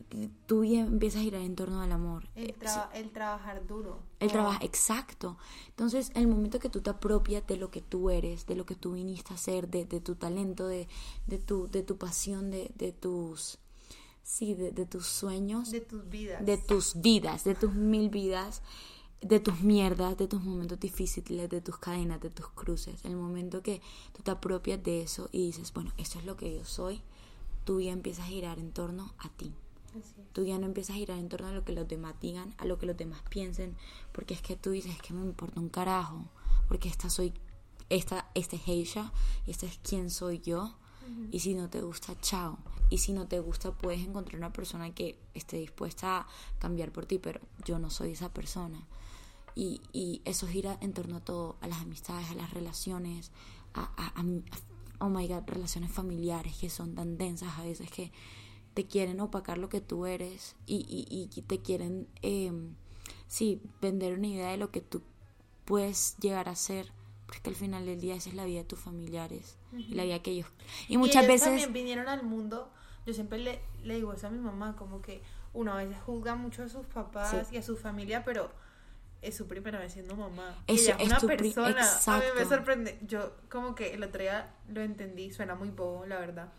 tu 0.45 0.60
vida 0.60 0.82
empieza 0.82 1.20
a 1.20 1.22
girar 1.22 1.40
en 1.40 1.56
torno 1.56 1.80
al 1.82 1.94
amor. 1.94 2.28
El, 2.36 2.49
Eh, 2.49 2.56
tra- 2.60 2.90
el 2.94 3.11
trabajar 3.11 3.65
duro. 3.65 3.99
el 4.20 4.30
trabajo, 4.30 4.60
exacto. 4.61 5.38
Entonces, 5.70 6.11
el 6.15 6.28
momento 6.28 6.60
que 6.60 6.68
tú 6.68 6.82
te 6.82 6.90
apropias 6.90 7.48
de 7.48 7.56
lo 7.56 7.72
que 7.72 7.80
tú 7.82 8.10
eres, 8.10 8.45
de 8.45 8.56
lo 8.56 8.65
que 8.65 8.76
tú 8.76 8.91
viniste 8.91 9.32
a 9.32 9.38
hacer, 9.38 9.70
de, 9.70 9.86
de 9.86 10.02
tu 10.02 10.15
talento, 10.15 10.68
de, 10.68 10.90
de, 11.28 11.38
tu, 11.38 11.70
de 11.70 11.82
tu 11.84 11.98
pasión, 11.98 12.52
de, 12.52 12.72
de 12.76 12.91
tus, 12.91 13.57
sí, 14.23 14.53
de, 14.55 14.71
de 14.71 14.85
tus 14.85 15.05
sueños, 15.05 15.71
De 15.71 15.81
tus 15.81 16.09
vidas. 16.09 16.45
de 16.45 16.57
tus 16.57 17.01
vidas, 17.01 17.43
de 17.43 17.55
tus 17.55 17.73
mil 17.73 18.09
vidas, 18.09 18.61
de 19.21 19.39
tus 19.39 19.61
mierdas, 19.61 20.17
de 20.17 20.27
tus 20.27 20.41
momentos 20.43 20.79
difíciles, 20.79 21.49
de 21.49 21.61
tus 21.61 21.77
cadenas, 21.77 22.19
de 22.21 22.29
tus 22.29 22.47
cruces. 22.49 23.03
El 23.05 23.15
momento 23.15 23.61
que 23.61 23.81
tú 24.13 24.21
te 24.23 24.31
apropias 24.31 24.83
de 24.83 25.01
eso 25.01 25.29
y 25.31 25.45
dices, 25.47 25.71
bueno, 25.73 25.91
esto 25.97 26.19
es 26.19 26.25
lo 26.25 26.35
que 26.35 26.53
yo 26.53 26.65
soy, 26.65 27.01
tu 27.63 27.77
vida 27.77 27.91
empieza 27.91 28.23
a 28.23 28.27
girar 28.27 28.59
en 28.59 28.71
torno 28.71 29.13
a 29.19 29.29
ti. 29.29 29.53
Es. 29.97 30.15
Tu 30.33 30.43
vida 30.43 30.57
no 30.57 30.65
empieza 30.65 30.91
a 30.93 30.95
girar 30.95 31.19
en 31.19 31.29
torno 31.29 31.47
a 31.47 31.51
lo 31.53 31.63
que 31.63 31.71
los 31.71 31.87
demás 31.87 32.15
digan, 32.19 32.53
a 32.57 32.65
lo 32.65 32.79
que 32.79 32.85
los 32.87 32.97
demás 32.97 33.21
piensen, 33.29 33.75
porque 34.11 34.33
es 34.33 34.41
que 34.41 34.57
tú 34.57 34.71
dices 34.71 34.99
que 35.01 35.13
me 35.13 35.21
importa 35.21 35.59
un 35.59 35.69
carajo, 35.69 36.25
porque 36.67 36.89
esta 36.89 37.09
soy, 37.09 37.33
esta, 37.89 38.29
este 38.33 38.55
es 38.55 38.67
ella, 38.67 39.13
y 39.45 39.51
este 39.51 39.67
es 39.67 39.79
quién 39.83 40.09
soy 40.09 40.39
yo, 40.39 40.75
y 41.31 41.39
si 41.39 41.53
no 41.55 41.69
te 41.69 41.81
gusta, 41.81 42.19
chao. 42.21 42.57
Y 42.89 42.99
si 42.99 43.11
no 43.13 43.27
te 43.27 43.39
gusta, 43.39 43.71
puedes 43.71 44.01
encontrar 44.01 44.38
una 44.38 44.53
persona 44.53 44.93
que 44.93 45.17
esté 45.34 45.57
dispuesta 45.57 46.19
a 46.19 46.27
cambiar 46.59 46.91
por 46.91 47.05
ti, 47.05 47.17
pero 47.17 47.39
yo 47.65 47.80
no 47.80 47.89
soy 47.89 48.11
esa 48.11 48.30
persona. 48.31 48.80
Y, 49.55 49.81
y 49.93 50.21
eso 50.25 50.47
gira 50.47 50.77
en 50.81 50.93
torno 50.93 51.17
a 51.17 51.19
todo, 51.21 51.55
a 51.61 51.67
las 51.67 51.80
amistades, 51.81 52.30
a 52.30 52.35
las 52.35 52.51
relaciones, 52.53 53.31
a, 53.73 53.84
a- 53.97 54.19
a- 54.19 55.05
oh 55.05 55.09
my 55.09 55.27
god, 55.27 55.43
relaciones 55.47 55.91
familiares 55.91 56.55
que 56.57 56.69
son 56.69 56.95
tan 56.95 57.17
densas 57.17 57.57
a 57.57 57.63
veces 57.63 57.89
que 57.91 58.11
te 58.73 58.85
quieren 58.85 59.19
opacar 59.19 59.57
lo 59.57 59.69
que 59.69 59.81
tú 59.81 60.05
eres 60.05 60.55
y, 60.65 60.77
y, 60.88 61.30
y 61.35 61.41
te 61.43 61.59
quieren, 61.59 62.07
eh, 62.21 62.51
sí, 63.27 63.61
vender 63.81 64.17
una 64.17 64.27
idea 64.27 64.49
de 64.51 64.57
lo 64.57 64.71
que 64.71 64.81
tú 64.81 65.01
puedes 65.65 66.15
llegar 66.19 66.49
a 66.49 66.55
ser, 66.55 66.91
porque 67.27 67.49
al 67.49 67.55
final 67.55 67.85
del 67.85 68.01
día 68.01 68.15
esa 68.15 68.30
es 68.30 68.35
la 68.35 68.45
vida 68.45 68.59
de 68.59 68.65
tus 68.65 68.80
familiares 68.80 69.57
y 69.77 69.93
la 69.95 70.03
vida 70.03 70.19
que 70.19 70.31
ellos... 70.31 70.47
Y 70.87 70.97
muchas 70.97 71.17
ellos 71.23 71.27
veces... 71.27 71.47
también 71.47 71.73
vinieron 71.73 72.07
al 72.07 72.23
mundo. 72.23 72.71
Yo 73.05 73.13
siempre 73.13 73.37
le, 73.39 73.61
le 73.83 73.95
digo 73.95 74.13
eso 74.13 74.27
a 74.27 74.29
mi 74.29 74.39
mamá, 74.39 74.75
como 74.77 75.01
que 75.01 75.21
uno 75.53 75.73
a 75.73 75.77
veces 75.77 75.97
juzga 76.05 76.35
mucho 76.35 76.63
a 76.63 76.69
sus 76.69 76.85
papás 76.87 77.29
Sí. 77.49 77.55
y 77.55 77.57
a 77.57 77.63
su 77.63 77.75
familia, 77.77 78.23
pero 78.23 78.51
es 79.21 79.35
su 79.37 79.47
primera 79.47 79.79
vez 79.79 79.93
siendo 79.93 80.15
mamá. 80.15 80.55
Eso 80.67 80.91
Ella 80.93 80.97
es 80.99 81.07
una 81.07 81.19
persona. 81.19 81.87
A 82.07 82.17
mí 82.19 82.25
me 82.37 82.45
sorprende. 82.45 82.99
Yo 83.03 83.35
como 83.49 83.75
que 83.75 83.93
el 83.93 84.03
otro 84.03 84.21
día 84.21 84.53
lo 84.67 84.81
entendí, 84.81 85.31
suena 85.31 85.55
muy 85.55 85.69
bobo, 85.69 86.05
la 86.05 86.17
verdad. 86.19 86.49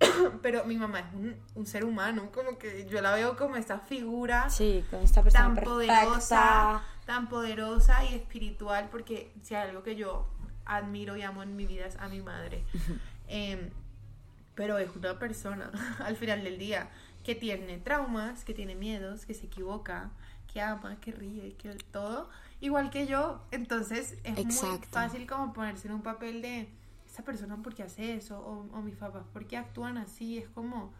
pero 0.42 0.64
mi 0.64 0.76
mamá 0.76 1.00
es 1.00 1.14
un, 1.14 1.36
un 1.54 1.66
ser 1.66 1.84
humano, 1.84 2.30
como 2.32 2.56
que 2.58 2.86
yo 2.88 3.02
la 3.02 3.12
veo 3.14 3.36
como 3.36 3.56
esta 3.56 3.78
figura 3.80 4.48
Sí, 4.48 4.82
con 4.90 5.00
esta 5.02 5.22
persona 5.22 5.44
tan 5.44 5.54
perfecta. 5.56 5.70
poderosa, 6.04 6.82
tan 7.04 7.28
poderosa 7.28 8.04
y 8.06 8.14
espiritual, 8.14 8.88
porque 8.90 9.32
si 9.42 9.54
hay 9.54 9.68
algo 9.68 9.82
que 9.82 9.96
yo 9.96 10.26
admiro 10.64 11.16
y 11.16 11.22
amo 11.22 11.42
en 11.42 11.56
mi 11.56 11.66
vida 11.66 11.86
es 11.86 11.96
a 11.96 12.08
mi 12.08 12.20
madre. 12.20 12.62
Em, 13.28 13.70
pero 14.54 14.78
es 14.78 14.94
una 14.96 15.18
persona, 15.18 15.70
al 16.04 16.16
final 16.16 16.42
del 16.44 16.58
día, 16.58 16.88
que 17.24 17.34
tiene 17.34 17.78
traumas, 17.78 18.44
que 18.44 18.54
tiene 18.54 18.74
miedos, 18.74 19.26
que 19.26 19.34
se 19.34 19.46
equivoca, 19.46 20.10
que 20.52 20.60
ama, 20.60 20.98
que 21.00 21.12
ríe, 21.12 21.54
que 21.54 21.70
todo, 21.92 22.28
igual 22.60 22.90
que 22.90 23.06
yo. 23.06 23.40
Entonces 23.50 24.16
es 24.24 24.44
muy 24.44 24.80
fácil 24.90 25.26
como 25.26 25.52
ponerse 25.52 25.88
en 25.88 25.94
un 25.94 26.02
papel 26.02 26.42
de 26.42 26.68
esta 27.06 27.22
persona 27.22 27.56
por 27.56 27.74
qué 27.74 27.84
hace 27.84 28.14
eso, 28.14 28.38
o, 28.40 28.76
o 28.76 28.82
mis 28.82 28.96
papás 28.96 29.24
por 29.32 29.46
qué 29.46 29.56
actúan 29.56 29.96
así. 29.96 30.38
Es 30.38 30.48
como, 30.48 30.92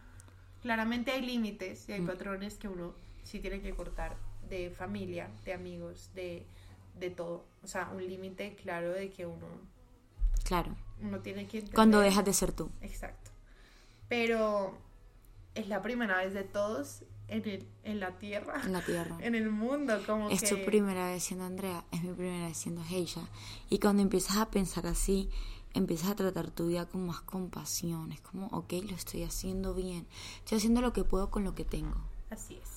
claramente 0.61 1.11
hay 1.11 1.21
límites 1.21 1.87
y 1.89 1.93
hay 1.93 2.01
patrones 2.01 2.55
que 2.55 2.67
uno 2.67 2.93
sí 3.23 3.39
tiene 3.39 3.61
que 3.61 3.71
cortar 3.73 4.15
de 4.49 4.69
familia, 4.69 5.29
de 5.45 5.53
amigos, 5.53 6.09
de, 6.15 6.45
de 6.95 7.09
todo. 7.09 7.45
O 7.63 7.67
sea, 7.67 7.89
un 7.93 8.05
límite 8.05 8.55
claro 8.55 8.91
de 8.91 9.09
que 9.09 9.25
uno, 9.25 9.47
Claro, 10.43 10.75
uno 11.01 11.19
tiene 11.19 11.47
que 11.47 11.57
entender. 11.59 11.75
cuando 11.75 11.99
dejas 11.99 12.25
de 12.25 12.33
ser 12.33 12.51
tú. 12.51 12.69
Exacto. 12.81 13.31
Pero 14.09 14.73
es 15.55 15.67
la 15.67 15.81
primera 15.81 16.17
vez 16.17 16.33
de 16.33 16.43
todos 16.43 17.03
en, 17.27 17.47
el, 17.47 17.67
en 17.83 17.99
la 17.99 18.17
tierra, 18.17 18.61
En 18.65 18.73
la 18.73 18.81
tierra. 18.83 19.17
en 19.21 19.35
el 19.35 19.49
mundo, 19.49 20.01
como 20.05 20.29
Es 20.29 20.41
que... 20.41 20.49
tu 20.49 20.65
primera 20.65 21.07
vez 21.07 21.23
siendo 21.23 21.45
Andrea, 21.45 21.85
es 21.91 22.03
mi 22.03 22.11
primera 22.13 22.47
vez 22.47 22.57
siendo 22.57 22.83
Heisha. 22.83 23.21
Y 23.69 23.79
cuando 23.79 24.01
empiezas 24.01 24.37
a 24.37 24.49
pensar 24.51 24.87
así, 24.87 25.29
empiezas 25.73 26.09
a 26.09 26.15
tratar 26.15 26.51
tu 26.51 26.67
vida 26.67 26.85
con 26.87 27.05
más 27.05 27.21
compasión. 27.21 28.11
Es 28.11 28.19
como, 28.21 28.47
ok, 28.47 28.73
lo 28.89 28.95
estoy 28.95 29.23
haciendo 29.23 29.73
bien. 29.73 30.07
Estoy 30.39 30.57
haciendo 30.57 30.81
lo 30.81 30.91
que 30.91 31.03
puedo 31.05 31.29
con 31.29 31.43
lo 31.45 31.55
que 31.55 31.63
tengo. 31.63 31.95
Así 32.29 32.55
es. 32.61 32.70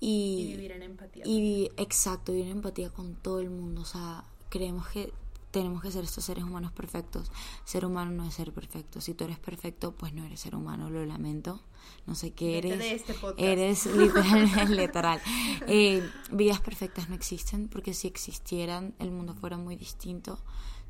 Y, 0.00 0.40
Y 0.40 0.46
vivir 0.56 0.72
en 0.72 0.82
empatía. 0.82 1.22
y 1.26 1.40
vi- 1.40 1.70
exacto, 1.76 2.32
vivir 2.32 2.46
en 2.46 2.58
empatía 2.58 2.90
con 2.90 3.14
todo 3.16 3.40
el 3.40 3.50
mundo. 3.50 3.82
O 3.82 3.84
sea, 3.86 4.24
creemos 4.50 4.86
que 4.88 5.12
tenemos 5.50 5.80
que 5.82 5.90
ser 5.90 6.04
estos 6.04 6.24
seres 6.24 6.44
humanos 6.44 6.70
perfectos. 6.72 7.30
Ser 7.64 7.86
humano 7.86 8.10
no 8.10 8.24
es 8.28 8.34
ser 8.34 8.52
perfecto. 8.52 9.00
Si 9.00 9.14
tú 9.14 9.24
eres 9.24 9.38
perfecto, 9.38 9.92
pues 9.92 10.12
no 10.12 10.22
eres 10.24 10.40
ser 10.40 10.54
humano, 10.54 10.90
lo 10.90 11.04
lamento. 11.06 11.62
No 12.06 12.14
sé 12.14 12.32
qué 12.32 12.58
eres. 12.58 12.78
este. 12.82 13.14
Eres 13.38 13.86
literal, 13.96 14.76
literal. 14.76 15.20
Eh, 15.66 16.06
vidas 16.30 16.60
perfectas 16.60 17.08
no 17.08 17.14
existen 17.14 17.68
porque 17.68 17.94
si 17.94 18.06
existieran 18.06 18.94
el 18.98 19.10
mundo 19.10 19.34
fuera 19.34 19.56
muy 19.56 19.76
distinto, 19.76 20.38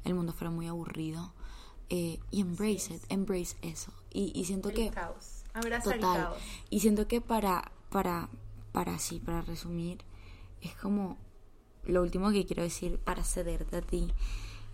el 0.04 0.14
mundo 0.14 0.32
fuera 0.32 0.50
muy 0.50 0.66
aburrido. 0.66 1.32
Eh, 1.88 2.18
y 2.32 2.40
embrace 2.40 2.94
it, 2.94 3.02
embrace 3.08 3.56
eso. 3.62 3.92
Y, 4.12 4.32
y 4.34 4.46
siento 4.46 4.70
el 4.70 4.74
que 4.74 4.90
caos. 4.90 5.44
Abraza 5.54 5.94
el 5.94 6.00
Total. 6.00 6.22
caos. 6.24 6.38
Y 6.70 6.80
siento 6.80 7.06
que 7.06 7.20
para, 7.20 7.70
para, 7.90 8.28
para 8.76 8.98
sí, 8.98 9.20
para 9.20 9.40
resumir, 9.40 9.96
es 10.60 10.74
como 10.74 11.16
lo 11.86 12.02
último 12.02 12.30
que 12.30 12.44
quiero 12.44 12.62
decir 12.62 12.98
para 12.98 13.24
cederte 13.24 13.76
a 13.78 13.80
ti. 13.80 14.12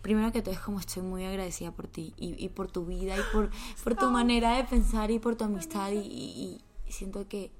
Primero 0.03 0.33
que 0.33 0.43
todo 0.43 0.53
es 0.53 0.59
como 0.61 0.81
estoy 0.81 1.05
muy 1.05 1.25
agradecida 1.25 1.71
por 1.71 1.87
ti 1.87 2.13
y, 2.17 2.35
y 2.45 2.49
por 2.49 2.67
tu 2.69 2.85
vida 2.85 3.17
y 3.17 3.21
por, 3.33 3.51
por 3.85 3.95
tu 3.95 4.11
manera 4.11 4.57
de 4.57 4.65
pensar 4.65 5.13
y 5.13 5.21
por 5.21 5.37
tu 5.37 5.45
amistad 5.45 5.93
y, 5.93 5.99
y- 5.99 6.61
y 6.89 6.93
siento 6.93 7.29
que 7.29 7.53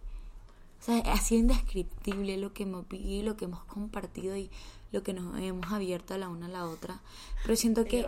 o 0.81 0.85
sea, 0.85 0.99
ha 1.13 1.19
sido 1.19 1.43
indescriptible 1.43 2.37
lo 2.39 2.53
que 2.53 2.65
hemos 2.65 2.89
vivido 2.89 3.21
y 3.21 3.23
lo 3.23 3.37
que 3.37 3.45
hemos 3.45 3.63
compartido 3.67 4.37
y 4.37 4.51
lo 4.91 5.05
que 5.05 5.13
nos 5.13 5.39
hemos 5.39 5.71
abierto 5.73 6.15
a 6.15 6.19
la 6.19 6.29
una 6.29 6.47
a 6.47 6.49
la 6.49 6.65
otra. 6.67 7.01
Pero 7.45 7.55
siento 7.55 7.85
que... 7.85 8.03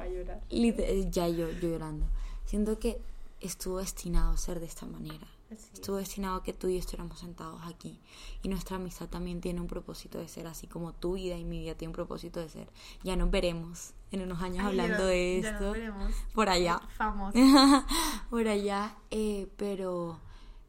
Ya 1.13 1.29
yo, 1.29 1.49
yo 1.53 1.69
llorando. 1.69 2.05
Siento 2.47 2.81
que 2.81 2.99
estuvo 3.41 3.79
destinado 3.79 4.33
a 4.33 4.37
ser 4.39 4.59
de 4.59 4.67
esta 4.67 4.87
manera. 4.87 5.29
Es. 5.55 5.71
Estuvo 5.75 5.97
destinado 5.97 6.37
a 6.37 6.43
que 6.43 6.53
tú 6.53 6.69
y 6.69 6.75
yo 6.75 6.79
estuviéramos 6.81 7.19
sentados 7.19 7.61
aquí. 7.65 8.01
Y 8.43 8.49
nuestra 8.49 8.77
amistad 8.77 9.09
también 9.09 9.41
tiene 9.41 9.61
un 9.61 9.67
propósito 9.67 10.19
de 10.19 10.29
ser, 10.29 10.47
así 10.47 10.67
como 10.67 10.93
tu 10.93 11.15
vida 11.15 11.37
y 11.37 11.45
mi 11.45 11.61
vida 11.61 11.75
tiene 11.75 11.91
un 11.91 11.95
propósito 11.95 12.41
de 12.41 12.49
ser. 12.49 12.69
Ya 13.03 13.17
nos 13.17 13.31
veremos 13.31 13.93
en 14.11 14.23
unos 14.23 14.41
años 14.43 14.61
Ay, 14.61 14.67
hablando 14.67 14.99
ya- 14.99 15.05
de 15.07 15.41
ya 15.43 15.53
nos 15.53 15.61
esto. 15.61 15.73
veremos. 15.73 16.13
Por 16.35 16.49
allá. 16.49 16.81
Famoso. 16.97 17.39
por 18.31 18.49
allá. 18.49 18.97
eh, 19.11 19.49
pero, 19.57 20.19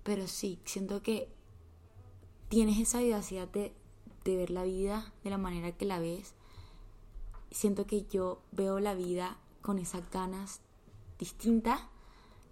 pero 0.03 0.28
sí, 0.28 0.60
siento 0.66 1.02
que 1.02 1.30
tienes 2.49 2.80
esa 2.80 2.99
vivacidad 2.99 3.48
de, 3.49 3.74
de 4.24 4.38
ver 4.38 4.49
la 4.52 4.64
vida 4.64 5.12
de 5.24 5.30
la 5.30 5.38
manera 5.38 5.72
que 5.72 5.86
la 5.86 5.99
ves. 5.99 6.34
Siento 7.52 7.86
que 7.88 8.06
yo 8.06 8.41
veo 8.52 8.80
la 8.80 8.94
vida 8.95 9.38
con 9.62 9.80
esas 9.80 10.10
ganas 10.12 10.60
distintas, 11.20 11.82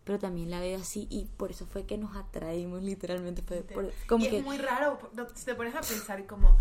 pero 0.03 0.19
también 0.19 0.49
la 0.51 0.59
veo 0.59 0.79
así 0.79 1.07
y 1.09 1.25
por 1.37 1.51
eso 1.51 1.65
fue 1.65 1.85
que 1.85 1.97
nos 1.97 2.15
atraímos 2.15 2.83
literalmente. 2.83 3.41
Fue 3.41 3.61
por- 3.61 3.93
como 4.07 4.25
y 4.25 4.29
que, 4.29 4.37
es 4.39 4.43
muy 4.43 4.57
raro, 4.57 4.99
si 5.35 5.45
te 5.45 5.55
pones 5.55 5.75
a 5.75 5.81
pensar 5.81 6.25
como 6.27 6.57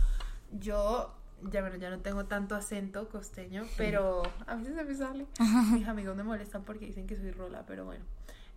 yo, 0.52 1.12
ya, 1.51 1.60
bueno, 1.60 1.77
ya 1.77 1.90
no 1.90 1.98
tengo 2.01 2.27
tanto 2.27 2.55
acento 2.55 3.09
costeño, 3.09 3.64
pero 3.77 4.23
a 4.47 4.55
veces 4.55 4.74
se 4.77 4.85
me 4.85 4.94
sale. 4.94 5.27
Mis 5.73 5.89
amigos 5.89 6.14
me 6.16 6.23
molestan 6.23 6.62
porque 6.62 6.86
dicen 6.86 7.06
que 7.06 7.16
soy 7.16 7.31
rola, 7.32 7.64
pero 7.66 7.85
bueno. 7.85 8.05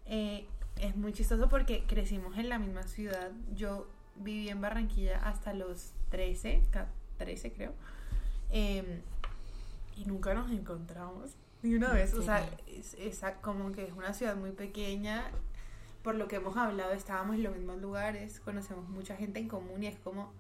Eh, 0.05 0.45
es 0.75 0.95
muy 0.95 1.13
chistoso 1.13 1.49
porque 1.49 1.83
crecimos 1.87 2.37
en 2.37 2.49
la 2.49 2.59
misma 2.59 2.83
ciudad. 2.83 3.31
Yo 3.55 3.87
viví 4.17 4.49
en 4.49 4.61
Barranquilla 4.61 5.17
hasta 5.19 5.53
los 5.53 5.93
13, 6.11 6.61
ca- 6.71 6.89
13 7.17 7.51
creo. 7.53 7.73
Eh, 8.51 9.01
y 9.97 10.05
nunca 10.05 10.33
nos 10.33 10.51
encontramos 10.51 11.31
ni 11.65 11.75
una 11.75 11.91
vez. 11.91 12.13
O 12.13 12.21
sea, 12.21 12.47
es, 12.67 12.93
es 12.95 13.21
como 13.41 13.71
que 13.71 13.83
es 13.85 13.91
una 13.93 14.13
ciudad 14.13 14.35
muy 14.35 14.51
pequeña. 14.51 15.29
Por 16.03 16.15
lo 16.15 16.27
que 16.27 16.35
hemos 16.35 16.55
hablado, 16.55 16.91
estábamos 16.93 17.35
en 17.35 17.43
los 17.43 17.55
mismos 17.55 17.77
lugares, 17.81 18.39
conocemos 18.39 18.87
mucha 18.89 19.15
gente 19.15 19.39
en 19.39 19.47
común 19.47 19.81
y 19.83 19.87
es 19.87 19.97
como 19.99 20.31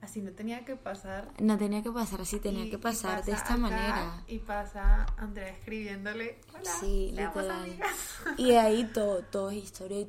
así 0.00 0.20
no 0.22 0.30
tenía 0.32 0.64
que 0.64 0.76
pasar. 0.76 1.28
no 1.40 1.58
tenía 1.58 1.82
que 1.82 1.90
pasar 1.90 2.20
así, 2.22 2.38
tenía 2.40 2.64
Y- 2.64 2.70
que 2.70 2.78
pasar 2.78 3.22
de 3.24 3.32
esta 3.32 3.44
acá, 3.54 3.56
manera. 3.56 4.24
Y 4.28 4.38
pasa 4.38 5.04
Andrea 5.18 5.48
escribiéndole. 5.48 6.38
Hola, 6.54 6.70
Sí, 6.80 7.08
literal. 7.10 7.50
amigas". 7.50 7.90
Y 8.38 8.46
de 8.50 8.58
ahí 8.60 8.84
todo, 8.94 9.22
todo 9.24 9.50
es 9.50 9.56
historia. 9.64 10.06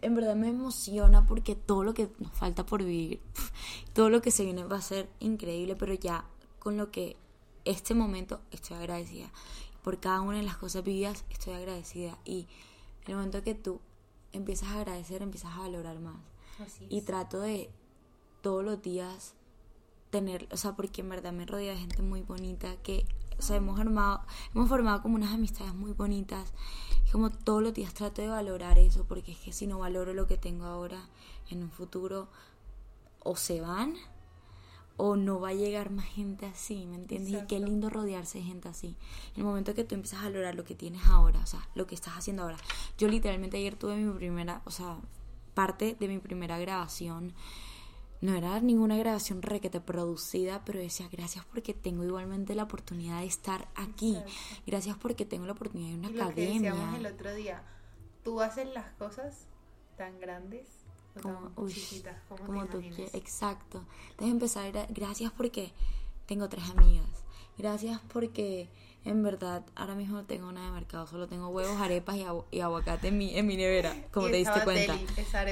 en 0.00 0.14
verdad 0.14 0.36
me 0.36 0.48
emociona 0.48 1.24
porque 1.26 1.54
todo 1.54 1.82
lo 1.82 1.94
que 1.94 2.10
nos 2.18 2.30
falta 2.32 2.64
por 2.66 2.84
vivir. 2.84 3.20
todo 3.94 4.10
lo 4.10 4.22
que 4.22 4.30
se 4.30 4.44
viene 4.44 4.62
va 4.64 4.76
a 4.76 4.82
ser 4.82 5.08
increíble, 5.18 5.76
pero 5.76 5.92
ya 5.94 6.24
con 6.58 6.76
lo 6.76 6.90
que 6.90 7.16
este 7.64 7.94
momento 7.94 8.40
estoy 8.52 8.76
agradecida. 8.76 9.30
Por 9.84 10.00
cada 10.00 10.22
una 10.22 10.38
de 10.38 10.42
las 10.42 10.56
cosas 10.56 10.82
vividas 10.82 11.24
estoy 11.30 11.52
agradecida. 11.52 12.18
Y 12.24 12.48
el 13.06 13.14
momento 13.14 13.44
que 13.44 13.54
tú 13.54 13.80
empiezas 14.32 14.70
a 14.70 14.80
agradecer, 14.80 15.22
empiezas 15.22 15.54
a 15.54 15.60
valorar 15.60 16.00
más. 16.00 16.16
y 16.88 17.02
trato 17.02 17.40
de 17.40 17.70
todos 18.40 18.64
los 18.64 18.80
días 18.80 19.34
tener, 20.10 20.48
o 20.52 20.56
sea, 20.56 20.76
porque 20.76 21.02
en 21.02 21.08
verdad 21.08 21.32
me 21.32 21.44
rodea 21.44 21.72
de 21.72 21.80
gente 21.80 22.00
muy 22.00 22.22
bonita 22.22 22.76
que, 22.82 23.04
o 23.38 23.42
sea, 23.42 23.56
hemos 23.56 23.76
formado, 23.76 24.22
hemos 24.54 24.68
formado 24.68 25.02
como 25.02 25.16
unas 25.16 25.32
amistades 25.32 25.74
muy 25.74 25.92
bonitas. 25.92 26.52
Y 27.06 27.10
como 27.10 27.30
todos 27.30 27.62
los 27.62 27.74
días 27.74 27.92
trato 27.92 28.22
de 28.22 28.28
valorar 28.28 28.78
eso, 28.78 29.04
porque 29.04 29.32
es 29.32 29.38
que 29.38 29.52
si 29.52 29.66
no 29.66 29.80
valoro 29.80 30.14
lo 30.14 30.26
que 30.26 30.38
tengo 30.38 30.64
ahora, 30.64 31.08
en 31.50 31.62
un 31.62 31.70
futuro, 31.70 32.28
o 33.22 33.36
se 33.36 33.60
van 33.60 33.94
o 34.96 35.16
no 35.16 35.40
va 35.40 35.48
a 35.48 35.54
llegar 35.54 35.90
más 35.90 36.06
gente 36.06 36.46
así, 36.46 36.86
¿me 36.86 36.96
entiendes? 36.96 37.42
Y 37.42 37.46
qué 37.46 37.58
lindo 37.58 37.90
rodearse 37.90 38.38
de 38.38 38.44
gente 38.44 38.68
así. 38.68 38.96
En 39.34 39.40
el 39.40 39.44
momento 39.44 39.74
que 39.74 39.84
tú 39.84 39.94
empiezas 39.94 40.20
a 40.20 40.24
valorar 40.24 40.54
lo 40.54 40.64
que 40.64 40.74
tienes 40.74 41.04
ahora, 41.06 41.40
o 41.40 41.46
sea, 41.46 41.68
lo 41.74 41.86
que 41.86 41.94
estás 41.94 42.14
haciendo 42.14 42.44
ahora. 42.44 42.56
Yo 42.96 43.08
literalmente 43.08 43.56
ayer 43.56 43.76
tuve 43.76 43.96
mi 43.96 44.12
primera, 44.12 44.62
o 44.64 44.70
sea, 44.70 44.98
parte 45.54 45.96
de 45.98 46.08
mi 46.08 46.18
primera 46.18 46.58
grabación. 46.58 47.32
No 48.20 48.34
era 48.34 48.58
ninguna 48.60 48.96
grabación 48.96 49.42
requete 49.42 49.80
producida, 49.80 50.64
pero 50.64 50.78
decía 50.78 51.08
gracias 51.10 51.44
porque 51.44 51.74
tengo 51.74 52.04
igualmente 52.04 52.54
la 52.54 52.62
oportunidad 52.62 53.20
de 53.20 53.26
estar 53.26 53.68
aquí. 53.74 54.16
Gracias 54.66 54.96
porque 54.96 55.26
tengo 55.26 55.44
la 55.44 55.52
oportunidad 55.52 55.90
de 55.90 55.98
una 55.98 56.10
y 56.10 56.12
lo 56.14 56.24
academia. 56.24 56.46
Que 56.46 56.76
decíamos 56.76 56.98
el 56.98 57.06
otro 57.06 57.34
día, 57.34 57.62
tú 58.22 58.40
haces 58.40 58.72
las 58.72 58.90
cosas 58.92 59.46
tan 59.96 60.20
grandes 60.20 60.83
como, 61.22 61.52
como, 62.46 62.66
tú 62.66 62.80
quieres. 62.80 63.14
Exacto. 63.14 63.84
Entonces 64.10 64.32
empezar 64.32 64.76
a 64.76 64.86
gracias 64.88 65.32
porque 65.32 65.72
tengo 66.26 66.48
tres 66.48 66.68
amigas. 66.70 67.06
Gracias 67.56 68.00
porque 68.12 68.68
en 69.04 69.22
verdad 69.22 69.64
ahora 69.74 69.94
mismo 69.94 70.24
tengo 70.24 70.48
una 70.48 70.64
de 70.64 70.72
mercado. 70.72 71.06
Solo 71.06 71.28
tengo 71.28 71.48
huevos, 71.48 71.80
arepas 71.80 72.16
y, 72.50 72.60
aguacate 72.60 73.08
en 73.08 73.18
mi, 73.18 73.36
en 73.36 73.46
mi 73.46 73.56
nevera, 73.56 73.94
como 74.10 74.28
te 74.28 74.36
diste 74.36 74.60
cuenta. 74.64 74.98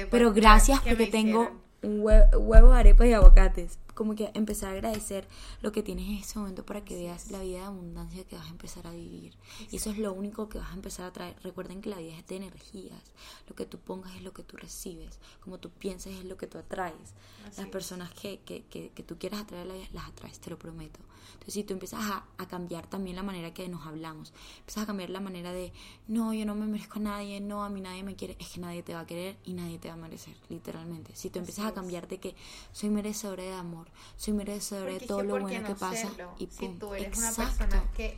Pero 0.09 0.33
gracias 0.33 0.81
porque 0.81 1.07
tengo 1.07 1.51
un 1.81 2.01
huevo, 2.01 2.73
arepas 2.73 3.07
y 3.07 3.13
aguacates 3.13 3.77
como 3.93 4.15
que 4.15 4.31
empezar 4.33 4.69
a 4.69 4.73
agradecer 4.73 5.27
lo 5.61 5.71
que 5.71 5.83
tienes 5.83 6.07
en 6.07 6.15
ese 6.15 6.39
momento 6.39 6.65
para 6.65 6.83
que 6.83 6.95
veas 6.95 7.31
la 7.31 7.41
vida 7.41 7.59
de 7.59 7.65
abundancia 7.65 8.23
que 8.23 8.35
vas 8.35 8.47
a 8.47 8.51
empezar 8.51 8.87
a 8.87 8.91
vivir. 8.91 9.33
Y 9.71 9.77
eso 9.77 9.91
es 9.91 9.97
lo 9.97 10.13
único 10.13 10.49
que 10.49 10.57
vas 10.57 10.71
a 10.71 10.75
empezar 10.75 11.05
a 11.05 11.13
traer. 11.13 11.35
Recuerden 11.43 11.81
que 11.81 11.89
la 11.89 11.97
vida 11.97 12.17
es 12.17 12.27
de 12.27 12.37
energías. 12.37 13.01
Lo 13.47 13.55
que 13.55 13.65
tú 13.65 13.77
pongas 13.77 14.15
es 14.15 14.23
lo 14.23 14.33
que 14.33 14.43
tú 14.43 14.57
recibes. 14.57 15.19
Como 15.41 15.59
tú 15.59 15.69
pienses 15.69 16.17
es 16.17 16.25
lo 16.25 16.37
que 16.37 16.47
tú 16.47 16.57
atraes. 16.57 17.13
Las 17.57 17.67
personas 17.67 18.11
que, 18.11 18.39
que, 18.39 18.63
que, 18.65 18.89
que, 18.89 19.03
tú 19.03 19.17
quieras 19.17 19.41
atraer 19.41 19.67
las 19.91 20.07
atraes, 20.07 20.39
te 20.39 20.49
lo 20.49 20.57
prometo. 20.57 20.99
Entonces 21.33 21.53
si 21.53 21.63
tú 21.63 21.73
empiezas 21.73 21.99
a, 21.99 22.25
a, 22.37 22.47
cambiar 22.47 22.87
también 22.87 23.15
la 23.15 23.23
manera 23.23 23.53
que 23.53 23.67
nos 23.67 23.85
hablamos, 23.85 24.33
empiezas 24.59 24.83
a 24.83 24.85
cambiar 24.85 25.09
la 25.09 25.19
manera 25.19 25.51
de, 25.51 25.73
no, 26.07 26.33
yo 26.33 26.45
no 26.45 26.55
me 26.55 26.65
merezco 26.65 26.99
a 26.99 27.01
nadie, 27.01 27.41
no, 27.41 27.63
a 27.63 27.69
mí 27.69 27.81
nadie 27.81 28.03
me 28.03 28.15
quiere, 28.15 28.37
es 28.39 28.49
que 28.49 28.61
nadie 28.61 28.81
te 28.81 28.93
va 28.93 29.01
a 29.01 29.05
querer 29.05 29.37
y 29.43 29.53
nadie 29.53 29.77
te 29.77 29.89
va 29.89 29.95
a 29.95 29.97
merecer, 29.97 30.35
literalmente. 30.49 31.15
Si 31.15 31.29
tú 31.29 31.39
empiezas 31.39 31.65
a 31.65 31.73
cambiar 31.73 32.07
de 32.07 32.19
que 32.19 32.35
soy 32.71 32.89
merecedora 32.89 33.43
de 33.43 33.53
amor, 33.53 33.82
soy 34.17 34.33
merecedora 34.33 34.93
de 34.93 34.99
todo 34.99 35.23
lo 35.23 35.39
bueno 35.39 35.67
que 35.67 35.75
pasa. 35.75 36.09
Y 36.39 36.47
Si 36.47 36.69
tú 36.69 36.93
eres 36.93 37.17
una 37.17 37.31
persona 37.31 37.83
que, 37.95 38.17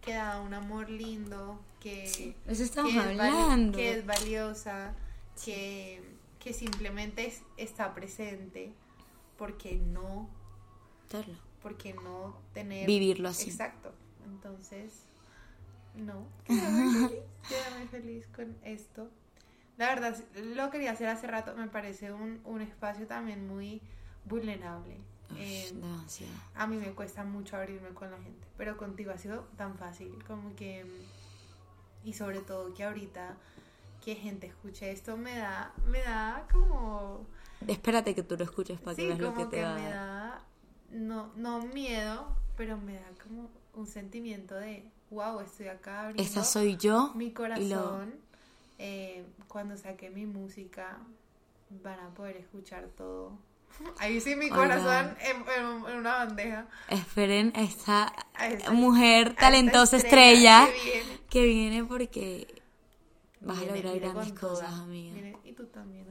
que 0.00 0.14
da 0.14 0.40
un 0.40 0.54
amor 0.54 0.90
lindo, 0.90 1.60
que, 1.80 2.34
Eso 2.46 2.62
estamos 2.62 2.92
que, 2.92 2.98
hablando. 2.98 3.78
Es 3.78 3.84
que 3.84 3.98
es 3.98 4.06
valiosa, 4.06 4.94
que, 5.44 6.02
que 6.38 6.52
simplemente 6.52 7.32
está 7.56 7.94
presente, 7.94 8.72
porque 9.36 9.76
no... 9.76 10.28
Porque 11.62 11.94
no 11.94 12.36
tener... 12.52 12.86
Vivirlo 12.86 13.28
así. 13.28 13.50
Exacto. 13.50 13.92
Entonces, 14.26 14.92
no. 15.94 16.26
Quédame 16.44 17.08
feliz, 17.08 17.22
quédame 17.48 17.86
feliz 17.88 18.26
con 18.34 18.56
esto. 18.62 19.10
La 19.76 19.88
verdad, 19.88 20.16
lo 20.34 20.70
quería 20.70 20.90
hacer 20.90 21.08
hace 21.08 21.26
rato, 21.28 21.54
me 21.56 21.68
parece 21.68 22.12
un, 22.12 22.40
un 22.44 22.60
espacio 22.60 23.06
también 23.06 23.46
muy 23.46 23.80
vulnerable. 24.24 24.98
Eh, 25.36 25.72
a 26.54 26.66
mí 26.66 26.76
me 26.76 26.92
cuesta 26.92 27.22
mucho 27.24 27.56
abrirme 27.56 27.90
con 27.90 28.10
la 28.10 28.16
gente, 28.18 28.46
pero 28.56 28.76
contigo 28.76 29.10
ha 29.10 29.18
sido 29.18 29.42
tan 29.56 29.76
fácil, 29.76 30.12
como 30.26 30.54
que... 30.56 30.86
Y 32.04 32.14
sobre 32.14 32.40
todo 32.40 32.72
que 32.74 32.84
ahorita 32.84 33.36
que 34.04 34.14
gente 34.14 34.46
escuche 34.46 34.90
esto 34.90 35.16
me 35.16 35.36
da, 35.36 35.72
me 35.86 36.00
da 36.00 36.46
como... 36.50 37.26
Espérate 37.66 38.14
que 38.14 38.22
tú 38.22 38.36
lo 38.36 38.44
escuches 38.44 38.80
para 38.80 38.96
que 38.96 39.06
veas 39.06 39.18
lo 39.18 39.34
que 39.34 39.44
te 39.46 39.56
que 39.56 39.66
me 39.66 39.90
da, 39.90 40.42
no, 40.90 41.32
no 41.34 41.60
miedo, 41.66 42.36
pero 42.56 42.78
me 42.78 42.94
da 42.94 43.08
como 43.22 43.50
un 43.74 43.86
sentimiento 43.86 44.54
de, 44.54 44.88
wow, 45.10 45.40
estoy 45.40 45.68
acá 45.68 46.02
abriendo 46.02 46.22
Esa 46.22 46.44
soy 46.44 46.76
yo. 46.76 47.12
Mi 47.14 47.32
corazón, 47.32 48.14
eh, 48.78 49.26
cuando 49.48 49.76
saque 49.76 50.08
mi 50.08 50.24
música, 50.24 50.98
van 51.82 52.00
a 52.00 52.10
poder 52.14 52.36
escuchar 52.36 52.86
todo 52.96 53.32
Ahí 53.98 54.20
sí 54.20 54.36
mi 54.36 54.48
corazón 54.48 55.16
en, 55.20 55.96
una 55.96 56.24
bandeja. 56.24 56.66
Esperen 56.88 57.52
a 57.54 57.62
esta, 57.62 58.12
mujer 58.72 59.34
talentosa 59.34 59.96
estrella, 59.96 60.68
que, 61.28 61.42
viene. 61.44 61.84
porque 61.84 62.62
vas 63.40 63.58
a 63.58 63.64
lograr 63.64 63.98
grandes 63.98 64.32
cosas, 64.32 64.72
amiga. 64.72 65.38
y 65.44 65.52
tú 65.52 65.66
también. 65.66 66.08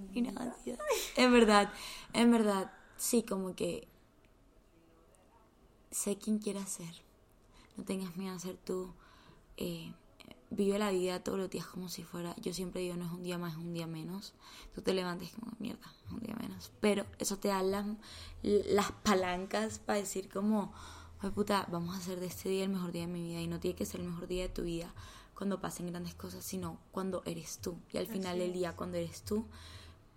En 1.16 1.32
verdad, 1.32 1.72
en 2.14 2.32
verdad, 2.32 2.72
sí, 2.98 3.24
como 3.24 3.56
que 3.56 3.88
sé 5.92 6.18
quién 6.18 6.40
quieres 6.40 6.70
ser. 6.70 6.94
No 7.76 7.84
tengas 7.84 8.16
miedo 8.16 8.36
a 8.36 8.40
ser 8.40 8.58
tú. 8.58 8.94
Eh, 9.58 9.94
vive 10.50 10.80
la 10.80 10.92
vida 10.92 11.24
todos 11.24 11.38
los 11.38 11.50
días 11.50 11.66
como 11.66 11.90
si 11.90 12.04
fuera, 12.04 12.36
yo 12.38 12.54
siempre 12.54 12.82
digo, 12.82 12.96
no 12.96 13.06
es 13.06 13.12
un 13.12 13.24
día 13.24 13.38
más, 13.38 13.54
es 13.54 13.60
un 13.60 13.74
día 13.74 13.88
menos. 13.88 14.34
Tú 14.74 14.82
te 14.82 14.94
levantes 14.94 15.32
como, 15.32 15.52
mierda, 15.60 15.92
es 16.06 16.12
un 16.12 16.20
día 16.20 16.36
menos. 16.40 16.72
Pero 16.80 17.06
eso 17.20 17.38
te 17.38 17.50
da 17.50 17.62
las, 17.64 17.86
las 18.44 18.92
palancas 18.92 19.80
para 19.80 20.00
decir 20.00 20.30
como, 20.30 20.74
ay 21.20 21.32
puta, 21.32 21.68
vamos 21.72 21.96
a 21.96 22.00
hacer 22.00 22.20
de 22.20 22.28
este 22.28 22.50
día 22.50 22.64
el 22.64 22.70
mejor 22.70 22.92
día 22.92 23.02
de 23.02 23.08
mi 23.12 23.24
vida. 23.24 23.42
Y 23.42 23.48
no 23.48 23.60
tiene 23.60 23.76
que 23.76 23.86
ser 23.86 24.02
el 24.02 24.08
mejor 24.08 24.28
día 24.28 24.44
de 24.44 24.50
tu 24.50 24.64
vida 24.64 24.94
cuando 25.36 25.60
pasen 25.60 25.88
grandes 25.88 26.16
cosas, 26.16 26.44
sino 26.44 26.80
cuando 26.92 27.24
eres 27.26 27.60
tú. 27.60 27.78
Y 27.92 27.98
al 27.98 28.08
final 28.08 28.40
del 28.40 28.54
día, 28.54 28.76
cuando 28.76 28.98
eres 28.98 29.24
tú, 29.24 29.46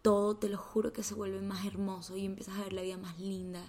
todo, 0.00 0.36
te 0.36 0.48
lo 0.48 0.56
juro 0.56 0.92
que 0.92 1.02
se 1.02 1.14
vuelve 1.14 1.42
más 1.42 1.66
hermoso 1.66 2.16
y 2.16 2.24
empiezas 2.24 2.56
a 2.58 2.62
ver 2.62 2.72
la 2.72 2.82
vida 2.82 2.96
más 2.96 3.18
linda. 3.18 3.62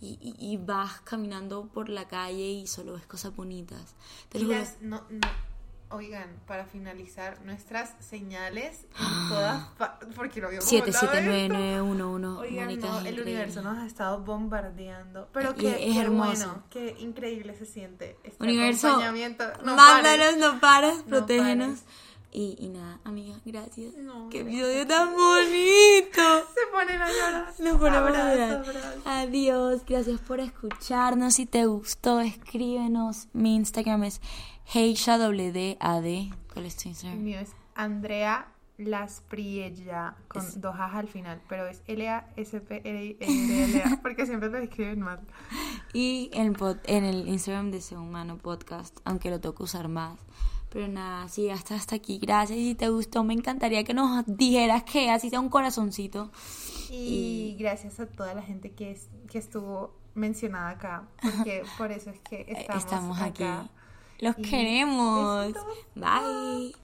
Y, 0.00 0.18
y, 0.38 0.58
vas 0.58 1.00
caminando 1.00 1.66
por 1.68 1.88
la 1.88 2.08
calle 2.08 2.50
y 2.50 2.66
solo 2.66 2.92
ves 2.92 3.06
cosas 3.06 3.34
bonitas. 3.34 3.94
Te 4.28 4.38
lo 4.38 4.48
juro. 4.48 4.62
No, 4.82 5.02
no 5.08 5.53
Oigan, 5.94 6.28
para 6.48 6.64
finalizar, 6.64 7.40
nuestras 7.44 7.94
señales 8.00 8.86
todas 9.28 9.68
porque 10.16 10.40
lo 10.40 10.50
779911 10.50 12.40
Oigan, 12.40 12.80
no, 12.80 13.00
el 13.00 13.20
universo 13.20 13.62
nos 13.62 13.78
ha 13.78 13.86
estado 13.86 14.18
bombardeando. 14.18 15.28
Pero 15.32 15.54
que 15.54 15.88
es 15.90 15.96
hermoso. 15.96 16.46
Bueno, 16.46 16.64
qué 16.70 16.96
increíble 16.98 17.54
se 17.54 17.66
siente 17.66 18.18
este 18.24 18.42
universo. 18.42 18.98
No 19.64 19.76
mándanos, 19.76 20.36
no 20.38 20.58
pares, 20.58 21.02
protégenos. 21.08 21.84
Y, 22.36 22.56
y, 22.58 22.68
nada, 22.68 22.98
amiga, 23.04 23.36
gracias. 23.44 23.94
Qué 24.28 24.40
episodio 24.40 24.84
tan 24.88 25.14
bonito. 25.14 26.20
Se 26.52 26.66
ponen 26.72 27.00
a 27.00 27.08
llorar. 27.08 27.54
Nos 27.60 27.76
ponemos 27.76 28.10
a 28.10 28.34
llorar. 28.34 28.64
Adiós, 29.04 29.82
gracias 29.86 30.18
por 30.18 30.40
escucharnos. 30.40 31.34
Si 31.34 31.46
te 31.46 31.66
gustó, 31.66 32.18
escríbenos. 32.20 33.28
Mi 33.32 33.54
Instagram 33.54 34.02
es 34.02 34.20
HWDAD. 34.72 36.34
¿Cuál 36.52 36.66
es 36.66 36.76
tu 36.76 36.88
Instagram? 36.88 37.18
El 37.18 37.24
mío 37.24 37.38
es 37.40 37.52
Andrea 37.74 38.48
Laspriella 38.76 40.16
con 40.26 40.44
dos 40.60 40.74
A's 40.76 40.94
al 40.94 41.06
final, 41.06 41.40
pero 41.48 41.66
es 41.66 41.82
L-A-S-P-L-A 41.86 43.20
porque 44.02 44.26
siempre 44.26 44.50
lo 44.50 44.58
escriben 44.58 45.00
mal. 45.00 45.20
Y 45.92 46.30
en, 46.32 46.56
en 46.84 47.04
el 47.04 47.28
Instagram 47.28 47.70
de 47.70 47.80
Ser 47.80 47.98
Humano 47.98 48.36
Podcast, 48.38 48.98
aunque 49.04 49.30
lo 49.30 49.40
toco 49.40 49.64
usar 49.64 49.88
más. 49.88 50.18
Pero 50.70 50.88
nada, 50.88 51.28
sí, 51.28 51.50
hasta, 51.50 51.76
hasta 51.76 51.94
aquí. 51.94 52.18
Gracias. 52.18 52.58
Si 52.58 52.74
te 52.74 52.88
gustó, 52.88 53.22
me 53.22 53.32
encantaría 53.32 53.84
que 53.84 53.94
nos 53.94 54.24
dijeras 54.26 54.82
que 54.82 55.08
así 55.08 55.30
sea 55.30 55.38
un 55.38 55.48
corazoncito. 55.48 56.32
Y, 56.90 57.56
gracias 57.60 58.00
a 58.00 58.06
toda 58.06 58.34
la 58.34 58.42
gente 58.42 58.72
que, 58.72 58.98
que 59.30 59.38
estuvo 59.38 59.94
mencionada 60.14 60.70
acá, 60.70 61.08
porque 61.22 61.62
por 61.78 61.92
eso 61.92 62.10
es 62.10 62.18
que 62.20 62.44
estamos, 62.74 63.20
aquí. 63.20 63.44
Los 64.24 64.36
queremos. 64.36 65.52
Bye. 65.94 66.74